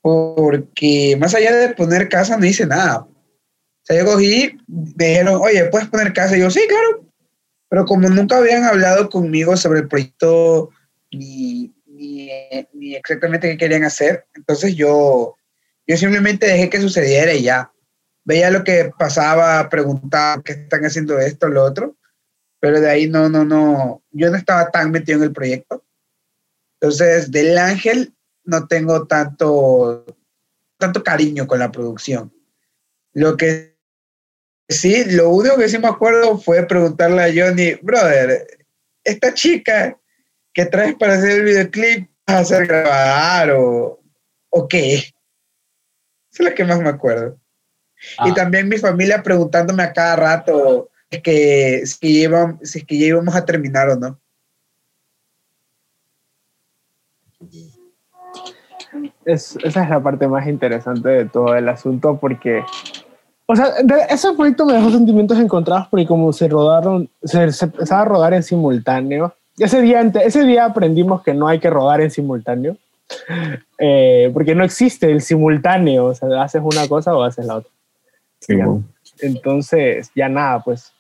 porque 0.00 1.18
más 1.20 1.34
allá 1.34 1.54
de 1.54 1.74
poner 1.74 2.08
casa 2.08 2.38
no 2.38 2.46
hice 2.46 2.64
nada. 2.64 3.00
O 3.00 3.10
sea, 3.82 3.98
yo 3.98 4.06
cogí, 4.06 4.56
dijeron, 4.66 5.38
oye, 5.42 5.66
¿puedes 5.66 5.88
poner 5.88 6.14
casa? 6.14 6.34
Y 6.34 6.40
yo, 6.40 6.50
sí, 6.50 6.62
claro. 6.66 7.04
Pero 7.68 7.84
como 7.84 8.08
nunca 8.08 8.38
habían 8.38 8.64
hablado 8.64 9.10
conmigo 9.10 9.54
sobre 9.58 9.80
el 9.80 9.88
proyecto 9.88 10.70
ni, 11.10 11.70
ni, 11.84 12.30
ni 12.72 12.94
exactamente 12.94 13.50
qué 13.50 13.58
querían 13.58 13.84
hacer, 13.84 14.24
entonces 14.34 14.74
yo, 14.74 15.36
yo 15.86 15.96
simplemente 15.98 16.46
dejé 16.46 16.70
que 16.70 16.80
sucediera 16.80 17.34
y 17.34 17.42
ya. 17.42 17.71
Veía 18.24 18.50
lo 18.50 18.64
que 18.64 18.92
pasaba, 18.98 19.68
preguntaba 19.68 20.42
qué 20.42 20.52
están 20.52 20.84
haciendo 20.84 21.18
esto, 21.18 21.48
lo 21.48 21.64
otro 21.64 21.96
pero 22.62 22.80
de 22.80 22.88
ahí 22.88 23.08
no, 23.08 23.28
no, 23.28 23.44
no, 23.44 24.04
yo 24.12 24.30
no 24.30 24.36
estaba 24.36 24.70
tan 24.70 24.92
metido 24.92 25.18
en 25.18 25.24
el 25.24 25.32
proyecto. 25.32 25.84
Entonces, 26.80 27.28
del 27.32 27.58
Ángel 27.58 28.14
no 28.44 28.68
tengo 28.68 29.04
tanto, 29.08 30.06
tanto 30.78 31.02
cariño 31.02 31.48
con 31.48 31.58
la 31.58 31.72
producción. 31.72 32.32
Lo 33.14 33.36
que 33.36 33.76
sí, 34.68 35.04
lo 35.10 35.30
único 35.30 35.56
que 35.56 35.68
sí 35.68 35.76
me 35.78 35.88
acuerdo 35.88 36.38
fue 36.38 36.64
preguntarle 36.64 37.22
a 37.22 37.32
Johnny, 37.34 37.74
brother, 37.82 38.46
esta 39.02 39.34
chica 39.34 39.98
que 40.54 40.64
traes 40.64 40.94
para 40.94 41.14
hacer 41.14 41.32
el 41.32 41.44
videoclip, 41.44 42.08
¿vas 42.28 42.36
a 42.36 42.40
hacer 42.42 42.68
grabar 42.68 43.50
o, 43.50 44.00
o 44.50 44.68
qué? 44.68 45.12
Es 46.32 46.38
lo 46.38 46.54
que 46.54 46.64
más 46.64 46.80
me 46.80 46.90
acuerdo. 46.90 47.41
Y 48.24 48.30
Ah. 48.30 48.34
también 48.34 48.68
mi 48.68 48.78
familia 48.78 49.22
preguntándome 49.22 49.82
a 49.82 49.92
cada 49.92 50.16
rato 50.16 50.88
es 51.10 51.20
que 51.22 51.82
si, 51.86 52.26
si 52.62 52.78
es 52.78 52.84
que 52.86 52.98
ya 52.98 53.06
íbamos 53.06 53.34
a 53.34 53.44
terminar 53.44 53.88
o 53.90 53.96
no. 53.96 54.18
Es, 59.24 59.56
esa 59.62 59.84
es 59.84 59.90
la 59.90 60.02
parte 60.02 60.26
más 60.28 60.46
interesante 60.46 61.08
de 61.08 61.24
todo 61.26 61.54
el 61.56 61.68
asunto 61.68 62.18
porque, 62.18 62.62
o 63.46 63.56
sea, 63.56 63.72
de- 63.82 64.04
ese 64.10 64.32
proyecto 64.34 64.66
me 64.66 64.74
dejó 64.74 64.90
sentimientos 64.90 65.38
encontrados 65.38 65.88
porque 65.88 66.06
como 66.06 66.32
se 66.32 66.48
rodaron, 66.48 67.08
se, 67.22 67.50
se 67.52 67.64
empezaba 67.66 68.02
a 68.02 68.04
rodar 68.06 68.34
en 68.34 68.42
simultáneo. 68.42 69.34
Ese 69.58 69.80
día, 69.80 70.00
ese 70.00 70.44
día 70.44 70.64
aprendimos 70.66 71.22
que 71.22 71.34
no 71.34 71.46
hay 71.48 71.58
que 71.58 71.70
rodar 71.70 72.00
en 72.00 72.10
simultáneo, 72.10 72.76
eh, 73.78 74.30
porque 74.32 74.54
no 74.54 74.64
existe 74.64 75.10
el 75.10 75.20
simultáneo, 75.20 76.06
o 76.06 76.14
sea, 76.14 76.42
haces 76.42 76.62
una 76.64 76.86
cosa 76.88 77.14
o 77.14 77.22
haces 77.22 77.46
la 77.46 77.56
otra. 77.56 77.71
Sí, 78.46 78.56
Ya. 78.56 78.66
bueno. 78.66 78.84
Entonces, 79.20 80.10
ya 80.14 80.28
nada, 80.28 80.62
pues. 80.64 80.92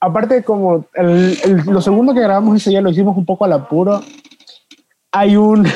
Aparte, 0.00 0.42
como 0.44 0.86
el, 0.94 1.36
el- 1.44 1.56
lo 1.66 1.80
segundo 1.80 2.14
que 2.14 2.20
grabamos 2.20 2.56
ese 2.56 2.70
día 2.70 2.80
lo 2.80 2.90
hicimos 2.90 3.16
un 3.16 3.24
poco 3.24 3.44
al 3.44 3.52
apuro, 3.52 4.02
hay 5.12 5.36
un. 5.36 5.66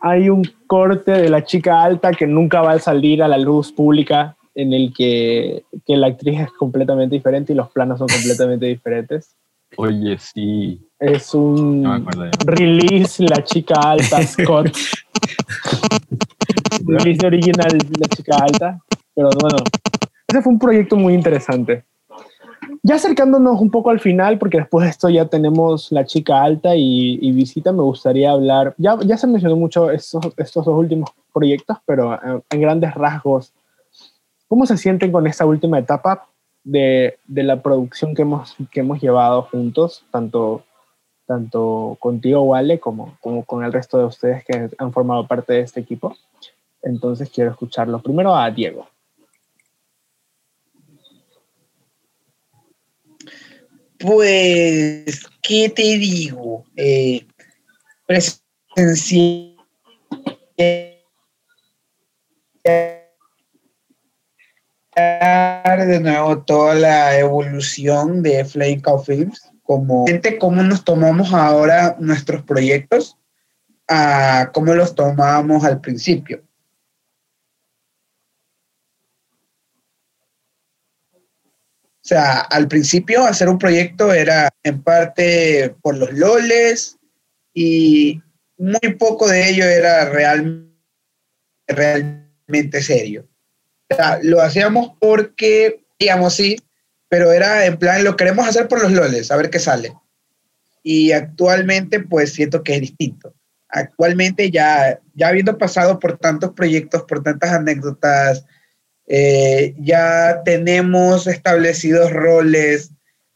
hay 0.00 0.28
un 0.28 0.42
corte 0.66 1.12
de 1.12 1.28
la 1.28 1.44
chica 1.44 1.82
alta 1.82 2.12
que 2.12 2.26
nunca 2.26 2.60
va 2.60 2.72
a 2.72 2.78
salir 2.78 3.22
a 3.22 3.28
la 3.28 3.38
luz 3.38 3.72
pública, 3.72 4.36
en 4.54 4.72
el 4.72 4.92
que, 4.92 5.64
que 5.86 5.96
la 5.96 6.08
actriz 6.08 6.40
es 6.40 6.52
completamente 6.52 7.14
diferente 7.14 7.52
y 7.52 7.56
los 7.56 7.70
planos 7.70 7.98
son 7.98 8.08
completamente 8.08 8.66
diferentes. 8.66 9.34
Oye, 9.76 10.18
sí. 10.18 10.80
Es 10.98 11.34
un 11.34 11.82
No 11.82 11.98
release 12.44 13.22
La 13.22 13.42
chica 13.42 13.74
alta, 13.80 14.22
Scott. 14.26 14.70
release 16.86 17.26
original 17.26 17.78
La 17.98 18.08
chica 18.08 18.36
alta. 18.36 18.78
Pero 19.14 19.30
bueno, 19.40 19.58
ese 20.28 20.42
fue 20.42 20.52
un 20.52 20.58
proyecto 20.58 20.96
muy 20.96 21.14
interesante. 21.14 21.84
ya 22.82 22.94
acercándonos 22.94 23.60
un 23.60 23.70
poco 23.70 23.90
al 23.90 24.00
final, 24.00 24.38
porque 24.38 24.58
después 24.58 24.84
de 24.84 24.90
esto 24.90 25.08
ya 25.08 25.26
tenemos 25.26 25.92
la 25.92 26.04
chica 26.04 26.42
alta 26.42 26.74
y, 26.74 27.18
y 27.20 27.32
visita, 27.32 27.72
me 27.72 27.82
gustaría 27.82 28.30
hablar, 28.30 28.74
ya, 28.78 28.98
ya 29.04 29.16
se 29.16 29.26
mencionó 29.26 29.56
mucho 29.56 29.90
estos, 29.90 30.24
estos 30.36 30.64
dos 30.64 30.78
últimos 30.78 31.10
proyectos, 31.32 31.78
pero 31.86 32.18
en, 32.22 32.42
en 32.50 32.60
grandes 32.60 32.94
rasgos, 32.94 33.52
¿cómo 34.48 34.66
se 34.66 34.76
sienten 34.76 35.12
con 35.12 35.26
esta 35.26 35.44
última 35.46 35.78
etapa 35.78 36.26
de, 36.64 37.18
de, 37.26 37.42
la 37.42 37.62
producción 37.62 38.14
que 38.14 38.22
hemos, 38.22 38.56
que 38.70 38.80
hemos 38.80 39.00
llevado 39.00 39.42
juntos, 39.42 40.04
tanto, 40.10 40.62
tanto 41.26 41.96
contigo, 42.00 42.42
Wale, 42.42 42.78
como, 42.80 43.16
como 43.20 43.44
con 43.44 43.64
el 43.64 43.72
resto 43.72 43.98
de 43.98 44.04
ustedes 44.04 44.44
que 44.44 44.70
han 44.78 44.92
formado 44.92 45.26
parte 45.26 45.54
de 45.54 45.60
este 45.60 45.80
equipo? 45.80 46.16
Entonces 46.82 47.30
quiero 47.30 47.50
escucharlo. 47.50 48.00
Primero 48.00 48.34
a 48.34 48.50
Diego. 48.50 48.86
Pues, 54.02 55.20
¿qué 55.42 55.68
te 55.68 55.82
digo? 55.82 56.64
Eh, 56.74 57.24
presenciar 58.04 59.52
de 65.86 66.00
nuevo 66.00 66.42
toda 66.42 66.74
la 66.74 67.16
evolución 67.16 68.24
de 68.24 68.44
Flame 68.44 68.82
Cow 68.82 68.98
Films, 69.04 69.48
como 69.62 70.04
gente, 70.06 70.36
cómo 70.36 70.64
nos 70.64 70.84
tomamos 70.84 71.32
ahora 71.32 71.94
nuestros 72.00 72.42
proyectos 72.42 73.16
a 73.88 74.50
cómo 74.52 74.74
los 74.74 74.96
tomábamos 74.96 75.64
al 75.64 75.80
principio. 75.80 76.42
O 82.04 82.08
sea, 82.08 82.40
al 82.40 82.66
principio 82.66 83.24
hacer 83.24 83.48
un 83.48 83.58
proyecto 83.58 84.12
era 84.12 84.50
en 84.64 84.82
parte 84.82 85.76
por 85.82 85.96
los 85.96 86.12
loles 86.12 86.98
y 87.54 88.20
muy 88.58 88.94
poco 88.98 89.28
de 89.28 89.48
ello 89.48 89.64
era 89.64 90.06
real, 90.06 90.68
realmente 91.68 92.82
serio. 92.82 93.28
O 93.88 93.94
sea, 93.94 94.18
lo 94.20 94.40
hacíamos 94.40 94.96
porque, 95.00 95.84
digamos, 95.96 96.34
sí, 96.34 96.56
pero 97.08 97.30
era 97.30 97.66
en 97.66 97.76
plan, 97.76 98.02
lo 98.02 98.16
queremos 98.16 98.48
hacer 98.48 98.66
por 98.66 98.82
los 98.82 98.90
loles, 98.90 99.30
a 99.30 99.36
ver 99.36 99.48
qué 99.48 99.60
sale. 99.60 99.94
Y 100.82 101.12
actualmente, 101.12 102.00
pues 102.00 102.32
siento 102.32 102.64
que 102.64 102.74
es 102.74 102.80
distinto. 102.80 103.32
Actualmente 103.68 104.50
ya, 104.50 104.98
ya 105.14 105.28
habiendo 105.28 105.56
pasado 105.56 106.00
por 106.00 106.18
tantos 106.18 106.50
proyectos, 106.52 107.02
por 107.02 107.22
tantas 107.22 107.52
anécdotas, 107.52 108.44
eh, 109.06 109.74
ya 109.78 110.42
tenemos 110.44 111.26
establecidos 111.26 112.12
roles, 112.12 112.92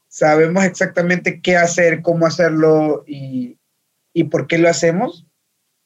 sabemos 0.09 0.65
exactamente 0.65 1.41
qué 1.41 1.57
hacer, 1.57 2.03
cómo 2.03 2.27
hacerlo 2.27 3.05
y, 3.07 3.59
y, 4.13 4.25
por 4.25 4.47
qué 4.47 4.59
lo 4.59 4.69
hacemos. 4.69 5.27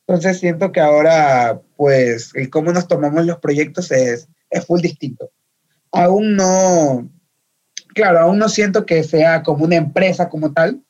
Entonces 0.07 0.41
siento 0.41 0.73
que 0.73 0.81
ahora, 0.81 1.61
pues, 1.77 2.33
el 2.35 2.51
cómo 2.51 2.73
nos 2.73 2.89
tomamos 2.89 3.25
los 3.27 3.39
proyectos 3.39 3.91
es, 3.91 4.29
es 4.51 4.67
full 4.67 4.81
distinto. 4.81 5.31
Aún 5.93 6.37
no, 6.37 7.09
claro, 7.95 8.21
aún 8.21 8.39
no 8.39 8.49
siento 8.49 8.87
que 8.87 9.03
sea 9.03 9.43
como 9.43 9.65
una 9.65 9.77
empresa 9.77 10.29
como 10.29 10.53
tal. 10.53 10.83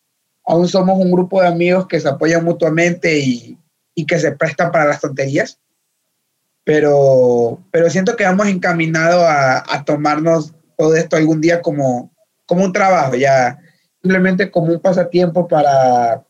Aún 0.45 0.69
somos 0.69 0.99
un 0.99 1.13
grupo 1.13 1.41
de 1.41 1.49
amigos 1.49 1.87
que 1.87 2.01
se 2.01 2.09
apoyan 2.09 2.45
mutuamente 2.45 3.19
y, 3.19 3.59
y 3.95 4.07
que 4.07 4.19
se 4.19 4.33
prestan 4.33 4.73
para 4.73 4.87
las 4.87 5.01
tonterías 5.01 5.61
pero, 6.65 7.63
pero 7.71 7.91
siento 7.91 8.17
que 8.17 8.25
vamos 8.25 8.49
encaminados 8.49 9.23
a, 9.23 9.59
a, 9.75 9.85
tomarnos 9.85 10.55
todo 10.77 10.95
esto 10.95 11.17
algún 11.17 11.41
día 11.41 11.61
como, 11.63 12.11
como 12.47 12.65
un 12.65 12.73
trabajo, 12.73 13.15
ya 13.17 13.59
simplemente 14.03 14.51
como 14.51 14.73
un 14.73 14.81
pasatiempo 14.81 15.47
para, 15.47 16.25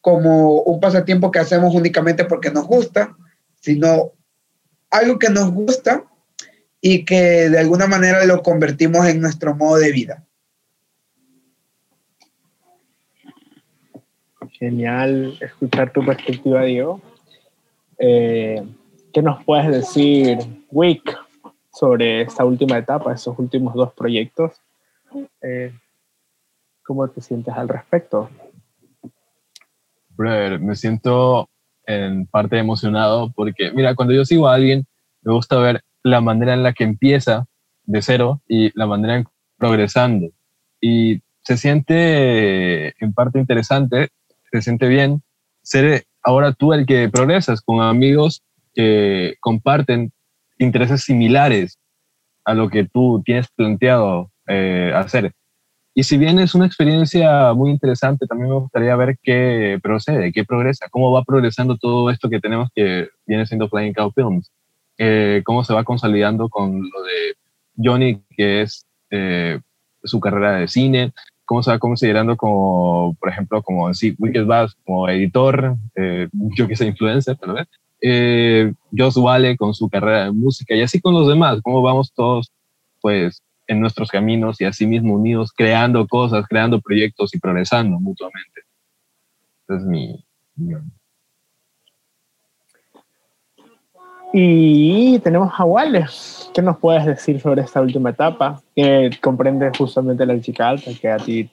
como 0.00 0.60
un 0.62 0.80
pasatiempo 0.80 1.30
que 1.30 1.38
hacemos 1.38 1.74
únicamente 1.74 2.24
porque 2.24 2.50
nos 2.50 2.66
gusta, 2.66 3.16
sino 3.60 4.12
algo 4.90 5.18
que 5.18 5.30
nos 5.30 5.50
gusta 5.50 6.04
y 6.80 7.04
que 7.04 7.48
de 7.48 7.58
alguna 7.58 7.86
manera 7.86 8.24
lo 8.24 8.42
convertimos 8.42 9.06
en 9.06 9.20
nuestro 9.20 9.54
modo 9.54 9.76
de 9.76 9.92
vida. 9.92 10.24
Genial 14.52 15.36
escuchar 15.40 15.92
tu 15.92 16.04
perspectiva, 16.04 16.62
Diego. 16.62 17.02
Eh, 17.98 18.62
¿Qué 19.12 19.22
nos 19.22 19.42
puedes 19.44 19.70
decir, 19.70 20.38
Wick, 20.70 21.16
sobre 21.72 22.22
esta 22.22 22.44
última 22.44 22.78
etapa, 22.78 23.12
esos 23.12 23.38
últimos 23.38 23.74
dos 23.74 23.92
proyectos? 23.92 24.60
Eh, 25.40 25.72
¿Cómo 26.82 27.08
te 27.08 27.20
sientes 27.20 27.54
al 27.54 27.68
respecto? 27.68 28.28
Brother, 30.10 30.60
me 30.60 30.74
siento 30.76 31.48
en 31.86 32.26
parte 32.26 32.58
emocionado 32.58 33.32
porque, 33.32 33.70
mira, 33.72 33.94
cuando 33.94 34.14
yo 34.14 34.24
sigo 34.24 34.48
a 34.48 34.54
alguien, 34.54 34.86
me 35.22 35.32
gusta 35.32 35.56
ver 35.58 35.82
la 36.02 36.20
manera 36.20 36.54
en 36.54 36.62
la 36.62 36.72
que 36.72 36.84
empieza 36.84 37.46
de 37.84 38.02
cero 38.02 38.42
y 38.48 38.76
la 38.78 38.86
manera 38.86 39.16
en 39.16 39.26
progresando. 39.56 40.28
Y 40.80 41.22
se 41.42 41.56
siente 41.56 42.88
en 43.02 43.12
parte 43.14 43.38
interesante, 43.38 44.10
se 44.52 44.62
siente 44.62 44.88
bien 44.88 45.22
ser 45.62 46.06
ahora 46.26 46.52
tú 46.52 46.72
el 46.72 46.86
que 46.86 47.08
progresas 47.08 47.60
con 47.60 47.80
amigos 47.80 48.42
que 48.74 49.36
comparten 49.40 50.12
intereses 50.58 51.04
similares 51.04 51.78
a 52.44 52.52
lo 52.52 52.68
que 52.68 52.84
tú 52.84 53.22
tienes 53.24 53.46
planteado 53.54 54.30
eh, 54.48 54.92
hacer. 54.94 55.32
Y 55.94 56.02
si 56.02 56.18
bien 56.18 56.40
es 56.40 56.54
una 56.54 56.66
experiencia 56.66 57.54
muy 57.54 57.70
interesante, 57.70 58.26
también 58.26 58.50
me 58.50 58.56
gustaría 58.56 58.96
ver 58.96 59.16
qué 59.22 59.78
procede, 59.80 60.32
qué 60.32 60.44
progresa, 60.44 60.88
cómo 60.90 61.12
va 61.12 61.22
progresando 61.22 61.78
todo 61.78 62.10
esto 62.10 62.28
que 62.28 62.40
tenemos 62.40 62.70
que 62.74 63.08
viene 63.24 63.46
siendo 63.46 63.68
Flying 63.68 63.94
Cow 63.94 64.12
Films, 64.12 64.50
eh, 64.98 65.42
cómo 65.44 65.62
se 65.62 65.74
va 65.74 65.84
consolidando 65.84 66.48
con 66.48 66.82
lo 66.82 67.02
de 67.02 67.36
Johnny, 67.82 68.20
que 68.36 68.62
es 68.62 68.84
eh, 69.10 69.60
su 70.02 70.18
carrera 70.18 70.56
de 70.56 70.68
cine, 70.68 71.12
cómo 71.46 71.62
se 71.62 71.70
va 71.70 71.78
considerando 71.78 72.36
como, 72.36 73.16
por 73.18 73.30
ejemplo, 73.30 73.62
como 73.62 73.92
sí, 73.94 74.14
Wicked 74.18 74.44
Bass 74.44 74.76
como 74.84 75.08
editor, 75.08 75.76
eh, 75.94 76.28
yo 76.32 76.68
que 76.68 76.76
sé, 76.76 76.86
influencer, 76.86 77.36
tal 77.36 77.54
vez. 77.54 77.68
Eh, 78.02 78.72
Joss 78.96 79.16
Wale 79.16 79.56
con 79.56 79.72
su 79.72 79.88
carrera 79.88 80.24
de 80.24 80.32
música 80.32 80.74
y 80.74 80.82
así 80.82 81.00
con 81.00 81.14
los 81.14 81.28
demás, 81.28 81.60
cómo 81.62 81.80
vamos 81.80 82.12
todos, 82.12 82.52
pues, 83.00 83.42
en 83.68 83.80
nuestros 83.80 84.10
caminos 84.10 84.60
y 84.60 84.64
así 84.64 84.86
mismo 84.86 85.14
unidos, 85.14 85.52
creando 85.56 86.06
cosas, 86.06 86.44
creando 86.48 86.80
proyectos 86.80 87.34
y 87.34 87.38
progresando 87.38 87.98
mutuamente. 87.98 88.60
Ese 89.68 89.76
es 89.78 89.84
mi... 89.84 90.24
Y 94.32 95.18
tenemos 95.20 95.52
Wale. 95.58 96.06
¿Qué 96.52 96.62
nos 96.62 96.78
puedes 96.78 97.04
decir 97.06 97.40
sobre 97.40 97.62
esta 97.62 97.80
última 97.80 98.10
etapa? 98.10 98.62
Que 98.74 99.10
comprende 99.22 99.70
justamente 99.76 100.26
la 100.26 100.40
chica 100.40 100.68
alta, 100.68 100.90
que 101.00 101.08
a 101.08 101.16
ti 101.16 101.50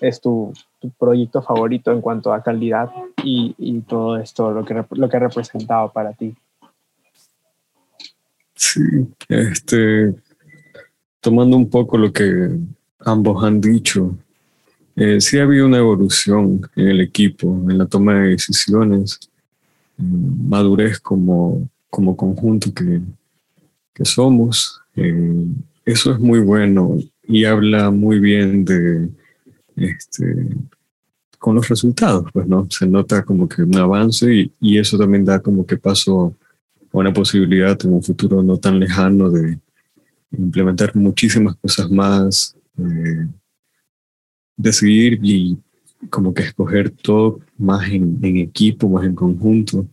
es 0.00 0.20
tu, 0.20 0.52
proyecto 0.98 1.42
favorito 1.42 1.92
en 1.92 2.00
cuanto 2.00 2.32
a 2.32 2.42
calidad 2.42 2.90
y, 3.22 3.54
y, 3.58 3.80
todo 3.80 4.16
esto, 4.16 4.50
lo 4.50 4.64
que, 4.64 4.82
lo 4.92 5.08
que 5.08 5.16
ha 5.16 5.20
representado 5.20 5.92
para 5.92 6.12
ti. 6.12 6.34
Sí, 8.54 8.80
este, 9.28 10.14
tomando 11.20 11.56
un 11.56 11.68
poco 11.68 11.98
lo 11.98 12.12
que 12.12 12.50
ambos 13.00 13.42
han 13.44 13.60
dicho, 13.60 14.14
eh, 14.96 15.20
sí 15.20 15.38
ha 15.38 15.42
habido 15.42 15.66
una 15.66 15.78
evolución 15.78 16.60
en 16.76 16.88
el 16.88 17.00
equipo, 17.00 17.48
en 17.68 17.78
la 17.78 17.86
toma 17.86 18.14
de 18.14 18.28
decisiones, 18.30 19.29
madurez 20.02 20.98
como, 21.00 21.68
como 21.88 22.16
conjunto 22.16 22.72
que, 22.72 23.00
que 23.94 24.04
somos. 24.04 24.80
Eh, 24.96 25.46
eso 25.84 26.12
es 26.12 26.20
muy 26.20 26.40
bueno 26.40 26.98
y 27.24 27.44
habla 27.44 27.90
muy 27.90 28.18
bien 28.18 28.64
de 28.64 29.08
este, 29.76 30.48
con 31.38 31.54
los 31.54 31.68
resultados, 31.68 32.30
pues 32.32 32.46
no, 32.46 32.66
se 32.70 32.86
nota 32.86 33.22
como 33.24 33.48
que 33.48 33.62
un 33.62 33.76
avance 33.76 34.34
y, 34.34 34.52
y, 34.60 34.78
eso 34.78 34.98
también 34.98 35.24
da 35.24 35.40
como 35.40 35.64
que 35.64 35.78
paso 35.78 36.36
a 36.92 36.98
una 36.98 37.12
posibilidad 37.12 37.78
en 37.84 37.94
un 37.94 38.02
futuro 38.02 38.42
no 38.42 38.58
tan 38.58 38.78
lejano 38.78 39.30
de 39.30 39.58
implementar 40.32 40.94
muchísimas 40.94 41.56
cosas 41.56 41.90
más, 41.90 42.56
eh, 42.78 43.26
decidir 44.56 45.18
y 45.22 45.58
como 46.08 46.32
que 46.32 46.42
escoger 46.42 46.90
todo 46.90 47.40
más 47.58 47.88
en, 47.90 48.18
equipo, 48.22 48.88
más 48.88 49.04
en 49.04 49.14
conjunto. 49.14 49.86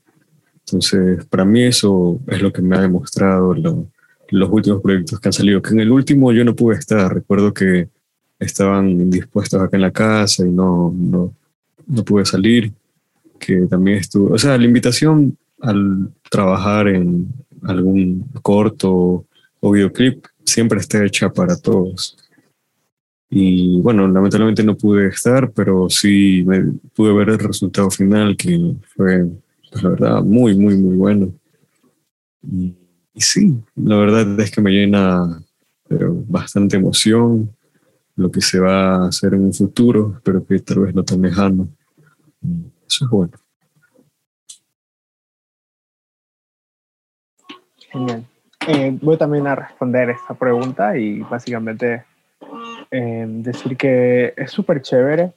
Entonces, 0.60 1.26
para 1.26 1.46
mí 1.46 1.64
eso 1.64 2.20
es 2.28 2.42
lo 2.42 2.52
que 2.52 2.62
me 2.62 2.78
ha 2.78 2.82
demostrado 2.82 3.54
lo, 3.54 3.88
los 4.30 4.50
últimos 4.50 4.82
proyectos 4.82 5.20
que 5.20 5.28
han 5.28 5.34
salido. 5.34 5.62
Que 5.62 5.72
en 5.72 5.82
el 5.82 5.92
último 5.92 6.32
yo 6.32 6.46
no 6.46 6.56
pude 6.56 6.78
estar. 6.78 7.14
Recuerdo 7.14 7.54
que 7.54 7.90
estaban 8.40 8.90
indispuestos 8.90 9.62
acá 9.62 9.78
en 9.78 9.82
la 9.82 9.92
casa 9.92 10.46
y 10.46 10.50
no, 10.50 10.94
no, 10.96 11.34
no 11.86 12.04
pude 12.04 12.26
salir. 12.26 12.72
Que 13.40 13.68
también 13.68 13.98
estuvo. 13.98 14.34
O 14.34 14.38
sea, 14.38 14.58
la 14.58 14.66
invitación 14.66 15.38
al 15.62 16.10
trabajar 16.30 16.88
en 16.88 17.28
algún 17.64 18.26
corto 18.42 19.26
o 19.60 19.72
videoclip 19.72 20.26
siempre 20.44 20.80
está 20.80 21.04
hecha 21.04 21.32
para 21.32 21.56
todos. 21.56 22.18
Y 23.30 23.82
bueno, 23.82 24.08
lamentablemente 24.08 24.64
no 24.64 24.78
pude 24.78 25.08
estar, 25.10 25.52
pero 25.52 25.90
sí 25.90 26.44
me, 26.46 26.74
pude 26.96 27.14
ver 27.14 27.30
el 27.30 27.40
resultado 27.40 27.90
final, 27.92 28.38
que 28.38 28.76
fue, 28.96 29.26
pues, 29.70 29.84
la 29.84 29.90
verdad, 29.90 30.24
muy, 30.24 30.56
muy, 30.56 30.78
muy 30.78 30.96
bueno. 30.96 31.34
Y, 32.44 32.74
sí, 33.16 33.54
la 33.76 33.98
verdad 33.98 34.40
es 34.40 34.52
que 34.52 34.62
me 34.62 34.72
llena 34.72 35.42
pero 35.90 36.14
bastante 36.28 36.76
emoción 36.76 37.50
lo 38.16 38.30
que 38.30 38.42
se 38.42 38.60
va 38.60 38.96
a 38.96 39.08
hacer 39.08 39.34
en 39.34 39.46
un 39.46 39.54
futuro, 39.54 40.20
pero 40.24 40.46
que 40.46 40.60
tal 40.60 40.80
vez 40.80 40.96
no 40.96 41.04
tan 41.04 41.22
lejano. 41.22 41.70
Eso 42.88 43.06
es 43.06 43.12
bueno. 43.12 43.34
Genial. 47.92 48.26
Eh, 48.68 48.98
voy 49.02 49.18
también 49.18 49.48
a 49.48 49.56
responder 49.56 50.10
esta 50.10 50.34
pregunta 50.34 50.98
y 50.98 51.20
básicamente 51.22 52.04
eh, 52.92 53.26
decir 53.28 53.78
que 53.78 54.34
es 54.36 54.52
súper 54.52 54.82
chévere. 54.82 55.34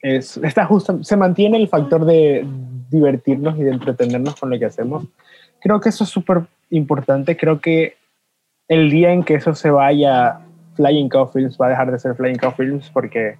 Es, 0.00 0.36
está 0.38 0.66
justo, 0.66 1.02
se 1.04 1.16
mantiene 1.16 1.56
el 1.56 1.68
factor 1.68 2.04
de 2.04 2.44
divertirnos 2.90 3.58
y 3.58 3.62
de 3.62 3.70
entretenernos 3.70 4.36
con 4.36 4.50
lo 4.50 4.58
que 4.58 4.66
hacemos. 4.66 5.06
Creo 5.60 5.80
que 5.80 5.90
eso 5.90 6.04
es 6.04 6.10
súper 6.10 6.42
importante. 6.70 7.36
Creo 7.36 7.60
que 7.60 7.96
el 8.68 8.90
día 8.90 9.12
en 9.12 9.22
que 9.22 9.34
eso 9.34 9.54
se 9.54 9.70
vaya, 9.70 10.40
Flying 10.74 11.08
Cow 11.08 11.28
Films 11.28 11.56
va 11.60 11.66
a 11.66 11.70
dejar 11.70 11.92
de 11.92 11.98
ser 11.98 12.14
Flying 12.14 12.38
Cow 12.38 12.52
Films 12.52 12.90
porque, 12.90 13.36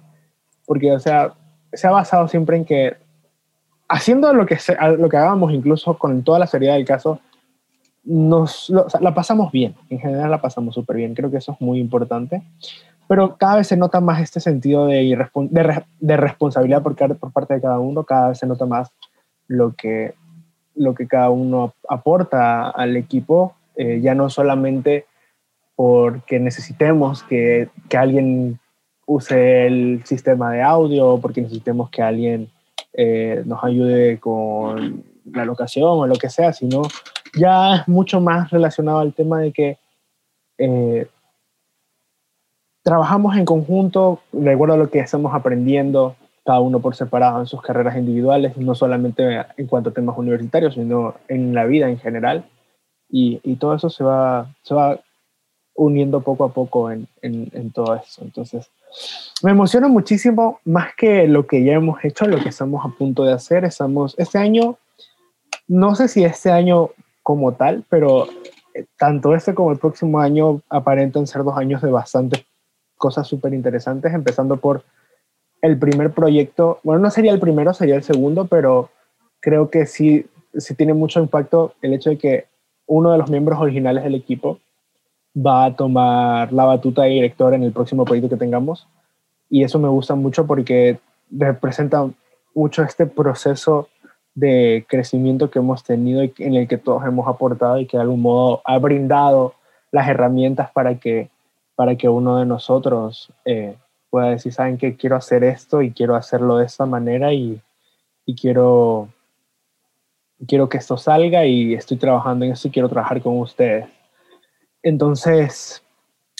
porque 0.65 0.91
o 0.91 0.99
sea, 0.99 1.33
se 1.73 1.87
ha 1.87 1.91
basado 1.91 2.27
siempre 2.27 2.57
en 2.57 2.65
que 2.65 2.95
haciendo 3.89 4.33
lo 4.33 4.45
que, 4.45 4.57
lo 4.97 5.09
que 5.09 5.17
hagamos, 5.17 5.53
incluso 5.53 5.97
con 5.97 6.23
toda 6.23 6.39
la 6.39 6.47
seriedad 6.47 6.75
del 6.75 6.85
caso, 6.85 7.19
nos, 8.03 8.71
la 8.99 9.13
pasamos 9.13 9.51
bien, 9.51 9.75
en 9.89 9.99
general 9.99 10.31
la 10.31 10.41
pasamos 10.41 10.75
súper 10.75 10.97
bien, 10.97 11.13
creo 11.13 11.31
que 11.31 11.37
eso 11.37 11.53
es 11.53 11.61
muy 11.61 11.79
importante, 11.79 12.41
pero 13.07 13.37
cada 13.37 13.57
vez 13.57 13.67
se 13.67 13.77
nota 13.77 13.99
más 13.99 14.21
este 14.21 14.39
sentido 14.39 14.87
de, 14.87 15.03
de, 15.49 15.83
de 15.99 16.17
responsabilidad 16.17 16.81
por, 16.81 16.95
por, 16.95 17.31
parte 17.31 17.55
de 17.55 17.61
cada 17.61 17.79
uno, 17.79 18.03
cada 18.03 18.29
vez 18.29 18.39
se 18.39 18.47
nota 18.47 18.65
más 18.65 18.91
lo 19.47 19.73
que, 19.73 20.13
lo 20.75 20.93
que 20.95 21.07
cada 21.07 21.29
uno 21.29 21.73
aporta 21.89 22.69
al 22.69 22.95
equipo, 22.97 23.55
eh, 23.75 23.99
ya 24.01 24.15
no 24.15 24.29
solamente 24.29 25.05
porque 25.75 26.39
necesitemos 26.39 27.23
que, 27.23 27.69
que, 27.89 27.97
alguien 27.97 28.59
use 29.05 29.65
el 29.65 30.01
sistema 30.05 30.51
de 30.51 30.61
audio, 30.61 31.19
porque 31.19 31.41
necesitemos 31.41 31.89
que 31.89 32.01
alguien 32.01 32.49
eh, 32.93 33.41
nos 33.45 33.63
ayude 33.63 34.19
con 34.19 35.03
la 35.25 35.45
locación 35.45 35.89
o 35.89 36.07
lo 36.07 36.15
que 36.15 36.29
sea, 36.29 36.53
sino 36.53 36.83
ya 37.35 37.77
es 37.77 37.87
mucho 37.87 38.21
más 38.21 38.51
relacionado 38.51 38.99
al 38.99 39.13
tema 39.13 39.39
de 39.39 39.51
que 39.51 39.77
eh, 40.57 41.07
trabajamos 42.83 43.37
en 43.37 43.45
conjunto, 43.45 44.19
de 44.31 44.51
acuerdo 44.51 44.75
a 44.75 44.77
lo 44.77 44.89
que 44.89 44.99
estamos 44.99 45.33
aprendiendo, 45.33 46.15
cada 46.45 46.59
uno 46.59 46.81
por 46.81 46.95
separado 46.95 47.39
en 47.39 47.47
sus 47.47 47.61
carreras 47.61 47.97
individuales, 47.97 48.57
no 48.57 48.75
solamente 48.75 49.45
en 49.55 49.67
cuanto 49.67 49.89
a 49.89 49.93
temas 49.93 50.17
universitarios, 50.17 50.73
sino 50.73 51.15
en 51.29 51.55
la 51.55 51.65
vida 51.65 51.89
en 51.89 51.97
general. 51.97 52.45
Y, 53.09 53.39
y 53.43 53.55
todo 53.55 53.75
eso 53.75 53.89
se 53.89 54.03
va, 54.03 54.53
se 54.63 54.75
va 54.75 54.99
uniendo 55.75 56.21
poco 56.21 56.43
a 56.43 56.53
poco 56.53 56.91
en, 56.91 57.07
en, 57.21 57.49
en, 57.53 57.71
todo 57.71 57.95
eso. 57.95 58.21
Entonces, 58.23 58.69
me 59.41 59.51
emociona 59.51 59.87
muchísimo, 59.87 60.59
más 60.65 60.93
que 60.95 61.27
lo 61.27 61.47
que 61.47 61.63
ya 61.63 61.73
hemos 61.73 62.03
hecho, 62.03 62.25
lo 62.25 62.41
que 62.41 62.49
estamos 62.49 62.85
a 62.85 62.89
punto 62.89 63.23
de 63.23 63.33
hacer. 63.33 63.63
Estamos, 63.63 64.15
este 64.17 64.37
año, 64.37 64.77
no 65.67 65.95
sé 65.95 66.09
si 66.09 66.25
este 66.25 66.51
año 66.51 66.89
como 67.21 67.53
tal, 67.53 67.85
pero 67.89 68.27
eh, 68.73 68.85
tanto 68.97 69.33
este 69.33 69.53
como 69.53 69.71
el 69.71 69.77
próximo 69.79 70.19
año 70.19 70.61
aparentan 70.69 71.25
ser 71.25 71.43
dos 71.43 71.57
años 71.57 71.81
de 71.81 71.91
bastantes 71.91 72.45
cosas 73.03 73.27
súper 73.27 73.53
interesantes, 73.53 74.13
empezando 74.13 74.55
por 74.55 74.85
el 75.61 75.77
primer 75.77 76.11
proyecto, 76.11 76.79
bueno, 76.83 77.01
no 77.01 77.11
sería 77.11 77.33
el 77.33 77.39
primero, 77.41 77.73
sería 77.73 77.95
el 77.95 78.03
segundo, 78.03 78.47
pero 78.47 78.91
creo 79.41 79.69
que 79.69 79.85
sí, 79.85 80.25
sí 80.55 80.73
tiene 80.73 80.93
mucho 80.93 81.19
impacto 81.19 81.73
el 81.81 81.93
hecho 81.93 82.11
de 82.11 82.17
que 82.17 82.45
uno 82.87 83.11
de 83.11 83.17
los 83.17 83.29
miembros 83.29 83.59
originales 83.59 84.05
del 84.05 84.15
equipo 84.15 84.59
va 85.35 85.65
a 85.65 85.75
tomar 85.75 86.53
la 86.53 86.63
batuta 86.63 87.03
de 87.03 87.09
director 87.09 87.53
en 87.53 87.63
el 87.63 87.73
próximo 87.73 88.05
proyecto 88.05 88.29
que 88.29 88.37
tengamos. 88.37 88.87
Y 89.49 89.65
eso 89.65 89.79
me 89.79 89.89
gusta 89.89 90.15
mucho 90.15 90.47
porque 90.47 90.99
representa 91.29 92.09
mucho 92.55 92.83
este 92.83 93.05
proceso 93.05 93.89
de 94.33 94.85
crecimiento 94.87 95.51
que 95.51 95.59
hemos 95.59 95.83
tenido 95.83 96.23
y 96.23 96.33
en 96.37 96.55
el 96.55 96.69
que 96.69 96.77
todos 96.77 97.03
hemos 97.05 97.27
aportado 97.27 97.79
y 97.79 97.85
que 97.85 97.97
de 97.97 98.03
algún 98.03 98.21
modo 98.21 98.61
ha 98.63 98.79
brindado 98.79 99.55
las 99.91 100.07
herramientas 100.07 100.71
para 100.71 100.95
que, 100.95 101.29
para 101.75 101.95
que 101.95 102.09
uno 102.09 102.37
de 102.37 102.45
nosotros 102.45 103.31
eh, 103.45 103.75
pueda 104.09 104.29
decir, 104.29 104.53
saben 104.53 104.77
que 104.77 104.95
quiero 104.95 105.15
hacer 105.15 105.43
esto 105.43 105.81
y 105.81 105.91
quiero 105.91 106.15
hacerlo 106.15 106.57
de 106.57 106.65
esta 106.65 106.85
manera 106.85 107.33
y, 107.33 107.61
y 108.25 108.35
quiero, 108.35 109.09
quiero 110.47 110.69
que 110.69 110.77
esto 110.77 110.97
salga 110.97 111.45
y 111.45 111.73
estoy 111.73 111.97
trabajando 111.97 112.45
en 112.45 112.51
esto 112.51 112.67
y 112.67 112.71
quiero 112.71 112.89
trabajar 112.89 113.21
con 113.21 113.39
ustedes. 113.39 113.87
Entonces, 114.83 115.81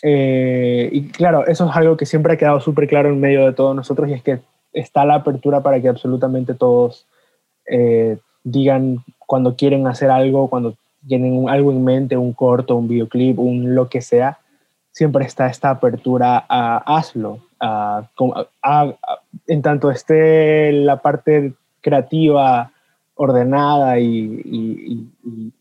eh, 0.03 0.89
y 0.91 1.07
claro, 1.07 1.47
eso 1.47 1.69
es 1.69 1.75
algo 1.75 1.97
que 1.97 2.05
siempre 2.05 2.33
ha 2.33 2.37
quedado 2.37 2.59
súper 2.59 2.87
claro 2.87 3.09
en 3.09 3.19
medio 3.19 3.45
de 3.45 3.53
todos 3.53 3.75
nosotros 3.75 4.09
y 4.09 4.13
es 4.13 4.21
que 4.21 4.41
está 4.73 5.05
la 5.05 5.15
apertura 5.15 5.63
para 5.63 5.81
que 5.81 5.87
absolutamente 5.87 6.53
todos 6.53 7.07
eh, 7.65 8.17
digan 8.43 9.03
cuando 9.19 9.55
quieren 9.55 9.87
hacer 9.87 10.09
algo, 10.09 10.49
cuando 10.49 10.75
tienen 11.07 11.47
algo 11.49 11.71
en 11.71 11.83
mente, 11.83 12.17
un 12.17 12.33
corto, 12.33 12.75
un 12.75 12.87
videoclip, 12.87 13.39
un 13.39 13.75
lo 13.75 13.89
que 13.89 14.01
sea, 14.01 14.39
siempre 14.93 15.25
está 15.25 15.47
esta 15.47 15.71
apertura 15.71 16.45
a 16.47 16.77
hazlo, 16.77 17.39
en 19.47 19.61
tanto 19.61 19.91
esté 19.91 20.71
la 20.71 21.01
parte 21.01 21.53
creativa 21.81 22.71
ordenada 23.15 23.99
y, 23.99 25.09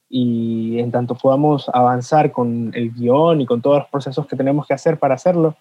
y 0.08 0.78
en 0.78 0.90
tanto 0.92 1.14
podamos 1.14 1.70
avanzar 1.72 2.30
con 2.30 2.70
el 2.74 2.92
guion 2.92 3.40
y 3.40 3.46
con 3.46 3.62
todos 3.62 3.78
los 3.78 3.88
procesos 3.88 4.26
que 4.26 4.36
tenemos 4.36 4.66
que 4.66 4.74
hacer 4.74 4.98
para 4.98 5.14
hacerlo, 5.14 5.56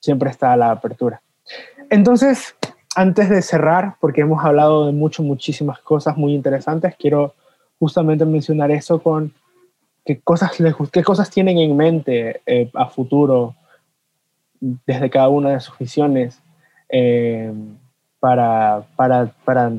siempre 0.00 0.30
está 0.30 0.56
la 0.56 0.72
apertura. 0.72 1.22
Entonces, 1.88 2.56
antes 2.96 3.30
de 3.30 3.40
cerrar, 3.42 3.94
porque 4.00 4.22
hemos 4.22 4.44
hablado 4.44 4.86
de 4.86 4.92
mucho, 4.92 5.22
muchísimas 5.22 5.78
cosas 5.78 6.16
muy 6.16 6.34
interesantes, 6.34 6.96
quiero 6.98 7.34
justamente 7.78 8.24
mencionar 8.24 8.72
eso 8.72 9.00
con 9.00 9.32
qué 10.04 10.20
cosas, 10.20 10.58
les, 10.60 10.74
qué 10.92 11.02
cosas 11.02 11.30
tienen 11.30 11.58
en 11.58 11.76
mente 11.76 12.40
eh, 12.46 12.70
a 12.74 12.86
futuro 12.86 13.54
desde 14.60 15.10
cada 15.10 15.28
una 15.28 15.50
de 15.50 15.60
sus 15.60 15.78
visiones 15.78 16.40
eh, 16.88 17.52
para, 18.18 18.84
para, 18.96 19.32
para 19.44 19.72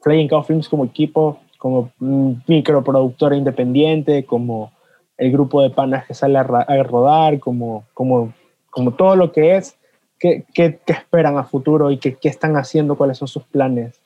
Flying 0.00 0.28
Cow 0.28 0.42
Films 0.42 0.68
como 0.68 0.84
equipo 0.84 1.40
como 1.58 1.90
microproductora 1.98 3.36
independiente, 3.36 4.24
como 4.24 4.72
el 5.18 5.32
grupo 5.32 5.60
de 5.60 5.70
panas 5.70 6.06
que 6.06 6.14
sale 6.14 6.38
a, 6.38 6.44
rodar, 6.44 7.40
como, 7.40 7.84
como, 7.92 8.32
como 8.70 8.94
todo 8.94 9.16
lo 9.16 9.32
que 9.32 9.56
es, 9.56 9.76
qué, 10.18 10.44
qué, 10.54 10.78
esperan 10.86 11.36
a 11.36 11.44
futuro 11.44 11.90
y 11.90 11.98
qué, 11.98 12.14
qué, 12.14 12.28
están 12.28 12.56
haciendo, 12.56 12.96
cuáles 12.96 13.18
son 13.18 13.26
sus 13.26 13.42
planes 13.42 14.00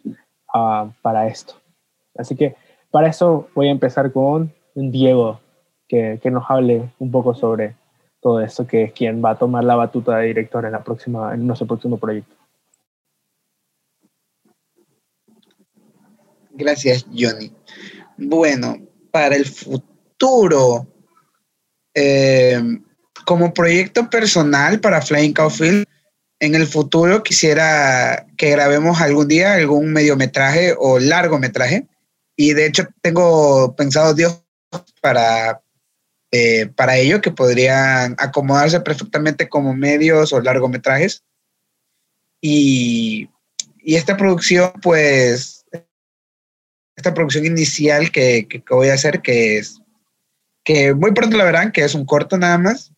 uh, 0.54 0.88
para 1.02 1.26
esto. 1.26 1.54
Así 2.16 2.34
que 2.34 2.56
para 2.90 3.08
eso 3.08 3.48
voy 3.54 3.68
a 3.68 3.72
empezar 3.72 4.10
con 4.12 4.52
Diego, 4.74 5.40
que, 5.92 6.18
que, 6.22 6.30
nos 6.30 6.44
hable 6.48 6.90
un 7.00 7.10
poco 7.10 7.34
sobre 7.34 7.76
todo 8.18 8.40
esto, 8.40 8.66
que 8.66 8.84
es 8.84 8.92
quien 8.94 9.22
va 9.22 9.32
a 9.32 9.38
tomar 9.38 9.62
la 9.62 9.74
batuta 9.74 10.16
de 10.16 10.28
director 10.28 10.64
en, 10.64 10.72
la 10.72 10.82
próxima, 10.82 11.34
en 11.34 11.46
nuestro 11.46 11.66
próximo 11.66 11.98
proyecto. 11.98 12.34
Gracias, 16.52 17.04
Johnny. 17.14 17.52
Bueno, 18.16 18.78
para 19.10 19.36
el 19.36 19.44
futuro, 19.44 20.86
eh, 21.92 22.62
como 23.26 23.52
proyecto 23.52 24.08
personal 24.08 24.80
para 24.80 25.02
Flying 25.02 25.34
Cow 25.34 25.50
Film, 25.50 25.84
en 26.40 26.54
el 26.54 26.66
futuro 26.66 27.22
quisiera 27.22 28.26
que 28.38 28.48
grabemos 28.48 28.98
algún 29.02 29.28
día 29.28 29.52
algún 29.52 29.92
mediometraje 29.92 30.74
o 30.78 30.98
largometraje. 30.98 31.86
Y 32.34 32.54
de 32.54 32.64
hecho 32.64 32.84
tengo 33.02 33.76
pensado 33.76 34.14
Dios 34.14 34.42
para, 35.00 35.61
eh, 36.34 36.66
para 36.74 36.96
ello, 36.96 37.20
que 37.20 37.30
podrían 37.30 38.16
acomodarse 38.18 38.80
perfectamente 38.80 39.50
como 39.50 39.74
medios 39.74 40.32
o 40.32 40.40
largometrajes. 40.40 41.22
Y, 42.40 43.28
esta 43.84 44.16
producción, 44.16 44.72
pues, 44.80 45.66
esta 46.96 47.12
producción 47.12 47.44
inicial 47.44 48.10
que, 48.10 48.46
que, 48.48 48.62
voy 48.70 48.88
a 48.88 48.94
hacer, 48.94 49.20
que 49.20 49.58
es 49.58 49.80
que 50.64 50.94
muy 50.94 51.12
pronto 51.12 51.36
la 51.36 51.44
verán, 51.44 51.72
que 51.72 51.84
es 51.84 51.94
un 51.94 52.06
corto 52.06 52.38
nada 52.38 52.56
más, 52.56 52.92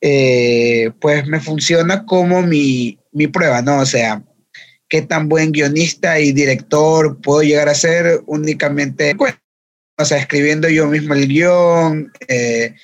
eh, 0.00 0.92
pues 1.00 1.26
me 1.26 1.40
funciona 1.40 2.06
como 2.06 2.40
mi, 2.42 2.98
mi, 3.12 3.26
prueba, 3.26 3.60
¿no? 3.60 3.80
O 3.80 3.86
sea, 3.86 4.22
qué 4.88 5.02
tan 5.02 5.28
buen 5.28 5.52
guionista 5.52 6.20
y 6.20 6.32
director 6.32 7.20
puedo 7.20 7.42
llegar 7.42 7.68
a 7.68 7.74
ser 7.74 8.22
únicamente, 8.26 9.14
o 10.00 10.04
sea, 10.04 10.18
escribiendo 10.18 10.68
yo 10.68 10.86
mismo 10.86 11.14
el 11.14 11.28
guion, 11.28 12.12
eh, 12.28 12.74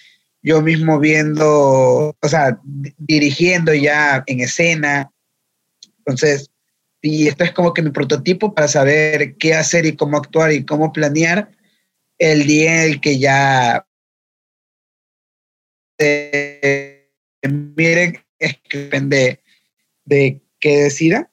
yo 0.42 0.62
mismo 0.62 0.98
viendo, 0.98 2.16
o 2.20 2.28
sea, 2.28 2.58
di- 2.62 2.94
dirigiendo 2.98 3.74
ya 3.74 4.22
en 4.26 4.40
escena. 4.40 5.10
Entonces, 5.98 6.50
y 7.02 7.28
esto 7.28 7.44
es 7.44 7.52
como 7.52 7.72
que 7.72 7.82
mi 7.82 7.90
prototipo 7.90 8.54
para 8.54 8.68
saber 8.68 9.36
qué 9.36 9.54
hacer 9.54 9.86
y 9.86 9.96
cómo 9.96 10.16
actuar 10.16 10.52
y 10.52 10.64
cómo 10.64 10.92
planear 10.92 11.50
el 12.18 12.46
día 12.46 12.84
en 12.84 12.92
el 12.92 13.00
que 13.00 13.18
ya 13.18 13.86
eh, 15.98 17.10
miren, 17.48 18.18
es 18.38 18.56
depende 18.70 19.40
de 20.04 20.42
qué 20.60 20.82
decida. 20.84 21.30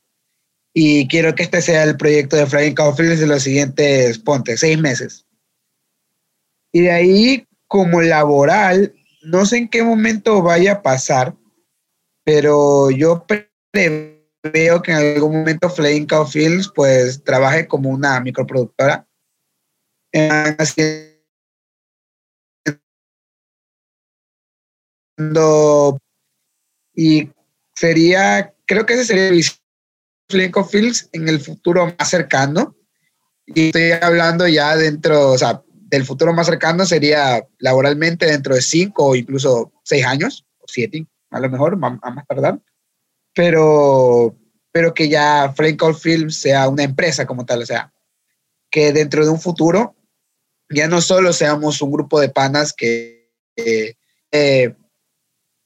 Y 0.74 1.08
quiero 1.08 1.36
que 1.36 1.44
este 1.44 1.62
sea 1.62 1.84
el 1.84 1.98
proyecto 1.98 2.36
de 2.36 2.48
Flying 2.48 2.74
Cowfields 2.74 3.20
de 3.20 3.28
los 3.28 3.44
siguientes, 3.44 4.18
ponte, 4.20 4.58
seis 4.58 4.80
meses. 4.80 5.23
Y 6.74 6.82
de 6.82 6.92
ahí, 6.92 7.48
como 7.68 8.02
laboral, 8.02 8.94
no 9.22 9.46
sé 9.46 9.58
en 9.58 9.70
qué 9.70 9.84
momento 9.84 10.42
vaya 10.42 10.74
a 10.74 10.82
pasar, 10.82 11.36
pero 12.26 12.90
yo 12.90 13.26
preveo 13.72 14.82
que 14.82 14.92
en 14.92 14.98
algún 14.98 15.38
momento 15.38 15.70
Flying 15.70 16.08
Cowfields 16.08 16.72
pues 16.74 17.24
trabaje 17.24 17.68
como 17.68 17.90
una 17.90 18.20
microproductora. 18.20 19.08
Y 26.96 27.30
sería, 27.76 28.54
creo 28.66 28.86
que 28.86 28.94
ese 28.94 29.06
sería 29.06 29.28
el 29.30 29.44
Flinko 30.30 30.66
Fields 30.66 31.10
en 31.12 31.30
el 31.30 31.40
futuro 31.40 31.94
más 31.98 32.10
cercano. 32.10 32.76
Y 33.46 33.68
estoy 33.68 33.92
hablando 33.92 34.48
ya 34.48 34.76
dentro, 34.76 35.32
o 35.32 35.38
sea, 35.38 35.64
del 35.94 36.06
futuro 36.06 36.34
más 36.34 36.48
cercano 36.48 36.88
sería 36.88 37.48
laboralmente 37.60 38.26
dentro 38.26 38.56
de 38.56 38.64
cinco 38.64 39.10
o 39.10 39.16
incluso 39.16 39.72
seis 39.84 40.04
años, 40.04 40.44
o 40.58 40.66
siete, 40.68 41.06
a 41.30 41.40
lo 41.40 41.52
mejor, 41.52 41.74
a 42.02 42.10
más 42.10 42.26
tardar. 42.28 42.60
Pero, 43.36 44.36
pero 44.72 44.96
que 44.96 45.08
ya 45.08 45.54
Flinko 45.56 45.94
Films 45.94 46.38
sea 46.38 46.68
una 46.68 46.82
empresa 46.82 47.28
como 47.28 47.46
tal, 47.46 47.62
o 47.62 47.66
sea, 47.68 47.94
que 48.72 48.92
dentro 48.92 49.24
de 49.24 49.30
un 49.30 49.40
futuro 49.40 49.96
ya 50.68 50.88
no 50.88 51.00
solo 51.00 51.32
seamos 51.32 51.80
un 51.84 51.92
grupo 51.92 52.20
de 52.20 52.30
panas 52.30 52.74
que 52.74 53.32
eh, 53.56 53.94
eh, 54.32 54.74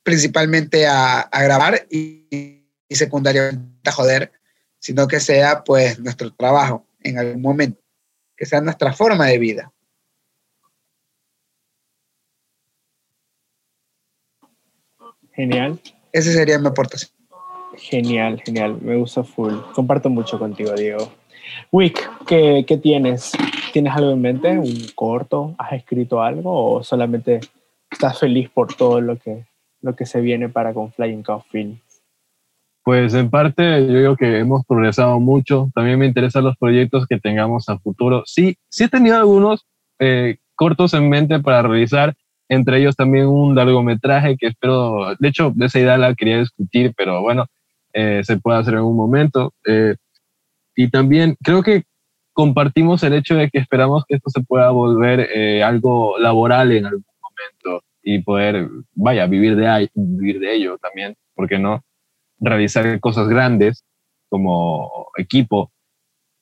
principalmente 0.04 0.88
a, 0.88 1.22
a 1.22 1.44
grabar 1.44 1.88
y, 1.90 2.68
y 2.90 2.96
secundariamente 2.96 3.90
a 3.90 3.94
joder, 3.94 4.34
sino 4.78 5.08
que 5.08 5.22
sea 5.22 5.64
pues 5.64 6.00
nuestro 6.00 6.36
trabajo 6.36 6.86
en 7.00 7.18
algún 7.18 7.42
momento, 7.42 7.82
que 8.36 8.46
sea 8.46 8.60
nuestra 8.60 8.92
forma 8.92 9.28
de 9.28 9.38
vida. 9.38 9.74
Genial, 15.38 15.80
Esa 16.12 16.32
sería 16.32 16.58
mi 16.58 16.68
aportación. 16.68 17.12
genial, 17.78 18.42
genial. 18.44 18.80
Me 18.82 18.96
gusta 18.96 19.24
full. 19.24 19.54
Comparto 19.74 20.10
mucho 20.10 20.40
contigo, 20.40 20.74
Diego. 20.74 21.12
Wick, 21.72 22.26
¿qué, 22.26 22.66
qué 22.68 22.78
tienes? 22.78 23.32
¿Tienes 23.72 23.94
algo 23.96 24.12
en 24.12 24.22
mente? 24.22 24.58
¿Un 24.58 24.88
corto? 24.96 25.54
¿Has 25.60 25.74
escrito 25.74 26.24
algo? 26.24 26.74
¿O 26.74 26.84
solamente 26.84 27.40
estás 27.92 28.20
feliz 28.20 28.50
por 28.50 28.74
todo 28.74 29.00
lo 29.00 29.18
que, 29.18 29.46
lo 29.82 29.96
que 29.96 30.08
se 30.08 30.22
viene 30.22 30.50
para 30.50 30.74
con 30.74 30.92
Flying 30.92 31.22
Cow 31.22 31.44
Film? 31.52 31.78
Pues 32.84 33.14
en 33.14 33.30
parte 33.30 33.86
yo 33.86 33.94
digo 33.94 34.16
que 34.16 34.40
hemos 34.40 34.66
progresado 34.66 35.20
mucho. 35.20 35.70
También 35.76 36.00
me 36.00 36.08
interesan 36.08 36.46
los 36.46 36.58
proyectos 36.58 37.06
que 37.06 37.20
tengamos 37.20 37.70
a 37.70 37.78
futuro. 37.78 38.24
Sí, 38.26 38.58
sí 38.70 38.86
he 38.86 38.90
tenido 38.90 39.18
algunos 39.18 39.68
eh, 40.00 40.38
cortos 40.56 40.96
en 40.96 41.08
mente 41.10 41.40
para 41.40 41.62
realizar, 41.62 42.16
entre 42.50 42.80
ellos 42.80 42.96
también 42.96 43.28
un 43.28 43.56
largometraje 43.56 44.38
que 44.38 44.48
espero, 44.48 45.16
de 45.20 45.28
hecho, 45.28 45.52
de 45.56 45.66
esa 45.66 45.80
idea 45.80 45.98
la 45.98 46.16
quería 46.16 46.40
discutir, 46.40 46.94
pero 46.96 47.22
bueno, 47.22 47.46
eh, 47.94 48.22
se 48.24 48.38
puede 48.38 48.60
hacer 48.60 48.76
en 48.76 48.82
un 48.82 48.96
momento. 48.96 49.54
Eh, 49.66 49.96
y 50.76 50.90
también 50.90 51.36
creo 51.44 51.64
que 51.64 51.84
compartimos 52.34 53.04
el 53.04 53.14
hecho 53.14 53.36
de 53.36 53.50
que 53.50 53.60
esperamos 53.60 54.06
que 54.08 54.16
esto 54.16 54.30
se 54.30 54.42
pueda 54.42 54.70
volver 54.70 55.28
eh, 55.34 55.64
algo 55.64 56.18
laboral 56.20 56.72
en 56.72 56.86
algún 56.86 57.06
momento 57.22 57.84
y 58.04 58.20
poder, 58.20 58.70
vaya, 58.94 59.26
vivir 59.26 59.56
de, 59.56 59.90
vivir 59.96 60.40
de 60.40 60.56
ello 60.56 60.78
también, 60.78 61.16
¿por 61.36 61.48
qué 61.50 61.60
no? 61.60 61.84
realizar 62.40 63.00
cosas 63.00 63.28
grandes 63.28 63.84
como 64.30 65.08
equipo, 65.18 65.72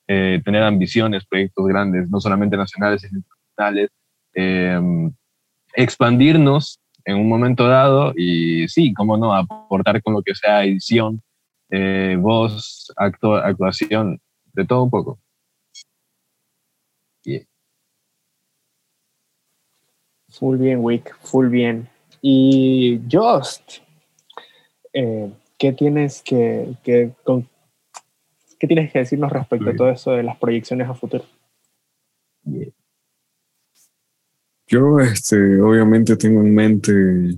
tener 0.06 0.62
ambiciones, 0.62 1.24
proyectos 1.24 1.66
grandes, 1.66 2.10
no 2.10 2.20
solamente 2.20 2.56
nacionales, 2.56 3.00
sino 3.00 3.18
internacionales, 3.18 3.90
eh, 4.34 4.78
expandirnos 5.76 6.80
en 7.04 7.18
un 7.18 7.28
momento 7.28 7.68
dado 7.68 8.12
y 8.16 8.66
sí, 8.68 8.92
cómo 8.94 9.16
no, 9.16 9.32
aportar 9.34 10.02
con 10.02 10.14
lo 10.14 10.22
que 10.22 10.34
sea 10.34 10.64
edición, 10.64 11.22
eh, 11.70 12.16
voz, 12.18 12.92
acto, 12.96 13.34
actuación, 13.36 14.20
de 14.52 14.64
todo 14.64 14.82
un 14.84 14.90
poco. 14.90 15.18
Full 20.30 20.58
bien, 20.58 20.80
Wick, 20.82 21.16
full 21.20 21.48
bien. 21.48 21.88
Y 22.20 23.00
Just, 23.10 23.78
eh, 24.92 25.30
¿qué 25.58 25.72
tienes 25.72 26.22
que, 26.22 26.74
que- 26.82 27.12
con- 27.24 27.48
¿qué 28.58 28.66
tienes 28.66 28.92
que 28.92 28.98
decirnos 29.00 29.30
respecto 29.30 29.70
a 29.70 29.76
todo 29.76 29.90
eso 29.90 30.10
de 30.12 30.22
las 30.22 30.36
proyecciones 30.38 30.88
a 30.88 30.94
futuro? 30.94 31.24
Yo, 34.68 34.98
este, 35.00 35.60
obviamente 35.60 36.16
tengo 36.16 36.40
en 36.40 36.54
mente, 36.54 37.36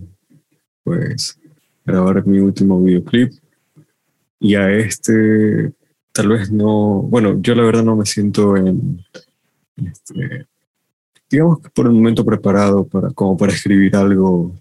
pues, 0.82 1.38
grabar 1.84 2.26
mi 2.26 2.38
último 2.38 2.82
videoclip. 2.82 3.32
Y 4.40 4.54
a 4.54 4.70
este, 4.70 5.72
tal 6.12 6.28
vez 6.28 6.50
no, 6.50 7.02
bueno, 7.02 7.40
yo 7.40 7.54
la 7.54 7.64
verdad 7.64 7.82
no 7.82 7.96
me 7.96 8.06
siento 8.06 8.56
en, 8.56 9.04
este, 9.76 10.46
digamos 11.30 11.60
que 11.60 11.70
por 11.70 11.86
el 11.86 11.92
momento 11.92 12.24
preparado 12.24 12.86
para, 12.86 13.10
como 13.10 13.36
para 13.36 13.52
escribir 13.52 13.94
algo 13.96 14.54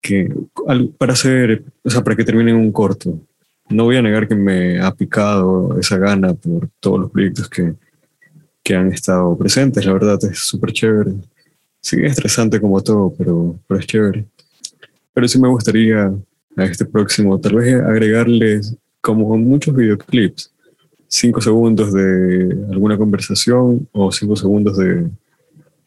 que, 0.00 0.34
para 0.98 1.12
hacer, 1.12 1.64
o 1.84 1.90
sea, 1.90 2.02
para 2.02 2.16
que 2.16 2.24
termine 2.24 2.50
en 2.50 2.56
un 2.56 2.72
corto. 2.72 3.20
No 3.68 3.84
voy 3.84 3.96
a 3.96 4.02
negar 4.02 4.26
que 4.26 4.34
me 4.34 4.80
ha 4.80 4.92
picado 4.92 5.78
esa 5.78 5.96
gana 5.98 6.34
por 6.34 6.68
todos 6.80 7.00
los 7.00 7.10
proyectos 7.10 7.48
que, 7.48 7.74
que 8.64 8.74
han 8.74 8.92
estado 8.92 9.36
presentes. 9.38 9.84
La 9.86 9.92
verdad 9.92 10.18
es 10.24 10.38
súper 10.38 10.72
chévere. 10.72 11.12
Sí, 11.80 11.96
es 12.04 12.12
estresante 12.12 12.60
como 12.60 12.80
todo, 12.82 13.14
pero, 13.16 13.58
pero 13.66 13.80
es 13.80 13.86
chévere. 13.86 14.26
Pero 15.14 15.28
sí 15.28 15.40
me 15.40 15.48
gustaría 15.48 16.12
a 16.56 16.64
este 16.64 16.84
próximo, 16.84 17.40
tal 17.40 17.56
vez 17.56 17.74
agregarles, 17.74 18.76
como 19.00 19.34
en 19.34 19.48
muchos 19.48 19.74
videoclips, 19.74 20.52
cinco 21.08 21.40
segundos 21.40 21.92
de 21.92 22.66
alguna 22.70 22.98
conversación 22.98 23.88
o 23.92 24.12
cinco 24.12 24.36
segundos 24.36 24.76
de 24.76 25.08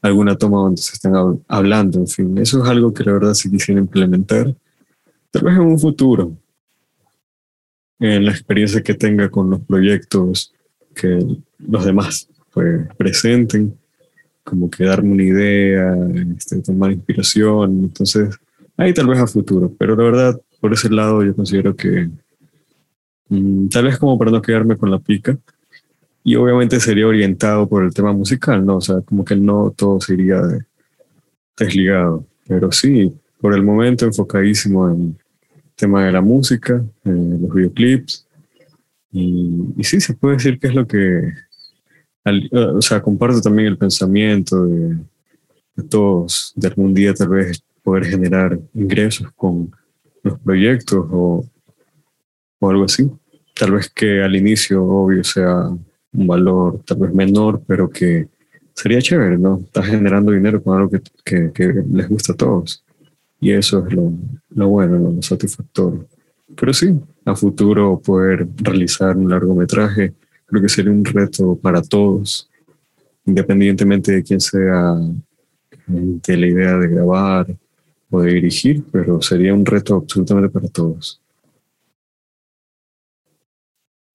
alguna 0.01 0.35
toma 0.35 0.57
donde 0.57 0.81
se 0.81 0.93
están 0.93 1.13
hab- 1.13 1.41
hablando, 1.47 1.99
en 1.99 2.07
fin. 2.07 2.37
Eso 2.37 2.61
es 2.63 2.69
algo 2.69 2.93
que 2.93 3.03
la 3.03 3.13
verdad 3.13 3.33
sí 3.33 3.49
quisiera 3.49 3.79
implementar, 3.79 4.53
tal 5.31 5.43
vez 5.43 5.53
en 5.53 5.61
un 5.61 5.79
futuro, 5.79 6.35
en 7.99 8.25
la 8.25 8.31
experiencia 8.31 8.81
que 8.81 8.95
tenga 8.95 9.29
con 9.29 9.49
los 9.49 9.61
proyectos 9.61 10.53
que 10.93 11.19
los 11.59 11.85
demás 11.85 12.27
pues, 12.51 12.87
presenten 12.97 13.77
como 14.43 14.69
que 14.69 14.83
darme 14.85 15.11
una 15.11 15.23
idea, 15.23 15.95
este, 16.37 16.61
tomar 16.61 16.91
inspiración. 16.91 17.83
Entonces, 17.85 18.35
ahí 18.77 18.93
tal 18.93 19.07
vez 19.07 19.19
a 19.19 19.27
futuro. 19.27 19.73
Pero 19.77 19.95
la 19.95 20.03
verdad, 20.03 20.41
por 20.59 20.73
ese 20.73 20.89
lado, 20.89 21.23
yo 21.23 21.35
considero 21.35 21.75
que 21.75 22.09
mm, 23.29 23.67
tal 23.69 23.85
vez 23.85 23.97
como 23.97 24.17
para 24.17 24.31
no 24.31 24.41
quedarme 24.41 24.77
con 24.77 24.91
la 24.91 24.99
pica. 24.99 25.37
Y 26.23 26.35
obviamente 26.35 26.79
sería 26.79 27.07
orientado 27.07 27.67
por 27.67 27.83
el 27.83 27.93
tema 27.93 28.13
musical, 28.13 28.65
¿no? 28.65 28.77
O 28.77 28.81
sea, 28.81 29.01
como 29.01 29.25
que 29.25 29.35
no 29.35 29.73
todo 29.75 29.99
sería 29.99 30.41
de- 30.41 30.65
desligado. 31.57 32.25
Pero 32.47 32.71
sí, 32.71 33.13
por 33.41 33.53
el 33.53 33.63
momento 33.63 34.05
enfocadísimo 34.05 34.89
en 34.89 35.01
el 35.55 35.61
tema 35.75 36.05
de 36.05 36.11
la 36.13 36.21
música, 36.21 36.81
en 37.03 37.41
los 37.41 37.53
videoclips. 37.53 38.25
Y, 39.11 39.73
y 39.77 39.83
sí, 39.83 39.99
se 39.99 40.13
puede 40.13 40.35
decir 40.37 40.59
que 40.59 40.67
es 40.67 40.75
lo 40.75 40.87
que 40.87 41.33
al- 42.23 42.49
eh, 42.51 42.65
o 42.75 42.81
sea, 42.81 43.01
comparto 43.01 43.41
también 43.41 43.67
el 43.69 43.77
pensamiento 43.77 44.65
de, 44.65 44.97
de 45.75 45.83
todos, 45.89 46.53
de 46.55 46.67
algún 46.67 46.93
día 46.93 47.13
tal 47.13 47.29
vez 47.29 47.63
poder 47.83 48.05
generar 48.05 48.59
ingresos 48.73 49.27
con 49.35 49.71
los 50.23 50.39
proyectos 50.39 51.05
o, 51.11 51.45
o 52.59 52.69
algo 52.69 52.85
así. 52.85 53.09
Tal 53.55 53.71
vez 53.71 53.89
que 53.89 54.21
al 54.23 54.35
inicio, 54.35 54.83
obvio, 54.83 55.23
sea 55.23 55.67
un 56.13 56.27
valor 56.27 56.79
tal 56.85 56.97
vez 56.99 57.13
menor, 57.13 57.61
pero 57.67 57.89
que 57.89 58.27
sería 58.73 59.01
chévere, 59.01 59.37
¿no? 59.37 59.59
Estás 59.63 59.85
generando 59.87 60.31
dinero 60.31 60.61
con 60.63 60.77
algo 60.77 60.89
que, 61.23 61.51
que- 61.53 61.83
les 61.91 62.07
gusta 62.09 62.33
a 62.33 62.37
todos. 62.37 62.83
Y 63.39 63.51
eso 63.51 63.85
es 63.85 63.93
lo, 63.93 64.11
lo 64.55 64.67
bueno, 64.69 64.97
¿no? 64.97 65.11
lo 65.11 65.21
satisfactorio. 65.21 66.05
Pero 66.55 66.73
sí, 66.73 66.95
a 67.25 67.35
futuro 67.35 67.99
poder 67.99 68.47
realizar 68.57 69.17
un 69.17 69.29
largometraje 69.29 70.13
creo 70.53 70.61
que 70.61 70.69
sería 70.69 70.91
un 70.91 71.03
reto 71.03 71.55
para 71.55 71.81
todos, 71.81 72.47
independientemente 73.25 74.11
de 74.11 74.23
quién 74.23 74.39
sea, 74.39 74.93
eh, 75.71 75.77
de 75.87 76.37
la 76.37 76.45
idea 76.45 76.77
de 76.77 76.89
grabar 76.89 77.47
o 78.11 78.21
de 78.21 78.33
dirigir, 78.33 78.83
pero 78.91 79.19
sería 79.19 79.51
un 79.51 79.65
reto 79.65 79.95
absolutamente 79.95 80.49
para 80.49 80.67
todos. 80.67 81.19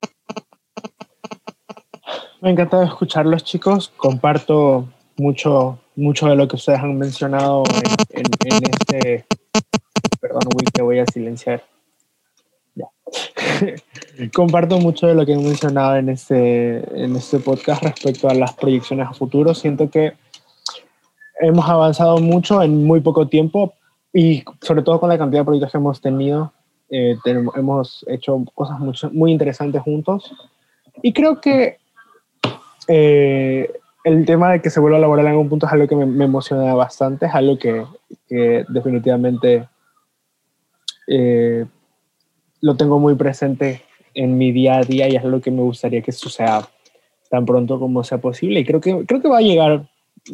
Me 2.41 2.51
ha 2.51 2.53
encantado 2.53 2.85
escucharlos, 2.85 3.43
chicos. 3.43 3.93
Comparto 3.97 4.89
mucho, 5.17 5.81
mucho 5.97 6.29
de 6.29 6.37
lo 6.37 6.47
que 6.47 6.55
ustedes 6.55 6.79
han 6.79 6.97
mencionado 6.97 7.65
en, 8.13 8.21
en, 8.21 8.27
en 8.45 8.63
este. 8.71 9.27
Perdón, 10.21 10.43
Will, 10.55 10.71
te 10.73 10.83
voy 10.83 11.01
a 11.01 11.07
silenciar. 11.07 11.65
Comparto 14.35 14.79
mucho 14.79 15.07
de 15.07 15.15
lo 15.15 15.25
que 15.25 15.35
han 15.35 15.43
mencionado 15.43 15.97
en 15.97 16.09
este, 16.09 17.05
en 17.05 17.17
este 17.17 17.39
podcast 17.39 17.83
respecto 17.83 18.29
a 18.29 18.35
las 18.35 18.53
proyecciones 18.55 19.09
a 19.09 19.13
futuro. 19.13 19.55
Siento 19.55 19.91
que 19.91 20.13
hemos 21.41 21.69
avanzado 21.69 22.19
mucho 22.19 22.63
en 22.63 22.85
muy 22.85 23.01
poco 23.01 23.29
tiempo 23.29 23.75
y 24.13 24.45
sobre 24.61 24.83
todo 24.83 25.01
con 25.01 25.09
la 25.09 25.19
cantidad 25.19 25.43
de 25.43 25.45
proyectos 25.45 25.73
que 25.73 25.79
hemos 25.79 26.01
tenido. 26.01 26.53
Eh, 26.91 27.17
tenemos, 27.23 27.57
hemos 27.57 28.05
hecho 28.09 28.43
cosas 28.55 28.81
mucho, 28.81 29.11
muy 29.11 29.33
interesantes 29.33 29.83
juntos. 29.83 30.35
Y 31.03 31.13
creo 31.13 31.41
que 31.41 31.79
eh, 32.89 33.71
el 34.05 34.25
tema 34.25 34.53
de 34.53 34.63
que 34.63 34.71
se 34.71 34.81
vuelva 34.81 34.99
a 34.99 35.01
laborar 35.01 35.27
en 35.27 35.33
algún 35.33 35.49
punto 35.49 35.67
es 35.67 35.73
algo 35.73 35.87
que 35.87 35.97
me, 35.97 36.07
me 36.07 36.25
emociona 36.25 36.75
bastante, 36.75 37.27
es 37.27 37.35
algo 37.35 37.59
que, 37.59 37.85
que 38.27 38.65
definitivamente 38.69 39.69
eh, 41.07 41.67
lo 42.61 42.77
tengo 42.77 42.99
muy 42.99 43.15
presente 43.15 43.83
en 44.15 44.37
mi 44.37 44.53
día 44.53 44.79
a 44.79 44.83
día 44.83 45.09
y 45.09 45.17
es 45.17 45.25
algo 45.25 45.41
que 45.41 45.51
me 45.51 45.63
gustaría 45.63 46.03
que 46.03 46.13
suceda 46.13 46.69
tan 47.31 47.47
pronto 47.47 47.79
como 47.79 48.03
sea 48.05 48.19
posible. 48.19 48.61
Y 48.61 48.65
creo 48.65 48.81
que, 48.81 49.05
creo 49.07 49.21
que 49.21 49.29
va 49.29 49.39
a 49.39 49.43
llegar 49.43 49.87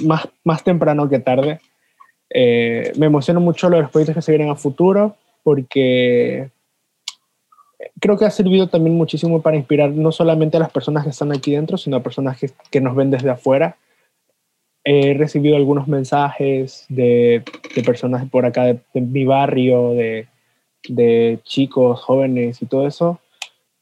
más, 0.04 0.28
más 0.42 0.64
temprano 0.64 1.08
que 1.08 1.18
tarde. 1.18 1.60
Eh, 2.30 2.92
me 2.96 3.06
emociona 3.06 3.40
mucho 3.40 3.68
los 3.68 3.90
proyectos 3.90 4.16
que 4.16 4.22
se 4.22 4.32
vienen 4.32 4.50
a 4.50 4.56
futuro 4.56 5.16
porque 5.42 6.50
creo 8.00 8.16
que 8.16 8.24
ha 8.24 8.30
servido 8.30 8.68
también 8.68 8.96
muchísimo 8.96 9.42
para 9.42 9.56
inspirar 9.56 9.90
no 9.90 10.10
solamente 10.10 10.56
a 10.56 10.60
las 10.60 10.70
personas 10.70 11.04
que 11.04 11.10
están 11.10 11.32
aquí 11.32 11.52
dentro, 11.52 11.76
sino 11.76 11.96
a 11.96 12.02
personas 12.02 12.38
que, 12.38 12.50
que 12.70 12.80
nos 12.80 12.96
ven 12.96 13.10
desde 13.10 13.30
afuera. 13.30 13.76
He 14.84 15.14
recibido 15.14 15.56
algunos 15.56 15.88
mensajes 15.88 16.86
de, 16.88 17.42
de 17.74 17.82
personas 17.82 18.28
por 18.28 18.46
acá 18.46 18.64
de, 18.64 18.80
de 18.92 19.00
mi 19.00 19.24
barrio, 19.24 19.90
de, 19.90 20.26
de, 20.88 21.38
chicos, 21.44 22.00
jóvenes 22.02 22.60
y 22.62 22.66
todo 22.66 22.86
eso, 22.86 23.20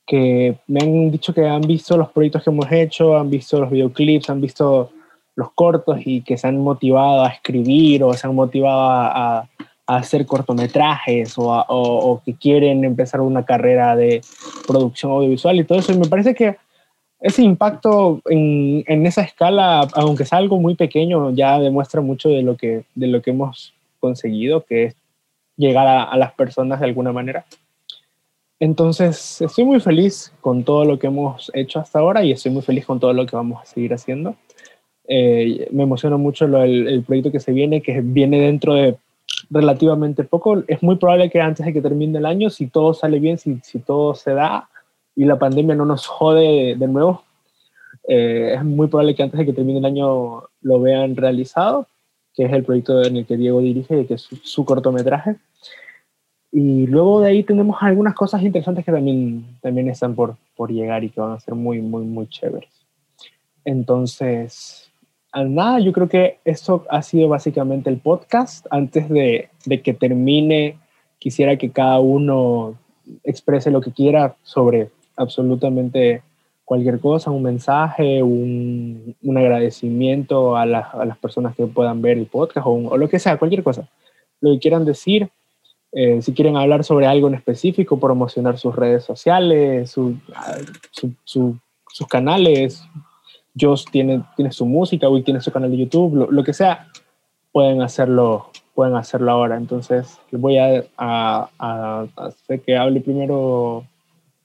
que 0.07 0.57
me 0.67 0.81
han 0.81 1.11
dicho 1.11 1.33
que 1.33 1.47
han 1.47 1.63
visto 1.63 1.97
los 1.97 2.11
proyectos 2.11 2.43
que 2.43 2.51
hemos 2.51 2.71
hecho, 2.71 3.17
han 3.17 3.31
visto 3.31 3.61
los 3.61 3.71
videoclips, 3.71 4.31
han 4.31 4.41
visto 4.41 4.91
los 5.35 5.53
cortos 5.53 5.99
y 6.05 6.23
que 6.23 6.37
se 6.37 6.49
han 6.49 6.59
motivado 6.59 7.25
a 7.25 7.29
escribir 7.29 8.05
o 8.05 8.13
se 8.13 8.27
han 8.27 8.35
motivado 8.35 8.81
a, 8.83 9.49
hacer 9.85 10.25
cortometrajes 10.25 11.37
o, 11.37 11.51
o, 11.69 12.23
que 12.25 12.35
quieren 12.35 12.85
empezar 12.85 13.21
una 13.21 13.45
carrera 13.45 13.95
de 13.95 14.23
producción 14.67 15.13
audiovisual 15.13 15.59
y 15.59 15.65
todo 15.65 15.81
eso. 15.81 15.93
Y 15.93 15.99
me 15.99 16.07
parece 16.07 16.35
que 16.35 16.57
ese 17.21 17.43
impacto 17.43 18.23
en, 18.27 18.85
en, 18.87 19.07
esa 19.07 19.23
escala, 19.23 19.87
aunque 19.95 20.25
sea 20.25 20.39
algo 20.39 20.59
muy 20.59 20.77
pequeño, 20.77 21.31
ya 21.33 21.59
demuestra 21.59 22.01
mucho 22.01 22.29
de 22.29 22.43
lo 22.43 22.57
que, 22.57 22.85
de 22.95 23.07
lo 23.07 23.21
que 23.21 23.31
hemos 23.31 23.75
conseguido, 24.01 24.65
que 24.65 24.85
es 24.85 24.97
llegar 25.57 25.87
a, 25.87 26.05
a 26.05 26.17
las 26.17 26.33
personas 26.33 26.81
de 26.81 26.87
alguna 26.87 27.13
manera. 27.13 27.45
Entonces, 28.61 29.41
estoy 29.41 29.65
muy 29.65 29.81
feliz 29.81 30.33
con 30.41 30.63
todo 30.63 30.85
lo 30.85 30.99
que 30.99 31.09
hemos 31.09 31.51
hecho 31.53 31.81
hasta 31.81 31.99
ahora 31.99 32.23
y 32.23 32.31
estoy 32.31 32.53
muy 32.53 32.63
feliz 32.63 32.87
con 32.87 33.01
todo 33.01 33.13
lo 33.13 33.27
que 33.27 33.35
vamos 33.35 33.61
a 33.61 33.67
seguir 33.67 33.93
haciendo. 33.93 34.37
Eh, 35.09 35.69
me 35.73 35.83
emociona 35.83 36.17
mucho 36.17 36.47
lo, 36.47 36.63
el, 36.63 36.87
el 36.87 37.03
proyecto 37.03 37.33
que 37.33 37.41
se 37.41 37.53
viene, 37.53 37.83
que 37.83 38.01
viene 38.01 38.41
dentro 38.41 38.75
de 38.75 38.97
relativamente 39.51 40.23
poco. 40.23 40.63
Es 40.69 40.81
muy 40.83 40.95
probable 40.95 41.29
que 41.29 41.41
antes 41.41 41.67
de 41.67 41.73
que 41.73 41.83
termine 41.83 42.19
el 42.19 42.27
año, 42.27 42.51
si 42.51 42.69
todo 42.69 42.95
sale 42.95 43.19
bien, 43.19 43.37
si, 43.37 43.59
si 43.65 43.81
todo 43.81 44.15
se 44.15 44.33
da 44.33 44.69
y 45.17 45.25
la 45.25 45.39
pandemia 45.39 45.75
no 45.75 45.85
nos 45.85 46.07
jode 46.07 46.77
de 46.77 46.87
nuevo, 46.87 47.25
eh, 48.07 48.55
es 48.57 48.65
muy 48.65 48.87
probable 48.87 49.15
que 49.15 49.25
antes 49.25 49.39
de 49.39 49.47
que 49.47 49.53
termine 49.53 49.81
el 49.81 49.85
año 49.85 50.45
lo 50.61 50.81
vean 50.81 51.17
realizado, 51.17 51.89
que 52.35 52.45
es 52.45 52.53
el 52.53 52.65
proyecto 52.65 53.03
en 53.03 53.17
el 53.17 53.27
que 53.27 53.37
Diego 53.37 53.61
dirige, 53.61 54.07
que 54.07 54.15
es 54.15 54.23
su, 54.23 54.37
su 54.37 54.65
cortometraje. 54.65 55.37
Y 56.51 56.87
luego 56.87 57.21
de 57.21 57.31
ahí 57.31 57.43
tenemos 57.43 57.79
algunas 57.81 58.15
cosas 58.15 58.43
interesantes 58.43 58.85
que 58.85 58.93
también, 58.93 59.57
también 59.63 59.89
están 59.89 60.15
por, 60.15 60.37
por 60.55 60.71
llegar 60.71 61.03
y 61.03 61.09
que 61.09 61.21
van 61.21 61.33
a 61.33 61.41
ser 61.41 61.55
muy, 61.55 61.81
muy, 61.81 62.05
muy 62.05 62.29
chéveres. 62.29 62.71
Entonces, 63.65 64.91
nada, 65.35 65.81
yo 65.81 65.93
creo 65.93 66.09
que 66.09 66.39
esto 66.45 66.85
ha 66.91 67.01
sido 67.03 67.29
básicamente 67.29 67.89
el 67.89 67.99
podcast. 67.99 68.67
Antes 68.71 69.09
de, 69.09 69.49
de, 69.65 69.81
que 69.81 69.95
termine, 69.95 70.79
quisiera 71.19 71.57
que 71.57 71.71
cada 71.71 72.01
uno 72.01 72.77
exprese 73.25 73.71
lo 73.71 73.81
que 73.81 73.93
quiera 73.93 74.37
sobre 74.43 74.91
absolutamente 75.17 76.23
cualquier 76.65 77.01
cosa, 77.01 77.31
un 77.31 77.43
mensaje, 77.43 78.23
un, 78.23 79.17
un 79.23 79.39
agradecimiento 79.39 80.57
a, 80.57 80.67
la, 80.67 80.81
a, 80.81 81.05
las 81.05 81.19
personas 81.19 81.55
que 81.55 81.67
puedan 81.67 82.01
ver 82.03 82.19
el 82.19 82.27
podcast 82.27 82.67
o, 82.67 82.71
un, 82.71 82.87
o, 82.87 82.97
lo 82.97 83.09
que 83.09 83.19
sea, 83.19 83.39
cualquier 83.39 83.63
cosa. 83.63 83.89
Lo 84.41 84.53
que 84.53 84.59
quieran 84.59 84.85
decir, 84.85 85.29
eh, 85.93 86.23
si 86.23 86.33
quieren 86.33 86.57
hablar 86.57 86.85
sobre 86.85 87.07
algo 87.07 87.29
en 87.29 87.35
específico, 87.35 87.99
promocionar 87.99 88.59
sus 88.59 88.75
redes 88.75 89.05
sociales, 89.05 89.91
su, 89.91 90.17
su, 90.91 91.13
su, 91.25 91.59
sus 91.89 92.07
canales, 92.07 92.83
Josh 93.59 93.85
tiene, 93.91 94.23
tiene 94.37 94.53
su 94.53 94.65
música, 94.65 95.09
Will 95.09 95.25
tiene 95.25 95.41
su 95.41 95.53
canal 95.53 95.71
de 95.71 95.79
YouTube, 95.79 96.15
lo, 96.15 96.31
lo, 96.31 96.45
que 96.45 96.55
sea, 96.55 96.89
pueden 97.53 97.83
hacerlo, 97.83 98.51
pueden 98.75 98.97
hacerlo 98.97 99.31
ahora. 99.31 99.57
Entonces, 99.57 100.19
voy 100.31 100.57
a, 100.59 100.85
a, 100.97 101.51
a 101.59 102.07
hacer 102.17 102.63
que 102.63 102.77
hable 102.77 103.01
primero 103.01 103.85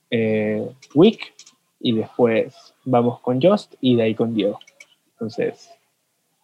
eh, 0.10 0.68
Wick 0.94 1.34
y 1.80 1.94
después 1.94 2.74
vamos 2.86 3.20
con 3.22 3.42
Just 3.42 3.76
y 3.82 3.96
de 3.96 4.04
ahí 4.04 4.16
con 4.16 4.34
Diego. 4.34 4.60
Entonces, 5.12 5.70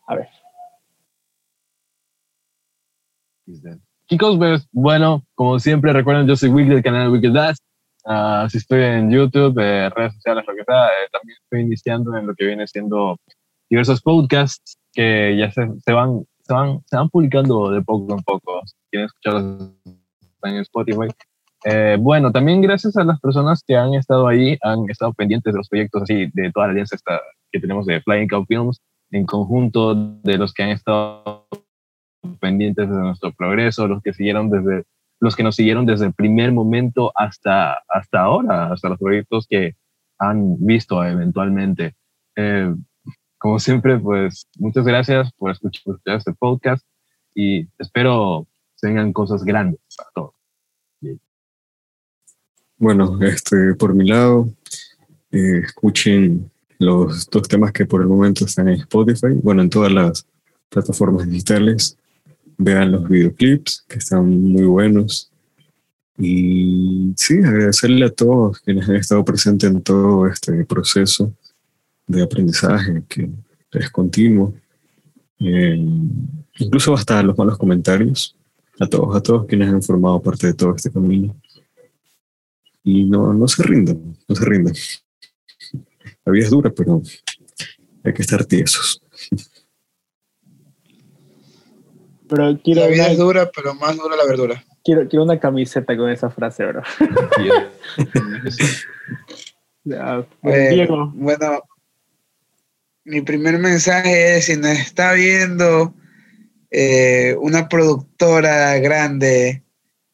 a 0.07 0.15
ver. 0.15 0.29
Chicos, 4.07 4.37
pues 4.37 4.67
bueno, 4.71 5.23
como 5.35 5.59
siempre, 5.59 5.93
recuerden, 5.93 6.27
yo 6.27 6.35
soy 6.35 6.49
Wick 6.49 6.67
del 6.67 6.83
canal 6.83 7.09
Wicked 7.09 7.31
Dash. 7.31 7.57
Uh, 8.05 8.49
si 8.49 8.57
estoy 8.57 8.83
en 8.83 9.09
YouTube, 9.09 9.57
eh, 9.59 9.89
redes 9.89 10.13
sociales, 10.15 10.43
lo 10.45 10.53
que 10.55 10.63
sea, 10.65 10.87
eh, 10.87 11.09
también 11.11 11.37
estoy 11.41 11.61
iniciando 11.61 12.17
en 12.17 12.27
lo 12.27 12.35
que 12.35 12.45
viene 12.45 12.67
siendo 12.67 13.17
diversos 13.69 14.01
podcasts 14.01 14.77
que 14.91 15.37
ya 15.37 15.49
se, 15.51 15.67
se, 15.79 15.93
van, 15.93 16.25
se, 16.41 16.53
van, 16.53 16.83
se 16.85 16.97
van 16.97 17.09
publicando 17.09 17.71
de 17.71 17.81
poco 17.81 18.13
en 18.13 18.23
poco. 18.23 18.61
Si 18.65 18.75
quieren 18.91 19.05
escucharlos 19.05 19.71
en 20.43 20.55
Spotify. 20.57 21.07
Eh, 21.65 21.97
bueno, 21.99 22.31
también 22.31 22.61
gracias 22.61 22.97
a 22.97 23.03
las 23.03 23.19
personas 23.19 23.63
que 23.65 23.75
han 23.75 23.93
estado 23.93 24.27
ahí, 24.27 24.57
han 24.61 24.89
estado 24.89 25.13
pendientes 25.13 25.53
de 25.53 25.57
los 25.57 25.69
proyectos 25.69 26.03
así, 26.03 26.29
de 26.33 26.51
toda 26.51 26.67
la 26.67 26.71
alianza 26.71 26.97
que 27.51 27.59
tenemos 27.59 27.85
de 27.85 28.01
Flying 28.01 28.27
Cow 28.27 28.45
Films, 28.45 28.81
en 29.11 29.25
conjunto 29.25 29.95
de 29.95 30.37
los 30.37 30.53
que 30.53 30.63
han 30.63 30.69
estado 30.69 31.47
pendientes 32.39 32.89
de 32.89 32.95
nuestro 32.95 33.31
progreso, 33.31 33.87
los 33.87 34.01
que 34.01 34.13
siguieron 34.13 34.49
desde 34.49 34.83
los 35.19 35.37
que 35.37 35.43
nos 35.43 35.55
siguieron 35.55 35.85
desde 35.85 36.07
el 36.07 36.13
primer 36.13 36.51
momento 36.51 37.13
hasta, 37.15 37.81
hasta 37.87 38.19
ahora, 38.19 38.73
hasta 38.73 38.89
los 38.89 38.99
proyectos 38.99 39.47
que 39.47 39.75
han 40.19 40.57
visto 40.59 41.01
eventualmente. 41.03 41.95
Eh, 42.35 42.73
como 43.37 43.57
siempre, 43.57 43.97
pues 43.99 44.49
muchas 44.57 44.85
gracias 44.85 45.31
por 45.33 45.51
escuchar, 45.51 45.81
por 45.85 45.95
escuchar 45.95 46.17
este 46.17 46.33
podcast 46.33 46.85
y 47.33 47.67
espero 47.79 48.47
tengan 48.81 49.13
cosas 49.13 49.45
grandes 49.45 49.79
para 49.95 50.09
todos. 50.13 50.42
Bueno, 52.77 53.19
este, 53.21 53.75
por 53.75 53.93
mi 53.93 54.07
lado, 54.07 54.49
eh, 55.31 55.61
escuchen 55.63 56.51
los 56.79 57.29
dos 57.29 57.47
temas 57.47 57.71
que 57.71 57.85
por 57.85 58.01
el 58.01 58.07
momento 58.07 58.45
están 58.45 58.67
en 58.67 58.81
Spotify, 58.81 59.33
bueno, 59.41 59.61
en 59.61 59.69
todas 59.69 59.91
las 59.91 60.25
plataformas 60.69 61.29
digitales 61.29 61.97
vean 62.57 62.91
los 62.91 63.07
videoclips 63.07 63.85
que 63.87 63.99
están 63.99 64.29
muy 64.29 64.63
buenos. 64.63 65.31
Y 66.17 67.13
sí, 67.17 67.39
agradecerle 67.39 68.05
a 68.05 68.11
todos 68.11 68.59
quienes 68.59 68.87
han 68.87 68.95
estado 68.95 69.25
presentes 69.25 69.69
en 69.69 69.81
todo 69.81 70.27
este 70.27 70.63
proceso 70.65 71.33
de 72.07 72.21
aprendizaje 72.21 73.03
que 73.07 73.29
es 73.71 73.89
continuo. 73.89 74.53
Eh, 75.39 75.75
incluso 76.59 76.93
hasta 76.93 77.23
los 77.23 77.37
malos 77.37 77.57
comentarios. 77.57 78.35
A 78.79 78.87
todos, 78.87 79.15
a 79.15 79.21
todos 79.21 79.45
quienes 79.45 79.69
han 79.69 79.83
formado 79.83 80.21
parte 80.21 80.47
de 80.47 80.53
todo 80.53 80.75
este 80.75 80.91
camino. 80.91 81.35
Y 82.83 83.05
no, 83.05 83.33
no 83.33 83.47
se 83.47 83.63
rindan, 83.63 84.17
no 84.27 84.35
se 84.35 84.45
rindan. 84.45 84.73
La 86.25 86.31
vida 86.31 86.45
es 86.45 86.51
dura, 86.51 86.69
pero 86.69 87.01
hay 88.03 88.13
que 88.13 88.21
estar 88.21 88.43
tiesos. 88.45 89.01
Pero 92.27 92.59
quiero 92.63 92.81
la 92.81 92.87
vida 92.87 93.03
una, 93.03 93.11
es 93.11 93.17
dura, 93.17 93.51
pero 93.55 93.75
más 93.75 93.95
dura 93.97 94.15
la 94.15 94.25
verdura. 94.25 94.63
Quiero, 94.83 95.07
quiero 95.07 95.23
una 95.23 95.39
camiseta 95.39 95.95
con 95.95 96.09
esa 96.09 96.29
frase, 96.29 96.65
bro. 96.65 96.81
ya, 99.83 100.25
pues, 100.41 100.55
eh, 100.55 100.87
bueno, 101.13 101.63
mi 103.05 103.21
primer 103.21 103.59
mensaje 103.59 104.37
es, 104.37 104.45
si 104.45 104.57
nos 104.57 104.71
está 104.71 105.13
viendo, 105.13 105.93
eh, 106.71 107.35
una 107.39 107.69
productora 107.69 108.77
grande, 108.79 109.63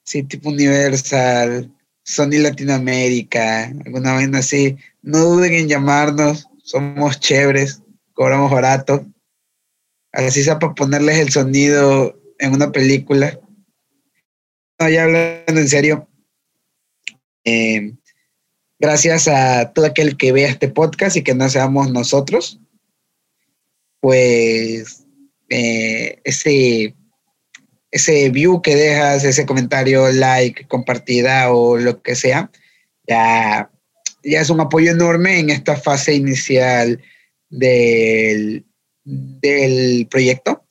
sí, 0.04 0.24
tipo 0.24 0.50
Universal, 0.50 1.72
Sony 2.10 2.40
Latinoamérica, 2.41 3.65
alguna 3.86 4.18
vez 4.18 4.34
así, 4.34 4.76
no 5.03 5.19
duden 5.19 5.53
en 5.53 5.68
llamarnos, 5.68 6.48
somos 6.64 7.19
chéveres, 7.19 7.84
cobramos 8.14 8.49
barato. 8.49 9.06
Así 10.11 10.44
sea 10.44 10.57
para 10.57 10.73
ponerles 10.73 11.19
el 11.19 11.30
sonido 11.30 12.19
en 12.40 12.53
una 12.53 12.72
película. 12.72 13.40
No, 14.80 14.90
ya 14.90 15.03
hablando 15.03 15.61
en 15.61 15.69
serio, 15.69 16.10
eh, 17.44 17.94
gracias 18.80 19.27
a 19.27 19.72
todo 19.72 19.86
aquel 19.86 20.18
que 20.18 20.31
vea 20.31 20.49
este 20.49 20.68
podcast 20.68 21.15
y 21.15 21.23
que 21.23 21.36
no 21.36 21.48
seamos 21.48 21.91
nosotros, 21.91 22.60
pues 23.99 25.06
eh, 25.49 26.19
ese, 26.23 26.95
ese 27.91 28.30
view 28.30 28.61
que 28.61 28.76
dejas, 28.76 29.24
ese 29.24 29.45
comentario, 29.45 30.11
like, 30.11 30.68
compartida 30.68 31.52
o 31.52 31.78
lo 31.78 32.02
que 32.02 32.16
sea, 32.16 32.52
ya, 33.07 33.72
ya 34.24 34.41
es 34.41 34.49
un 34.49 34.60
apoyo 34.60 34.91
enorme 34.91 35.40
en 35.40 35.49
esta 35.49 35.76
fase 35.76 36.14
inicial 36.14 37.02
del, 37.49 38.66
del 39.03 40.07
proyecto. 40.10 40.64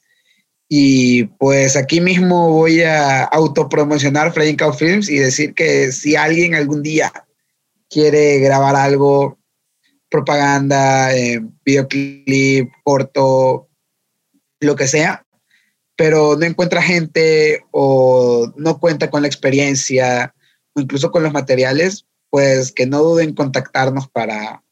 Y 0.69 1.25
pues 1.25 1.77
aquí 1.77 2.01
mismo 2.01 2.51
voy 2.53 2.83
a 2.83 3.25
autopromocionar 3.25 4.33
Flying 4.33 4.57
Cow 4.57 4.73
Films 4.75 5.09
y 5.09 5.17
decir 5.17 5.55
que 5.55 5.93
si 5.93 6.15
alguien 6.15 6.55
algún 6.55 6.83
día 6.83 7.11
quiere 7.89 8.39
grabar 8.39 8.77
algo, 8.77 9.39
propaganda, 10.11 11.17
eh, 11.17 11.41
videoclip, 11.65 12.71
corto, 12.85 13.69
lo 14.61 14.77
que 14.77 14.87
sea, 14.87 15.25
pero 15.99 16.37
no 16.37 16.47
encuentra 16.47 16.81
gente 16.81 17.65
o 17.73 18.53
no 18.55 18.79
cuenta 18.79 19.11
con 19.11 19.23
la 19.23 19.27
experiencia 19.27 20.33
o 20.73 20.81
incluso 20.81 21.11
con 21.11 21.25
los 21.25 21.33
materiales, 21.33 22.07
pues 22.31 22.71
que 22.71 22.87
no 22.87 23.03
duden 23.03 23.31
en 23.31 23.35
contactarnos 23.35 24.09
para, 24.09 24.63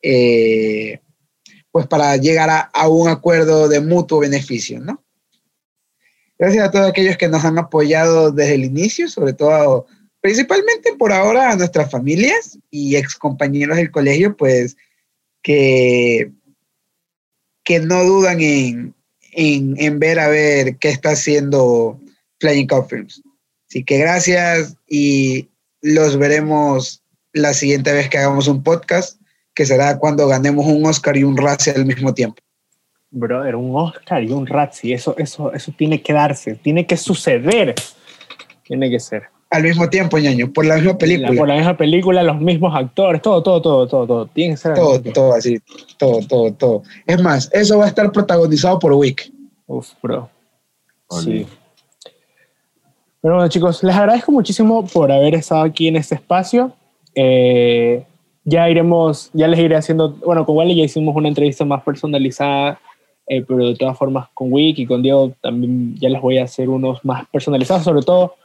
eh, 0.00 1.00
pues 1.72 1.88
para 1.88 2.16
llegar 2.18 2.70
a, 2.72 2.88
un 2.88 3.08
acuerdo 3.08 3.68
de 3.68 3.80
mutuo 3.80 4.20
beneficio, 4.20 4.78
¿no? 4.78 5.02
Gracias 6.38 6.68
a 6.68 6.70
todos 6.70 6.88
aquellos 6.88 7.16
que 7.16 7.26
nos 7.26 7.44
han 7.44 7.58
apoyado 7.58 8.30
desde 8.30 8.54
el 8.54 8.64
inicio, 8.64 9.08
sobre 9.08 9.32
todo, 9.32 9.88
principalmente 10.20 10.94
por 10.96 11.12
ahora 11.12 11.50
a 11.50 11.56
nuestras 11.56 11.90
familias 11.90 12.60
y 12.70 12.94
ex 12.94 13.16
compañeros 13.16 13.76
del 13.76 13.90
colegio, 13.90 14.36
pues 14.36 14.76
que, 15.42 16.30
que 17.64 17.80
no 17.80 18.04
dudan 18.04 18.40
en, 18.40 18.94
en, 19.32 19.74
en 19.78 19.98
ver 19.98 20.18
a 20.18 20.28
ver 20.28 20.76
qué 20.76 20.88
está 20.88 21.10
haciendo 21.10 21.98
Flying 22.40 22.66
Cow 22.66 22.86
Films. 22.88 23.22
Así 23.68 23.84
que 23.84 23.98
gracias 23.98 24.76
y 24.88 25.48
los 25.80 26.16
veremos 26.18 27.02
la 27.32 27.54
siguiente 27.54 27.92
vez 27.92 28.08
que 28.08 28.18
hagamos 28.18 28.46
un 28.46 28.62
podcast 28.62 29.20
que 29.54 29.66
será 29.66 29.98
cuando 29.98 30.28
ganemos 30.28 30.66
un 30.66 30.86
Oscar 30.86 31.16
y 31.16 31.24
un 31.24 31.36
Razzie 31.36 31.72
al 31.74 31.86
mismo 31.86 32.14
tiempo. 32.14 32.42
Brother, 33.10 33.56
un 33.56 33.76
Oscar 33.76 34.22
y 34.22 34.30
un 34.30 34.46
Razzie, 34.46 34.94
eso, 34.94 35.14
eso, 35.18 35.52
eso 35.52 35.72
tiene 35.76 36.02
que 36.02 36.12
darse, 36.12 36.54
tiene 36.54 36.86
que 36.86 36.96
suceder, 36.96 37.74
tiene 38.64 38.90
que 38.90 39.00
ser. 39.00 39.31
Al 39.52 39.62
mismo 39.64 39.86
tiempo, 39.90 40.18
ñaño, 40.18 40.50
por 40.50 40.64
la 40.64 40.76
misma 40.76 40.96
película. 40.96 41.28
Por 41.36 41.46
la 41.46 41.56
misma 41.56 41.76
película, 41.76 42.22
los 42.22 42.40
mismos 42.40 42.74
actores, 42.74 43.20
todo, 43.20 43.42
todo, 43.42 43.60
todo, 43.60 43.86
todo, 43.86 44.06
todo, 44.06 44.26
tiene 44.28 44.54
que 44.54 44.56
ser. 44.56 44.72
Todo, 44.72 44.98
todo 45.02 45.34
así, 45.34 45.58
todo, 45.98 46.20
todo, 46.26 46.52
todo. 46.54 46.82
Es 47.06 47.22
más, 47.22 47.50
eso 47.52 47.76
va 47.76 47.84
a 47.84 47.88
estar 47.88 48.10
protagonizado 48.10 48.78
por 48.78 48.94
Wick. 48.94 49.30
Uf, 49.66 49.90
bro. 50.02 50.30
Sí. 51.22 51.46
Pero 53.20 53.34
bueno, 53.34 53.50
chicos, 53.50 53.84
les 53.84 53.94
agradezco 53.94 54.32
muchísimo 54.32 54.86
por 54.86 55.12
haber 55.12 55.34
estado 55.34 55.64
aquí 55.64 55.86
en 55.86 55.96
este 55.96 56.14
espacio. 56.14 56.72
Eh, 57.14 58.06
ya 58.44 58.70
iremos, 58.70 59.28
ya 59.34 59.48
les 59.48 59.60
iré 59.60 59.76
haciendo, 59.76 60.16
bueno, 60.24 60.46
con 60.46 60.56
Wally 60.56 60.76
ya 60.76 60.84
hicimos 60.84 61.14
una 61.14 61.28
entrevista 61.28 61.66
más 61.66 61.82
personalizada, 61.82 62.80
eh, 63.26 63.44
pero 63.46 63.68
de 63.68 63.76
todas 63.76 63.98
formas 63.98 64.30
con 64.32 64.50
Wick 64.50 64.78
y 64.78 64.86
con 64.86 65.02
Diego 65.02 65.30
también 65.42 65.94
ya 66.00 66.08
les 66.08 66.22
voy 66.22 66.38
a 66.38 66.44
hacer 66.44 66.70
unos 66.70 67.04
más 67.04 67.28
personalizados, 67.28 67.84
sobre 67.84 68.00
todo 68.00 68.36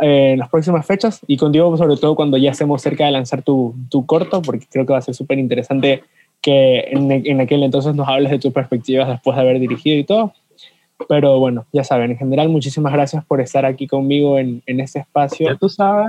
eh, 0.00 0.32
en 0.32 0.38
las 0.38 0.48
próximas 0.48 0.86
fechas 0.86 1.20
y 1.26 1.36
con 1.36 1.52
Diego 1.52 1.76
sobre 1.76 1.96
todo 1.96 2.14
cuando 2.14 2.36
ya 2.36 2.50
estemos 2.50 2.82
cerca 2.82 3.06
de 3.06 3.12
lanzar 3.12 3.42
tu, 3.42 3.74
tu 3.90 4.06
corto, 4.06 4.42
porque 4.42 4.66
creo 4.70 4.86
que 4.86 4.92
va 4.92 4.98
a 4.98 5.02
ser 5.02 5.14
súper 5.14 5.38
interesante 5.38 6.02
que 6.42 6.80
en, 6.90 7.10
en 7.10 7.40
aquel 7.40 7.62
entonces 7.62 7.94
nos 7.94 8.08
hables 8.08 8.30
de 8.30 8.38
tus 8.38 8.52
perspectivas 8.52 9.08
después 9.08 9.36
de 9.36 9.42
haber 9.42 9.58
dirigido 9.58 9.98
y 9.98 10.04
todo. 10.04 10.32
Pero 11.08 11.38
bueno, 11.38 11.66
ya 11.72 11.84
saben, 11.84 12.12
en 12.12 12.18
general, 12.18 12.48
muchísimas 12.48 12.92
gracias 12.92 13.24
por 13.24 13.40
estar 13.40 13.66
aquí 13.66 13.86
conmigo 13.86 14.38
en, 14.38 14.62
en 14.66 14.80
este 14.80 15.00
espacio. 15.00 15.48
Ya 15.48 15.56
tú 15.56 15.68
sabes. 15.68 16.08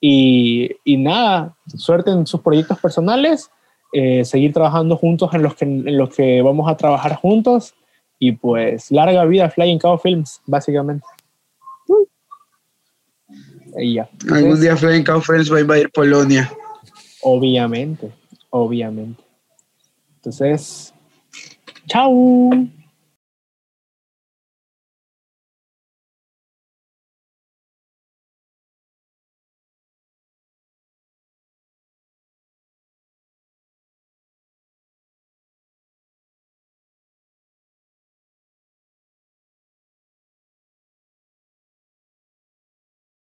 Y, 0.00 0.70
y, 0.84 0.96
nada, 0.96 1.56
suerte 1.76 2.10
en 2.10 2.26
sus 2.26 2.40
proyectos 2.40 2.78
personales, 2.78 3.50
eh, 3.92 4.24
seguir 4.24 4.52
trabajando 4.52 4.96
juntos 4.96 5.32
en 5.34 5.42
los, 5.42 5.54
que, 5.54 5.64
en 5.64 5.96
los 5.96 6.14
que 6.14 6.40
vamos 6.42 6.70
a 6.70 6.76
trabajar 6.76 7.16
juntos 7.16 7.74
y 8.18 8.32
pues 8.32 8.90
larga 8.90 9.24
vida 9.24 9.50
Flying 9.50 9.78
Cow 9.78 9.98
Films, 9.98 10.40
básicamente. 10.46 11.06
Y 13.78 13.94
ya. 13.94 14.08
Algún 14.30 14.60
día 14.60 14.76
Flying 14.76 15.04
Films 15.04 15.52
va 15.52 15.58
a 15.58 15.60
invadir 15.60 15.90
Polonia. 15.90 16.50
Obviamente, 17.22 18.10
obviamente. 18.50 19.22
Entonces, 20.16 20.92
chao. 21.86 22.50